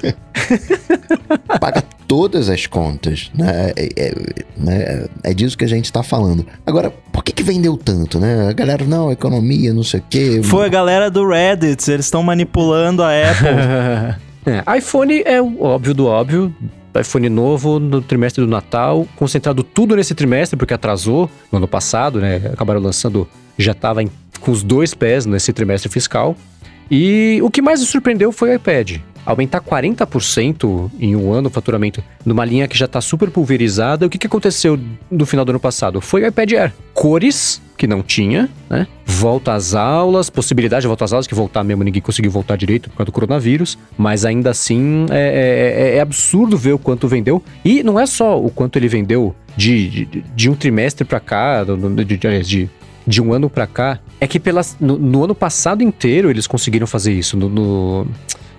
paga 1.61 1.83
todas 2.07 2.49
as 2.49 2.67
contas, 2.67 3.31
né? 3.35 3.73
É, 3.77 3.89
é- 3.97 4.15
né? 4.57 5.07
é 5.23 5.35
disso 5.35 5.57
que 5.57 5.65
a 5.65 5.69
gente 5.69 5.93
tá 5.93 6.03
falando. 6.03 6.47
Agora, 6.67 6.91
por 7.13 7.23
que 7.25 7.33
que 7.33 7.43
vendeu 7.43 7.77
tanto, 7.77 8.19
né? 8.19 8.49
A 8.49 8.53
galera, 8.53 8.85
não, 8.85 9.11
economia, 9.11 9.73
não 9.73 9.83
sei 9.83 10.01
o 10.01 10.05
quê. 10.09 10.41
Foi 10.43 10.67
a 10.67 10.69
galera 10.69 11.11
do 11.11 11.27
Reddit, 11.29 11.91
eles 11.91 12.07
estão 12.07 12.23
manipulando 12.23 13.03
a 13.03 13.09
Apple. 13.09 14.25
É, 14.47 14.77
iPhone 14.77 15.23
é 15.25 15.41
o 15.41 15.63
óbvio 15.63 15.95
do 15.95 16.05
óbvio. 16.07 16.55
iPhone 17.01 17.31
novo 17.31 17.81
no 17.81 18.03
trimestre 18.03 18.45
do 18.45 18.51
Natal, 18.51 19.09
concentrado 19.17 19.63
tudo 19.65 19.97
nesse 19.97 20.15
trimestre, 20.15 20.55
porque 20.55 20.75
atrasou 20.75 21.31
no 21.51 21.57
ano 21.57 21.67
passado, 21.67 22.21
né? 22.21 22.37
Acabaram 22.53 22.79
lançando, 22.79 23.27
já 23.57 23.73
estava 23.73 24.05
com 24.41 24.51
os 24.51 24.63
dois 24.63 24.93
pés 24.93 25.25
nesse 25.25 25.51
trimestre 25.51 25.91
fiscal. 25.91 26.37
E 26.91 27.41
o 27.43 27.51
que 27.51 27.63
mais 27.63 27.81
nos 27.81 27.89
surpreendeu 27.89 28.31
foi 28.33 28.51
o 28.51 28.55
iPad. 28.57 28.99
Aumentar 29.27 29.61
40% 29.61 30.91
em 31.01 31.16
um 31.16 31.33
ano 31.33 31.49
o 31.49 31.51
faturamento 31.51 32.03
numa 32.25 32.45
linha 32.45 32.68
que 32.68 32.77
já 32.77 32.85
está 32.87 33.01
super 33.01 33.31
pulverizada. 33.31 34.07
O 34.07 34.11
que, 34.11 34.18
que 34.18 34.27
aconteceu 34.27 34.79
no 35.11 35.25
final 35.27 35.45
do 35.45 35.51
ano 35.51 35.61
passado? 35.61 36.01
Foi 36.01 36.22
o 36.22 36.27
iPad 36.27 36.53
Air. 36.53 36.72
Cores, 36.93 37.61
que 37.77 37.87
não 37.87 38.03
tinha, 38.03 38.49
né? 38.68 38.87
Volta 39.07 39.53
às 39.55 39.75
aulas, 39.75 40.31
possibilidade 40.31 40.83
de 40.83 40.87
voltar 40.89 41.07
às 41.07 41.12
aulas, 41.12 41.27
que 41.27 41.35
voltar 41.35 41.64
mesmo 41.64 41.83
ninguém 41.83 42.03
conseguiu 42.03 42.31
voltar 42.31 42.57
direito 42.57 42.89
por 42.91 42.97
causa 42.99 43.07
do 43.07 43.12
coronavírus. 43.12 43.79
Mas 43.97 44.25
ainda 44.25 44.51
assim 44.51 45.07
é, 45.11 45.93
é- 45.95 45.97
é 45.97 46.01
absurdo 46.01 46.57
ver 46.57 46.72
o 46.72 46.79
quanto 46.79 47.09
vendeu. 47.09 47.43
E 47.64 47.83
não 47.83 47.99
é 47.99 48.07
só 48.07 48.39
o 48.41 48.51
quanto 48.51 48.77
ele 48.79 48.89
vendeu 48.89 49.35
de, 49.57 49.89
de, 49.89 50.07
de 50.35 50.51
um 50.51 50.55
trimestre 50.55 51.05
para 51.05 51.20
cá, 51.20 51.64
de, 51.64 52.05
de, 52.05 52.70
de 53.07 53.22
um 53.22 53.33
ano 53.33 53.49
pra 53.51 53.66
cá 53.66 53.99
é 54.20 54.27
que 54.27 54.41
pelas, 54.41 54.77
no, 54.81 54.99
no 54.99 55.25
ano 55.25 55.35
passado 55.35 55.83
inteiro 55.83 56.31
eles 56.31 56.47
conseguiram 56.47 56.87
fazer 56.87 57.12
isso. 57.12 57.37
No, 57.37 57.49
no, 57.49 58.07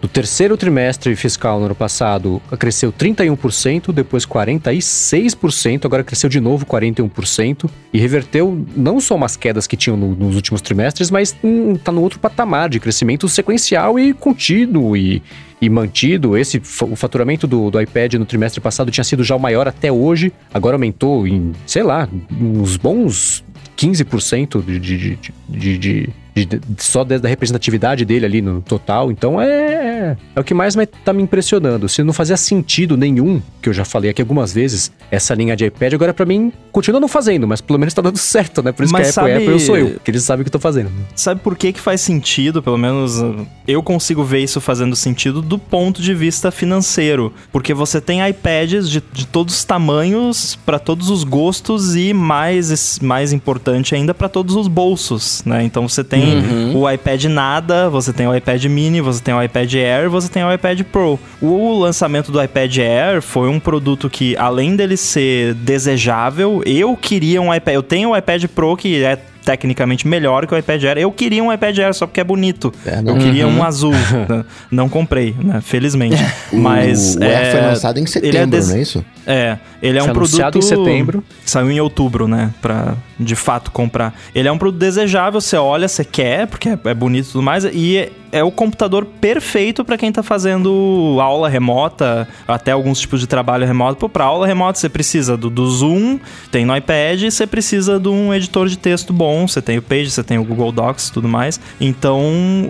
no 0.01 0.07
terceiro 0.07 0.55
trimestre 0.55 1.15
fiscal 1.15 1.59
no 1.59 1.65
ano 1.65 1.75
passado, 1.75 2.41
cresceu 2.59 2.91
31%, 2.93 3.91
depois 3.91 4.25
46%, 4.25 5.85
agora 5.85 6.03
cresceu 6.03 6.29
de 6.29 6.39
novo 6.39 6.65
41% 6.65 7.69
e 7.91 7.97
reverteu 7.97 8.65
não 8.75 8.99
só 8.99 9.15
umas 9.15 9.35
quedas 9.35 9.65
que 9.65 9.75
tinham 9.75 9.97
no- 9.97 10.15
nos 10.15 10.35
últimos 10.35 10.61
trimestres, 10.61 11.09
mas 11.09 11.35
hum, 11.43 11.75
tá 11.75 11.91
no 11.91 12.01
outro 12.01 12.19
patamar 12.19 12.69
de 12.69 12.79
crescimento 12.79 13.27
sequencial 13.27 13.97
e 13.97 14.13
contínuo 14.13 14.95
e, 14.95 15.23
e 15.61 15.69
mantido. 15.69 16.37
Esse 16.37 16.61
o 16.81 16.95
faturamento 16.95 17.47
do, 17.47 17.71
do 17.71 17.81
iPad 17.81 18.13
no 18.15 18.25
trimestre 18.25 18.61
passado 18.61 18.91
tinha 18.91 19.03
sido 19.03 19.23
já 19.23 19.35
o 19.35 19.39
maior 19.39 19.67
até 19.67 19.91
hoje, 19.91 20.31
agora 20.53 20.75
aumentou 20.75 21.27
em, 21.27 21.53
sei 21.65 21.83
lá, 21.83 22.07
uns 22.39 22.77
bons 22.77 23.43
15% 23.77 24.63
de, 24.63 24.79
de, 24.79 25.17
de, 25.49 25.77
de, 25.77 26.09
de- 26.35 26.45
de- 26.45 26.61
só 26.77 27.03
da 27.03 27.17
da 27.17 27.29
representatividade 27.29 28.03
dele 28.05 28.25
ali 28.25 28.41
no 28.41 28.61
total. 28.61 29.09
Então 29.11 29.39
é, 29.41 30.17
é 30.35 30.39
o 30.39 30.43
que 30.43 30.53
mais 30.53 30.75
tá 31.03 31.13
me 31.13 31.23
impressionando. 31.23 31.87
Se 31.87 32.03
não 32.03 32.11
fazia 32.13 32.35
sentido 32.37 32.97
nenhum, 32.97 33.41
que 33.61 33.69
eu 33.69 33.73
já 33.73 33.85
falei 33.85 34.11
aqui 34.11 34.21
algumas 34.21 34.53
vezes, 34.53 34.91
essa 35.09 35.33
linha 35.33 35.55
de 35.55 35.65
iPad, 35.65 35.93
agora 35.93 36.13
pra 36.13 36.25
mim 36.25 36.51
continua 36.71 36.99
não 36.99 37.07
fazendo, 37.07 37.47
mas 37.47 37.61
pelo 37.61 37.79
menos 37.79 37.93
tá 37.93 38.01
dando 38.01 38.17
certo, 38.19 38.61
né? 38.61 38.71
Por 38.71 38.83
isso 38.83 38.91
Mas 38.93 39.13
que 39.13 39.19
a 39.19 39.23
Apple 39.23 39.31
é 39.31 39.33
sabe- 39.33 39.43
Apple, 39.45 39.53
eu 39.53 39.59
sou 39.59 39.77
eu, 39.77 39.99
que 40.03 40.11
eles 40.11 40.23
sabem 40.23 40.41
o 40.41 40.43
que 40.43 40.49
eu 40.49 40.51
tô 40.53 40.59
fazendo. 40.59 40.89
Sabe 41.15 41.39
por 41.41 41.55
que 41.57 41.71
que 41.71 41.79
faz 41.79 42.01
sentido? 42.01 42.61
Pelo 42.61 42.77
menos 42.77 43.17
uh, 43.21 43.45
eu 43.67 43.81
consigo 43.81 44.23
ver 44.23 44.39
isso 44.43 44.59
fazendo 44.59 44.95
sentido 44.95 45.41
do 45.41 45.57
ponto 45.57 46.01
de 46.01 46.13
vista 46.13 46.51
financeiro. 46.51 47.31
Porque 47.51 47.73
você 47.73 48.01
tem 48.01 48.27
iPads 48.27 48.89
de, 48.89 49.01
de 49.13 49.25
todos 49.25 49.55
os 49.55 49.63
tamanhos, 49.63 50.57
para 50.65 50.79
todos 50.79 51.09
os 51.09 51.23
gostos 51.23 51.95
e 51.95 52.13
mais, 52.13 52.99
mais 52.99 53.31
importante 53.31 53.95
ainda, 53.95 54.13
para 54.13 54.27
todos 54.27 54.55
os 54.55 54.67
bolsos, 54.67 55.41
né? 55.45 55.63
Então 55.63 55.87
você 55.87 56.03
tem 56.03 56.24
o 56.73 56.89
iPad 56.89 57.25
nada, 57.25 57.89
você 57.89 58.11
tem 58.13 58.27
o 58.27 58.35
iPad 58.35 58.63
mini, 58.65 59.01
você 59.01 59.21
tem 59.21 59.33
o 59.33 59.41
iPad 59.41 59.73
Air, 59.73 60.09
você 60.09 60.29
tem 60.29 60.43
o 60.43 60.53
iPad 60.53 60.81
Pro. 60.83 61.19
O 61.41 61.77
lançamento 61.79 62.31
do 62.31 62.41
iPad 62.41 62.77
Air 62.77 63.21
foi 63.21 63.49
um 63.49 63.59
produto 63.59 64.09
que, 64.09 64.35
além 64.37 64.75
dele 64.75 64.97
ser 64.97 65.53
desejável, 65.55 66.61
eu 66.65 66.95
queria 66.95 67.41
um 67.41 67.53
iPad. 67.53 67.75
Eu 67.75 67.83
tenho 67.83 68.09
o 68.11 68.17
iPad 68.17 68.45
Pro 68.45 68.75
que 68.75 69.03
é 69.03 69.17
tecnicamente 69.45 70.07
melhor 70.07 70.47
que 70.47 70.53
o 70.53 70.57
iPad 70.57 70.83
Air. 70.83 70.97
Eu 70.97 71.11
queria 71.11 71.43
um 71.43 71.53
iPad 71.53 71.77
Air 71.77 71.93
só 71.93 72.07
porque 72.07 72.19
é 72.19 72.23
bonito. 72.23 72.73
É, 72.85 72.99
eu 73.05 73.15
queria 73.17 73.47
um 73.47 73.63
azul. 73.63 73.93
né? 74.27 74.43
não 74.71 74.89
comprei, 74.89 75.35
né? 75.41 75.61
Felizmente. 75.61 76.21
Mas 76.51 77.15
o, 77.15 77.23
Air 77.23 77.51
foi 77.51 77.59
é, 77.59 77.67
lançado 77.67 77.97
em 77.99 78.01
ele 78.01 78.07
é 78.07 78.11
setembro, 78.11 78.49
des- 78.49 78.69
não 78.69 78.75
é 78.75 78.81
isso? 78.81 79.05
é, 79.27 79.57
ele 79.81 79.97
é 79.99 80.01
Foi 80.01 80.09
um 80.09 80.13
produto 80.13 80.57
em 80.57 80.61
setembro. 80.61 81.23
Saiu 81.45 81.69
em 81.69 81.79
outubro, 81.79 82.27
né? 82.27 82.51
Pra 82.61 82.95
de 83.19 83.35
fato 83.35 83.71
comprar. 83.71 84.13
Ele 84.33 84.47
é 84.47 84.51
um 84.51 84.57
produto 84.57 84.79
desejável, 84.79 85.39
você 85.39 85.57
olha, 85.57 85.87
você 85.87 86.03
quer, 86.03 86.47
porque 86.47 86.69
é, 86.69 86.79
é 86.85 86.93
bonito 86.93 87.29
e 87.29 87.31
tudo 87.31 87.41
mais. 87.41 87.63
E 87.65 87.97
é, 87.97 88.11
é 88.31 88.43
o 88.43 88.51
computador 88.51 89.05
perfeito 89.05 89.85
pra 89.85 89.97
quem 89.97 90.11
tá 90.11 90.21
fazendo 90.21 91.17
aula 91.21 91.47
remota, 91.47 92.27
até 92.47 92.71
alguns 92.71 92.99
tipos 92.99 93.19
de 93.19 93.27
trabalho 93.27 93.65
remoto. 93.65 93.97
Pô, 93.97 94.09
pra 94.09 94.25
aula 94.25 94.45
remota 94.45 94.79
você 94.79 94.89
precisa 94.89 95.37
do, 95.37 95.49
do 95.49 95.69
Zoom, 95.69 96.19
tem 96.51 96.65
no 96.65 96.75
iPad, 96.75 97.21
e 97.21 97.31
você 97.31 97.47
precisa 97.47 97.99
de 97.99 98.09
um 98.09 98.33
editor 98.33 98.67
de 98.67 98.77
texto 98.77 99.13
bom. 99.13 99.47
Você 99.47 99.61
tem 99.61 99.77
o 99.77 99.81
Page, 99.81 100.11
você 100.11 100.23
tem 100.23 100.37
o 100.37 100.43
Google 100.43 100.71
Docs 100.71 101.07
e 101.07 101.13
tudo 101.13 101.27
mais. 101.27 101.59
Então 101.79 102.21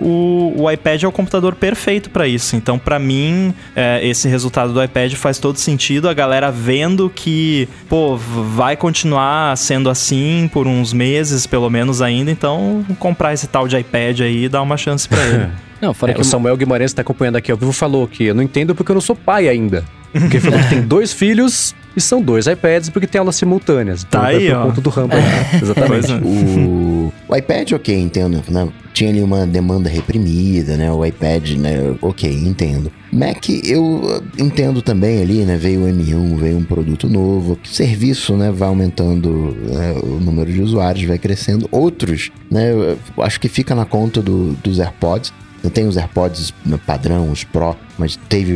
o, 0.02 0.54
o 0.56 0.70
iPad 0.70 1.02
é 1.02 1.08
o 1.08 1.12
computador 1.12 1.54
perfeito 1.54 2.10
pra 2.10 2.28
isso. 2.28 2.54
Então, 2.54 2.78
pra 2.78 2.98
mim, 2.98 3.52
é, 3.74 4.06
esse 4.06 4.28
resultado 4.28 4.72
do 4.72 4.82
iPad 4.82 5.12
faz 5.14 5.38
todo 5.38 5.58
sentido. 5.58 6.08
A 6.08 6.14
galera 6.14 6.50
vendo 6.50 7.10
que, 7.10 7.68
pô, 7.88 8.16
vai 8.16 8.76
continuar 8.76 9.56
sendo 9.56 9.90
assim 9.90 10.35
por 10.52 10.66
uns 10.66 10.92
meses, 10.92 11.46
pelo 11.46 11.70
menos 11.70 12.02
ainda. 12.02 12.30
Então, 12.30 12.84
comprar 12.98 13.32
esse 13.32 13.46
tal 13.46 13.66
de 13.68 13.76
iPad 13.78 14.20
aí 14.20 14.44
e 14.44 14.48
dar 14.48 14.62
uma 14.62 14.76
chance 14.76 15.08
pra 15.08 15.22
ele. 15.24 15.48
Não, 15.80 15.92
fora 15.92 16.12
É, 16.12 16.14
que 16.14 16.20
o 16.22 16.24
Samuel 16.24 16.56
Guimarães 16.56 16.92
tá 16.94 17.02
acompanhando 17.02 17.36
aqui 17.36 17.52
ao 17.52 17.56
vivo 17.58 17.70
falou 17.70 18.08
que 18.08 18.24
eu 18.24 18.34
não 18.34 18.42
entendo 18.42 18.74
porque 18.74 18.90
eu 18.90 18.94
não 18.94 19.00
sou 19.00 19.14
pai 19.14 19.46
ainda. 19.46 19.84
Porque 20.10 20.38
ele 20.38 20.40
falou 20.40 20.58
que 20.58 20.68
tem 20.70 20.80
dois 20.88 21.12
filhos 21.12 21.74
e 21.94 22.00
são 22.00 22.22
dois 22.22 22.46
iPads 22.46 22.88
porque 22.88 23.06
tem 23.06 23.18
aulas 23.18 23.36
simultâneas. 23.36 24.02
Então 24.08 24.22
Tá 24.22 24.32
é 24.32 24.36
aí, 24.36 24.50
ó. 24.52 24.62
conta 24.64 24.80
do 24.80 24.88
Rumble. 24.88 25.18
né? 25.20 25.60
Exatamente. 25.60 26.12
É. 26.12 26.16
O, 26.16 27.12
o 27.28 27.36
iPad, 27.36 27.72
ok, 27.72 27.94
entendo. 27.94 28.42
Né? 28.48 28.68
Tinha 28.96 29.10
ali 29.10 29.22
uma 29.22 29.46
demanda 29.46 29.90
reprimida, 29.90 30.74
né? 30.74 30.90
O 30.90 31.04
iPad, 31.04 31.50
né? 31.58 31.94
Ok, 32.00 32.32
entendo. 32.32 32.90
Mac, 33.12 33.46
eu 33.62 33.84
uh, 33.84 34.22
entendo 34.38 34.80
também 34.80 35.20
ali, 35.20 35.44
né? 35.44 35.54
Veio 35.58 35.82
o 35.82 35.86
M1, 35.86 36.36
veio 36.38 36.56
um 36.56 36.64
produto 36.64 37.06
novo. 37.06 37.58
Serviço, 37.62 38.34
né? 38.38 38.50
Vai 38.50 38.68
aumentando 38.70 39.54
né, 39.70 39.92
o 40.02 40.18
número 40.18 40.50
de 40.50 40.62
usuários, 40.62 41.04
vai 41.04 41.18
crescendo. 41.18 41.68
Outros, 41.70 42.30
né? 42.50 42.70
acho 43.18 43.38
que 43.38 43.50
fica 43.50 43.74
na 43.74 43.84
conta 43.84 44.22
do- 44.22 44.54
dos 44.64 44.80
AirPods. 44.80 45.30
Tem 45.70 45.86
os 45.86 45.96
AirPods 45.96 46.52
padrão, 46.86 47.30
os 47.30 47.44
Pro, 47.44 47.76
mas 47.98 48.16
teve 48.28 48.54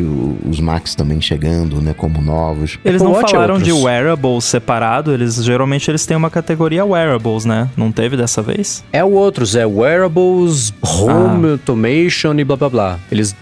os 0.49 0.61
Max 0.61 0.95
também 0.95 1.21
chegando, 1.21 1.81
né? 1.81 1.95
Como 1.95 2.21
novos. 2.21 2.79
Eles 2.85 3.01
Apple 3.01 3.13
não 3.13 3.21
Watch 3.21 3.33
é 3.33 3.35
falaram 3.35 3.59
de 3.59 3.73
wearables 3.73 4.45
separado, 4.45 5.13
eles 5.13 5.37
geralmente 5.37 5.91
eles 5.91 6.07
têm 6.07 6.17
uma 6.17 6.31
categoria 6.31 6.85
wearables, 6.85 7.45
né? 7.45 7.69
Não 7.77 7.91
teve 7.91 8.17
dessa 8.17 8.43
vez? 8.43 8.85
É 8.93 9.05
o 9.05 9.11
outros, 9.11 9.55
é 9.55 9.67
Wearables, 9.67 10.73
Home 10.83 11.53
Automation 11.53 12.35
e 12.39 12.45
blá 12.45 12.57
blá 12.57 12.69
blá. 12.69 12.99
Eles. 13.11 13.35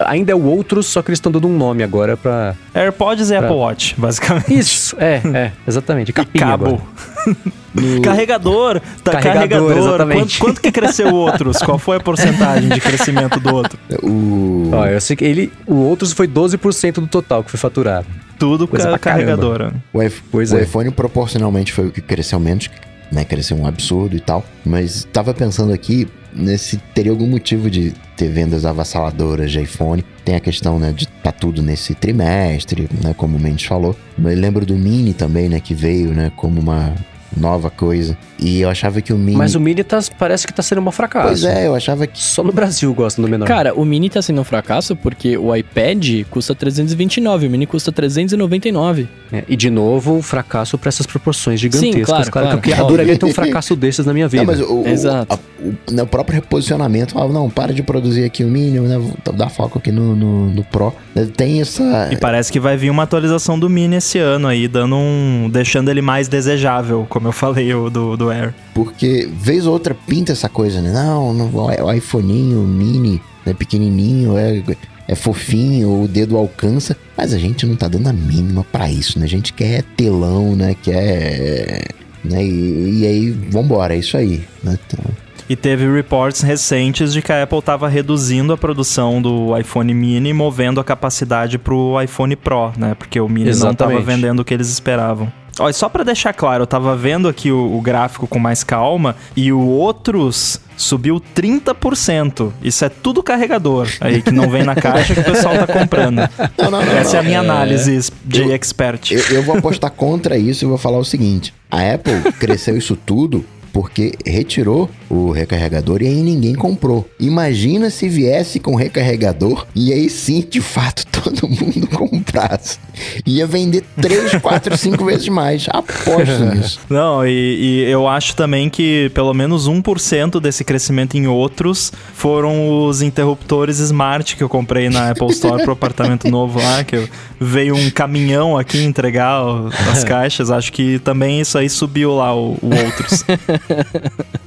Ainda 0.00 0.32
é 0.32 0.34
o 0.34 0.42
outros, 0.44 0.86
só 0.86 1.00
que 1.02 1.10
eles 1.10 1.16
estão 1.18 1.32
dando 1.32 1.48
um 1.48 1.56
nome 1.56 1.82
agora 1.82 2.16
pra. 2.16 2.54
AirPods 2.74 3.30
e 3.30 3.34
Pra- 3.36 3.46
Apple 3.46 3.56
Watch, 3.56 3.94
basicamente. 3.98 4.54
Isso, 4.58 4.94
é, 4.98 5.20
é, 5.34 5.52
exatamente. 5.66 6.10
E 6.10 6.38
cabo. 6.38 6.80
No- 7.74 8.02
Carregador, 8.02 8.82
tá, 9.02 9.12
Carregador, 9.12 9.48
carregador. 9.68 9.78
exatamente. 9.78 10.38
Quanto, 10.38 10.56
quanto 10.56 10.60
que 10.60 10.70
cresceu 10.70 11.08
o 11.08 11.14
outros? 11.14 11.56
Qual 11.64 11.78
foi 11.78 11.96
a 11.96 12.00
porcentagem 12.00 12.68
de 12.68 12.78
crescimento 12.78 13.40
do 13.40 13.54
outro? 13.54 13.78
o... 14.02 14.70
Ó, 14.74 14.84
eu 14.86 15.00
sei 15.00 15.16
que 15.16 15.24
ele. 15.24 15.50
O 15.66 15.76
outros 15.76 16.12
foi 16.12 16.28
12% 16.28 16.96
do 16.96 17.06
total 17.06 17.42
que 17.42 17.50
foi 17.50 17.58
faturado. 17.58 18.06
Tudo 18.38 18.68
Coisa 18.68 18.84
ca 18.84 18.90
pra 18.90 18.98
caramba. 18.98 19.20
carregador. 19.24 19.72
O, 19.90 20.00
Pois 20.30 20.52
o 20.52 20.58
é. 20.58 20.62
iPhone 20.64 20.90
proporcionalmente 20.90 21.72
foi 21.72 21.86
o 21.86 21.90
que 21.90 22.02
cresceu 22.02 22.38
menos, 22.38 22.68
né? 23.12 23.24
Cresceu 23.24 23.56
um 23.56 23.66
absurdo 23.66 24.16
e 24.16 24.20
tal. 24.20 24.44
Mas 24.64 25.06
tava 25.12 25.34
pensando 25.34 25.72
aqui 25.72 26.08
nesse 26.32 26.78
teria 26.94 27.12
algum 27.12 27.26
motivo 27.26 27.70
de 27.70 27.92
ter 28.16 28.28
vendas 28.28 28.64
avassaladoras 28.64 29.52
de 29.52 29.60
iPhone. 29.60 30.04
Tem 30.24 30.34
a 30.34 30.40
questão, 30.40 30.78
né, 30.78 30.92
de 30.92 31.06
tá 31.06 31.30
tudo 31.30 31.62
nesse 31.62 31.94
trimestre, 31.94 32.88
né, 33.02 33.14
como 33.16 33.36
o 33.36 33.40
Mendes 33.40 33.66
falou. 33.66 33.94
Mas 34.16 34.38
lembro 34.38 34.64
do 34.64 34.74
Mini 34.74 35.12
também, 35.12 35.48
né, 35.48 35.60
que 35.60 35.74
veio, 35.74 36.14
né, 36.14 36.32
como 36.36 36.60
uma 36.60 36.94
nova 37.36 37.70
coisa. 37.70 38.16
E 38.42 38.60
eu 38.60 38.68
achava 38.68 39.00
que 39.00 39.12
o 39.12 39.16
Mini 39.18 39.36
Mas 39.36 39.54
o 39.54 39.60
Mini 39.60 39.84
tá, 39.84 40.00
parece 40.18 40.46
que 40.46 40.52
tá 40.52 40.62
sendo 40.62 40.80
um 40.80 40.90
fracasso. 40.90 41.28
Pois 41.28 41.44
é, 41.44 41.66
eu 41.66 41.74
achava 41.74 42.06
que 42.06 42.20
Só 42.20 42.42
no 42.42 42.52
Brasil 42.52 42.92
gostam 42.92 43.24
do 43.24 43.30
menor. 43.30 43.46
Cara, 43.46 43.72
o 43.74 43.84
Mini 43.84 44.10
tá 44.10 44.20
sendo 44.20 44.40
um 44.40 44.44
fracasso 44.44 44.96
porque 44.96 45.36
o 45.38 45.54
iPad 45.54 46.24
custa 46.30 46.54
329, 46.54 47.46
o 47.46 47.50
Mini 47.50 47.66
custa 47.66 47.92
399. 47.92 49.08
É, 49.32 49.44
e 49.48 49.56
de 49.56 49.70
novo, 49.70 50.14
um 50.14 50.22
fracasso 50.22 50.76
pra 50.76 50.88
essas 50.88 51.06
proporções 51.06 51.60
gigantescas. 51.60 51.94
Sim, 51.94 52.04
claro, 52.04 52.30
claro. 52.30 52.60
que 52.60 52.70
eu 52.70 52.76
adoraria 52.84 53.16
ter 53.16 53.24
um 53.26 53.32
fracasso 53.32 53.74
desses 53.76 54.04
na 54.04 54.12
minha 54.12 54.28
vida. 54.28 54.44
Não, 54.44 54.52
mas 54.52 54.60
o, 54.60 54.82
o- 54.82 54.88
Exato. 54.88 55.34
a- 55.34 55.38
o, 55.62 55.92
né, 55.94 56.02
o 56.02 56.06
próprio 56.06 56.34
reposicionamento, 56.34 57.16
ah, 57.18 57.26
não, 57.28 57.48
para 57.48 57.72
de 57.72 57.82
produzir 57.82 58.24
aqui 58.24 58.44
o 58.44 58.48
Mini, 58.48 58.80
né, 58.80 58.98
vou 58.98 59.16
dar 59.34 59.48
foco 59.48 59.78
aqui 59.78 59.92
no, 59.92 60.16
no, 60.16 60.48
no 60.50 60.64
Pro. 60.64 60.92
Né, 61.14 61.28
Tem 61.36 61.60
essa... 61.60 62.08
E 62.10 62.16
parece 62.16 62.50
que 62.50 62.58
vai 62.58 62.76
vir 62.76 62.90
uma 62.90 63.04
atualização 63.04 63.58
do 63.58 63.70
Mini 63.70 63.96
esse 63.96 64.18
ano 64.18 64.48
aí, 64.48 64.66
dando 64.66 64.96
um. 64.96 65.48
deixando 65.50 65.90
ele 65.90 66.02
mais 66.02 66.26
desejável, 66.28 67.06
como 67.08 67.28
eu 67.28 67.32
falei, 67.32 67.72
o 67.74 67.88
do, 67.88 68.16
do 68.16 68.31
Porque 68.74 69.28
vez 69.32 69.66
ou 69.66 69.72
outra 69.72 69.94
pinta 69.94 70.32
essa 70.32 70.48
coisa, 70.48 70.80
né? 70.80 70.92
Não, 70.92 71.32
não 71.32 71.50
o 71.54 71.92
iPhoneinho, 71.92 72.60
mini, 72.60 73.20
né, 73.44 73.54
pequenininho, 73.54 74.36
é, 74.36 74.62
é 75.08 75.14
fofinho, 75.14 76.02
o 76.02 76.08
dedo 76.08 76.36
alcança. 76.36 76.96
Mas 77.16 77.32
a 77.32 77.38
gente 77.38 77.66
não 77.66 77.76
tá 77.76 77.88
dando 77.88 78.08
a 78.08 78.12
mínima 78.12 78.64
pra 78.70 78.90
isso, 78.90 79.18
né? 79.18 79.24
A 79.24 79.28
gente 79.28 79.52
quer 79.52 79.82
telão, 79.96 80.56
né? 80.56 80.74
Quer... 80.82 81.86
Né? 82.24 82.44
E, 82.44 83.00
e 83.00 83.06
aí, 83.06 83.30
vambora, 83.30 83.94
é 83.94 83.98
isso 83.98 84.16
aí. 84.16 84.44
Né? 84.62 84.78
Então, 84.86 85.04
E 85.48 85.56
teve 85.56 85.92
reports 85.92 86.40
recentes 86.40 87.12
de 87.12 87.20
que 87.20 87.32
a 87.32 87.42
Apple 87.42 87.58
estava 87.58 87.88
reduzindo 87.88 88.52
a 88.52 88.56
produção 88.56 89.20
do 89.20 89.58
iPhone 89.58 89.92
mini, 89.92 90.32
movendo 90.32 90.80
a 90.80 90.84
capacidade 90.84 91.58
pro 91.58 92.00
iPhone 92.00 92.36
Pro, 92.36 92.72
né? 92.76 92.94
Porque 92.94 93.20
o 93.20 93.28
mini 93.28 93.46
não 93.46 93.50
Exatamente. 93.50 93.98
estava 93.98 94.16
vendendo 94.16 94.40
o 94.40 94.44
que 94.44 94.54
eles 94.54 94.68
esperavam. 94.68 95.32
Olha, 95.58 95.72
só 95.72 95.88
para 95.88 96.02
deixar 96.04 96.32
claro, 96.32 96.62
eu 96.62 96.66
tava 96.66 96.96
vendo 96.96 97.28
aqui 97.28 97.50
o, 97.52 97.76
o 97.76 97.80
gráfico 97.80 98.26
com 98.26 98.38
mais 98.38 98.64
calma 98.64 99.14
e 99.36 99.52
o 99.52 99.60
outros 99.60 100.60
subiu 100.76 101.20
30%. 101.36 102.52
Isso 102.62 102.84
é 102.84 102.88
tudo 102.88 103.22
carregador 103.22 103.88
aí 104.00 104.22
que 104.22 104.30
não 104.32 104.48
vem 104.50 104.62
na 104.64 104.74
caixa 104.74 105.14
que 105.14 105.20
o 105.20 105.24
pessoal 105.24 105.54
tá 105.58 105.66
comprando. 105.66 106.16
não, 106.58 106.70
não, 106.70 106.84
não. 106.84 106.92
Essa 106.96 107.18
é 107.18 107.20
a 107.20 107.22
minha 107.22 107.40
análise 107.40 108.10
de 108.24 108.40
Eu- 108.42 108.52
expert. 108.52 109.10
Eu, 109.12 109.20
eu 109.36 109.42
vou 109.42 109.56
apostar 109.56 109.90
contra 109.90 110.36
isso 110.38 110.64
e 110.64 110.68
vou 110.68 110.78
falar 110.78 110.98
o 110.98 111.04
seguinte: 111.04 111.52
a 111.70 111.80
Apple 111.92 112.32
cresceu 112.38 112.76
isso 112.76 112.96
tudo 112.96 113.44
porque 113.72 114.12
retirou 114.26 114.90
o 115.14 115.30
recarregador 115.30 116.00
e 116.02 116.06
aí 116.06 116.22
ninguém 116.22 116.54
comprou. 116.54 117.06
Imagina 117.20 117.90
se 117.90 118.08
viesse 118.08 118.58
com 118.58 118.74
recarregador 118.74 119.66
e 119.74 119.92
aí 119.92 120.08
sim, 120.08 120.42
de 120.48 120.62
fato, 120.62 121.04
todo 121.12 121.46
mundo 121.46 121.86
comprasse. 121.88 122.78
Ia 123.26 123.46
vender 123.46 123.84
3, 124.00 124.36
4, 124.40 124.76
5 124.76 125.04
vezes 125.04 125.28
mais. 125.28 125.66
Aposto 125.68 126.44
nisso. 126.54 126.80
Não, 126.88 127.26
e, 127.26 127.30
e 127.30 127.90
eu 127.90 128.08
acho 128.08 128.34
também 128.34 128.70
que 128.70 129.10
pelo 129.14 129.34
menos 129.34 129.68
1% 129.68 130.40
desse 130.40 130.64
crescimento 130.64 131.14
em 131.16 131.26
outros 131.26 131.92
foram 132.14 132.86
os 132.86 133.02
interruptores 133.02 133.78
smart 133.80 134.34
que 134.34 134.42
eu 134.42 134.48
comprei 134.48 134.88
na 134.88 135.10
Apple 135.10 135.28
Store 135.30 135.62
pro 135.62 135.72
apartamento 135.72 136.26
novo 136.30 136.58
lá, 136.58 136.82
que 136.84 136.96
eu- 136.96 137.08
veio 137.38 137.74
um 137.76 137.90
caminhão 137.90 138.56
aqui 138.56 138.82
entregar 138.82 139.42
as 139.90 140.04
caixas. 140.04 140.50
Acho 140.50 140.72
que 140.72 140.98
também 141.00 141.40
isso 141.40 141.58
aí 141.58 141.68
subiu 141.68 142.14
lá 142.14 142.34
o, 142.34 142.56
o 142.62 142.70
outros. 142.86 143.24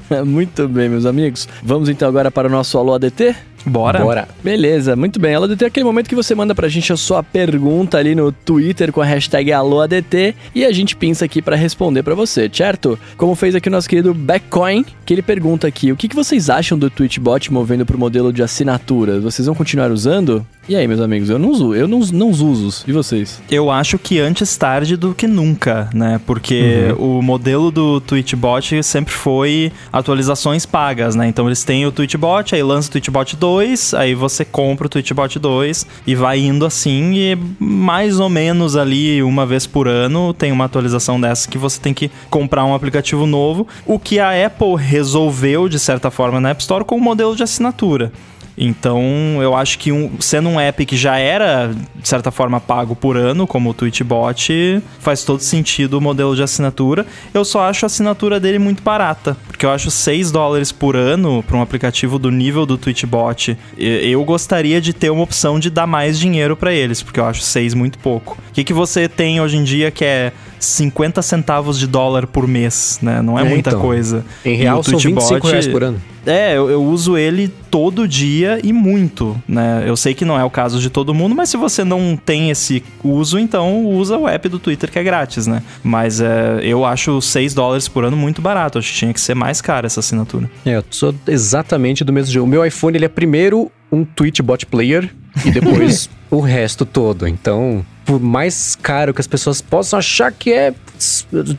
Muito 0.25 0.67
bem, 0.67 0.89
meus 0.89 1.05
amigos. 1.05 1.47
Vamos 1.63 1.89
então 1.89 2.07
agora 2.07 2.31
para 2.31 2.47
o 2.47 2.51
nosso 2.51 2.77
Alô 2.77 2.93
ADT? 2.93 3.35
Bora? 3.65 3.99
Bora. 3.99 4.27
Beleza, 4.43 4.95
muito 4.95 5.19
bem. 5.19 5.35
Alô 5.35 5.45
ADT 5.45 5.63
é 5.63 5.67
aquele 5.67 5.83
momento 5.83 6.07
que 6.07 6.15
você 6.15 6.35
manda 6.35 6.53
pra 6.53 6.67
gente 6.67 6.93
a 6.93 6.97
sua 6.97 7.23
pergunta 7.23 7.97
ali 7.97 8.13
no 8.13 8.31
Twitter 8.31 8.91
com 8.91 9.01
a 9.01 9.05
hashtag 9.05 9.51
AlôADT 9.51 10.35
e 10.53 10.63
a 10.63 10.71
gente 10.71 10.95
pinça 10.95 11.25
aqui 11.25 11.41
pra 11.41 11.55
responder 11.55 12.03
pra 12.03 12.15
você, 12.15 12.49
certo? 12.51 12.97
Como 13.17 13.35
fez 13.35 13.55
aqui 13.55 13.69
o 13.69 13.71
nosso 13.71 13.89
querido 13.89 14.13
Backcoin, 14.13 14.85
que 15.05 15.13
ele 15.13 15.21
pergunta 15.21 15.67
aqui, 15.67 15.91
o 15.91 15.95
que, 15.95 16.07
que 16.07 16.15
vocês 16.15 16.49
acham 16.49 16.77
do 16.77 16.89
Twitchbot 16.89 17.51
movendo 17.51 17.85
pro 17.85 17.97
modelo 17.97 18.31
de 18.31 18.43
assinatura? 18.43 19.19
Vocês 19.19 19.45
vão 19.45 19.55
continuar 19.55 19.91
usando? 19.91 20.45
E 20.67 20.75
aí, 20.75 20.87
meus 20.87 20.99
amigos, 20.99 21.29
eu 21.29 21.37
não 21.37 21.49
uso, 21.49 21.75
eu 21.75 21.87
não, 21.87 21.99
não 21.99 22.29
uso. 22.29 22.83
E 22.87 22.91
vocês? 22.91 23.39
Eu 23.51 23.69
acho 23.69 23.99
que 23.99 24.19
antes 24.19 24.57
tarde 24.57 24.97
do 24.97 25.13
que 25.13 25.27
nunca, 25.27 25.87
né? 25.93 26.19
Porque 26.25 26.87
o 26.97 27.21
modelo 27.21 27.69
do 27.69 28.01
Twitchbot 28.01 28.81
sempre 28.81 29.13
foi 29.13 29.71
atualizações 29.93 30.65
pagas, 30.65 31.15
né? 31.15 31.27
Então 31.27 31.47
eles 31.47 31.63
têm 31.63 31.85
o 31.85 31.91
Twitchbot, 31.91 32.55
aí 32.55 32.63
lança 32.63 32.89
o 32.89 32.93
Twitchbot 32.93 33.35
2, 33.35 33.54
aí 33.97 34.15
você 34.15 34.43
compra 34.43 34.87
o 34.87 34.89
Twitchbot 34.89 35.39
2 35.39 35.85
e 36.07 36.15
vai 36.15 36.39
indo 36.39 36.65
assim 36.65 37.13
e 37.13 37.37
mais 37.59 38.19
ou 38.19 38.29
menos 38.29 38.75
ali 38.75 39.21
uma 39.21 39.45
vez 39.45 39.65
por 39.67 39.87
ano 39.87 40.33
tem 40.33 40.51
uma 40.51 40.65
atualização 40.65 41.19
dessa 41.19 41.49
que 41.49 41.57
você 41.57 41.79
tem 41.79 41.93
que 41.93 42.09
comprar 42.29 42.65
um 42.65 42.73
aplicativo 42.73 43.25
novo, 43.25 43.67
o 43.85 43.99
que 43.99 44.19
a 44.19 44.45
Apple 44.45 44.75
resolveu 44.75 45.69
de 45.69 45.79
certa 45.79 46.09
forma 46.11 46.39
na 46.39 46.49
App 46.49 46.61
Store 46.61 46.85
com 46.85 46.95
o 46.95 47.01
modelo 47.01 47.35
de 47.35 47.43
assinatura. 47.43 48.11
Então, 48.57 49.01
eu 49.41 49.55
acho 49.55 49.77
que 49.77 49.91
um- 49.91 50.11
sendo 50.19 50.49
um 50.49 50.59
app 50.59 50.85
que 50.85 50.95
já 50.95 51.17
era, 51.17 51.71
de 51.95 52.07
certa 52.07 52.31
forma, 52.31 52.59
pago 52.59 52.95
por 52.95 53.17
ano, 53.17 53.45
como 53.45 53.69
o 53.69 53.73
Twitchbot, 53.73 54.81
faz 54.99 55.23
todo 55.23 55.39
sentido 55.41 55.97
o 55.97 56.01
modelo 56.01 56.35
de 56.35 56.43
assinatura. 56.43 57.05
Eu 57.33 57.43
só 57.43 57.67
acho 57.69 57.85
a 57.85 57.87
assinatura 57.87 58.39
dele 58.39 58.57
muito 58.59 58.81
barata, 58.81 59.35
porque 59.47 59.65
eu 59.65 59.69
acho 59.71 59.91
6 59.91 60.31
dólares 60.31 60.71
por 60.71 60.95
ano 60.95 61.43
para 61.45 61.57
um 61.57 61.61
aplicativo 61.61 62.17
do 62.17 62.31
nível 62.31 62.65
do 62.65 62.77
Twitchbot. 62.77 63.57
Eu 63.77 64.23
gostaria 64.23 64.79
de 64.79 64.93
ter 64.93 65.09
uma 65.09 65.23
opção 65.23 65.59
de 65.59 65.69
dar 65.69 65.85
mais 65.87 66.17
dinheiro 66.19 66.55
para 66.55 66.73
eles, 66.73 67.01
porque 67.03 67.19
eu 67.19 67.25
acho 67.25 67.41
6 67.41 67.73
muito 67.73 67.99
pouco. 67.99 68.37
O 68.49 68.53
que, 68.53 68.63
que 68.63 68.73
você 68.73 69.09
tem 69.09 69.41
hoje 69.41 69.57
em 69.57 69.63
dia 69.63 69.91
que 69.91 70.05
é 70.05 70.31
50 70.59 71.21
centavos 71.21 71.77
de 71.77 71.85
dólar 71.87 72.25
por 72.25 72.47
mês, 72.47 72.99
né? 73.01 73.21
Não 73.21 73.37
é, 73.37 73.41
É, 73.41 73.45
muita 73.49 73.69
então. 73.71 73.81
coisa. 73.81 74.25
Em 74.43 74.55
real 74.55 74.81
são 74.81 74.97
25 74.97 75.19
Twitchbot- 75.27 75.51
reais 75.51 75.67
por 75.67 75.83
ano. 75.83 76.01
é, 76.25 76.53
eu, 76.57 76.69
eu 76.69 76.83
uso 76.83 77.17
ele 77.17 77.49
todo 77.69 78.07
dia 78.07 78.44
e 78.63 78.71
muito, 78.73 79.35
né? 79.47 79.83
Eu 79.85 79.95
sei 79.97 80.13
que 80.13 80.23
não 80.25 80.39
é 80.39 80.43
o 80.43 80.49
caso 80.49 80.79
de 80.79 80.89
todo 80.89 81.13
mundo, 81.13 81.35
mas 81.35 81.49
se 81.49 81.57
você 81.57 81.83
não 81.83 82.15
tem 82.17 82.49
esse 82.49 82.83
uso, 83.03 83.37
então 83.39 83.85
usa 83.85 84.17
o 84.17 84.27
app 84.27 84.47
do 84.49 84.59
Twitter 84.59 84.91
que 84.91 84.99
é 84.99 85.03
grátis, 85.03 85.47
né? 85.47 85.61
Mas 85.83 86.21
é, 86.21 86.59
eu 86.61 86.85
acho 86.85 87.21
6 87.21 87.53
dólares 87.53 87.87
por 87.87 88.03
ano 88.05 88.15
muito 88.17 88.41
barato. 88.41 88.77
Acho 88.77 88.91
que 88.91 88.97
tinha 88.99 89.13
que 89.13 89.21
ser 89.21 89.35
mais 89.35 89.61
cara 89.61 89.85
essa 89.87 89.99
assinatura. 89.99 90.49
É, 90.65 90.77
eu 90.77 90.83
sou 90.89 91.13
exatamente 91.27 92.03
do 92.03 92.11
mesmo 92.13 92.31
jeito. 92.31 92.43
O 92.43 92.47
meu 92.47 92.65
iPhone, 92.65 92.97
ele 92.97 93.05
é 93.05 93.09
primeiro 93.09 93.71
um 93.91 94.03
Twitchbot 94.03 94.65
player 94.65 95.09
e 95.45 95.51
depois 95.51 96.09
o 96.31 96.39
resto 96.39 96.85
todo. 96.85 97.27
Então, 97.27 97.85
por 98.05 98.19
mais 98.19 98.75
caro 98.75 99.13
que 99.13 99.21
as 99.21 99.27
pessoas 99.27 99.61
possam 99.61 99.99
achar 99.99 100.31
que 100.31 100.51
é, 100.51 100.73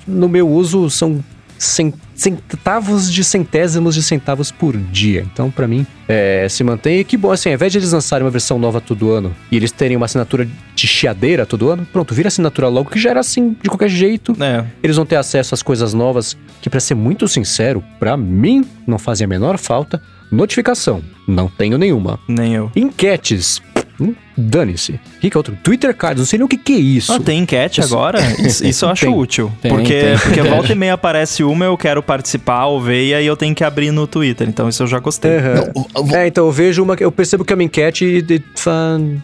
no 0.06 0.28
meu 0.28 0.48
uso 0.48 0.88
são 0.90 1.22
cen- 1.58 1.92
centavos 2.16 3.12
de 3.12 3.22
centésimos 3.22 3.94
de 3.94 4.02
centavos 4.02 4.50
por 4.50 4.76
dia. 4.76 5.26
Então, 5.32 5.50
pra 5.50 5.66
mim, 5.68 5.86
é, 6.08 6.46
se 6.48 6.64
mantém. 6.64 7.00
E 7.00 7.04
que 7.04 7.16
bom, 7.16 7.30
assim, 7.30 7.50
ao 7.50 7.54
invés 7.54 7.70
de 7.72 7.78
eles 7.78 7.92
lançarem 7.92 8.24
uma 8.24 8.30
versão 8.30 8.58
nova 8.58 8.80
todo 8.80 9.10
ano 9.12 9.34
e 9.50 9.56
eles 9.56 9.70
terem 9.70 9.96
uma 9.96 10.06
assinatura 10.06 10.48
de 10.74 10.86
chiadeira 10.86 11.44
todo 11.46 11.68
ano, 11.70 11.86
pronto, 11.92 12.14
vira 12.14 12.28
assinatura 12.28 12.68
logo, 12.68 12.90
que 12.90 12.98
já 12.98 13.10
era 13.10 13.20
assim, 13.20 13.56
de 13.62 13.68
qualquer 13.68 13.88
jeito. 13.88 14.34
É, 14.40 14.64
Eles 14.82 14.96
vão 14.96 15.06
ter 15.06 15.16
acesso 15.16 15.54
às 15.54 15.62
coisas 15.62 15.92
novas, 15.94 16.36
que 16.60 16.70
pra 16.70 16.80
ser 16.80 16.94
muito 16.94 17.28
sincero, 17.28 17.82
pra 17.98 18.16
mim 18.16 18.64
não 18.86 18.98
fazem 18.98 19.24
a 19.24 19.28
menor 19.28 19.58
falta. 19.58 20.00
Notificação, 20.30 21.02
não 21.28 21.48
tenho 21.48 21.78
nenhuma. 21.78 22.18
nem 22.28 22.54
eu. 22.54 22.70
Enquetes, 22.74 23.62
hum, 24.00 24.14
dane-se. 24.36 24.92
O 24.92 24.98
que, 25.20 25.30
que 25.30 25.36
é 25.36 25.38
outro? 25.38 25.56
Twitter 25.62 25.94
Cards, 25.96 26.18
não 26.18 26.26
sei 26.26 26.38
nem 26.38 26.44
o 26.44 26.48
que, 26.48 26.56
que 26.56 26.72
é 26.72 26.76
isso. 26.78 27.12
Ah, 27.12 27.20
tem 27.20 27.38
enquete 27.40 27.80
Isso- 27.80 27.94
agora? 27.94 28.18
Isso, 28.40 28.64
isso 28.66 28.84
eu 28.84 28.88
acho 28.90 29.06
Tem. 29.06 29.14
útil. 29.14 29.52
Tem, 29.62 29.70
porque 29.70 30.00
tem. 30.00 30.18
porque 30.18 30.42
volta 30.48 30.72
e 30.72 30.74
meia 30.74 30.94
aparece 30.94 31.42
uma, 31.44 31.64
eu 31.64 31.76
quero 31.76 32.02
participar 32.02 32.66
ou 32.66 32.80
ver, 32.80 33.06
e 33.08 33.14
aí 33.14 33.26
eu 33.26 33.36
tenho 33.36 33.54
que 33.54 33.64
abrir 33.64 33.90
no 33.90 34.06
Twitter. 34.06 34.48
Então 34.48 34.68
isso 34.68 34.82
eu 34.82 34.86
já 34.86 34.98
gostei. 34.98 35.38
Aham. 35.38 35.72
Não, 35.94 36.04
vou- 36.04 36.16
É, 36.16 36.26
então 36.26 36.44
eu 36.46 36.52
vejo 36.52 36.82
uma, 36.82 36.94
eu 37.00 37.10
percebo 37.12 37.44
que 37.44 37.52
é 37.52 37.56
uma 37.56 37.62
enquete 37.64 38.04
e, 38.04 38.18
e 38.34 38.38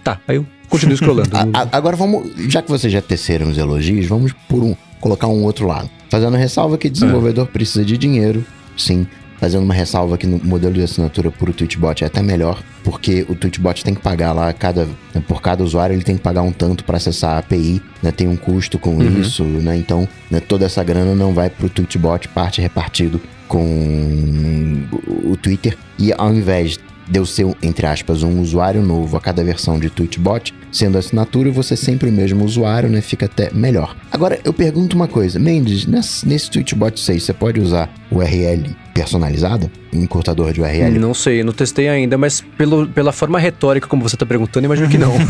tá, 0.03 0.19
aí 0.27 0.37
eu 0.37 0.47
continuo 0.69 0.97
scrollando. 0.97 1.31
A- 1.37 1.47
a- 1.63 1.69
agora 1.73 1.97
vamos, 1.97 2.31
já 2.49 2.63
que 2.63 2.71
vocês 2.71 2.93
já 2.93 3.03
teceram 3.03 3.49
os 3.51 3.59
elogios, 3.59 4.07
vamos 4.07 4.33
por 4.49 4.63
um, 4.63 4.75
colocar 5.01 5.27
um 5.29 5.43
outro 5.45 5.67
lado. 5.67 5.89
Fazendo 6.11 6.37
ressalva 6.37 6.77
que 6.79 6.91
desenvolvedor 6.91 7.47
precisa 7.47 7.85
de 7.85 7.97
dinheiro, 7.97 8.45
sim. 8.77 9.07
Fazendo 9.43 9.65
uma 9.65 9.75
ressalva 9.75 10.17
que 10.17 10.25
no 10.25 10.39
modelo 10.39 10.73
de 10.73 10.83
assinatura 10.83 11.29
por 11.29 11.49
o 11.49 11.53
Twitchbot 11.53 12.05
é 12.05 12.07
até 12.07 12.23
melhor, 12.23 12.63
porque 12.85 13.27
o 13.29 13.35
Twitchbot 13.35 13.83
tem 13.83 13.93
que 13.93 14.01
pagar 14.01 14.33
lá, 14.33 14.53
cada, 14.53 14.85
né, 15.13 15.21
por 15.27 15.43
cada 15.43 15.65
usuário 15.65 15.95
ele 15.95 16.05
tem 16.05 16.17
que 16.17 16.23
pagar 16.23 16.43
um 16.43 16.53
tanto 16.53 16.85
para 16.85 16.97
acessar 16.97 17.33
a 17.33 17.39
API, 17.39 17.83
né, 18.01 18.13
tem 18.13 18.29
um 18.29 18.37
custo 18.37 18.79
com 18.79 19.03
isso, 19.03 19.43
né, 19.43 19.77
então 19.77 20.09
né, 20.31 20.39
toda 20.39 20.65
essa 20.65 20.85
grana 20.85 21.13
não 21.17 21.35
vai 21.35 21.51
pro 21.51 21.69
Twitchbot, 21.69 22.29
parte 22.29 22.61
repartido 22.61 23.21
com 23.49 24.87
o 25.25 25.37
Twitter, 25.37 25.77
e 25.99 26.13
ao 26.17 26.33
invés 26.33 26.79
de 27.09 27.19
eu 27.19 27.27
ser, 27.27 27.45
entre 27.61 27.85
aspas, 27.85 28.23
um 28.23 28.41
usuário 28.41 28.81
novo 28.81 29.17
a 29.17 29.21
cada 29.21 29.43
versão 29.43 29.77
de 29.77 29.91
Twitchbot, 29.91 30.55
sendo 30.73 30.97
assinatura, 30.99 31.51
você 31.51 31.77
sempre 31.77 32.09
o 32.09 32.13
mesmo 32.13 32.45
usuário, 32.45 32.89
né? 32.89 33.01
Fica 33.01 33.27
até 33.27 33.51
melhor. 33.53 33.95
Agora, 34.11 34.41
eu 34.43 34.53
pergunto 34.53 34.97
uma 34.97 35.07
coisa. 35.07 35.39
Mendes, 35.39 35.87
nesse, 35.87 36.27
nesse 36.27 36.51
Twitchbot 36.51 36.99
6, 36.99 37.23
você 37.23 37.33
pode 37.33 37.61
usar 37.61 37.93
URL 38.11 38.75
personalizada? 38.95 39.71
Um 39.93 40.01
encurtador 40.03 40.53
de 40.53 40.61
URL? 40.63 40.99
Não 40.99 41.13
sei, 41.15 41.43
não 41.45 41.53
testei 41.53 41.89
ainda, 41.89 42.17
mas 42.19 42.41
pelo, 42.57 42.87
pela 42.89 43.13
forma 43.13 43.39
retórica 43.39 43.87
como 43.87 44.03
você 44.03 44.17
tá 44.17 44.25
perguntando, 44.27 44.65
imagino 44.65 44.89
que 44.89 44.99
não. 44.99 45.13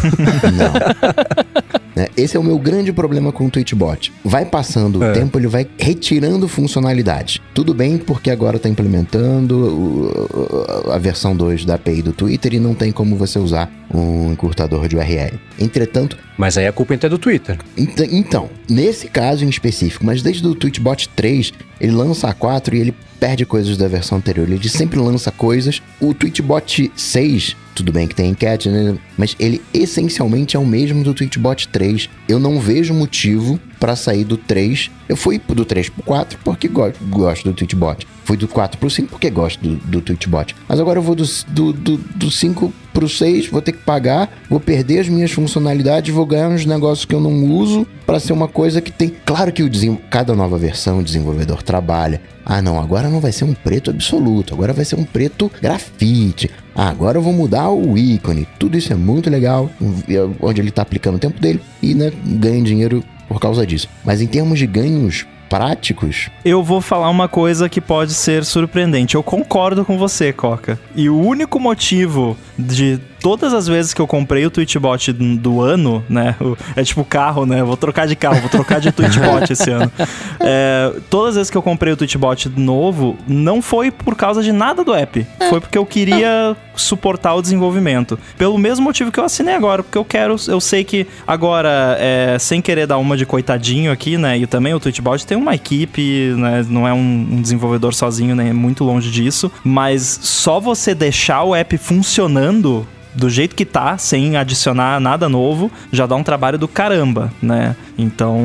Não. 0.53 0.73
Né, 1.95 2.07
Esse 2.17 2.39
é 2.39 2.41
o 2.41 2.43
meu 2.43 2.59
grande 2.59 2.91
problema 2.91 3.31
com 3.33 3.45
o 3.45 3.51
Twitchbot. 3.51 4.11
Vai 4.25 4.47
passando 4.47 4.99
o 5.01 5.05
É. 5.05 5.13
tempo, 5.13 5.39
ele 5.39 5.47
vai 5.47 5.67
retirando 5.79 6.49
funcionalidade. 6.49 7.43
Tudo 7.53 7.75
bem, 7.75 7.99
porque 7.99 8.31
agora 8.31 8.57
está 8.57 8.67
implementando 8.67 9.59
o- 9.59 10.91
a 10.91 10.97
versão 10.97 11.37
2 11.37 11.67
da 11.67 11.75
API 11.75 12.01
do 12.01 12.13
Twitter 12.15 12.55
e 12.55 12.59
não 12.59 12.75
tem 12.75 12.91
como 12.91 13.15
você 13.15 13.39
usar 13.39 13.71
um 13.93 14.33
encurtador 14.33 14.89
de 14.89 14.97
URL. 14.97 15.39
Entretanto, 15.59 16.17
mas 16.39 16.57
aí 16.59 16.67
a 16.67 16.73
culpa 16.73 16.95
então 16.95 17.09
é 17.09 17.11
do 17.11 17.19
Twitter. 17.19 17.59
Ent- 17.77 18.01
Então, 18.11 18.49
nesse 18.69 19.09
caso 19.09 19.45
em 19.45 19.49
específico, 19.49 20.05
mas 20.05 20.23
desde 20.23 20.47
o 20.47 20.55
Twitchbot 20.55 21.09
3, 21.11 21.53
ele 21.81 21.93
lança 21.93 22.29
a 22.29 22.35
4 22.35 22.75
e 22.75 22.81
ele 22.81 22.95
perde 23.21 23.47
coisas 23.47 23.77
da 23.77 23.87
versão 23.87 24.19
anterior. 24.19 24.49
Ele 24.51 24.69
sempre 24.69 24.99
lança 24.99 25.31
coisas. 25.31 25.81
O 26.01 26.13
Twitchbot 26.13 26.91
6, 26.97 27.57
tudo 27.75 27.93
bem 27.93 28.09
que 28.09 28.15
tem 28.17 28.31
enquete, 28.31 28.69
né? 28.69 28.97
Mas 29.17 29.37
ele 29.39 29.63
essencialmente 29.73 30.57
é 30.57 30.59
o 30.59 30.67
mesmo 30.67 31.05
do 31.05 31.15
Twitchbot 31.15 31.69
3. 31.69 32.09
Eu 32.29 32.41
não 32.41 32.59
vejo 32.59 32.93
motivo 32.93 33.61
para 33.79 33.95
sair 33.95 34.25
do 34.25 34.37
3. 34.37 34.91
Eu 35.09 35.17
fui 35.17 35.39
do 35.39 35.65
3 35.65 35.89
pro 35.91 36.03
4 36.03 36.39
porque 36.43 36.67
go- 36.67 36.93
gosto 37.11 37.45
do 37.45 37.55
Twitchbot. 37.55 38.07
Fui 38.25 38.37
do 38.37 38.47
4 38.47 38.79
pro 38.79 38.89
5 38.89 39.09
porque 39.09 39.29
gosto 39.31 39.61
do, 39.61 39.77
do 39.77 40.01
Twitchbot. 40.01 40.55
Mas 40.69 40.79
agora 40.79 40.99
eu 40.99 41.03
vou 41.03 41.15
do, 41.15 41.25
do, 41.49 41.73
do, 41.73 41.97
do 41.97 42.31
5 42.31 42.73
pro 42.93 43.09
6, 43.09 43.49
vou 43.49 43.61
ter 43.63 43.73
que 43.73 43.79
pagar, 43.79 44.31
vou 44.51 44.61
perder 44.61 45.01
as 45.01 45.09
minhas 45.09 45.31
funcionalidades, 45.33 46.15
vou 46.15 46.27
ganhar 46.27 46.49
uns 46.49 46.65
negócios 46.67 47.05
que 47.05 47.15
eu 47.15 47.21
não 47.21 47.45
uso 47.51 47.87
para 48.07 48.21
ser 48.21 48.33
uma 48.33 48.47
coisa 48.47 48.81
que 48.81 48.93
tem. 48.93 49.13
Claro 49.25 49.51
que 49.53 49.63
o 49.63 49.69
desen- 49.69 49.99
cada 50.11 50.35
nova 50.35 50.57
versão 50.59 50.99
o 50.99 51.03
desenvolvedor 51.03 51.63
trabalha. 51.63 52.21
Ah, 52.45 52.61
não, 52.61 52.79
agora 52.81 53.09
não 53.09 53.19
vai 53.21 53.33
ser 53.33 53.45
um 53.45 53.55
preto 53.55 53.91
absoluto, 53.91 54.53
agora 54.55 54.73
vai 54.73 54.85
ser 54.85 54.97
um 54.97 55.05
preto 55.05 55.51
grafite. 55.61 56.51
Ah, 56.75 56.89
agora 56.91 57.19
eu 57.19 57.23
vou 57.23 57.33
mudar 57.33 57.71
o 57.71 57.97
ícone. 57.97 58.47
Tudo 58.59 58.77
isso 58.77 58.93
é 58.93 58.97
muito 58.97 59.31
legal, 59.31 59.71
é 60.09 60.29
onde 60.41 60.61
ele 60.61 60.71
tá 60.71 60.83
aplicando 60.83 61.17
o 61.17 61.19
tempo 61.19 61.41
dele 61.41 61.61
e 61.83 61.95
né, 61.95 62.13
ganha 62.25 62.63
dinheiro 62.63 63.03
por 63.29 63.41
causa 63.41 63.67
disso. 63.67 63.89
Mas 64.05 64.21
em 64.21 64.27
termos 64.27 64.59
de 64.59 64.67
ganhos 64.67 65.27
práticos, 65.53 66.31
Eu 66.43 66.63
vou 66.63 66.81
falar 66.81 67.11
uma 67.11 67.29
coisa 67.29 67.69
que 67.69 67.79
pode 67.79 68.15
ser 68.15 68.43
surpreendente. 68.43 69.17
Eu 69.17 69.23
concordo 69.23 69.85
com 69.85 69.99
você, 69.99 70.33
Coca. 70.33 70.81
E 70.97 71.11
o 71.11 71.21
único 71.21 71.61
motivo 71.61 72.39
de 72.59 72.99
todas 73.23 73.55
as 73.55 73.69
vezes 73.69 73.95
que 73.95 74.01
eu 74.01 74.07
comprei 74.07 74.45
o 74.45 74.51
Twitchbot 74.51 75.13
do 75.13 75.61
ano, 75.61 76.05
né? 76.09 76.35
É 76.75 76.83
tipo 76.83 77.05
carro, 77.05 77.47
né? 77.47 77.63
Vou 77.63 77.77
trocar 77.77 78.07
de 78.07 78.17
carro, 78.17 78.41
vou 78.41 78.51
trocar 78.51 78.81
de 78.81 78.91
Twitchbot 78.91 79.51
esse 79.51 79.71
ano. 79.71 79.91
É, 80.45 80.93
todas 81.09 81.31
as 81.31 81.35
vezes 81.37 81.51
que 81.51 81.57
eu 81.57 81.63
comprei 81.63 81.93
o 81.93 81.97
Twitchbot 81.97 82.49
novo, 82.57 83.17
não 83.29 83.63
foi 83.63 83.93
por 83.93 84.17
causa 84.17 84.43
de 84.43 84.51
nada 84.51 84.83
do 84.83 84.93
app. 84.93 85.25
Foi 85.49 85.61
porque 85.61 85.79
eu 85.79 85.87
queria 85.87 86.57
suportar 86.75 87.35
o 87.35 87.43
desenvolvimento. 87.43 88.19
Pelo 88.37 88.59
mesmo 88.59 88.85
motivo 88.85 89.13
que 89.13 89.21
eu 89.21 89.25
assinei 89.25 89.55
agora, 89.55 89.85
porque 89.85 89.97
eu 89.97 90.05
quero, 90.05 90.35
eu 90.49 90.61
sei 90.61 90.83
que 90.83 91.07
agora, 91.27 91.97
é, 92.01 92.37
sem 92.41 92.61
querer 92.61 92.87
dar 92.87 92.99
uma 92.99 93.17
de 93.17 93.25
coitadinho 93.25 93.93
aqui, 93.93 94.19
né? 94.19 94.37
E 94.37 94.47
também 94.47 94.75
o 94.75 94.81
Twitchbot 94.81 95.25
tem 95.25 95.37
uma 95.39 95.55
equipe, 95.55 96.35
né? 96.37 96.67
Não 96.69 96.89
é 96.89 96.93
um, 96.93 97.29
um 97.31 97.41
desenvolvedor 97.41 97.95
sozinho, 97.95 98.35
né? 98.35 98.53
Muito 98.53 98.83
longe 98.83 99.11
disso. 99.11 99.51
Mas 99.63 100.19
só 100.23 100.59
você 100.59 100.93
deixar 100.93 101.45
o 101.45 101.55
app 101.55 101.79
funcionando 101.79 102.87
do 103.15 103.29
jeito 103.29 103.55
que 103.55 103.65
tá, 103.65 103.99
sem 103.99 104.37
adicionar 104.37 105.01
nada 105.01 105.29
novo, 105.29 105.71
já 105.93 106.07
dá 106.07 106.17
um 106.17 106.23
trabalho 106.23 106.59
do 106.59 106.67
caramba, 106.67 107.33
né? 107.43 107.77
Então, 107.99 108.41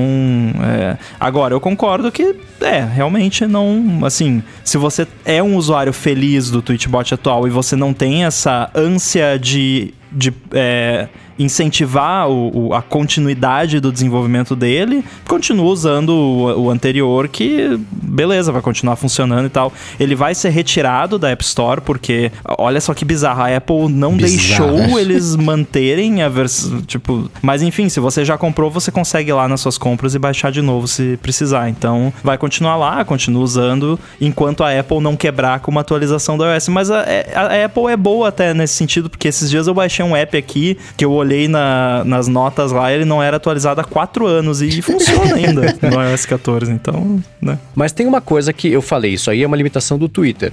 é... 0.64 0.98
agora 1.19 1.53
eu 1.53 1.60
concordo 1.60 2.11
que 2.11 2.35
é, 2.61 2.80
realmente 2.84 3.45
não, 3.45 3.99
assim, 4.03 4.44
se 4.64 4.77
você 4.77 5.07
é 5.23 5.41
um 5.41 5.56
usuário 5.56 5.94
feliz 5.94 6.49
do 6.49 6.61
Twitchbot 6.61 7.14
atual 7.14 7.48
e 7.48 7.49
você 7.49 7.76
não 7.76 7.94
tem 7.94 8.26
essa 8.26 8.69
ânsia 8.76 9.38
de 9.39 9.94
de 10.11 10.34
é, 10.53 11.07
incentivar 11.38 12.30
o, 12.30 12.68
o, 12.68 12.74
a 12.74 12.82
continuidade 12.82 13.80
do 13.80 13.92
desenvolvimento 13.92 14.56
dele, 14.56 15.04
continua 15.28 15.66
usando 15.66 16.10
o, 16.10 16.66
o, 16.66 16.70
anterior, 16.70 17.28
que 17.28 17.80
beleza, 17.92 18.52
vai 18.52 18.62
continuar 18.62 18.96
funcionando 18.96 19.46
e 19.46 19.50
tal. 19.50 19.72
Ele 20.00 20.16
vai 20.16 20.34
ser 20.34 20.50
retirado 20.50 21.20
da 21.20 21.30
App 21.30 21.44
Store, 21.44 21.82
porque 21.82 22.32
olha 22.58 22.82
só 22.82 22.94
que 22.94 23.06
bizarro, 23.06 23.42
a 23.42 23.56
Apple 23.56 23.90
não 23.90 24.16
bizarro. 24.16 24.76
deixou 24.76 25.00
eles 25.00 25.36
manterem 25.36 26.22
a 26.22 26.30
versão. 26.30 26.82
Tipo, 26.82 27.30
mas 27.42 27.62
enfim, 27.62 27.90
se 27.90 28.00
você 28.00 28.26
já 28.26 28.38
comprou, 28.38 28.70
você 28.72 28.92
consegue 28.92 29.30
ir 29.30 29.34
lá 29.34 29.48
nas 29.48 29.62
suas 29.62 29.78
compras 29.78 30.16
e 30.16 30.20
baixar 30.20 30.52
de 30.52 30.62
novo 30.62 30.88
se 30.88 31.18
precisar. 31.22 31.70
Então 31.70 32.12
vai 32.24 32.38
continuar 32.38 32.76
lá, 32.78 33.04
continua 33.06 33.44
usando, 33.44 34.00
enquanto 34.20 34.64
a 34.64 34.78
Apple 34.78 35.00
não 35.00 35.16
quebrar 35.16 35.60
com 35.60 35.72
uma 35.72 35.82
atualização 35.82 36.38
do 36.38 36.46
iOS. 36.46 36.68
Mas 36.70 36.90
a, 36.90 37.02
a, 37.02 37.42
a 37.42 37.66
Apple 37.66 37.88
é 37.88 37.98
boa 37.98 38.30
até 38.30 38.54
nesse 38.54 38.74
sentido, 38.74 39.10
porque 39.10 39.28
esses 39.28 39.50
dias 39.50 39.68
eu 39.68 39.74
baixei 39.74 40.04
um 40.04 40.16
app 40.16 40.38
aqui 40.38 40.78
que 40.96 41.06
eu 41.06 41.12
olhei 41.12 41.27
na, 41.48 42.04
nas 42.06 42.28
notas 42.28 42.72
lá, 42.72 42.91
ele 42.91 43.06
não 43.06 43.22
era 43.22 43.38
atualizado 43.38 43.82
há 43.82 43.84
quatro 43.84 44.26
anos 44.26 44.62
e 44.62 44.80
funciona 44.82 45.36
ainda 45.36 45.78
no 45.82 46.02
iOS 46.02 46.26
14, 46.26 46.72
então, 46.72 47.22
né? 47.41 47.60
Mas 47.76 47.91
tem 47.91 48.08
uma 48.08 48.22
coisa 48.22 48.54
que 48.54 48.72
eu 48.72 48.82
falei, 48.82 49.14
isso 49.14 49.30
aí 49.30 49.44
é 49.44 49.48
uma 49.48 49.58
limitação 49.58 49.98
do 49.98 50.08
Twitter. 50.08 50.52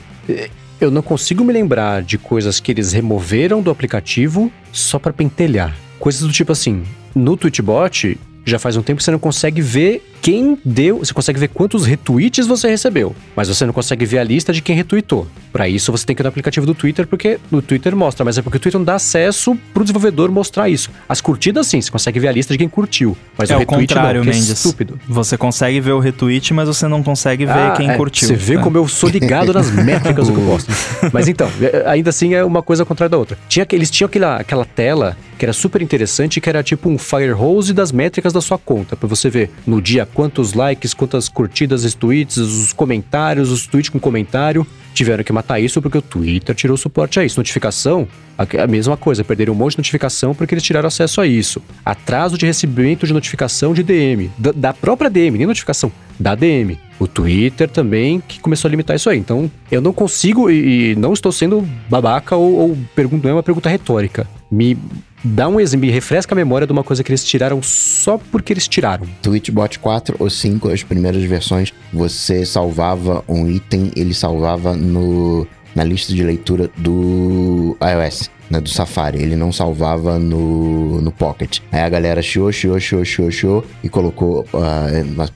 Eu 0.81 0.91
não 0.91 1.03
consigo 1.03 1.45
me 1.45 1.53
lembrar 1.53 2.03
de 2.03 2.19
coisas 2.19 2.59
que 2.61 2.73
eles 2.73 2.93
removeram 2.93 3.63
do 3.63 3.71
aplicativo 3.71 4.51
só 4.73 4.99
para 4.99 5.13
pentelhar. 5.13 5.75
Coisas 5.99 6.23
do 6.23 6.33
tipo 6.33 6.53
assim, 6.53 6.83
no 7.15 7.37
Tweetbot, 7.37 8.19
já 8.45 8.59
faz 8.59 8.77
um 8.77 8.83
tempo 8.83 8.99
que 8.99 9.05
você 9.05 9.11
não 9.11 9.19
consegue 9.19 9.63
ver 9.63 10.03
quem 10.25 10.59
deu, 10.65 11.01
você 11.01 11.13
consegue 11.13 11.39
ver 11.39 11.49
quantos 11.49 11.85
retweets 11.85 12.47
você 12.47 12.67
recebeu, 12.67 13.15
mas 13.37 13.47
você 13.47 13.67
não 13.67 13.75
consegue 13.75 14.07
ver 14.07 14.21
a 14.21 14.25
lista 14.25 14.55
de 14.55 14.63
quem 14.63 14.75
retweetou. 14.75 15.27
Para 15.53 15.69
isso 15.69 15.93
você 15.93 16.07
tem 16.07 16.17
que 16.17 16.23
ir 16.23 16.25
no 16.25 16.31
aplicativo 16.31 16.65
do 16.65 16.75
Twitter, 16.75 17.07
porque 17.07 17.39
no 17.51 17.61
Twitter 17.61 17.95
mostra, 17.95 18.25
mas 18.25 18.39
é 18.39 18.41
porque 18.43 18.57
o 18.57 18.61
Twitter 18.61 18.79
não 18.79 18.87
dá 18.87 18.95
acesso 18.95 19.55
pro 19.75 19.85
desenvolvedor 19.85 20.31
mostrar 20.31 20.71
isso. 20.71 20.91
As 21.07 21.21
curtidas 21.21 21.67
sim, 21.67 21.79
você 21.79 21.91
consegue 21.91 22.19
ver 22.19 22.29
a 22.29 22.33
lista 22.33 22.55
de 22.55 22.59
quem 22.59 22.71
curtiu, 22.71 23.15
mas 23.37 23.51
é 23.51 23.55
o 23.55 23.59
retweet 23.59 23.85
o 23.85 23.95
contrário, 23.95 24.25
não, 24.25 24.33
Mendes. 24.33 24.49
é 24.49 24.53
estúpido. 24.55 24.99
Você 25.07 25.37
consegue 25.37 25.79
ver 25.79 25.93
o 25.93 25.99
retweet, 25.99 26.55
mas 26.55 26.69
você 26.69 26.89
não 26.89 27.03
consegue 27.03 27.45
ver 27.45 27.53
ah, 27.53 27.75
quem 27.77 27.91
é, 27.91 27.95
curtiu. 27.95 28.27
Você 28.27 28.35
vê 28.35 28.57
né? 28.57 28.63
como 28.63 28.79
eu 28.79 28.89
sou 28.89 29.11
ligado 29.11 29.53
nas 29.53 29.71
métricas 29.77 30.29
do 30.29 30.33
que 30.33 30.41
eu 30.41 30.47
posto. 30.47 30.73
Mas 31.13 31.29
então, 31.29 31.51
é, 31.61 31.85
ainda 31.87 32.09
assim 32.09 32.33
é 32.33 32.43
uma 32.43 32.63
coisa 32.63 32.83
contrária 32.87 33.11
da 33.11 33.19
outra. 33.19 33.37
Tinha, 33.47 33.67
eles 33.73 33.91
tinham 33.91 34.07
aquela, 34.07 34.37
aquela 34.37 34.65
tela 34.65 35.19
que 35.39 35.45
era 35.45 35.53
super 35.53 35.83
interessante, 35.83 36.41
que 36.41 36.49
era 36.49 36.63
tipo 36.63 36.89
um 36.89 36.97
firehose 36.97 37.73
das 37.73 37.93
métricas 37.93 38.33
da 38.33 38.41
sua 38.41 38.59
conta, 38.59 38.97
para 38.97 39.09
você 39.09 39.29
ver 39.29 39.51
no 39.67 39.83
dia 39.83 40.07
quantos 40.15 40.55
likes, 40.55 40.95
quantas 40.95 41.29
curtidas, 41.29 41.85
os 41.85 41.93
tweets, 41.93 42.37
os 42.37 42.73
comentários, 42.73 43.51
os 43.51 43.67
tweets 43.67 43.91
com 43.91 43.99
comentário. 43.99 44.67
Tiveram 44.95 45.25
que 45.25 45.33
matar 45.33 45.59
isso 45.59 45.83
porque 45.83 45.99
o 45.99 46.03
Twitter 46.03 46.55
tirou 46.55 46.77
suporte 46.77 47.19
a 47.19 47.25
isso. 47.25 47.41
Notificação, 47.41 48.07
a 48.39 48.67
mesma 48.67 48.97
coisa, 48.97 49.25
perderam 49.25 49.53
um 49.53 49.57
monte 49.57 49.73
de 49.73 49.79
notificação 49.79 50.33
porque 50.33 50.55
eles 50.55 50.63
tiraram 50.63 50.87
acesso 50.87 51.21
a 51.21 51.27
isso. 51.27 51.61
Atraso 51.85 52.39
de 52.39 52.47
recebimento 52.47 53.05
de 53.05 53.13
notificação 53.13 53.75
de 53.75 53.83
DM, 53.83 54.31
da, 54.39 54.53
da 54.53 54.73
própria 54.73 55.11
DM, 55.11 55.37
nem 55.37 55.49
notificação, 55.49 55.91
da 56.19 56.37
DM. 56.37 56.79
O 57.01 57.09
Twitter 57.09 57.69
também 57.69 58.23
que 58.27 58.39
começou 58.39 58.69
a 58.69 58.71
limitar 58.71 58.95
isso 58.95 59.11
aí. 59.11 59.19
Então, 59.19 59.51
eu 59.69 59.81
não 59.81 59.93
consigo 59.93 60.49
e, 60.49 60.93
e 60.93 60.95
não 60.95 61.13
estou 61.13 61.33
sendo 61.33 61.69
babaca 61.91 62.37
ou, 62.37 62.55
ou 62.55 62.79
pergunto, 62.95 63.25
não 63.25 63.31
é 63.31 63.35
uma 63.35 63.43
pergunta 63.43 63.69
retórica. 63.69 64.29
Me 64.49 64.79
dá 65.25 65.49
um 65.49 65.59
exemplo, 65.59 65.87
me 65.87 65.93
refresca 65.93 66.35
a 66.35 66.37
memória 66.37 66.67
de 66.67 66.73
uma 66.73 66.85
coisa 66.85 67.03
que 67.03 67.11
eles 67.11 67.25
tiraram 67.25 67.63
só 67.63 68.19
porque 68.31 68.53
eles 68.53 68.69
tiraram. 68.69 69.07
Twitchbot 69.23 69.79
4 69.79 70.17
ou 70.19 70.29
5, 70.29 70.69
as 70.69 70.83
primeiras 70.83 71.23
versões, 71.25 71.73
você 71.93 72.45
salvava 72.45 73.25
um 73.27 73.51
item, 73.51 73.91
ele 73.97 74.13
salvava 74.13 74.77
no, 74.77 75.47
na 75.75 75.83
lista 75.83 76.13
de 76.13 76.23
leitura 76.23 76.71
do 76.77 77.77
iOS. 77.81 78.31
Né, 78.51 78.61
do 78.61 78.69
Safari, 78.69 79.23
ele 79.23 79.37
não 79.37 79.51
salvava 79.51 80.19
no, 80.19 81.01
no 81.01 81.11
Pocket. 81.11 81.61
Aí 81.73 81.81
a 81.81 81.89
galera 81.89 82.21
chiou, 82.21 82.53
chiou, 82.53 82.79
chiou, 82.79 83.03
chiou, 83.03 83.31
chiou 83.31 83.65
e 83.83 83.89
colocou. 83.89 84.47
Uh, 84.53 85.27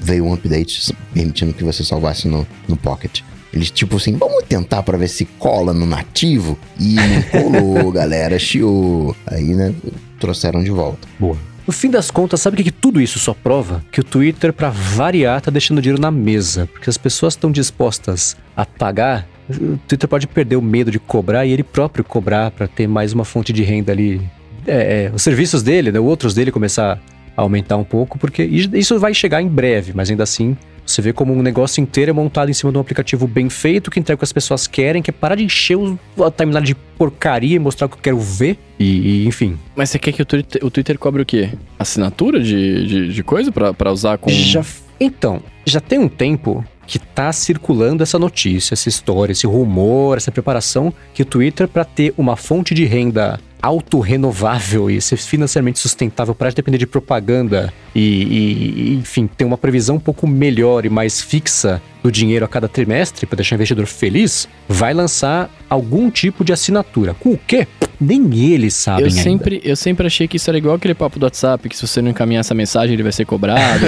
veio 0.00 0.24
um 0.24 0.32
update 0.32 0.94
permitindo 1.12 1.52
que 1.52 1.62
você 1.62 1.84
salvasse 1.84 2.26
no, 2.26 2.46
no 2.66 2.74
Pocket. 2.74 3.20
Eles, 3.54 3.70
tipo 3.70 3.96
assim, 3.96 4.16
vamos 4.16 4.42
tentar 4.48 4.82
para 4.82 4.98
ver 4.98 5.06
se 5.06 5.24
cola 5.24 5.72
no 5.72 5.86
nativo. 5.86 6.58
E 6.78 6.96
não 6.96 7.22
colou, 7.22 7.92
galera, 7.94 8.36
chiou. 8.36 9.14
Aí, 9.24 9.54
né, 9.54 9.72
trouxeram 10.18 10.62
de 10.62 10.70
volta. 10.70 11.06
Boa. 11.20 11.36
No 11.64 11.72
fim 11.72 11.88
das 11.88 12.10
contas, 12.10 12.40
sabe 12.40 12.54
o 12.54 12.56
que, 12.58 12.64
que 12.64 12.72
tudo 12.72 13.00
isso 13.00 13.18
só 13.18 13.32
prova? 13.32 13.82
Que 13.92 14.00
o 14.00 14.04
Twitter, 14.04 14.52
para 14.52 14.70
variar, 14.70 15.40
tá 15.40 15.52
deixando 15.52 15.80
dinheiro 15.80 16.02
na 16.02 16.10
mesa. 16.10 16.68
Porque 16.72 16.90
as 16.90 16.98
pessoas 16.98 17.34
estão 17.34 17.50
dispostas 17.50 18.36
a 18.56 18.66
pagar. 18.66 19.26
O 19.48 19.78
Twitter 19.86 20.08
pode 20.08 20.26
perder 20.26 20.56
o 20.56 20.62
medo 20.62 20.90
de 20.90 20.98
cobrar 20.98 21.46
e 21.46 21.52
ele 21.52 21.62
próprio 21.62 22.02
cobrar 22.02 22.50
para 22.50 22.66
ter 22.66 22.88
mais 22.88 23.12
uma 23.12 23.24
fonte 23.24 23.52
de 23.52 23.62
renda 23.62 23.92
ali. 23.92 24.20
É, 24.66 25.04
é, 25.04 25.12
os 25.14 25.22
serviços 25.22 25.62
dele, 25.62 25.92
né, 25.92 26.00
outros 26.00 26.34
dele 26.34 26.50
começar 26.50 27.00
a 27.36 27.42
aumentar 27.42 27.76
um 27.76 27.84
pouco, 27.84 28.18
porque 28.18 28.42
isso 28.42 28.98
vai 28.98 29.14
chegar 29.14 29.40
em 29.42 29.48
breve, 29.48 29.92
mas 29.94 30.10
ainda 30.10 30.22
assim 30.22 30.56
você 30.86 31.00
vê 31.00 31.12
como 31.12 31.32
um 31.32 31.42
negócio 31.42 31.80
inteiro 31.80 32.10
é 32.10 32.14
montado 32.14 32.50
em 32.50 32.52
cima 32.52 32.70
de 32.70 32.78
um 32.78 32.80
aplicativo 32.80 33.26
bem 33.26 33.48
feito, 33.48 33.90
que 33.90 33.98
entrega 33.98 34.16
o 34.16 34.18
que 34.18 34.24
as 34.24 34.32
pessoas 34.32 34.66
querem, 34.66 35.02
que 35.02 35.10
é 35.10 35.12
parar 35.12 35.34
de 35.34 35.44
encher 35.44 35.76
o, 35.76 35.98
a 36.22 36.30
timeline 36.30 36.66
de 36.66 36.74
porcaria 36.74 37.56
e 37.56 37.58
mostrar 37.58 37.86
o 37.86 37.90
que 37.90 37.96
eu 37.96 38.02
quero 38.02 38.20
ver. 38.20 38.58
E, 38.78 39.22
e 39.24 39.26
enfim. 39.26 39.58
Mas 39.74 39.90
você 39.90 39.98
quer 39.98 40.12
que 40.12 40.22
o 40.22 40.24
Twitter, 40.24 40.64
o 40.64 40.70
Twitter 40.70 40.98
cobre 40.98 41.22
o 41.22 41.26
quê? 41.26 41.50
Assinatura 41.78 42.40
de, 42.40 42.86
de, 42.86 43.12
de 43.12 43.22
coisa 43.22 43.50
para 43.50 43.92
usar 43.92 44.18
com. 44.18 44.30
Já, 44.30 44.64
então, 45.00 45.42
já 45.66 45.80
tem 45.80 45.98
um 45.98 46.08
tempo 46.08 46.64
que 46.86 46.98
tá 46.98 47.32
circulando 47.32 48.02
essa 48.02 48.18
notícia, 48.18 48.74
essa 48.74 48.88
história, 48.88 49.32
esse 49.32 49.46
rumor, 49.46 50.16
essa 50.16 50.30
preparação 50.30 50.92
que 51.14 51.22
o 51.22 51.24
Twitter, 51.24 51.66
para 51.66 51.84
ter 51.84 52.12
uma 52.16 52.36
fonte 52.36 52.74
de 52.74 52.84
renda 52.84 53.40
autorrenovável 53.64 54.90
e 54.90 55.00
ser 55.00 55.16
financeiramente 55.16 55.78
sustentável 55.78 56.34
para 56.34 56.50
depender 56.50 56.76
de 56.76 56.86
propaganda 56.86 57.72
e, 57.94 58.00
e, 58.00 58.94
enfim, 58.96 59.26
ter 59.26 59.46
uma 59.46 59.56
previsão 59.56 59.96
um 59.96 60.00
pouco 60.00 60.26
melhor 60.26 60.84
e 60.84 60.90
mais 60.90 61.22
fixa 61.22 61.80
do 62.02 62.12
dinheiro 62.12 62.44
a 62.44 62.48
cada 62.48 62.68
trimestre 62.68 63.24
para 63.24 63.36
deixar 63.36 63.54
o 63.54 63.56
investidor 63.56 63.86
feliz, 63.86 64.46
vai 64.68 64.92
lançar 64.92 65.48
algum 65.70 66.10
tipo 66.10 66.44
de 66.44 66.52
assinatura. 66.52 67.14
Com 67.14 67.30
o 67.30 67.38
quê? 67.38 67.66
Nem 67.98 68.52
eles 68.52 68.74
sabem 68.74 69.06
eu 69.06 69.08
ainda. 69.08 69.22
sempre 69.22 69.62
Eu 69.64 69.76
sempre 69.76 70.06
achei 70.06 70.28
que 70.28 70.36
isso 70.36 70.50
era 70.50 70.58
igual 70.58 70.74
aquele 70.74 70.92
papo 70.92 71.18
do 71.18 71.22
WhatsApp, 71.22 71.66
que 71.66 71.74
se 71.74 71.86
você 71.86 72.02
não 72.02 72.10
encaminhar 72.10 72.40
essa 72.40 72.54
mensagem, 72.54 72.92
ele 72.92 73.02
vai 73.02 73.12
ser 73.12 73.24
cobrado. 73.24 73.86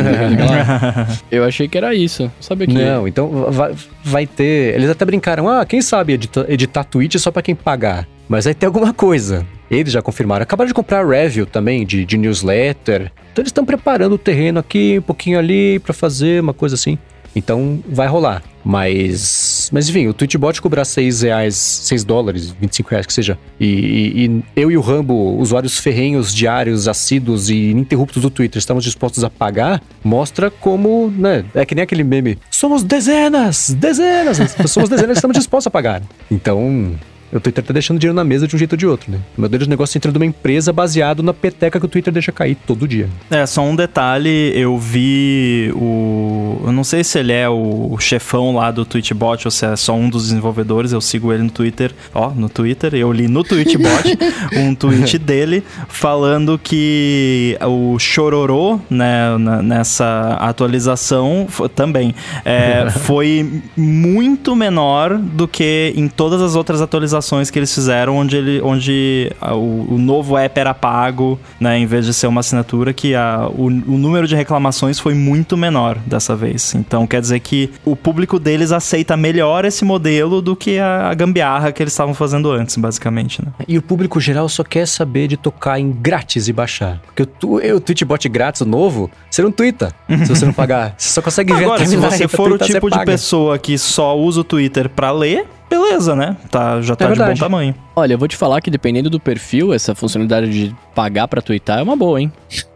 eu 1.31 1.44
achei 1.44 1.69
que 1.69 1.77
era 1.77 1.94
isso. 1.94 2.32
Sabe 2.40 2.66
que? 2.66 2.73
Não, 2.73 3.07
então 3.07 3.53
vai, 3.53 3.74
vai 4.03 4.27
ter... 4.27 4.74
Eles 4.74 4.89
até 4.89 5.05
brincaram, 5.05 5.47
ah, 5.47 5.66
quem 5.66 5.82
sabe 5.82 6.15
editar, 6.15 6.47
editar 6.48 6.85
tweet 6.85 7.19
só 7.19 7.31
para 7.31 7.43
quem 7.43 7.55
pagar. 7.55 8.09
Mas 8.28 8.44
vai 8.44 8.55
ter 8.55 8.66
alguma 8.66 8.93
coisa. 8.93 9.47
Eles 9.70 9.93
já 9.93 10.03
confirmaram. 10.03 10.43
Acabaram 10.43 10.69
de 10.69 10.74
comprar 10.74 11.01
a 11.01 11.07
Review 11.07 11.47
também, 11.47 11.85
de, 11.85 12.05
de 12.05 12.16
newsletter. 12.16 13.12
Então 13.32 13.43
eles 13.43 13.51
estão 13.51 13.65
preparando 13.65 14.15
o 14.15 14.19
terreno 14.19 14.59
aqui, 14.59 14.98
um 14.98 15.03
pouquinho 15.03 15.39
ali, 15.39 15.78
para 15.78 15.93
fazer 15.93 16.40
uma 16.40 16.55
coisa 16.55 16.74
assim. 16.74 16.98
Então 17.36 17.81
vai 17.86 18.07
rolar. 18.07 18.43
Mas. 18.65 19.69
Mas 19.73 19.89
enfim, 19.89 20.07
o 20.07 20.15
Twitchbot 20.15 20.61
cobrar 20.62 20.85
6 20.85 21.23
reais, 21.23 21.55
6 21.55 22.03
dólares, 22.03 22.51
25 22.59 22.90
reais 22.90 23.07
que 23.07 23.12
seja. 23.12 23.39
E, 23.61 23.66
e, 23.66 24.27
e, 24.27 24.44
eu 24.57 24.70
e 24.70 24.77
o 24.77 24.81
Rambo, 24.81 25.36
usuários 25.36 25.78
ferrenhos, 25.78 26.35
diários, 26.35 26.89
assíduos 26.89 27.51
e 27.51 27.70
ininterruptos 27.70 28.23
do 28.23 28.31
Twitter, 28.31 28.59
estamos 28.59 28.82
dispostos 28.82 29.23
a 29.23 29.28
pagar, 29.28 29.82
mostra 30.03 30.51
como, 30.51 31.12
né? 31.16 31.44
É 31.55 31.66
que 31.66 31.74
nem 31.74 31.82
aquele 31.85 32.03
meme. 32.03 32.39
Somos 32.51 32.82
dezenas! 32.82 33.77
Dezenas! 33.78 34.39
somos 34.66 34.89
dezenas 34.89 35.16
e 35.16 35.19
estamos 35.19 35.36
dispostos 35.36 35.66
a 35.66 35.70
pagar. 35.70 36.03
Então, 36.31 36.97
O 37.32 37.40
Twitter 37.40 37.65
tá 37.65 37.73
deixando 37.73 37.98
dinheiro 37.98 38.15
na 38.15 38.24
mesa 38.24 38.47
de 38.47 38.55
um 38.55 38.59
jeito 38.59 38.73
ou 38.73 38.77
de 38.78 38.86
outro, 38.86 39.11
né? 39.11 39.19
O 39.36 39.40
modelo 39.40 39.65
de 39.65 39.69
negócio 39.69 39.98
entra 39.98 40.12
numa 40.12 40.24
empresa 40.24 40.73
baseado 40.73 41.23
na 41.23 41.35
peteca 41.35 41.81
que 41.81 41.86
o 41.86 41.89
Twitter 41.89 42.12
deixa 42.12 42.31
cair 42.31 42.57
todo 42.66 42.86
dia. 42.86 43.09
É, 43.31 43.44
só 43.47 43.62
um 43.62 43.74
detalhe, 43.74 44.53
eu 44.55 44.78
vi 44.78 45.73
o. 45.74 46.62
Eu 46.65 46.73
não 46.73 46.85
sei 46.85 47.03
se 47.03 47.19
ele 47.19 47.32
é 47.32 47.48
o 47.48 47.97
chefão 47.98 48.55
lá 48.55 48.70
do 48.70 48.85
Twitchbot 48.85 49.47
ou 49.47 49.51
se 49.51 49.66
é 49.66 49.74
só 49.77 49.94
um 49.94 50.09
dos 50.09 50.28
desenvolvedores, 50.28 50.93
eu 50.93 51.01
sigo 51.01 51.32
ele 51.32 51.43
no 51.43 51.51
Twitter. 51.51 51.93
Ó, 52.15 52.31
no 52.31 52.48
Twitter, 52.48 52.94
eu 52.94 53.12
li 53.12 53.27
no 53.27 53.43
Twitchbot 53.43 54.19
um 54.57 54.74
tweet 54.74 55.19
dele 55.19 55.65
falando 55.89 56.59
que 56.62 57.59
o 57.61 57.98
Chororô, 57.98 58.81
né, 58.89 59.36
nessa 59.62 60.36
atualização 60.40 61.47
também 61.74 62.15
é, 62.44 62.89
foi 63.05 63.62
muito 63.77 64.55
menor 64.55 65.19
do 65.19 65.48
que 65.48 65.93
em 65.97 66.09
todas 66.09 66.40
as 66.40 66.55
outras 66.55 66.81
atualizações 66.81 67.16
que 67.51 67.59
eles 67.59 67.73
fizeram, 67.75 68.17
onde, 68.17 68.37
ele, 68.37 68.61
onde 68.63 69.31
a- 69.41 69.55
o, 69.55 69.95
o 69.95 69.99
novo 69.99 70.37
app 70.37 70.59
era 70.59 70.73
pago, 70.75 71.39
né, 71.61 71.79
em 71.79 71.87
vez 71.87 72.05
de 72.07 72.13
ser 72.15 72.27
uma 72.27 72.41
assinatura, 72.41 72.93
que 72.93 73.15
a, 73.15 73.49
o, 73.51 73.67
o 73.67 73.99
número 73.99 74.27
de 74.27 74.35
reclamações 74.35 74.99
foi 74.99 75.15
muito 75.15 75.57
menor 75.57 75.99
dessa 76.07 76.35
vez. 76.37 76.75
Então 76.75 77.07
quer 77.07 77.21
dizer 77.21 77.41
que 77.41 77.71
o 77.85 77.95
público 77.97 78.39
deles 78.39 78.73
aceita 78.73 79.17
melhor 79.17 79.65
esse 79.65 79.85
modelo 79.85 80.41
do 80.43 80.55
que 80.57 80.79
a, 80.79 81.09
a 81.11 81.15
gambiarra 81.15 81.73
que 81.73 81.83
eles 81.83 81.93
estavam 81.93 82.15
fazendo 82.15 82.51
antes, 82.51 82.77
basicamente. 82.77 83.43
Né? 83.45 83.53
E 83.67 83.79
o 83.79 83.83
público 83.83 84.21
geral 84.21 84.49
só 84.49 84.63
quer 84.65 84.87
saber 84.87 85.29
de 85.29 85.37
tocar 85.37 85.79
em 85.81 85.91
grátis 85.91 86.49
e 86.49 86.53
baixar. 86.53 87.01
Porque 87.07 87.23
o, 87.23 87.27
tu- 87.27 87.57
o 87.57 87.81
Twitchbot 87.81 88.29
grátis 88.29 88.63
novo, 88.67 89.11
você 89.31 89.43
não 89.43 89.51
twitta 89.53 89.93
se 90.25 90.27
você 90.29 90.45
não 90.47 90.53
pagar. 90.53 90.95
Você 90.97 91.11
só 91.11 91.23
consegue 91.23 91.53
ver 91.55 91.65
Agora, 91.65 91.85
se 91.87 91.97
você 91.97 92.29
for 92.29 92.53
o 92.53 92.59
tipo 92.59 92.91
de 92.91 93.05
pessoa 93.05 93.59
que 93.59 93.77
só 93.79 94.17
usa 94.19 94.41
o 94.41 94.45
Twitter 94.45 94.89
pra 94.89 95.11
ler, 95.11 95.47
beleza, 95.69 96.15
né? 96.17 96.37
Tá, 96.51 96.81
já 96.81 96.95
tá 96.97 97.13
de 97.13 97.19
bom 97.19 97.35
tamanho. 97.35 97.75
Olha, 97.95 98.15
eu 98.15 98.19
vou 98.19 98.29
te 98.29 98.37
falar 98.37 98.61
que 98.61 98.71
dependendo 98.71 99.09
do 99.09 99.19
perfil, 99.19 99.73
essa 99.73 99.95
funcionalidade 99.95 100.51
de 100.51 100.75
pagar 100.95 101.27
pra 101.29 101.41
twittar 101.41 101.79
é 101.79 101.83
uma 101.83 101.97
boa, 101.97 102.21
hein? 102.21 102.33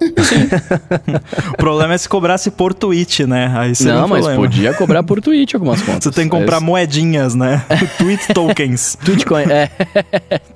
O 1.52 1.56
problema 1.56 1.94
é 1.94 1.98
se 1.98 2.08
cobrasse 2.08 2.50
por 2.50 2.72
tweet, 2.74 3.26
né? 3.26 3.52
Aí 3.56 3.72
Não, 3.82 4.04
um 4.04 4.08
mas 4.08 4.20
problema. 4.24 4.42
podia 4.42 4.74
cobrar 4.74 5.02
por 5.02 5.20
tweet 5.20 5.54
algumas 5.56 5.80
contas. 5.82 6.04
Você 6.04 6.10
tem 6.12 6.24
que 6.24 6.30
comprar 6.30 6.56
Mas- 6.60 6.62
moedinhas, 6.68 7.34
né? 7.34 7.64
Tweet 7.98 8.32
tokens. 8.32 8.96
Tweetcoin, 9.04 9.44
é. 9.50 9.68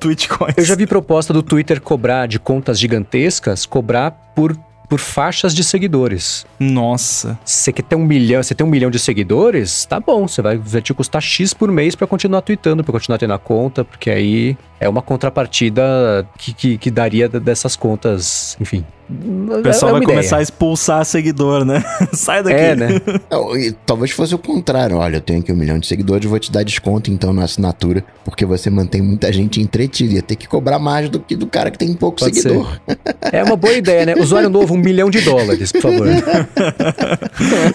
Tweet 0.00 0.28
coins. 0.28 0.54
Eu 0.56 0.64
já 0.64 0.74
vi 0.74 0.86
proposta 0.86 1.32
do 1.32 1.42
Twitter 1.42 1.80
cobrar 1.80 2.26
de 2.26 2.38
contas 2.38 2.78
gigantescas, 2.78 3.66
cobrar 3.66 4.10
por, 4.34 4.56
por 4.94 5.00
faixas 5.00 5.52
de 5.52 5.64
seguidores. 5.64 6.46
Nossa. 6.56 7.36
Você 7.44 7.72
quer 7.72 7.82
ter 7.82 7.96
um 7.96 8.04
milhão, 8.04 8.40
você 8.40 8.54
tem 8.54 8.64
um 8.64 8.70
milhão 8.70 8.92
de 8.92 9.00
seguidores, 9.00 9.84
tá 9.84 9.98
bom, 9.98 10.28
você 10.28 10.40
vai, 10.40 10.56
vai 10.56 10.80
te 10.80 10.94
custar 10.94 11.20
X 11.20 11.52
por 11.52 11.68
mês 11.68 11.96
pra 11.96 12.06
continuar 12.06 12.42
tweetando, 12.42 12.84
pra 12.84 12.92
continuar 12.92 13.18
tendo 13.18 13.32
a 13.32 13.38
conta, 13.38 13.84
porque 13.84 14.08
aí 14.08 14.56
é 14.78 14.88
uma 14.88 15.02
contrapartida 15.02 16.24
que, 16.38 16.54
que, 16.54 16.78
que 16.78 16.90
daria 16.92 17.28
dessas 17.28 17.74
contas, 17.74 18.56
enfim. 18.60 18.84
O 19.10 19.62
pessoal 19.62 19.92
vai 19.92 20.02
começar 20.02 20.38
a 20.38 20.42
expulsar 20.42 21.04
seguidor, 21.04 21.64
né? 21.64 21.84
Sai 22.14 22.42
daqui. 22.42 22.56
É, 22.56 22.74
né? 22.74 22.88
Não, 23.30 23.56
e 23.56 23.72
talvez 23.84 24.10
fosse 24.12 24.34
o 24.34 24.38
contrário. 24.38 24.96
Olha, 24.96 25.16
eu 25.16 25.20
tenho 25.20 25.40
aqui 25.40 25.52
um 25.52 25.56
milhão 25.56 25.78
de 25.78 25.86
seguidores, 25.86 26.24
vou 26.28 26.38
te 26.38 26.50
dar 26.50 26.62
desconto 26.64 27.10
então 27.10 27.32
na 27.32 27.44
assinatura, 27.44 28.02
porque 28.24 28.46
você 28.46 28.70
mantém 28.70 29.02
muita 29.02 29.30
gente 29.32 29.60
entretida. 29.60 30.14
Ia 30.14 30.22
ter 30.22 30.36
que 30.36 30.48
cobrar 30.48 30.78
mais 30.78 31.10
do 31.10 31.20
que 31.20 31.36
do 31.36 31.46
cara 31.46 31.70
que 31.70 31.76
tem 31.78 31.92
pouco 31.92 32.18
Pode 32.18 32.34
seguidor. 32.40 32.80
É 33.32 33.42
uma 33.42 33.56
boa 33.56 33.72
ideia, 33.74 34.06
né? 34.06 34.14
Usuário 34.16 34.48
novo, 34.48 34.74
um 34.74 34.78
milhão 34.78 35.10
de 35.10 35.20
dólares, 35.22 35.72
por 35.72 35.80
favor. 35.80 36.06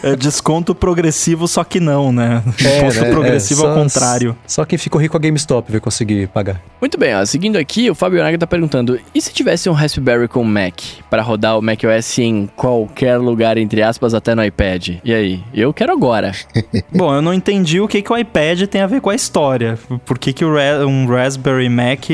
É 0.04 0.16
desconto 0.16 0.74
progressivo, 0.74 1.48
só 1.48 1.64
que 1.64 1.80
não, 1.80 2.12
né? 2.12 2.42
Imposto 2.60 3.02
né? 3.02 3.10
progressivo 3.12 3.64
É, 3.64 3.68
ao 3.68 3.74
só- 3.76 3.82
contrário. 3.84 4.38
Só 4.48 4.66
quem 4.66 4.78
ficou 4.78 5.02
rico 5.02 5.18
a 5.18 5.20
GameStop 5.20 5.72
vai 5.72 5.82
conseguir 5.82 6.28
pagar. 6.28 6.62
Muito 6.80 6.98
bem, 6.98 7.16
ó, 7.16 7.26
seguindo 7.26 7.58
aqui, 7.58 7.90
o 7.90 7.96
Fábio 7.96 8.20
Naga 8.24 8.38
tá 8.38 8.48
perguntando: 8.48 9.00
e 9.14 9.22
se 9.22 9.34
tivesse 9.34 9.70
um 9.70 9.74
Raspberry 9.74 10.28
com 10.28 10.44
Mac 10.44 10.80
para 11.20 11.24
rodar 11.24 11.60
o 11.60 11.62
macOS 11.62 12.18
em 12.20 12.50
qualquer 12.56 13.18
lugar, 13.18 13.58
entre 13.58 13.82
aspas, 13.82 14.14
até 14.14 14.34
no 14.34 14.42
iPad? 14.44 15.00
E 15.04 15.14
aí? 15.14 15.44
Eu 15.54 15.74
quero 15.74 15.92
agora. 15.92 16.32
Bom, 16.96 17.14
eu 17.14 17.22
não 17.22 17.34
entendi 17.34 17.82
o 17.82 17.90
que, 17.90 18.02
que 18.02 18.12
o 18.12 18.18
iPad 18.18 18.62
tem 18.68 18.80
a 18.80 18.88
ver 18.88 19.02
com 19.02 19.10
a 19.10 19.16
história. 19.16 19.78
Por 20.06 20.18
que, 20.18 20.32
que 20.32 20.46
o 20.46 20.54
um 20.88 21.06
Raspberry 21.08 21.68
Mac 21.68 22.06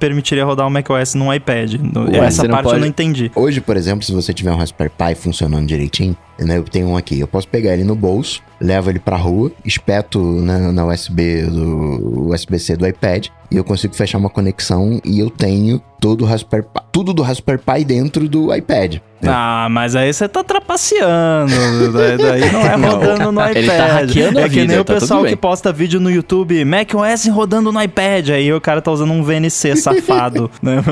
permitiria 0.00 0.44
rodar 0.44 0.66
um 0.66 0.70
macOS 0.70 1.14
num 1.14 1.32
iPad? 1.32 1.74
No- 1.74 2.10
Ué, 2.10 2.18
Essa 2.18 2.48
parte 2.48 2.64
eu 2.64 2.70
pode- 2.70 2.80
não 2.80 2.86
entendi. 2.88 3.30
Hoje, 3.36 3.60
por 3.60 3.76
exemplo, 3.76 4.04
se 4.04 4.12
você 4.12 4.34
tiver 4.34 4.50
um 4.50 4.56
Raspberry 4.56 4.90
Pi 4.90 5.14
funcionando 5.14 5.66
direitinho, 5.66 6.16
né, 6.40 6.58
eu 6.58 6.64
tenho 6.64 6.88
um 6.88 6.96
aqui, 6.96 7.20
eu 7.20 7.28
posso 7.28 7.46
pegar 7.46 7.72
ele 7.74 7.84
no 7.84 7.94
bolso, 7.94 8.42
levo 8.60 8.90
ele 8.90 8.98
pra 8.98 9.16
rua, 9.16 9.52
espeto 9.64 10.20
na, 10.20 10.72
na 10.72 10.86
USB 10.86 11.42
do 11.42 12.28
USB-C 12.30 12.76
do 12.76 12.86
iPad 12.86 13.26
e 13.50 13.56
eu 13.56 13.64
consigo 13.64 13.94
fechar 13.94 14.18
uma 14.18 14.30
conexão 14.30 15.00
e 15.04 15.18
eu 15.20 15.30
tenho 15.30 15.80
todo 16.00 16.24
Raspberry 16.24 16.64
Pi, 16.64 16.80
tudo 16.92 17.12
do 17.12 17.22
Raspberry 17.22 17.58
Pi 17.58 17.84
dentro 17.84 18.28
do 18.28 18.54
iPad. 18.54 19.00
É. 19.20 19.26
Ah, 19.28 19.66
mas 19.70 19.96
aí 19.96 20.12
você 20.12 20.28
tá 20.28 20.44
trapaceando. 20.44 21.52
daí, 21.92 22.16
daí 22.16 22.52
não 22.52 22.60
é 22.60 22.76
Não, 22.78 22.90
rodando 22.90 23.32
no 23.32 23.40
iPad. 23.40 23.56
ele 23.56 23.66
tá 23.66 23.86
hackeando 23.86 24.38
é 24.38 24.48
que 24.48 24.56
nem 24.56 24.66
vida, 24.68 24.80
o 24.80 24.84
tá 24.84 24.94
pessoal 24.94 25.24
que 25.24 25.34
posta 25.36 25.72
vídeo 25.72 25.98
no 25.98 26.10
YouTube, 26.10 26.64
macOS 26.64 27.26
rodando 27.26 27.72
no 27.72 27.82
iPad. 27.82 28.30
Aí 28.30 28.52
o 28.52 28.60
cara 28.60 28.80
tá 28.80 28.90
usando 28.92 29.12
um 29.12 29.22
VNC 29.22 29.74
safado, 29.76 30.48
né? 30.62 30.82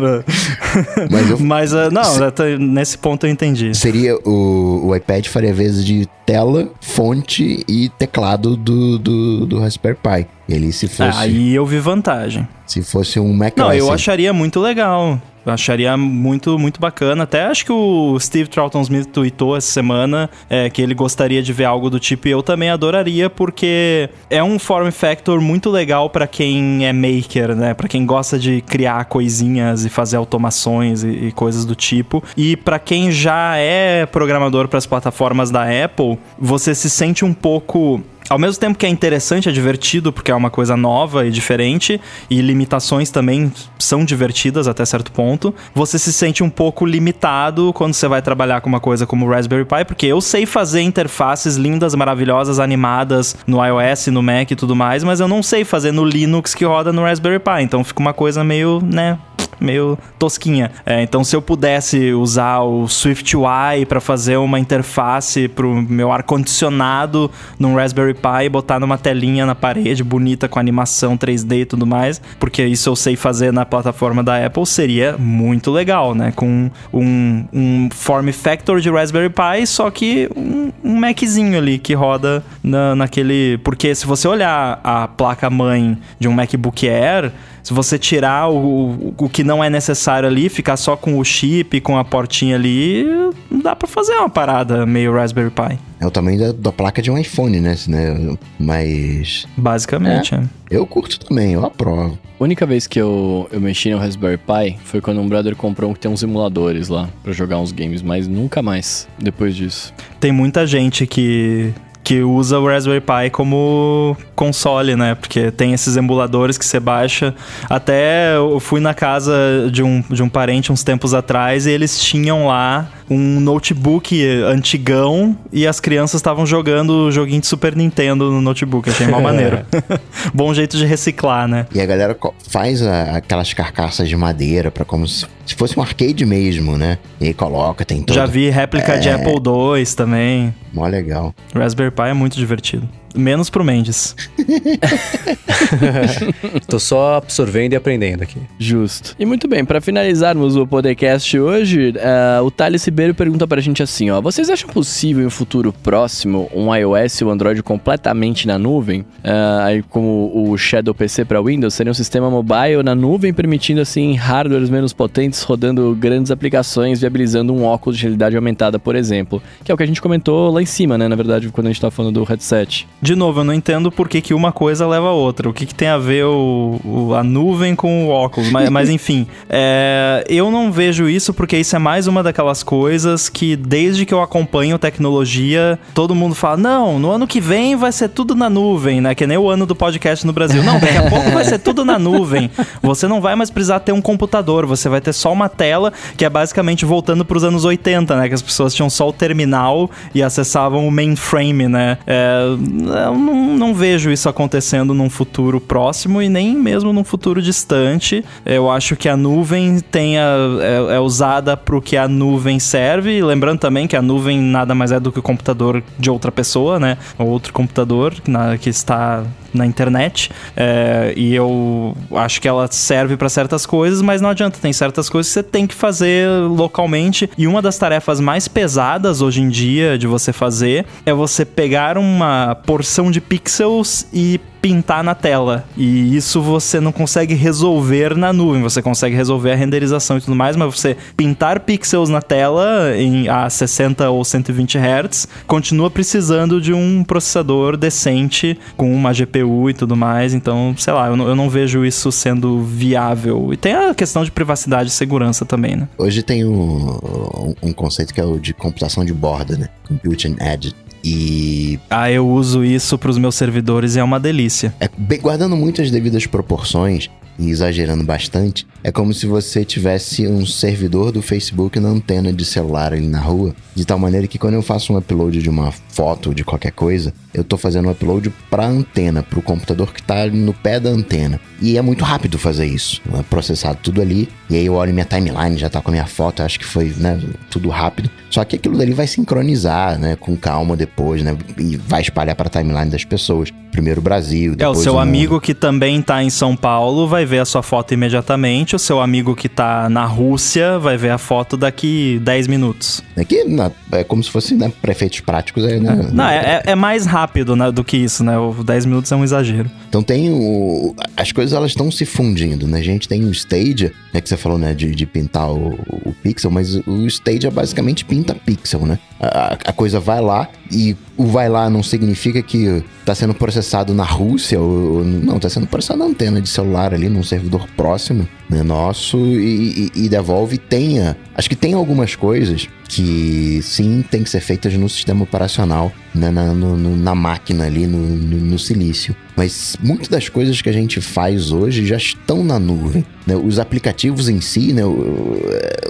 Mas 1.10 1.30
eu- 1.30 1.38
Mas, 1.46 1.74
ah, 1.74 1.90
não, 1.90 2.02
tô- 2.32 2.42
nesse 2.58 2.98
ponto 2.98 3.26
eu 3.26 3.30
entendi. 3.30 3.74
Seria 3.76 4.16
o, 4.24 4.88
o 4.88 4.96
iPad 4.96 5.26
faria 5.26 5.54
vezes 5.54 5.84
de 5.84 6.08
tela, 6.24 6.68
fonte 6.80 7.64
e 7.68 7.88
teclado 7.90 8.56
do, 8.56 8.98
do, 8.98 9.46
do 9.46 9.60
Raspberry 9.60 9.96
Pi. 10.02 10.26
Ele 10.48 10.72
se 10.72 10.88
fosse, 10.88 11.02
Ah, 11.18 11.20
Aí 11.20 11.54
eu 11.54 11.64
vi 11.64 11.78
vantagem. 11.78 12.46
se 12.66 12.82
fosse 12.82 13.20
um 13.20 13.32
macOS. 13.32 13.56
Não, 13.56 13.72
eu 13.72 13.92
acharia 13.92 14.32
muito 14.32 14.58
legal. 14.60 15.20
Eu 15.46 15.52
acharia 15.52 15.96
muito, 15.96 16.58
muito 16.58 16.80
bacana. 16.80 17.22
Até 17.22 17.44
acho 17.44 17.64
que 17.64 17.70
o 17.70 18.18
Steve 18.18 18.48
Troughton 18.48 18.82
Smith 18.82 19.06
tweetou 19.06 19.56
essa 19.56 19.70
semana 19.70 20.28
é, 20.50 20.68
que 20.68 20.82
ele 20.82 20.92
gostaria 20.92 21.40
de 21.40 21.52
ver 21.52 21.66
algo 21.66 21.88
do 21.88 22.00
tipo 22.00 22.26
e 22.26 22.32
eu 22.32 22.42
também 22.42 22.68
adoraria, 22.68 23.30
porque 23.30 24.10
é 24.28 24.42
um 24.42 24.58
form 24.58 24.90
factor 24.90 25.40
muito 25.40 25.70
legal 25.70 26.10
pra 26.10 26.26
quem 26.26 26.84
é 26.84 26.92
maker, 26.92 27.54
né? 27.54 27.74
Pra 27.74 27.86
quem 27.86 28.04
gosta 28.04 28.36
de 28.36 28.60
criar 28.60 29.04
coisinhas 29.04 29.84
e 29.84 29.88
fazer 29.88 30.16
automações 30.16 31.04
e, 31.04 31.08
e 31.26 31.32
coisas 31.32 31.64
do 31.64 31.76
tipo. 31.76 32.24
E 32.36 32.56
pra 32.56 32.80
quem 32.80 33.12
já 33.12 33.56
é 33.56 34.04
programador 34.04 34.66
para 34.66 34.78
as 34.78 34.86
plataformas 34.86 35.52
da 35.52 35.62
Apple, 35.84 36.18
você 36.36 36.74
se 36.74 36.90
sente 36.90 37.24
um 37.24 37.32
pouco 37.32 38.02
ao 38.28 38.38
mesmo 38.38 38.60
tempo 38.60 38.78
que 38.78 38.86
é 38.86 38.88
interessante, 38.88 39.48
é 39.48 39.52
divertido, 39.52 40.12
porque 40.12 40.30
é 40.30 40.34
uma 40.34 40.50
coisa 40.50 40.76
nova 40.76 41.26
e 41.26 41.30
diferente, 41.30 42.00
e 42.28 42.40
limitações 42.40 43.10
também 43.10 43.52
são 43.78 44.04
divertidas 44.04 44.66
até 44.68 44.84
certo 44.84 45.12
ponto, 45.12 45.54
você 45.74 45.98
se 45.98 46.12
sente 46.12 46.42
um 46.42 46.50
pouco 46.50 46.84
limitado 46.84 47.72
quando 47.72 47.94
você 47.94 48.08
vai 48.08 48.20
trabalhar 48.22 48.60
com 48.60 48.68
uma 48.68 48.80
coisa 48.80 49.06
como 49.06 49.26
o 49.26 49.30
Raspberry 49.30 49.64
Pi, 49.64 49.84
porque 49.86 50.06
eu 50.06 50.20
sei 50.20 50.46
fazer 50.46 50.82
interfaces 50.82 51.56
lindas, 51.56 51.94
maravilhosas, 51.94 52.58
animadas 52.58 53.36
no 53.46 53.64
iOS, 53.64 54.08
no 54.08 54.22
Mac 54.22 54.50
e 54.50 54.56
tudo 54.56 54.74
mais, 54.74 55.04
mas 55.04 55.20
eu 55.20 55.28
não 55.28 55.42
sei 55.42 55.64
fazer 55.64 55.92
no 55.92 56.04
Linux 56.04 56.54
que 56.54 56.64
roda 56.64 56.92
no 56.92 57.02
Raspberry 57.02 57.38
Pi, 57.38 57.62
então 57.62 57.84
fica 57.84 58.00
uma 58.00 58.12
coisa 58.12 58.42
meio, 58.42 58.80
né, 58.82 59.18
meio 59.60 59.98
tosquinha. 60.18 60.70
É, 60.84 61.02
então, 61.02 61.24
se 61.24 61.34
eu 61.34 61.42
pudesse 61.42 62.12
usar 62.12 62.60
o 62.60 62.86
SwiftUI 62.86 63.86
para 63.88 64.00
fazer 64.00 64.36
uma 64.36 64.58
interface 64.58 65.48
pro 65.48 65.74
meu 65.74 66.12
ar-condicionado 66.12 67.30
num 67.58 67.74
Raspberry 67.74 68.14
Pi 68.16 68.46
e 68.46 68.48
botar 68.48 68.80
numa 68.80 68.98
telinha 68.98 69.46
na 69.46 69.54
parede 69.54 70.02
bonita 70.02 70.48
com 70.48 70.58
animação 70.58 71.16
3D 71.16 71.60
e 71.60 71.64
tudo 71.64 71.86
mais, 71.86 72.20
porque 72.40 72.64
isso 72.64 72.88
eu 72.88 72.96
sei 72.96 73.16
fazer 73.16 73.52
na 73.52 73.64
plataforma 73.64 74.22
da 74.22 74.44
Apple, 74.44 74.66
seria 74.66 75.16
muito 75.18 75.70
legal, 75.70 76.14
né? 76.14 76.32
Com 76.34 76.70
um, 76.92 77.44
um 77.52 77.88
form 77.92 78.30
factor 78.30 78.80
de 78.80 78.90
Raspberry 78.90 79.30
Pi, 79.30 79.66
só 79.66 79.90
que 79.90 80.28
um, 80.36 80.72
um 80.82 80.96
Maczinho 80.96 81.58
ali 81.58 81.78
que 81.78 81.94
roda 81.94 82.44
na, 82.62 82.94
naquele. 82.94 83.58
Porque 83.58 83.94
se 83.94 84.06
você 84.06 84.26
olhar 84.26 84.80
a 84.82 85.08
placa-mãe 85.08 85.98
de 86.18 86.28
um 86.28 86.32
MacBook 86.32 86.88
Air. 86.88 87.32
Se 87.66 87.74
você 87.74 87.98
tirar 87.98 88.48
o, 88.48 88.90
o, 88.90 89.14
o 89.18 89.28
que 89.28 89.42
não 89.42 89.62
é 89.62 89.68
necessário 89.68 90.28
ali, 90.28 90.48
ficar 90.48 90.76
só 90.76 90.96
com 90.96 91.18
o 91.18 91.24
chip, 91.24 91.80
com 91.80 91.98
a 91.98 92.04
portinha 92.04 92.54
ali, 92.54 93.04
dá 93.50 93.74
pra 93.74 93.88
fazer 93.88 94.12
uma 94.12 94.30
parada 94.30 94.86
meio 94.86 95.12
Raspberry 95.12 95.50
Pi. 95.50 95.76
É 95.98 96.06
o 96.06 96.10
tamanho 96.12 96.38
da, 96.38 96.52
da 96.52 96.70
placa 96.70 97.02
de 97.02 97.10
um 97.10 97.18
iPhone, 97.18 97.58
né? 97.58 97.74
né? 97.88 98.36
Mas 98.56 99.48
Basicamente, 99.56 100.32
é. 100.32 100.44
eu 100.70 100.86
curto 100.86 101.18
também, 101.18 101.54
eu 101.54 101.66
aprovo. 101.66 102.16
A 102.38 102.44
única 102.44 102.64
vez 102.64 102.86
que 102.86 103.00
eu, 103.00 103.48
eu 103.50 103.60
mexi 103.60 103.90
no 103.90 103.98
Raspberry 103.98 104.38
Pi 104.38 104.78
foi 104.84 105.00
quando 105.00 105.20
um 105.20 105.28
brother 105.28 105.56
comprou 105.56 105.90
um 105.90 105.92
que 105.92 105.98
tem 105.98 106.08
uns 106.08 106.22
emuladores 106.22 106.86
lá 106.86 107.08
pra 107.24 107.32
jogar 107.32 107.58
uns 107.58 107.72
games, 107.72 108.00
mas 108.00 108.28
nunca 108.28 108.62
mais 108.62 109.08
depois 109.18 109.56
disso. 109.56 109.92
Tem 110.20 110.30
muita 110.30 110.68
gente 110.68 111.04
que, 111.04 111.74
que 112.06 112.22
usa 112.22 112.60
o 112.60 112.68
Raspberry 112.68 113.00
Pi 113.00 113.30
como 113.32 114.16
console, 114.36 114.94
né? 114.94 115.16
Porque 115.16 115.50
tem 115.50 115.72
esses 115.72 115.96
emuladores 115.96 116.56
que 116.56 116.64
você 116.64 116.78
baixa. 116.78 117.34
Até 117.68 118.36
eu 118.36 118.60
fui 118.60 118.78
na 118.78 118.94
casa 118.94 119.34
de 119.72 119.82
um, 119.82 120.04
de 120.08 120.22
um 120.22 120.28
parente 120.28 120.70
uns 120.70 120.84
tempos 120.84 121.12
atrás 121.12 121.66
e 121.66 121.72
eles 121.72 121.98
tinham 121.98 122.46
lá 122.46 122.86
um 123.08 123.40
notebook 123.40 124.24
antigão 124.44 125.36
e 125.52 125.66
as 125.66 125.80
crianças 125.80 126.18
estavam 126.18 126.44
jogando 126.44 126.90
o 126.90 127.12
joguinho 127.12 127.40
de 127.40 127.46
Super 127.46 127.74
Nintendo 127.76 128.30
no 128.30 128.40
notebook. 128.40 128.90
Achei 128.90 129.06
mal 129.06 129.20
maneiro. 129.22 129.64
Bom 130.34 130.52
jeito 130.52 130.76
de 130.76 130.84
reciclar, 130.84 131.46
né? 131.46 131.66
E 131.74 131.80
a 131.80 131.86
galera 131.86 132.16
faz 132.48 132.82
a, 132.82 133.16
aquelas 133.16 133.52
carcaças 133.52 134.08
de 134.08 134.16
madeira 134.16 134.70
para 134.70 134.84
como 134.84 135.06
se, 135.06 135.26
se, 135.44 135.54
fosse 135.54 135.78
um 135.78 135.82
arcade 135.82 136.24
mesmo, 136.24 136.76
né? 136.76 136.98
E 137.20 137.26
aí 137.26 137.34
coloca, 137.34 137.84
tem 137.84 138.02
todo... 138.02 138.14
Já 138.14 138.26
vi 138.26 138.50
réplica 138.50 138.94
é... 138.94 138.98
de 138.98 139.08
Apple 139.08 139.34
II 139.34 139.86
também. 139.96 140.54
Mó 140.72 140.86
legal. 140.86 141.34
Raspberry 141.54 141.90
Pi 141.90 142.02
é 142.02 142.14
muito 142.14 142.36
divertido. 142.36 142.88
Menos 143.16 143.50
pro 143.50 143.64
Mendes. 143.64 144.14
Tô 146.68 146.78
só 146.78 147.16
absorvendo 147.16 147.72
e 147.72 147.76
aprendendo 147.76 148.22
aqui. 148.22 148.38
Justo. 148.58 149.14
E 149.18 149.24
muito 149.24 149.48
bem, 149.48 149.64
para 149.64 149.80
finalizarmos 149.80 150.56
o 150.56 150.66
podcast 150.66 151.38
hoje, 151.38 151.94
uh, 151.96 152.44
o 152.44 152.50
Thales 152.50 152.84
Ribeiro 152.84 153.14
pergunta 153.14 153.46
pra 153.46 153.60
gente 153.60 153.82
assim, 153.82 154.10
ó. 154.10 154.20
Vocês 154.20 154.50
acham 154.50 154.68
possível 154.68 155.22
em 155.22 155.26
um 155.26 155.30
futuro 155.30 155.72
próximo 155.72 156.50
um 156.54 156.74
iOS 156.74 157.20
e 157.20 157.24
o 157.24 157.30
Android 157.30 157.62
completamente 157.62 158.46
na 158.46 158.58
nuvem? 158.58 159.00
Uh, 159.00 159.62
aí 159.62 159.82
como 159.82 160.30
o 160.34 160.56
Shadow 160.58 160.94
PC 160.94 161.24
para 161.24 161.40
Windows, 161.40 161.74
seria 161.74 161.90
um 161.90 161.94
sistema 161.94 162.30
mobile 162.30 162.82
na 162.84 162.94
nuvem, 162.94 163.32
permitindo 163.32 163.80
assim 163.80 164.14
hardwares 164.14 164.68
menos 164.68 164.92
potentes 164.92 165.42
rodando 165.42 165.96
grandes 165.98 166.30
aplicações, 166.30 167.00
viabilizando 167.00 167.54
um 167.54 167.64
óculos 167.64 167.96
de 167.96 168.02
realidade 168.02 168.36
aumentada, 168.36 168.78
por 168.78 168.94
exemplo. 168.94 169.42
Que 169.64 169.70
é 169.70 169.74
o 169.74 169.76
que 169.76 169.82
a 169.82 169.86
gente 169.86 170.02
comentou 170.02 170.52
lá 170.52 170.60
em 170.60 170.66
cima, 170.66 170.98
né? 170.98 171.08
Na 171.08 171.16
verdade, 171.16 171.48
quando 171.48 171.66
a 171.66 171.70
gente 171.70 171.80
tá 171.80 171.90
falando 171.90 172.14
do 172.14 172.24
headset. 172.24 172.86
De 173.06 173.14
novo, 173.14 173.38
eu 173.38 173.44
não 173.44 173.54
entendo 173.54 173.92
por 173.92 174.08
que, 174.08 174.20
que 174.20 174.34
uma 174.34 174.50
coisa 174.50 174.84
leva 174.84 175.06
a 175.06 175.12
outra. 175.12 175.48
O 175.48 175.52
que, 175.52 175.64
que 175.64 175.72
tem 175.72 175.86
a 175.86 175.96
ver 175.96 176.24
o, 176.24 176.80
o 176.84 177.14
a 177.14 177.22
nuvem 177.22 177.76
com 177.76 178.08
o 178.08 178.10
óculos. 178.10 178.50
Mas, 178.50 178.68
mas 178.68 178.90
enfim, 178.90 179.28
é, 179.48 180.24
eu 180.28 180.50
não 180.50 180.72
vejo 180.72 181.08
isso 181.08 181.32
porque 181.32 181.56
isso 181.56 181.76
é 181.76 181.78
mais 181.78 182.08
uma 182.08 182.20
daquelas 182.20 182.64
coisas 182.64 183.28
que, 183.28 183.54
desde 183.54 184.04
que 184.04 184.12
eu 184.12 184.20
acompanho 184.20 184.76
tecnologia, 184.76 185.78
todo 185.94 186.16
mundo 186.16 186.34
fala: 186.34 186.56
não, 186.56 186.98
no 186.98 187.12
ano 187.12 187.28
que 187.28 187.40
vem 187.40 187.76
vai 187.76 187.92
ser 187.92 188.08
tudo 188.08 188.34
na 188.34 188.50
nuvem, 188.50 189.00
né? 189.00 189.14
Que 189.14 189.24
nem 189.24 189.38
o 189.38 189.48
ano 189.48 189.66
do 189.66 189.76
podcast 189.76 190.26
no 190.26 190.32
Brasil. 190.32 190.64
Não, 190.64 190.80
daqui 190.80 190.96
a 190.96 191.06
pouco 191.08 191.30
vai 191.30 191.44
ser 191.44 191.60
tudo 191.60 191.84
na 191.84 192.00
nuvem. 192.00 192.50
Você 192.82 193.06
não 193.06 193.20
vai 193.20 193.36
mais 193.36 193.50
precisar 193.50 193.78
ter 193.78 193.92
um 193.92 194.02
computador, 194.02 194.66
você 194.66 194.88
vai 194.88 195.00
ter 195.00 195.12
só 195.12 195.32
uma 195.32 195.48
tela, 195.48 195.92
que 196.16 196.24
é 196.24 196.28
basicamente 196.28 196.84
voltando 196.84 197.24
para 197.24 197.36
os 197.36 197.44
anos 197.44 197.64
80, 197.64 198.16
né? 198.16 198.26
Que 198.26 198.34
as 198.34 198.42
pessoas 198.42 198.74
tinham 198.74 198.90
só 198.90 199.08
o 199.08 199.12
terminal 199.12 199.88
e 200.12 200.24
acessavam 200.24 200.88
o 200.88 200.90
mainframe, 200.90 201.68
né? 201.68 201.98
É, 202.04 202.56
eu 202.86 203.14
não, 203.14 203.56
não 203.56 203.74
vejo 203.74 204.10
isso 204.10 204.28
acontecendo 204.28 204.94
num 204.94 205.10
futuro 205.10 205.60
próximo 205.60 206.22
e 206.22 206.28
nem 206.28 206.54
mesmo 206.56 206.92
num 206.92 207.04
futuro 207.04 207.42
distante. 207.42 208.24
Eu 208.44 208.70
acho 208.70 208.96
que 208.96 209.08
a 209.08 209.16
nuvem 209.16 209.80
tenha, 209.80 210.22
é, 210.60 210.96
é 210.96 211.00
usada 211.00 211.56
para 211.56 211.76
o 211.76 211.82
que 211.82 211.96
a 211.96 212.08
nuvem 212.08 212.58
serve. 212.58 213.22
Lembrando 213.22 213.58
também 213.58 213.86
que 213.86 213.96
a 213.96 214.02
nuvem 214.02 214.40
nada 214.40 214.74
mais 214.74 214.92
é 214.92 215.00
do 215.00 215.10
que 215.10 215.18
o 215.18 215.22
computador 215.22 215.82
de 215.98 216.10
outra 216.10 216.30
pessoa, 216.30 216.78
né? 216.78 216.98
Outro 217.18 217.52
computador 217.52 218.14
na, 218.26 218.56
que 218.56 218.70
está 218.70 219.24
na 219.52 219.66
internet. 219.66 220.30
É, 220.56 221.12
e 221.16 221.34
eu 221.34 221.96
acho 222.14 222.40
que 222.40 222.46
ela 222.46 222.68
serve 222.70 223.16
para 223.16 223.28
certas 223.28 223.64
coisas, 223.64 224.02
mas 224.02 224.20
não 224.20 224.30
adianta. 224.30 224.58
Tem 224.60 224.72
certas 224.72 225.08
coisas 225.08 225.32
que 225.32 225.34
você 225.34 225.42
tem 225.42 225.66
que 225.66 225.74
fazer 225.74 226.28
localmente. 226.48 227.28
E 227.36 227.46
uma 227.46 227.62
das 227.62 227.78
tarefas 227.78 228.20
mais 228.20 228.46
pesadas 228.46 229.22
hoje 229.22 229.40
em 229.40 229.48
dia 229.48 229.98
de 229.98 230.06
você 230.06 230.32
fazer 230.32 230.86
é 231.04 231.12
você 231.12 231.44
pegar 231.44 231.98
uma 231.98 232.54
porção 232.54 232.75
de 233.10 233.20
pixels 233.20 234.06
e 234.12 234.40
pintar 234.66 235.04
na 235.04 235.14
tela. 235.14 235.64
E 235.76 236.16
isso 236.16 236.42
você 236.42 236.80
não 236.80 236.90
consegue 236.90 237.34
resolver 237.34 238.16
na 238.16 238.32
nuvem. 238.32 238.62
Você 238.62 238.82
consegue 238.82 239.14
resolver 239.14 239.52
a 239.52 239.54
renderização 239.54 240.18
e 240.18 240.20
tudo 240.20 240.34
mais, 240.34 240.56
mas 240.56 240.74
você 240.74 240.96
pintar 241.16 241.60
pixels 241.60 242.08
na 242.08 242.20
tela 242.20 242.96
em 242.96 243.28
a 243.28 243.48
60 243.48 244.10
ou 244.10 244.24
120 244.24 244.76
Hz 244.76 245.28
continua 245.46 245.88
precisando 245.88 246.60
de 246.60 246.72
um 246.72 247.04
processador 247.04 247.76
decente 247.76 248.58
com 248.76 248.92
uma 248.92 249.12
GPU 249.12 249.70
e 249.70 249.74
tudo 249.74 249.96
mais. 249.96 250.34
Então, 250.34 250.74
sei 250.76 250.92
lá, 250.92 251.06
eu 251.06 251.16
não, 251.16 251.28
eu 251.28 251.36
não 251.36 251.48
vejo 251.48 251.84
isso 251.84 252.10
sendo 252.10 252.60
viável. 252.62 253.52
E 253.52 253.56
tem 253.56 253.72
a 253.72 253.94
questão 253.94 254.24
de 254.24 254.32
privacidade 254.32 254.88
e 254.88 254.92
segurança 254.92 255.44
também, 255.44 255.76
né? 255.76 255.88
Hoje 255.96 256.24
tem 256.24 256.44
um, 256.44 257.54
um 257.62 257.72
conceito 257.72 258.12
que 258.12 258.20
é 258.20 258.24
o 258.24 258.36
de 258.38 258.52
computação 258.52 259.04
de 259.04 259.14
borda, 259.14 259.56
né? 259.56 259.68
Computing 259.86 260.36
Edge 260.40 260.74
e. 261.04 261.78
Ah, 261.90 262.10
eu 262.10 262.28
uso 262.28 262.64
isso 262.64 262.98
para 262.98 263.10
os 263.10 263.18
meus 263.18 263.34
servidores 263.34 263.96
e 263.96 263.98
é 263.98 264.04
uma 264.04 264.20
delícia. 264.20 264.74
É, 264.80 264.88
guardando 265.18 265.56
muitas 265.56 265.90
devidas 265.90 266.26
proporções 266.26 267.10
e 267.38 267.50
exagerando 267.50 268.02
bastante, 268.02 268.66
é 268.82 268.90
como 268.90 269.12
se 269.12 269.26
você 269.26 269.64
tivesse 269.64 270.26
um 270.26 270.46
servidor 270.46 271.12
do 271.12 271.20
Facebook 271.20 271.78
na 271.78 271.88
antena 271.88 272.32
de 272.32 272.44
celular 272.44 272.92
ali 272.92 273.06
na 273.06 273.20
rua, 273.20 273.54
de 273.74 273.84
tal 273.84 273.98
maneira 273.98 274.26
que 274.26 274.38
quando 274.38 274.54
eu 274.54 274.62
faço 274.62 274.92
um 274.92 274.96
upload 274.96 275.40
de 275.40 275.50
uma 275.50 275.72
foto 275.96 276.34
de 276.34 276.44
qualquer 276.44 276.72
coisa, 276.72 277.14
eu 277.32 277.42
tô 277.42 277.56
fazendo 277.56 277.88
um 277.88 277.90
upload 277.90 278.30
para 278.50 278.66
antena, 278.66 279.22
para 279.22 279.38
o 279.38 279.42
computador 279.42 279.94
que 279.94 280.02
tá 280.02 280.26
no 280.26 280.52
pé 280.52 280.78
da 280.78 280.90
antena. 280.90 281.40
E 281.60 281.78
é 281.78 281.82
muito 281.82 282.04
rápido 282.04 282.38
fazer 282.38 282.66
isso. 282.66 283.00
É 283.18 283.22
processado 283.22 283.78
tudo 283.82 284.02
ali, 284.02 284.28
e 284.50 284.56
aí 284.56 284.66
eu 284.66 284.74
olho 284.74 284.92
minha 284.92 285.06
timeline, 285.06 285.56
já 285.56 285.70
tá 285.70 285.80
com 285.80 285.90
a 285.90 285.92
minha 285.92 286.06
foto, 286.06 286.42
acho 286.42 286.58
que 286.58 286.66
foi, 286.66 286.92
né, 286.98 287.18
tudo 287.50 287.70
rápido. 287.70 288.10
Só 288.28 288.44
que 288.44 288.56
aquilo 288.56 288.76
dali 288.76 288.92
vai 288.92 289.06
sincronizar, 289.06 289.98
né, 289.98 290.16
com 290.16 290.36
calma 290.36 290.76
depois, 290.76 291.22
né, 291.22 291.34
e 291.56 291.76
vai 291.76 292.02
espalhar 292.02 292.36
para 292.36 292.48
a 292.48 292.50
timeline 292.50 292.90
das 292.90 293.04
pessoas. 293.04 293.50
Primeiro 293.72 294.00
o 294.00 294.02
Brasil, 294.02 294.56
depois 294.56 294.78
É, 294.78 294.80
o 294.80 294.82
seu 294.82 294.94
o 294.94 294.98
amigo 294.98 295.38
que 295.40 295.54
também 295.54 296.00
tá 296.00 296.22
em 296.22 296.30
São 296.30 296.56
Paulo 296.56 297.06
vai 297.06 297.26
ver 297.26 297.40
a 297.40 297.44
sua 297.44 297.62
foto 297.62 297.92
imediatamente, 297.92 298.74
o 298.74 298.78
seu 298.78 299.00
amigo 299.00 299.34
que 299.34 299.48
tá 299.48 299.88
na 299.90 300.06
Rússia 300.06 300.78
vai 300.78 300.96
ver 300.96 301.10
a 301.10 301.18
foto 301.18 301.56
daqui 301.58 302.18
10 302.22 302.46
minutos. 302.46 303.02
Aqui 303.16 303.44
é 303.92 304.04
como 304.04 304.22
se 304.22 304.30
fosse, 304.30 304.54
né, 304.54 304.72
prefeitos 304.80 305.20
práticos, 305.20 305.64
é, 305.64 305.78
né? 305.94 306.10
Não, 306.12 306.24
é, 306.28 306.62
é 306.66 306.74
mais 306.74 307.06
rápido 307.06 307.54
né, 307.54 307.70
do 307.70 307.84
que 307.84 307.96
isso, 307.96 308.24
né? 308.24 308.36
O 308.38 308.52
10 308.64 308.86
minutos 308.86 309.12
é 309.12 309.16
um 309.16 309.24
exagero. 309.24 309.70
Então 309.88 310.02
tem 310.02 310.30
o... 310.30 310.94
As 311.16 311.32
coisas, 311.32 311.52
elas 311.52 311.70
estão 311.70 311.90
se 311.90 312.04
fundindo, 312.04 312.66
né? 312.66 312.78
A 312.78 312.82
gente 312.82 313.08
tem 313.08 313.24
o 313.24 313.30
Stadia, 313.30 313.92
né, 314.12 314.20
que 314.20 314.28
você 314.28 314.36
falou, 314.36 314.58
né, 314.58 314.74
de, 314.74 314.94
de 314.94 315.06
pintar 315.06 315.50
o, 315.50 315.78
o 316.04 316.14
pixel, 316.22 316.50
mas 316.50 316.74
o 316.86 317.06
Stadia 317.06 317.50
basicamente 317.50 318.04
pinta 318.04 318.34
pixel, 318.34 318.86
né? 318.86 318.98
A, 319.20 319.58
a 319.66 319.72
coisa 319.72 319.98
vai 320.00 320.20
lá 320.20 320.48
e 320.70 320.96
o 321.16 321.26
vai 321.26 321.48
lá 321.48 321.70
não 321.70 321.82
significa 321.82 322.42
que 322.42 322.82
tá 323.04 323.14
sendo 323.14 323.34
processado 323.34 323.94
na 323.94 324.04
Rússia, 324.04 324.60
ou, 324.60 325.04
não, 325.04 325.38
tá 325.38 325.48
sendo 325.48 325.66
processado 325.66 326.00
na 326.00 326.06
antena 326.06 326.40
de 326.40 326.48
celular 326.48 326.92
ali, 326.92 327.08
num 327.08 327.22
servidor 327.22 327.66
próximo 327.76 328.28
né, 328.48 328.62
nosso 328.62 329.18
e, 329.18 329.90
e, 329.94 330.04
e 330.04 330.08
devolve 330.08 330.58
tenha. 330.58 331.16
Acho 331.34 331.48
que 331.48 331.56
tem 331.56 331.74
algumas 331.74 332.14
coisas 332.14 332.68
que 332.88 333.60
sim 333.62 334.04
tem 334.08 334.22
que 334.22 334.30
ser 334.30 334.40
feitas 334.40 334.74
no 334.74 334.88
sistema 334.88 335.24
operacional, 335.24 335.92
né, 336.14 336.30
na, 336.30 336.52
no, 336.52 336.96
na 336.96 337.14
máquina 337.14 337.64
ali, 337.64 337.86
no, 337.86 337.98
no, 337.98 338.36
no, 338.36 338.58
silício. 338.58 339.14
Mas 339.36 339.76
muitas 339.82 340.08
das 340.08 340.28
coisas 340.28 340.60
que 340.62 340.68
a 340.68 340.72
gente 340.72 341.00
faz 341.00 341.50
hoje 341.50 341.84
já 341.84 341.96
estão 341.96 342.44
na 342.44 342.58
nuvem. 342.58 343.04
Né? 343.26 343.34
Os 343.36 343.58
aplicativos 343.58 344.28
em 344.28 344.40
si, 344.40 344.72
né, 344.72 344.84
o, 344.84 344.90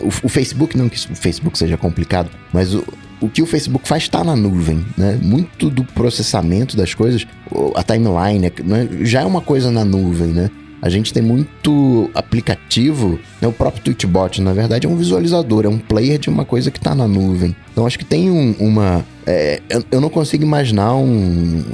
o, 0.03 0.09
o 0.23 0.29
Facebook, 0.29 0.77
não 0.77 0.89
que 0.89 0.97
o 0.97 1.17
Facebook 1.17 1.59
seja 1.59 1.77
complicado, 1.77 2.31
mas 2.53 2.75
o, 2.75 2.85
o 3.21 3.29
que 3.29 3.43
o 3.43 3.47
Facebook 3.47 3.87
faz 3.89 4.05
está 4.05 4.23
na 4.23 4.37
nuvem, 4.37 4.85
né? 4.97 5.19
Muito 5.23 5.71
do 5.71 5.85
processamento 5.85 6.77
das 6.77 6.95
coisas, 6.95 7.27
a 7.75 7.83
timeline, 7.83 8.53
né? 8.65 8.89
já 9.03 9.23
é 9.23 9.25
uma 9.25 9.41
coisa 9.41 9.71
na 9.71 9.85
nuvem, 9.85 10.29
né? 10.29 10.51
A 10.83 10.89
gente 10.89 11.13
tem 11.13 11.23
muito 11.23 12.11
aplicativo, 12.15 13.19
né? 13.41 13.49
o 13.49 13.53
próprio 13.53 13.83
Tweetbot, 13.83 14.43
na 14.43 14.53
verdade, 14.53 14.87
é 14.87 14.91
um 14.91 14.97
visualizador, 14.97 15.65
é 15.65 15.69
um 15.69 15.79
player 15.79 16.19
de 16.19 16.29
uma 16.29 16.45
coisa 16.45 16.71
que 16.71 16.79
está 16.79 16.95
na 16.95 17.09
nuvem. 17.09 17.57
Então 17.73 17.87
acho 17.87 17.99
que 17.99 18.05
tem 18.05 18.31
um, 18.31 18.55
uma. 18.59 19.05
É, 19.27 19.61
eu, 19.69 19.83
eu, 19.91 20.01
não 20.01 20.11
consigo 20.11 20.45
imaginar 20.45 20.95
um, 20.95 21.65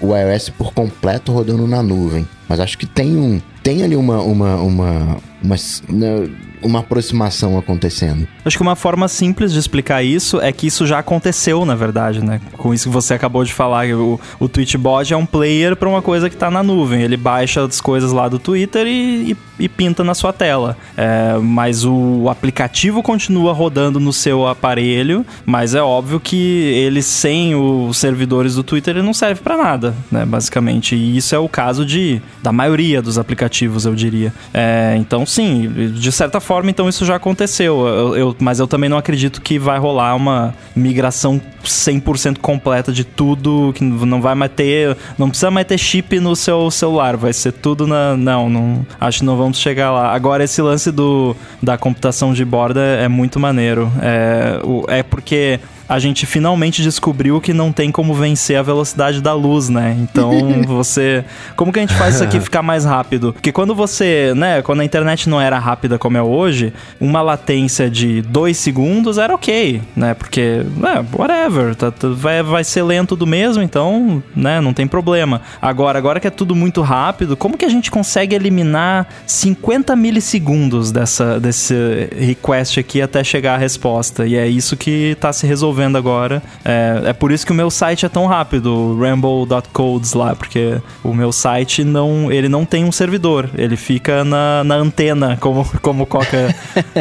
o 0.00 0.16
iOS 0.16 0.48
por 0.50 0.72
completo 0.72 1.32
rodando 1.32 1.66
na 1.66 1.82
nuvem, 1.82 2.26
mas 2.48 2.60
acho 2.60 2.78
que 2.78 2.86
tem 2.86 3.16
um. 3.16 3.40
Tem 3.62 3.82
ali 3.82 3.96
uma. 3.96 4.22
uma, 4.22 4.56
uma, 4.56 5.18
uma 5.42 5.56
né? 5.88 6.28
Uma 6.62 6.80
aproximação 6.80 7.58
acontecendo. 7.58 8.26
Acho 8.44 8.56
que 8.56 8.62
uma 8.62 8.76
forma 8.76 9.08
simples 9.08 9.52
de 9.52 9.58
explicar 9.58 10.02
isso 10.02 10.40
é 10.40 10.52
que 10.52 10.66
isso 10.66 10.86
já 10.86 10.98
aconteceu, 10.98 11.64
na 11.64 11.74
verdade, 11.74 12.24
né? 12.24 12.40
Com 12.56 12.72
isso 12.72 12.88
que 12.88 12.94
você 12.94 13.14
acabou 13.14 13.44
de 13.44 13.52
falar, 13.52 13.86
o, 13.88 14.20
o 14.38 14.48
Twitchbot 14.48 15.12
é 15.12 15.16
um 15.16 15.26
player 15.26 15.76
para 15.76 15.88
uma 15.88 16.02
coisa 16.02 16.28
que 16.28 16.36
está 16.36 16.50
na 16.50 16.62
nuvem. 16.62 17.02
Ele 17.02 17.16
baixa 17.16 17.64
as 17.64 17.80
coisas 17.80 18.12
lá 18.12 18.28
do 18.28 18.38
Twitter 18.38 18.86
e, 18.86 19.32
e, 19.32 19.36
e 19.64 19.68
pinta 19.68 20.04
na 20.04 20.14
sua 20.14 20.32
tela. 20.32 20.76
É, 20.96 21.36
mas 21.38 21.84
o 21.84 22.28
aplicativo 22.28 23.02
continua 23.02 23.52
rodando 23.52 23.98
no 23.98 24.12
seu 24.12 24.46
aparelho, 24.46 25.24
mas 25.44 25.74
é 25.74 25.82
óbvio 25.82 26.20
que 26.20 26.36
ele 26.36 27.02
sem 27.02 27.54
os 27.54 27.96
servidores 27.96 28.54
do 28.54 28.62
Twitter 28.62 28.96
ele 28.96 29.04
não 29.04 29.14
serve 29.14 29.40
para 29.40 29.56
nada, 29.56 29.94
né? 30.10 30.24
Basicamente. 30.24 30.94
E 30.94 31.16
isso 31.16 31.34
é 31.34 31.38
o 31.38 31.48
caso 31.48 31.84
de 31.84 32.20
da 32.42 32.52
maioria 32.52 33.00
dos 33.00 33.18
aplicativos, 33.18 33.84
eu 33.84 33.94
diria. 33.94 34.32
É, 34.52 34.96
então, 34.98 35.24
sim, 35.24 35.68
de 35.94 36.12
certa 36.12 36.40
forma 36.40 36.51
forma, 36.52 36.70
então 36.70 36.86
isso 36.86 37.06
já 37.06 37.16
aconteceu. 37.16 37.86
Eu, 37.86 38.16
eu, 38.16 38.36
mas 38.38 38.60
eu 38.60 38.66
também 38.66 38.90
não 38.90 38.98
acredito 38.98 39.40
que 39.40 39.58
vai 39.58 39.78
rolar 39.78 40.14
uma 40.14 40.54
migração 40.76 41.40
100% 41.64 42.38
completa 42.38 42.92
de 42.92 43.04
tudo, 43.04 43.72
que 43.74 43.82
não 43.82 44.20
vai 44.20 44.34
mais 44.34 44.52
ter, 44.52 44.94
não 45.16 45.30
precisa 45.30 45.50
mais 45.50 45.66
ter 45.66 45.78
chip 45.78 46.20
no 46.20 46.36
seu 46.36 46.70
celular, 46.70 47.16
vai 47.16 47.32
ser 47.32 47.52
tudo 47.52 47.86
na, 47.86 48.18
não, 48.18 48.50
não, 48.50 48.86
acho 49.00 49.20
que 49.20 49.24
não 49.24 49.36
vamos 49.38 49.58
chegar 49.58 49.92
lá. 49.92 50.12
Agora 50.12 50.44
esse 50.44 50.60
lance 50.60 50.92
do 50.92 51.34
da 51.62 51.78
computação 51.78 52.34
de 52.34 52.44
borda 52.44 52.80
é 52.80 53.08
muito 53.08 53.40
maneiro. 53.40 53.90
É, 54.02 54.98
é 54.98 55.02
porque 55.02 55.58
a 55.92 55.98
gente 55.98 56.24
finalmente 56.24 56.80
descobriu 56.80 57.38
que 57.38 57.52
não 57.52 57.70
tem 57.70 57.92
como 57.92 58.14
vencer 58.14 58.56
a 58.56 58.62
velocidade 58.62 59.20
da 59.20 59.34
luz, 59.34 59.68
né? 59.68 59.94
Então 60.00 60.32
você. 60.66 61.22
Como 61.54 61.70
que 61.70 61.78
a 61.78 61.82
gente 61.82 61.92
faz 61.92 62.14
isso 62.14 62.24
aqui 62.24 62.40
ficar 62.40 62.62
mais 62.62 62.86
rápido? 62.86 63.34
Porque 63.34 63.52
quando 63.52 63.74
você, 63.74 64.32
né, 64.34 64.62
quando 64.62 64.80
a 64.80 64.86
internet 64.86 65.28
não 65.28 65.38
era 65.38 65.58
rápida 65.58 65.98
como 65.98 66.16
é 66.16 66.22
hoje, 66.22 66.72
uma 66.98 67.20
latência 67.20 67.90
de 67.90 68.22
dois 68.22 68.56
segundos 68.56 69.18
era 69.18 69.34
ok, 69.34 69.82
né? 69.94 70.14
Porque, 70.14 70.62
é, 70.82 71.04
whatever, 71.14 71.74
tá, 71.74 71.90
tá, 71.90 72.08
vai, 72.08 72.42
vai 72.42 72.64
ser 72.64 72.82
lento 72.84 73.14
do 73.14 73.26
mesmo, 73.26 73.62
então, 73.62 74.22
né, 74.34 74.62
não 74.62 74.72
tem 74.72 74.86
problema. 74.86 75.42
Agora, 75.60 75.98
agora 75.98 76.18
que 76.18 76.26
é 76.26 76.30
tudo 76.30 76.54
muito 76.54 76.80
rápido, 76.80 77.36
como 77.36 77.58
que 77.58 77.66
a 77.66 77.70
gente 77.70 77.90
consegue 77.90 78.34
eliminar 78.34 79.06
50 79.26 79.94
milissegundos 79.94 80.90
dessa, 80.90 81.38
desse 81.38 81.74
request 82.18 82.80
aqui 82.80 83.02
até 83.02 83.22
chegar 83.22 83.56
a 83.56 83.58
resposta? 83.58 84.26
E 84.26 84.36
é 84.36 84.46
isso 84.48 84.74
que 84.74 85.14
tá 85.20 85.30
se 85.34 85.46
resolvendo 85.46 85.81
vendo 85.82 85.98
agora. 85.98 86.40
É, 86.64 87.02
é 87.06 87.12
por 87.12 87.32
isso 87.32 87.44
que 87.44 87.50
o 87.50 87.54
meu 87.54 87.70
site 87.70 88.06
é 88.06 88.08
tão 88.08 88.26
rápido, 88.26 88.96
ramble.codes 89.00 90.12
lá, 90.12 90.36
porque 90.36 90.80
o 91.02 91.12
meu 91.12 91.32
site 91.32 91.82
não, 91.82 92.30
ele 92.30 92.48
não 92.48 92.64
tem 92.64 92.84
um 92.84 92.92
servidor, 92.92 93.50
ele 93.56 93.76
fica 93.76 94.24
na, 94.24 94.62
na 94.62 94.76
antena, 94.76 95.36
como, 95.40 95.64
como 95.82 96.04
o 96.04 96.06
Coca 96.06 96.54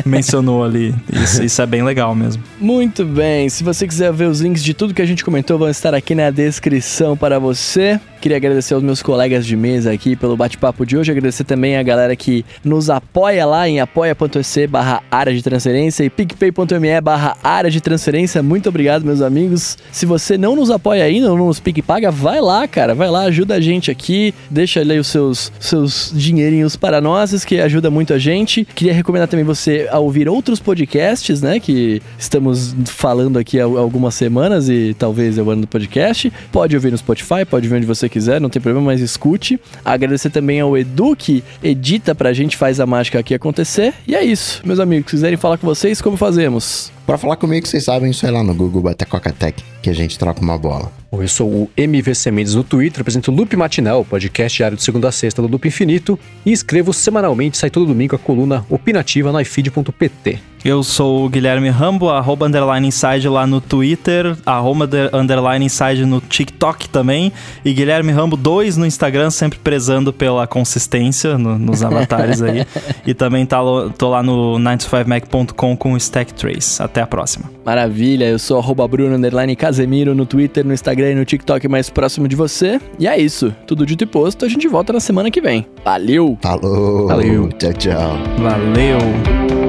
mencionou 0.03 0.63
ali. 0.63 0.95
Isso, 1.13 1.43
isso 1.43 1.61
é 1.61 1.65
bem 1.67 1.83
legal 1.83 2.15
mesmo. 2.15 2.41
Muito 2.59 3.05
bem, 3.05 3.49
se 3.49 3.63
você 3.63 3.87
quiser 3.87 4.11
ver 4.11 4.25
os 4.25 4.41
links 4.41 4.63
de 4.63 4.73
tudo 4.73 4.93
que 4.93 5.01
a 5.01 5.05
gente 5.05 5.23
comentou, 5.23 5.59
vão 5.59 5.69
estar 5.69 5.93
aqui 5.93 6.15
na 6.15 6.31
descrição 6.31 7.15
para 7.15 7.37
você. 7.37 7.99
Queria 8.21 8.37
agradecer 8.37 8.75
aos 8.75 8.83
meus 8.83 9.01
colegas 9.01 9.47
de 9.47 9.57
mesa 9.57 9.91
aqui 9.91 10.15
pelo 10.15 10.37
bate-papo 10.37 10.85
de 10.85 10.95
hoje, 10.95 11.09
agradecer 11.09 11.43
também 11.43 11.75
a 11.75 11.81
galera 11.81 12.15
que 12.15 12.45
nos 12.63 12.87
apoia 12.87 13.47
lá 13.47 13.67
em 13.67 13.79
apoia.se 13.79 14.67
barra 14.67 15.01
área 15.09 15.33
de 15.33 15.41
transferência 15.41 16.03
e 16.03 16.09
picpay.me 16.09 17.01
barra 17.01 17.35
área 17.43 17.71
de 17.71 17.81
transferência. 17.81 18.43
Muito 18.43 18.69
obrigado, 18.69 19.03
meus 19.03 19.21
amigos. 19.21 19.75
Se 19.91 20.05
você 20.05 20.37
não 20.37 20.55
nos 20.55 20.69
apoia 20.69 21.03
ainda, 21.03 21.29
não 21.29 21.47
nos 21.47 21.59
PicPaga, 21.59 22.11
vai 22.11 22.39
lá, 22.39 22.67
cara, 22.67 22.93
vai 22.93 23.09
lá, 23.09 23.23
ajuda 23.23 23.55
a 23.55 23.59
gente 23.59 23.89
aqui, 23.89 24.35
deixa 24.51 24.81
ali 24.81 24.99
os 24.99 25.07
seus, 25.07 25.51
seus 25.59 26.13
dinheirinhos 26.13 26.75
para 26.75 27.01
nós, 27.01 27.43
que 27.43 27.59
ajuda 27.59 27.89
muito 27.89 28.13
a 28.13 28.19
gente. 28.19 28.65
Queria 28.75 28.93
recomendar 28.93 29.27
também 29.29 29.43
você 29.43 29.87
a 29.91 29.97
ouvir 29.97 30.29
outros 30.29 30.59
podcasts, 30.59 31.41
né, 31.41 31.59
que 31.59 31.99
estamos 32.19 32.75
falando 32.85 33.39
aqui 33.39 33.59
há 33.59 33.63
algumas 33.63 34.13
semanas 34.13 34.69
e 34.69 34.95
talvez 34.99 35.39
é 35.39 35.41
o 35.41 35.49
ano 35.49 35.61
do 35.61 35.67
podcast. 35.67 36.31
Pode 36.51 36.75
ouvir 36.75 36.91
no 36.91 36.97
Spotify, 36.99 37.43
pode 37.49 37.65
ouvir 37.65 37.77
onde 37.77 37.87
você 37.87 38.10
quiser, 38.11 38.39
não 38.39 38.49
tem 38.49 38.61
problema, 38.61 38.87
mas 38.87 39.01
escute. 39.01 39.59
Agradecer 39.83 40.29
também 40.29 40.59
ao 40.59 40.77
Edu 40.77 41.15
que 41.15 41.43
edita 41.63 42.13
pra 42.13 42.33
gente, 42.33 42.55
faz 42.55 42.79
a 42.79 42.85
mágica 42.85 43.17
aqui 43.19 43.33
acontecer. 43.33 43.93
E 44.07 44.13
é 44.15 44.23
isso, 44.23 44.61
meus 44.65 44.79
amigos. 44.79 45.09
Se 45.09 45.17
quiserem 45.17 45.37
falar 45.37 45.57
com 45.57 45.65
vocês, 45.65 46.01
como 46.01 46.17
fazemos? 46.17 46.91
Pra 47.05 47.17
falar 47.17 47.35
comigo, 47.35 47.67
vocês 47.67 47.83
sabem, 47.83 48.11
isso 48.11 48.25
é 48.25 48.31
lá 48.31 48.43
no 48.43 48.53
Google 48.53 48.83
Bater 48.83 49.07
Coca-Tech, 49.07 49.63
que 49.81 49.89
a 49.89 49.93
gente 49.93 50.17
troca 50.19 50.41
uma 50.41 50.57
bola. 50.57 50.91
Eu 51.11 51.27
sou 51.27 51.49
o 51.49 51.69
MVC 51.75 52.31
Mendes 52.31 52.55
no 52.55 52.63
Twitter, 52.63 53.01
apresento 53.01 53.31
o 53.31 53.35
Loop 53.35 53.53
Matinal, 53.57 54.05
podcast 54.05 54.55
diário 54.55 54.77
de 54.77 54.83
segunda 54.83 55.09
a 55.09 55.11
sexta 55.11 55.41
do 55.41 55.47
Loop 55.47 55.67
Infinito, 55.67 56.17
e 56.45 56.51
escrevo 56.51 56.93
semanalmente, 56.93 57.57
sai 57.57 57.69
todo 57.69 57.85
domingo 57.85 58.15
a 58.15 58.19
coluna 58.19 58.65
opinativa 58.69 59.31
no 59.31 59.41
ifeed.pt. 59.41 60.50
Eu 60.63 60.83
sou 60.83 61.25
o 61.25 61.29
Guilherme 61.29 61.69
Rambo, 61.69 62.09
arroba 62.09 62.45
underline 62.45 62.87
inside 62.87 63.27
lá 63.27 63.47
no 63.47 63.59
Twitter, 63.59 64.37
arroba 64.45 64.87
underline 65.11 65.65
inside 65.65 66.05
no 66.05 66.21
TikTok 66.21 66.87
também, 66.87 67.31
e 67.65 67.73
Guilherme 67.73 68.11
Rambo 68.11 68.37
2 68.37 68.77
no 68.77 68.85
Instagram, 68.85 69.31
sempre 69.31 69.57
prezando 69.57 70.13
pela 70.13 70.45
consistência 70.45 71.37
no, 71.37 71.57
nos 71.57 71.81
avatares 71.83 72.43
aí. 72.43 72.65
e 73.05 73.13
também 73.13 73.43
tá, 73.45 73.59
tô 73.97 74.09
lá 74.09 74.21
no 74.21 74.59
9to5mac.com 74.59 75.75
com 75.75 75.93
o 75.93 75.97
Stack 75.97 76.33
Trace. 76.33 76.81
Até 76.81 77.01
a 77.01 77.07
próxima. 77.07 77.49
Maravilha, 77.65 78.25
eu 78.25 78.37
sou 78.37 78.59
arroba 78.59 78.87
Bruno 78.87 79.15
underline 79.15 79.55
Casemiro 79.55 80.13
no 80.13 80.27
Twitter, 80.27 80.65
no 80.65 80.73
Instagram 80.73 81.11
e 81.11 81.15
no 81.15 81.25
TikTok 81.25 81.67
mais 81.67 81.89
próximo 81.89 82.27
de 82.27 82.35
você. 82.35 82.79
E 82.99 83.07
é 83.07 83.19
isso, 83.19 83.53
tudo 83.65 83.85
dito 83.85 84.03
e 84.03 84.07
posto, 84.07 84.45
a 84.45 84.49
gente 84.49 84.67
volta 84.67 84.93
na 84.93 84.99
semana 84.99 85.31
que 85.31 85.41
vem. 85.41 85.65
Valeu! 85.83 86.37
Falou! 86.41 87.07
Valeu. 87.07 87.49
Tchau, 87.53 87.73
tchau. 87.73 88.17
Valeu! 88.37 89.60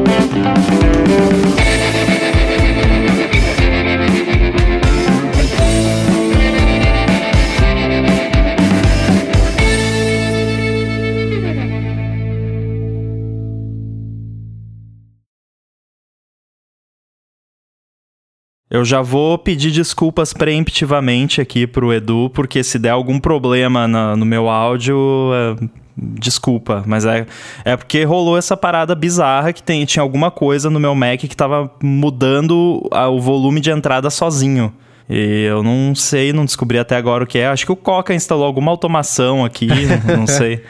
Eu 18.71 18.85
já 18.87 19.03
vou 19.03 19.37
pedir 19.37 19.71
desculpas 19.71 20.33
preemptivamente 20.33 21.41
aqui 21.43 21.67
pro 21.67 21.93
Edu, 21.93 22.31
porque 22.31 22.65
se 22.65 22.79
der 22.79 22.89
algum 22.91 23.21
problema 23.21 23.87
na- 23.87 24.17
no 24.17 24.25
meu 24.25 24.49
áudio, 24.49 24.97
é, 25.35 25.82
desculpa, 25.97 26.83
mas 26.87 27.05
é, 27.05 27.27
é 27.65 27.77
porque 27.77 28.05
rolou 28.05 28.37
essa 28.39 28.57
parada 28.57 28.95
bizarra 28.95 29.53
que 29.53 29.63
tem, 29.63 29.85
tinha 29.85 30.03
alguma 30.03 30.31
coisa 30.31 30.71
no 30.71 30.81
meu 30.81 30.95
Mac 30.95 31.21
que 31.21 31.37
tava 31.37 31.71
mudando 31.83 32.87
a- 32.91 33.09
o 33.09 33.21
volume 33.21 33.61
de 33.61 33.71
entrada 33.71 34.09
sozinho. 34.11 34.73
E 35.11 35.45
eu 35.45 35.63
não 35.63 35.95
sei, 35.95 36.33
não 36.33 36.45
descobri 36.45 36.79
até 36.79 36.97
agora 36.97 37.25
o 37.25 37.27
que 37.27 37.37
é. 37.39 37.47
Acho 37.49 37.67
que 37.67 37.73
o 37.73 37.77
Coca 37.77 38.15
instalou 38.15 38.45
alguma 38.47 38.71
automação 38.71 39.45
aqui, 39.45 39.67
não- 40.17 40.27
sei. 40.27 40.63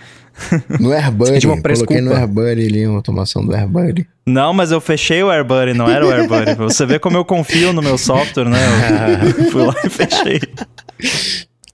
No 0.80 0.90
AirBuddy, 0.92 1.46
coloquei 1.46 2.00
no 2.00 2.12
AirBuddy 2.14 2.66
ali, 2.66 2.86
uma 2.86 2.96
automação 2.96 3.44
do 3.44 3.54
AirBuddy. 3.54 4.08
Não, 4.26 4.54
mas 4.54 4.72
eu 4.72 4.80
fechei 4.80 5.22
o 5.22 5.30
AirBuddy, 5.30 5.74
não 5.74 5.88
era 5.88 6.06
o 6.06 6.10
AirBuddy. 6.10 6.54
Você 6.54 6.86
vê 6.86 6.98
como 6.98 7.18
eu 7.18 7.24
confio 7.24 7.72
no 7.74 7.82
meu 7.82 7.98
software, 7.98 8.46
né? 8.48 8.58
Eu 9.38 9.44
fui 9.52 9.62
lá 9.62 9.74
e 9.84 9.90
fechei. 9.90 10.40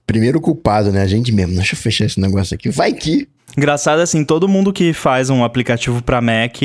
Primeiro 0.05 0.41
culpado, 0.41 0.91
né? 0.91 1.01
A 1.01 1.07
gente 1.07 1.31
mesmo. 1.31 1.55
Deixa 1.55 1.73
eu 1.75 1.79
fechar 1.79 2.05
esse 2.05 2.19
negócio 2.19 2.53
aqui. 2.55 2.69
Vai 2.69 2.91
que... 2.93 3.27
Engraçado 3.57 3.99
assim, 3.99 4.23
todo 4.23 4.47
mundo 4.47 4.71
que 4.71 4.93
faz 4.93 5.29
um 5.29 5.43
aplicativo 5.43 6.01
para 6.01 6.21
Mac 6.21 6.57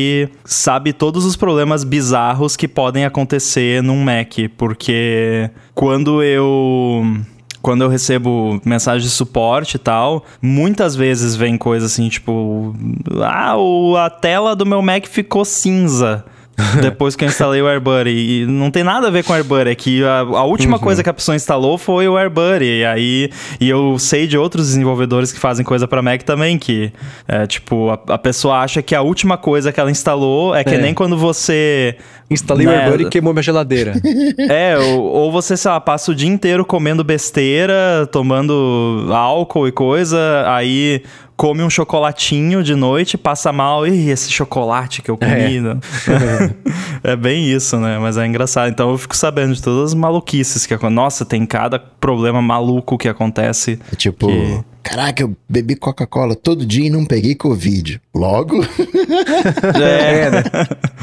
sabe 0.45 0.93
todos 0.93 1.25
os 1.25 1.35
problemas 1.35 1.83
bizarros 1.83 2.57
que 2.57 2.69
podem 2.69 3.05
acontecer 3.05 3.83
num 3.83 4.03
Mac, 4.05 4.35
porque 4.57 5.51
quando 5.75 6.23
eu 6.23 7.03
quando 7.63 7.83
eu 7.83 7.89
recebo 7.89 8.61
mensagem 8.63 9.09
de 9.09 9.11
suporte 9.11 9.77
e 9.77 9.79
tal, 9.79 10.23
muitas 10.41 10.95
vezes 10.95 11.35
vem 11.35 11.57
coisa 11.57 11.87
assim, 11.87 12.11
tipo, 12.11 12.77
ah, 13.23 13.55
a 14.05 14.11
tela 14.11 14.55
do 14.55 14.67
meu 14.67 14.83
Mac 14.83 15.07
ficou 15.07 15.47
cinza. 15.47 16.27
Depois 16.81 17.17
que 17.17 17.25
eu 17.25 17.29
instalei 17.29 17.61
o 17.61 17.67
AirBuddy. 17.67 18.11
E 18.43 18.47
não 18.47 18.71
tem 18.71 18.85
nada 18.85 19.09
a 19.09 19.11
ver 19.11 19.25
com 19.25 19.33
o 19.33 19.37
AirBuddy. 19.37 19.71
É 19.71 19.75
que 19.75 20.05
a, 20.05 20.19
a 20.21 20.45
última 20.45 20.79
coisa 20.79 21.03
que 21.03 21.09
a 21.11 21.15
pessoa 21.15 21.35
instalou 21.35 21.77
foi 21.79 22.07
o 22.09 22.17
AirBuddy. 22.17 22.65
E 22.81 22.85
aí. 22.85 23.31
E 23.61 23.69
eu 23.69 23.99
sei 23.99 24.27
de 24.27 24.39
outros 24.39 24.69
desenvolvedores 24.69 25.33
que 25.33 25.39
fazem 25.41 25.65
coisa 25.65 25.89
pra 25.89 26.01
Mac 26.03 26.23
também. 26.23 26.57
Que, 26.59 26.93
é, 27.27 27.47
tipo, 27.47 27.91
a, 27.91 27.99
a 28.15 28.19
pessoa 28.19 28.59
acha 28.59 28.83
que 28.83 28.95
a 28.95 29.03
última 29.03 29.37
coisa 29.37 29.73
que 29.73 29.81
ela 29.81 29.91
instalou 29.91 30.55
é 30.55 30.63
que 30.63 30.75
É. 30.75 30.79
nem 30.79 30.95
quando 30.95 31.17
você. 31.17 31.97
Instalei 32.31 32.67
Né? 32.67 32.73
o 32.73 32.77
AirBuddy 32.77 33.05
e 33.05 33.09
queimou 33.11 33.33
minha 33.35 33.43
geladeira. 33.43 33.93
É, 34.49 34.77
ou, 34.79 35.03
ou 35.03 35.33
você, 35.33 35.57
sei 35.57 35.71
lá, 35.71 35.81
passa 35.81 36.11
o 36.11 36.15
dia 36.15 36.29
inteiro 36.29 36.65
comendo 36.65 37.03
besteira, 37.05 38.09
tomando 38.11 39.07
álcool 39.11 39.67
e 39.69 39.73
coisa, 39.73 40.19
aí 40.47 41.03
come 41.37 41.63
um 41.63 41.71
chocolatinho 41.71 42.63
de 42.63 42.75
noite, 42.75 43.17
passa 43.19 43.53
mal, 43.53 43.87
ih, 43.87 44.11
esse 44.11 44.31
chocolate 44.31 45.03
que 45.03 45.11
eu 45.11 45.17
comi. 45.17 45.61
né? 45.61 45.79
É. 47.03 47.15
bem 47.17 47.45
isso, 47.51 47.77
né? 47.79 47.99
Mas 47.99 48.17
é 48.17 48.27
engraçado. 48.27 48.71
Então 48.71 48.91
eu 48.91 48.97
fico 48.97 49.15
sabendo 49.15 49.55
de 49.55 49.63
todas 49.63 49.91
as 49.91 49.95
maluquices 49.95 50.65
que 50.65 50.73
acontecem. 50.73 50.95
Nossa, 50.95 51.25
tem 51.25 51.45
cada 51.45 51.79
problema 51.79 52.41
maluco 52.41 52.97
que 52.97 53.09
acontece. 53.09 53.79
É 53.93 53.97
tipo... 53.97 54.27
Que- 54.27 54.65
Caraca, 54.85 55.23
eu 55.23 55.35
bebi 55.49 55.75
Coca-Cola 55.75 56.37
todo 56.37 56.67
dia 56.67 56.87
e 56.87 56.91
não 56.91 57.05
peguei 57.05 57.35
Covid. 57.35 58.01
Logo... 58.15 58.61
É, 59.75 60.31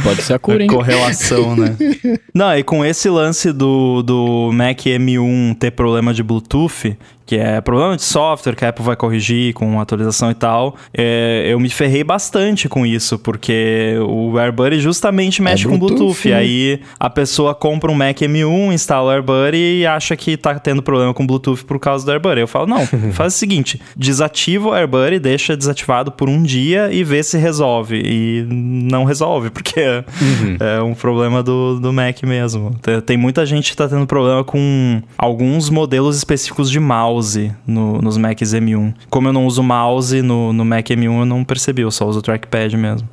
Pode 0.03 0.21
ser 0.21 0.33
a 0.33 0.39
cura, 0.39 0.61
hein? 0.63 0.69
correlação, 0.69 1.55
né? 1.55 1.75
Não, 2.33 2.55
e 2.57 2.63
com 2.63 2.85
esse 2.85 3.09
lance 3.09 3.51
do, 3.51 4.01
do 4.01 4.51
Mac 4.53 4.79
M1 4.79 5.57
ter 5.57 5.71
problema 5.71 6.13
de 6.13 6.23
Bluetooth, 6.23 6.95
que 7.25 7.37
é 7.37 7.61
problema 7.61 7.95
de 7.95 8.03
software 8.03 8.55
que 8.55 8.65
a 8.65 8.69
Apple 8.69 8.83
vai 8.83 8.95
corrigir 8.95 9.53
com 9.53 9.79
atualização 9.79 10.31
e 10.31 10.33
tal, 10.33 10.75
é, 10.93 11.47
eu 11.47 11.59
me 11.59 11.69
ferrei 11.69 12.03
bastante 12.03 12.67
com 12.67 12.85
isso, 12.85 13.17
porque 13.17 13.95
o 14.05 14.37
AirBuddy 14.37 14.81
justamente 14.81 15.41
mexe 15.41 15.65
com 15.65 15.77
Bluetooth, 15.77 15.97
Bluetooth. 15.99 16.29
né? 16.29 16.35
Aí 16.35 16.81
a 16.99 17.09
pessoa 17.09 17.55
compra 17.55 17.89
um 17.89 17.95
Mac 17.95 18.17
M1, 18.17 18.73
instala 18.73 19.07
o 19.07 19.11
AirBuddy 19.11 19.79
e 19.79 19.85
acha 19.85 20.15
que 20.17 20.35
tá 20.35 20.59
tendo 20.59 20.81
problema 20.81 21.13
com 21.13 21.25
Bluetooth 21.25 21.63
por 21.63 21.79
causa 21.79 22.05
do 22.05 22.11
AirBuddy. 22.11 22.41
Eu 22.41 22.47
falo, 22.47 22.67
não, 22.67 22.85
faz 23.13 23.35
o 23.35 23.37
seguinte, 23.37 23.70
desativa 23.95 24.69
o 24.69 24.73
AirBuddy, 24.73 25.19
deixa 25.19 25.56
desativado 25.56 26.11
por 26.11 26.27
um 26.30 26.41
dia 26.41 26.91
e 26.91 27.03
vê 27.03 27.22
se 27.23 27.38
resolve. 27.38 28.02
E 28.03 28.45
não 28.49 29.03
resolve, 29.03 29.49
porque 29.52 29.80
é 30.60 30.81
um 30.81 30.93
problema 30.93 31.43
do, 31.43 31.80
do 31.80 31.93
Mac 31.93 32.23
mesmo. 32.23 32.76
Tem- 33.06 33.18
muita 33.18 33.45
gente 33.45 33.69
que 33.72 33.77
tá 33.77 33.88
tendo 33.88 34.06
problema 34.07 34.43
com 34.43 35.02
alguns 35.18 35.69
modelos 35.69 36.18
específicos 36.18 36.69
de 36.72 36.80
mouse 36.80 37.52
no- 37.68 38.02
nos 38.02 38.18
Macs 38.18 38.53
M1. 38.53 38.93
Como 39.10 39.27
eu 39.27 39.34
não 39.34 39.45
uso 39.45 39.61
mouse 39.61 40.22
no, 40.22 40.52
no 40.52 40.65
Mac 40.65 40.88
M1, 40.89 41.19
eu 41.19 41.26
não 41.26 41.43
percebi, 41.43 41.84
eu 41.84 41.91
só 41.91 42.07
uso 42.07 42.19
o 42.19 42.22
trackpad 42.22 42.76
mesmo. 42.76 43.07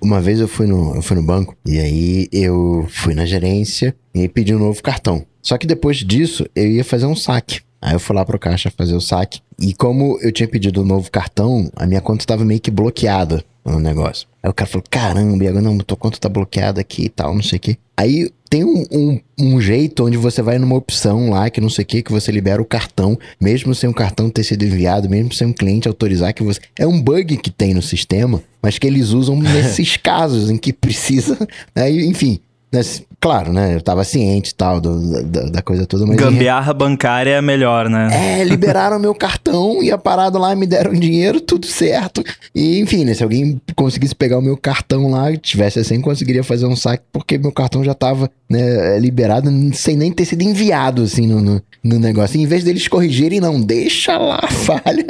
Uma 0.00 0.20
vez 0.20 0.40
eu 0.40 0.48
fui, 0.48 0.66
no, 0.66 0.94
eu 0.96 1.02
fui 1.02 1.16
no 1.16 1.22
banco 1.22 1.54
e 1.66 1.78
aí 1.78 2.28
eu 2.32 2.86
fui 2.90 3.14
na 3.14 3.24
gerência 3.24 3.94
e 4.14 4.28
pedi 4.28 4.54
um 4.54 4.58
novo 4.58 4.82
cartão. 4.82 5.24
Só 5.42 5.56
que 5.56 5.66
depois 5.66 5.98
disso 5.98 6.44
eu 6.54 6.66
ia 6.66 6.84
fazer 6.84 7.06
um 7.06 7.16
saque. 7.16 7.60
Aí 7.80 7.94
eu 7.94 8.00
fui 8.00 8.14
lá 8.14 8.24
pro 8.24 8.38
caixa 8.38 8.70
fazer 8.76 8.94
o 8.94 9.00
saque. 9.00 9.40
E 9.60 9.74
como 9.74 10.18
eu 10.22 10.32
tinha 10.32 10.48
pedido 10.48 10.82
um 10.82 10.86
novo 10.86 11.10
cartão, 11.10 11.70
a 11.76 11.86
minha 11.86 12.00
conta 12.00 12.22
estava 12.22 12.44
meio 12.44 12.60
que 12.60 12.70
bloqueada 12.70 13.44
no 13.64 13.78
negócio. 13.78 14.26
Aí 14.42 14.50
o 14.50 14.54
cara 14.54 14.70
falou: 14.70 14.84
caramba, 14.90 15.44
e 15.44 15.48
agora 15.48 15.62
não, 15.62 15.76
tua 15.78 15.96
conta 15.96 16.18
tá 16.18 16.28
bloqueada 16.28 16.80
aqui 16.80 17.04
e 17.04 17.08
tal, 17.10 17.34
não 17.34 17.42
sei 17.42 17.58
o 17.58 17.60
quê. 17.60 17.76
Aí 17.96 18.30
tem 18.48 18.64
um, 18.64 18.84
um, 18.90 19.20
um 19.38 19.60
jeito 19.60 20.06
onde 20.06 20.16
você 20.16 20.40
vai 20.40 20.58
numa 20.58 20.74
opção 20.74 21.28
lá, 21.28 21.50
que 21.50 21.60
não 21.60 21.68
sei 21.68 21.82
o 21.82 21.86
que, 21.86 22.02
que 22.02 22.10
você 22.10 22.32
libera 22.32 22.60
o 22.62 22.64
cartão, 22.64 23.18
mesmo 23.38 23.74
sem 23.74 23.88
o 23.88 23.94
cartão 23.94 24.30
ter 24.30 24.44
sido 24.44 24.64
enviado, 24.64 25.08
mesmo 25.08 25.34
sem 25.34 25.46
um 25.46 25.52
cliente 25.52 25.86
autorizar 25.86 26.32
que 26.32 26.42
você. 26.42 26.58
É 26.78 26.86
um 26.86 27.00
bug 27.00 27.36
que 27.36 27.50
tem 27.50 27.74
no 27.74 27.82
sistema, 27.82 28.42
mas 28.62 28.78
que 28.78 28.86
eles 28.86 29.10
usam 29.10 29.36
nesses 29.40 29.98
casos 29.98 30.50
em 30.50 30.56
que 30.56 30.72
precisa. 30.72 31.36
Aí, 31.74 32.06
enfim. 32.06 32.40
Né, 32.72 32.80
claro, 33.20 33.52
né? 33.52 33.74
Eu 33.74 33.80
tava 33.82 34.04
ciente 34.04 34.50
e 34.50 34.54
tal 34.54 34.80
do- 34.80 35.22
da, 35.24 35.40
da 35.46 35.62
coisa 35.62 35.86
toda, 35.86 36.06
mas. 36.06 36.16
Gambiarra 36.16 36.72
bancária 36.72 37.30
é 37.32 37.40
melhor, 37.42 37.88
né? 37.88 38.40
é, 38.40 38.44
liberaram 38.44 38.98
meu 38.98 39.14
cartão 39.14 39.82
e 39.82 39.90
a 39.90 39.98
parada 39.98 40.38
lá, 40.38 40.54
me 40.54 40.66
deram 40.66 40.92
dinheiro, 40.92 41.40
tudo 41.40 41.66
certo. 41.66 42.22
E 42.54 42.78
enfim, 42.80 43.04
né, 43.04 43.14
se 43.14 43.22
alguém 43.22 43.60
conseguisse 43.74 44.14
pegar 44.14 44.38
o 44.38 44.42
meu 44.42 44.56
cartão 44.56 45.10
lá, 45.10 45.36
tivesse 45.36 45.78
assim, 45.80 46.00
conseguiria 46.00 46.44
fazer 46.44 46.66
um 46.66 46.76
saque, 46.76 47.02
porque 47.12 47.36
meu 47.38 47.52
cartão 47.52 47.82
já 47.84 47.94
tava 47.94 48.30
né, 48.50 48.98
liberado 48.98 49.48
sem 49.72 49.96
nem 49.96 50.10
ter 50.12 50.24
sido 50.24 50.42
enviado 50.42 51.02
assim 51.02 51.26
no, 51.26 51.40
no, 51.40 51.62
no 51.84 51.98
negócio. 52.00 52.36
E 52.38 52.42
em 52.42 52.46
vez 52.46 52.64
deles 52.64 52.88
corrigirem, 52.88 53.40
não, 53.40 53.60
deixa 53.60 54.18
lá 54.18 54.40
a 54.42 54.48
falha, 54.50 55.04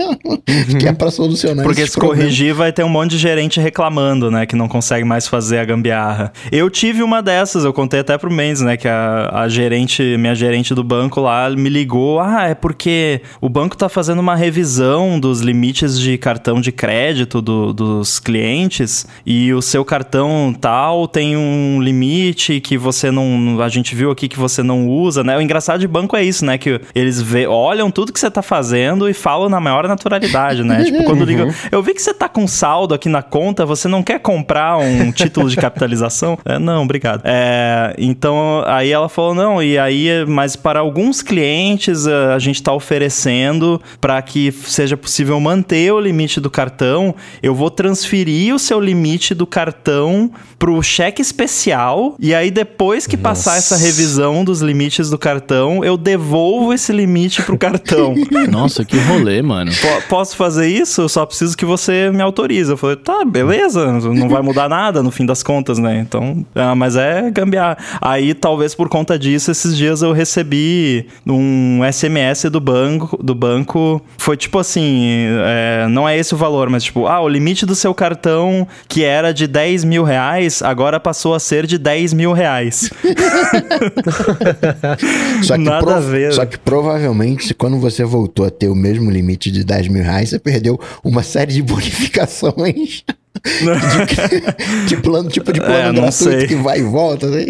que 0.79 0.87
é 0.87 0.93
pra 0.93 1.11
solucionar 1.11 1.65
Porque 1.65 1.87
se 1.87 1.97
corrigir, 1.99 2.53
vai 2.53 2.73
ter 2.73 2.85
um 2.85 2.89
monte 2.89 3.13
de 3.13 3.19
gerente 3.19 3.59
reclamando, 3.59 4.31
né? 4.31 4.45
Que 4.45 4.55
não 4.55 4.69
consegue 4.69 5.05
mais 5.05 5.27
fazer 5.27 5.59
a 5.59 5.65
gambiarra. 5.65 6.33
Eu 6.53 6.69
tive 6.69 7.03
uma 7.03 7.23
dessas, 7.23 7.65
eu 7.65 7.73
contei 7.73 8.01
até 8.01 8.19
pro 8.19 8.31
Mendes, 8.31 8.61
né? 8.61 8.77
Que 8.77 8.87
a, 8.89 9.31
a 9.33 9.49
gerente, 9.49 10.03
minha 10.19 10.35
gerente 10.35 10.75
do 10.75 10.85
banco 10.85 11.21
lá, 11.21 11.49
me 11.49 11.69
ligou. 11.71 12.21
Ah, 12.21 12.49
é 12.49 12.55
porque 12.55 13.23
o 13.41 13.49
banco 13.49 13.77
tá 13.77 13.89
fazendo 13.89 14.19
uma 14.19 14.37
revisão 14.37 15.19
dos 15.19 15.41
limites 15.41 15.99
de 15.99 16.19
cartão 16.19 16.61
de 16.61 16.71
crédito 16.73 17.41
do- 17.41 17.73
dos 17.73 18.19
clientes 18.21 19.07
e 19.25 19.53
o 19.55 19.63
seu 19.63 19.85
cartão 19.85 20.55
tal 20.61 21.09
tem 21.09 21.37
um 21.37 21.81
limite 21.81 22.61
que 22.61 22.77
você 22.77 23.11
não. 23.11 23.30
A 23.63 23.69
gente 23.69 23.95
viu 23.95 24.11
aqui 24.11 24.29
que 24.29 24.39
você 24.39 24.63
não 24.63 24.89
usa, 24.89 25.23
né? 25.25 25.37
O 25.37 25.41
engraçado 25.41 25.81
de 25.81 25.89
banco 25.89 26.17
é 26.17 26.23
isso, 26.23 26.45
né? 26.45 26.59
Que 26.59 26.81
eles 26.95 27.21
vê, 27.21 27.47
olham 27.47 27.91
tudo 27.91 28.13
que 28.13 28.21
você 28.21 28.31
tá 28.31 28.43
fazendo 28.43 29.09
e 29.09 29.15
falam 29.15 29.49
na 29.49 29.61
maior 29.61 29.87
naturalidade, 29.87 30.63
né? 30.63 30.85
tipo, 30.85 31.05
quando 31.05 31.25
ligam. 31.25 31.49
Eu 31.71 31.83
vi 31.83 31.95
que 31.95 32.03
você 32.03 32.15
tá 32.15 32.29
com 32.29 32.47
saldo 32.47 32.95
aqui 32.95 33.09
na 33.09 33.23
conta, 33.23 33.67
você 33.67 33.89
não 33.89 34.03
quer 34.03 34.21
comprar 34.21 34.79
um 34.79 35.11
título 35.13 35.49
de 35.49 35.57
capitalização? 35.57 36.39
É, 36.45 36.59
não, 36.59 36.85
obrigado. 36.85 37.23
É, 37.25 37.95
então, 37.99 38.63
aí 38.67 38.91
ela 38.91 39.09
falou: 39.09 39.35
não, 39.35 39.63
e 39.63 39.79
aí, 39.79 40.25
mas 40.27 40.57
para 40.57 40.81
alguns 40.81 41.23
clientes 41.23 42.07
eh, 42.07 42.35
a 42.35 42.39
gente 42.39 42.63
tá 42.63 42.73
oferecendo 42.73 43.81
para 44.01 44.21
que 44.23 44.53
seja 44.53 44.97
possível 44.97 45.39
manter 45.41 45.93
o 45.93 46.01
limite 46.01 46.41
do 46.41 46.51
cartão, 46.51 47.15
eu 47.43 47.55
vou 47.55 47.71
transferir 47.71 48.55
o 48.55 48.59
seu 48.59 48.81
limite 48.81 49.35
do 49.35 49.47
cartão 49.47 50.31
pro 50.59 50.83
cheque 50.83 51.23
especial 51.23 52.15
e 52.19 52.35
aí 52.35 52.51
depois 52.51 53.07
que 53.07 53.17
passar 53.23 53.59
essa 53.59 53.77
revisão 53.77 54.45
dos 54.45 54.61
limites 54.61 55.11
do 55.11 55.19
cartão, 55.19 55.85
eu 55.85 55.97
devolvo 55.97 56.73
esse 56.73 56.93
limite 56.93 57.43
pro 57.43 57.57
cartão. 57.59 58.15
Nossa, 58.51 58.85
que 58.85 58.97
rolê, 58.99 59.43
mano. 59.43 59.71
Po- 59.73 60.09
Posso 60.09 60.37
fazer 60.37 60.69
isso? 60.69 61.03
Eu 61.03 61.09
só 61.09 61.25
preciso 61.27 61.57
que 61.57 61.65
você 61.65 62.11
me 62.11 62.23
autorize. 62.23 62.71
Eu 62.71 62.77
falei, 62.77 62.97
tá, 62.97 63.25
beleza, 63.25 63.87
não 64.01 64.29
vai 64.29 64.43
mudar 64.43 64.69
nada 64.69 65.03
no 65.03 65.11
fim 65.11 65.25
das 65.27 65.43
contas, 65.43 65.79
né? 65.79 65.99
Então, 66.01 66.45
ah, 66.55 66.75
mas 66.75 66.97
é 66.97 67.31
gambiar. 67.31 67.77
Aí, 68.01 68.35
talvez 68.35 68.75
por 68.75 68.89
conta 68.89 69.19
disso, 69.19 69.51
esses 69.51 69.77
dias 69.77 70.03
eu 70.03 70.13
recebi 70.13 71.07
um 71.27 71.81
SMS 71.91 72.45
do 72.51 72.61
banco, 72.61 73.19
do 73.23 73.35
banco. 73.35 74.01
Foi 74.19 74.37
tipo 74.37 74.59
assim, 74.59 75.05
é, 75.45 75.87
não 75.89 76.09
é 76.09 76.17
esse 76.19 76.35
o 76.35 76.37
valor, 76.37 76.69
mas 76.69 76.85
tipo, 76.85 77.07
ah, 77.07 77.21
o 77.21 77.29
limite 77.29 77.65
do 77.67 77.75
seu 77.75 77.95
cartão, 77.95 78.67
que 78.89 79.05
era 79.05 79.33
de 79.33 79.47
10 79.47 79.85
mil 79.85 80.03
reais, 80.05 80.63
agora 80.63 80.99
passou 81.01 81.35
a 81.35 81.41
ser 81.41 81.67
de 81.67 81.79
10 81.79 82.13
mil 82.15 82.33
reais. 82.33 82.91
Só 85.43 85.57
que, 85.57 85.65
Nada 85.65 85.97
a 85.97 86.01
ver. 86.01 86.33
só 86.33 86.45
que 86.45 86.59
provavelmente, 86.59 87.55
quando 87.55 87.79
você 87.79 88.05
voltou 88.05 88.47
a 88.47 88.51
ter 88.51 88.69
o 88.69 88.75
mesmo 88.75 89.11
limite 89.11 89.51
de 89.51 89.65
10 89.65 89.89
mil 89.89 90.03
reais, 90.03 90.31
você 90.31 90.39
perdeu 90.39 90.79
uma 91.03 91.23
série 91.23 91.53
de 91.53 91.63
bonificações. 91.63 93.05
De, 93.45 94.87
de 94.89 94.97
plano, 94.99 95.29
tipo 95.29 95.53
de 95.53 95.61
plano 95.61 95.75
É, 95.75 95.87
não 95.87 96.03
gratuito 96.03 96.13
sei. 96.39 96.47
que 96.47 96.55
vai 96.57 96.79
e 96.81 96.83
volta, 96.83 97.27
né? 97.29 97.47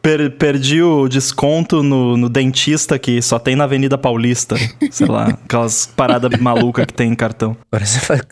Per- 0.00 0.30
perdi 0.32 0.82
o 0.82 1.08
desconto 1.08 1.82
no, 1.82 2.16
no 2.16 2.28
dentista 2.28 2.98
que 2.98 3.20
só 3.22 3.38
tem 3.38 3.54
na 3.56 3.64
Avenida 3.64 3.96
Paulista. 3.96 4.56
Sei 4.90 5.06
lá, 5.06 5.28
aquelas 5.28 5.86
paradas 5.86 6.38
malucas 6.40 6.86
que 6.86 6.92
tem 6.94 7.10
em 7.10 7.14
cartão. 7.14 7.56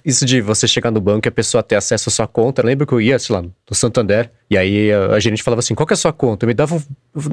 Isso 0.05 0.25
de 0.27 0.41
você 0.41 0.67
chegar 0.67 0.91
no 0.91 1.01
banco 1.01 1.27
e 1.27 1.31
a 1.31 1.33
pessoa 1.33 1.63
ter 1.63 1.77
acesso 1.77 2.09
à 2.09 2.13
sua 2.13 2.27
conta. 2.27 2.63
Lembra 2.65 2.87
que 2.87 2.93
eu 2.93 3.01
ia, 3.01 3.19
sei 3.19 3.37
lá, 3.37 3.43
no 3.43 3.53
Santander, 3.75 4.31
e 4.51 4.57
aí 4.59 4.93
a, 4.93 5.15
a 5.15 5.21
gerente 5.21 5.43
falava 5.43 5.61
assim: 5.61 5.75
qual 5.75 5.87
que 5.87 5.93
é 5.93 5.95
a 5.95 5.99
sua 5.99 6.13
conta? 6.13 6.45
Eu 6.45 6.49
me 6.49 6.55
dava. 6.55 6.75
um- 6.77 6.81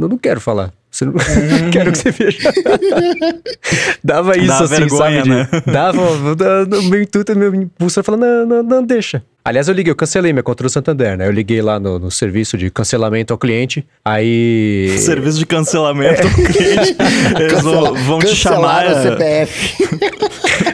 Eu 0.01 0.09
não 0.09 0.17
quero 0.17 0.39
falar. 0.39 0.71
Você 0.89 1.05
não 1.05 1.13
quero 1.71 1.91
que 1.91 1.97
você 1.97 2.11
veja. 2.11 2.51
Dava 4.03 4.37
isso 4.37 4.47
Dá 4.47 4.59
assim, 4.59 4.75
vergonha, 4.75 4.99
sabe? 5.17 5.23
de- 5.23 5.29
né? 5.29 5.47
Dava. 5.65 6.01
meu 6.89 7.01
intuito, 7.01 7.35
meu 7.37 7.53
impulso 7.53 8.03
falando: 8.03 8.21
não, 8.21 8.45
não, 8.45 8.63
não, 8.63 8.83
deixa. 8.83 9.23
Aliás, 9.47 9.69
eu 9.69 9.73
liguei, 9.73 9.89
eu 9.89 9.95
cancelei 9.95 10.33
minha 10.33 10.43
conta 10.43 10.63
do 10.63 10.69
Santander, 10.69 11.17
né? 11.17 11.25
Eu 11.25 11.31
liguei 11.31 11.61
lá 11.61 11.79
no, 11.79 11.97
no 11.97 12.11
serviço 12.11 12.57
de 12.57 12.69
cancelamento 12.69 13.31
ao 13.31 13.37
cliente. 13.37 13.87
Aí. 14.03 14.93
Serviço 14.99 15.39
de 15.39 15.45
cancelamento 15.45 16.21
ao 16.21 16.33
cliente. 16.35 16.97
Eles 17.39 17.61
vão, 17.61 17.95
vão 17.95 18.19
te 18.19 18.35
chamar. 18.35 18.87
O 18.87 19.01
CPF. 19.03 19.87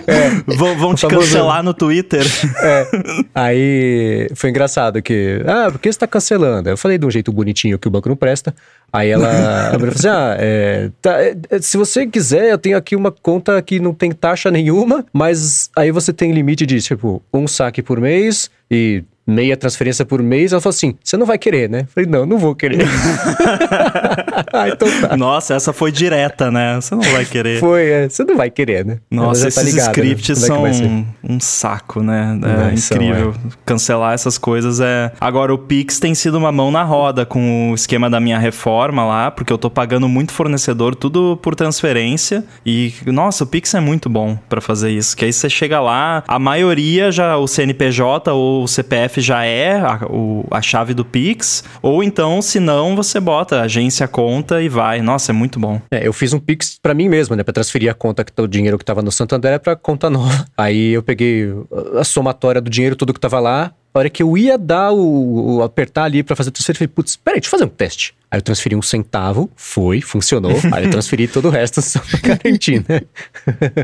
Vão, 0.58 0.78
vão 0.78 0.96
te 0.96 1.08
cancelar 1.08 1.64
no 1.64 1.74
Twitter. 1.74 2.26
É. 2.62 2.88
Aí 3.34 4.30
foi 4.36 4.50
engraçado 4.50 5.02
que, 5.02 5.42
ah, 5.46 5.70
por 5.72 5.80
que 5.80 5.92
você 5.92 5.98
tá 5.98 6.08
cancelando? 6.08 6.70
Eu 6.70 6.78
falei 6.78 6.98
de 6.98 7.06
um 7.06 7.12
jeito 7.12 7.32
bonitinho 7.32 7.80
que 7.80 7.88
o 7.88 7.92
banco 7.92 8.10
não 8.10 8.16
presta. 8.16 8.54
Aí 8.92 9.10
ela, 9.10 9.70
a 9.70 9.80
mulher 9.80 9.94
falou 9.94 9.96
assim: 9.96 10.08
ah, 10.08 10.36
é, 10.38 10.92
tá, 11.02 11.22
é, 11.22 11.36
é, 11.50 11.60
se 11.60 11.78
você 11.78 12.06
quiser, 12.06 12.52
eu 12.52 12.58
tenho 12.58 12.78
aqui 12.78 12.96
uma 12.96 13.12
conta 13.12 13.62
que 13.62 13.80
não 13.80 13.94
tem 13.94 14.12
taxa 14.12 14.52
nenhuma, 14.52 15.06
mas 15.12 15.70
aí 15.76 15.90
você 15.90 16.12
tem 16.12 16.32
limite 16.32 16.66
de, 16.66 16.80
tipo, 16.82 17.24
um 17.34 17.48
saque 17.48 17.82
por 17.82 18.00
mês 18.00 18.52
e 18.70 19.04
meia 19.26 19.56
transferência 19.56 20.06
por 20.06 20.22
mês. 20.22 20.52
Ela 20.52 20.62
falou 20.62 20.74
assim: 20.74 20.96
você 21.04 21.18
não 21.18 21.26
vai 21.26 21.38
querer, 21.38 21.70
né? 21.70 21.82
Eu 21.82 21.88
falei: 21.88 22.10
não, 22.10 22.26
não 22.26 22.38
vou 22.38 22.56
querer. 22.56 22.86
ah, 24.54 24.70
então 24.70 24.88
tá. 25.02 25.18
Nossa, 25.18 25.54
essa 25.54 25.74
foi 25.74 25.92
direta, 25.92 26.52
né? 26.52 26.76
Você 26.76 26.96
não 26.96 27.04
vai 27.04 27.26
querer. 27.26 27.60
Foi, 27.60 27.86
é, 27.86 28.10
você 28.10 28.24
não 28.24 28.36
vai 28.36 28.50
querer, 28.50 28.86
né? 28.86 29.00
Nossa, 29.10 29.42
já 29.42 29.48
esses 29.48 29.64
ligada, 29.64 29.88
né? 29.88 29.92
scripts 29.92 30.30
é 30.30 30.34
que 30.34 30.48
são 30.48 30.74
ser. 30.74 30.86
um, 31.24 31.40
saco, 31.40 32.02
né? 32.02 32.38
É 32.42 32.56
Vai, 32.56 32.78
são, 32.78 32.98
incrível. 32.98 33.34
Cancelar 33.66 34.14
essas 34.14 34.38
coisas 34.38 34.80
é. 34.80 35.12
Agora, 35.20 35.54
o 35.54 35.58
Pix 35.58 36.00
tem 36.00 36.14
sido 36.14 36.38
uma 36.38 36.52
mão 36.52 36.72
na 36.72 36.84
roda 36.84 37.26
com 37.26 37.72
o 37.72 37.76
esquema 37.76 38.10
da 38.10 38.20
minha 38.20 38.38
reforma 38.38 39.06
lá, 39.06 39.32
porque 39.32 39.52
eu 39.52 39.58
tô 39.58 39.70
pagando 39.70 40.08
muito 40.08 40.32
fornecedor, 40.32 40.96
tudo 40.96 41.38
por 41.42 41.56
transferência. 41.56 42.44
E, 42.66 42.94
nossa, 43.06 43.44
o 43.44 43.48
Pix 43.48 43.74
é 43.74 43.80
muito 43.80 44.10
bom 44.10 44.38
pra 44.50 44.62
fazer 44.62 44.92
isso. 44.92 45.16
Que 45.16 45.26
aí 45.26 45.34
você 45.34 45.50
chega 45.50 45.80
lá, 45.80 46.24
a 46.28 46.40
maioria 46.40 47.12
já, 47.12 47.38
o 47.38 47.48
CNPJ 47.48 48.32
ou 48.32 48.64
o 48.64 48.68
CPF 48.68 49.13
já 49.22 49.44
é 49.46 49.80
a, 49.80 50.00
o- 50.10 50.46
a 50.52 50.62
chave 50.62 50.94
do 50.94 51.04
Pix. 51.06 51.64
Ou 51.82 52.04
então, 52.04 52.42
se 52.42 52.60
não, 52.60 52.96
você 52.96 53.20
bota 53.20 53.62
agência 53.62 54.08
conta 54.08 54.62
e 54.62 54.70
vai. 54.70 55.02
Nossa, 55.02 55.32
é 55.32 55.34
muito 55.34 55.60
bom. 55.60 55.82
É, 55.92 56.08
eu 56.08 56.14
fiz 56.14 56.34
um 56.34 56.40
Pix 56.40 56.78
pra 56.82 56.94
mim 56.94 57.08
mesmo, 57.10 57.36
né? 57.36 57.44
Pra 57.44 57.54
transferir 57.54 57.90
a 57.90 57.94
conta, 57.94 58.24
que 58.24 58.32
o 58.42 58.48
dinheiro 58.48 58.78
que 58.78 58.86
tava 58.86 59.02
no 59.02 59.12
Santander 59.12 59.60
pra 59.60 59.76
conta 59.76 60.10
nova. 60.10 60.46
Aí 60.58 60.90
eu 60.94 61.04
peguei 61.04 61.54
a- 62.00 62.04
somatória 62.04 62.62
do 62.62 62.70
dinheiro, 62.70 62.96
tudo 62.96 63.14
que 63.14 63.20
tava 63.20 63.40
lá. 63.40 63.72
A 63.94 64.00
hora 64.00 64.10
que 64.10 64.24
eu 64.24 64.36
ia 64.36 64.58
dar 64.58 64.92
o, 64.92 65.58
o- 65.58 65.64
apertar 65.64 66.06
ali 66.06 66.24
pra 66.24 66.36
fazer 66.36 66.50
transferência, 66.50 66.84
eu 66.84 66.88
falei, 66.88 66.94
putz, 66.96 67.16
peraí, 67.16 67.40
deixa 67.40 67.48
eu 67.48 67.52
fazer 67.60 67.66
um 67.66 67.76
teste. 67.76 68.16
Aí 68.34 68.40
eu 68.40 68.42
transferi 68.42 68.76
um 68.76 68.82
centavo, 68.82 69.48
foi, 69.56 70.02
funcionou. 70.02 70.54
Aí 70.72 70.86
eu 70.86 70.90
transferi 70.90 71.28
todo 71.28 71.50
o 71.50 71.52
resto 71.52 71.80
só 71.86 72.00
pra 72.00 72.36
garantir, 72.36 72.84
né? 72.90 73.02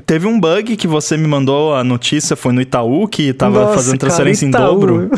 Teve 0.07 0.25
um 0.25 0.39
bug 0.39 0.75
que 0.75 0.87
você 0.87 1.15
me 1.15 1.27
mandou 1.27 1.75
a 1.75 1.83
notícia, 1.83 2.35
foi 2.35 2.51
no 2.51 2.59
Itaú, 2.59 3.07
que 3.07 3.31
tava 3.31 3.59
Nossa, 3.59 3.75
fazendo 3.75 3.99
cara, 3.99 4.09
transferência 4.09 4.47
em 4.47 4.49
Itaú. 4.49 4.73
dobro. 4.73 5.11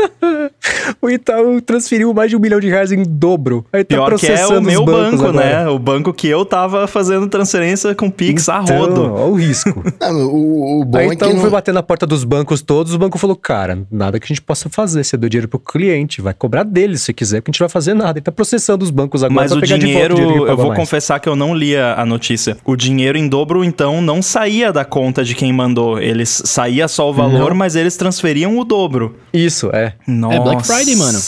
o 1.00 1.08
Itaú 1.10 1.60
transferiu 1.60 2.12
mais 2.14 2.30
de 2.30 2.36
um 2.36 2.40
milhão 2.40 2.60
de 2.60 2.68
reais 2.68 2.92
em 2.92 3.02
dobro. 3.02 3.64
Aí 3.72 3.84
tá 3.84 3.94
Pior 3.96 4.14
que 4.18 4.26
é 4.26 4.32
o 4.34 4.36
processando 4.36 4.60
os 4.68 4.74
meu 4.74 4.84
bancos 4.84 5.20
banco, 5.20 5.26
agora. 5.38 5.64
né? 5.64 5.68
O 5.68 5.78
banco 5.78 6.12
que 6.12 6.28
eu 6.28 6.44
tava 6.44 6.86
fazendo 6.86 7.26
transferência 7.28 7.94
com 7.94 8.10
Pix 8.10 8.48
a 8.48 8.60
Então, 8.62 8.78
rodo. 8.78 9.14
Ó 9.14 9.28
o 9.28 9.34
risco. 9.34 9.82
Não, 10.00 10.26
o, 10.26 10.80
o 10.80 10.84
bom 10.84 10.98
Aí 10.98 11.08
é 11.08 11.12
então 11.14 11.28
que 11.28 11.34
não... 11.34 11.40
foi 11.40 11.50
bater 11.50 11.72
na 11.74 11.82
porta 11.82 12.06
dos 12.06 12.24
bancos 12.24 12.62
todos, 12.62 12.94
o 12.94 12.98
banco 12.98 13.18
falou, 13.18 13.36
cara, 13.36 13.78
nada 13.90 14.18
que 14.18 14.24
a 14.24 14.28
gente 14.28 14.42
possa 14.42 14.68
fazer. 14.68 15.02
Você 15.04 15.16
deu 15.16 15.28
dinheiro 15.28 15.48
pro 15.48 15.58
cliente, 15.58 16.20
vai 16.20 16.32
cobrar 16.34 16.62
dele 16.62 16.96
se 16.98 17.12
quiser, 17.12 17.40
porque 17.40 17.50
a 17.50 17.52
gente 17.52 17.60
vai 17.60 17.68
fazer 17.68 17.94
nada. 17.94 18.18
Ele 18.18 18.24
tá 18.24 18.32
processando 18.32 18.84
os 18.84 18.90
bancos 18.90 19.22
agora 19.22 19.42
Mas 19.42 19.50
pra 19.50 19.58
o 19.58 19.60
pegar 19.60 19.78
dinheiro, 19.78 20.14
de 20.14 20.20
volta 20.20 20.22
o 20.22 20.32
dinheiro 20.32 20.50
eu 20.52 20.56
vou 20.56 20.68
mais. 20.68 20.78
confessar 20.78 21.18
que 21.20 21.28
eu 21.28 21.36
não 21.36 21.54
li 21.54 21.76
a, 21.76 22.00
a 22.00 22.06
notícia. 22.06 22.56
O 22.64 22.76
dinheiro 22.76 23.18
em 23.18 23.28
dobro, 23.28 23.64
então, 23.64 24.00
não 24.00 24.22
saía 24.22 24.72
da 24.72 24.84
conta 24.84 25.24
de 25.24 25.34
quem 25.34 25.52
mandou. 25.52 25.98
Eles 25.98 26.42
saía 26.44 26.88
só 26.88 27.10
o 27.10 27.12
valor, 27.12 27.50
Não. 27.50 27.56
mas 27.56 27.76
eles 27.76 27.96
transferiam 27.96 28.58
o 28.58 28.64
dobro. 28.64 29.16
Isso, 29.32 29.70
é. 29.72 29.94
Nossa. 30.06 30.36
Black 30.62 30.66
Friday, 30.66 30.96
mano. 30.96 31.20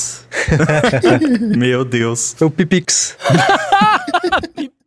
Meu 1.56 1.84
Deus. 1.84 2.34
Foi 2.36 2.46
o 2.46 2.50
Pipix. 2.50 3.16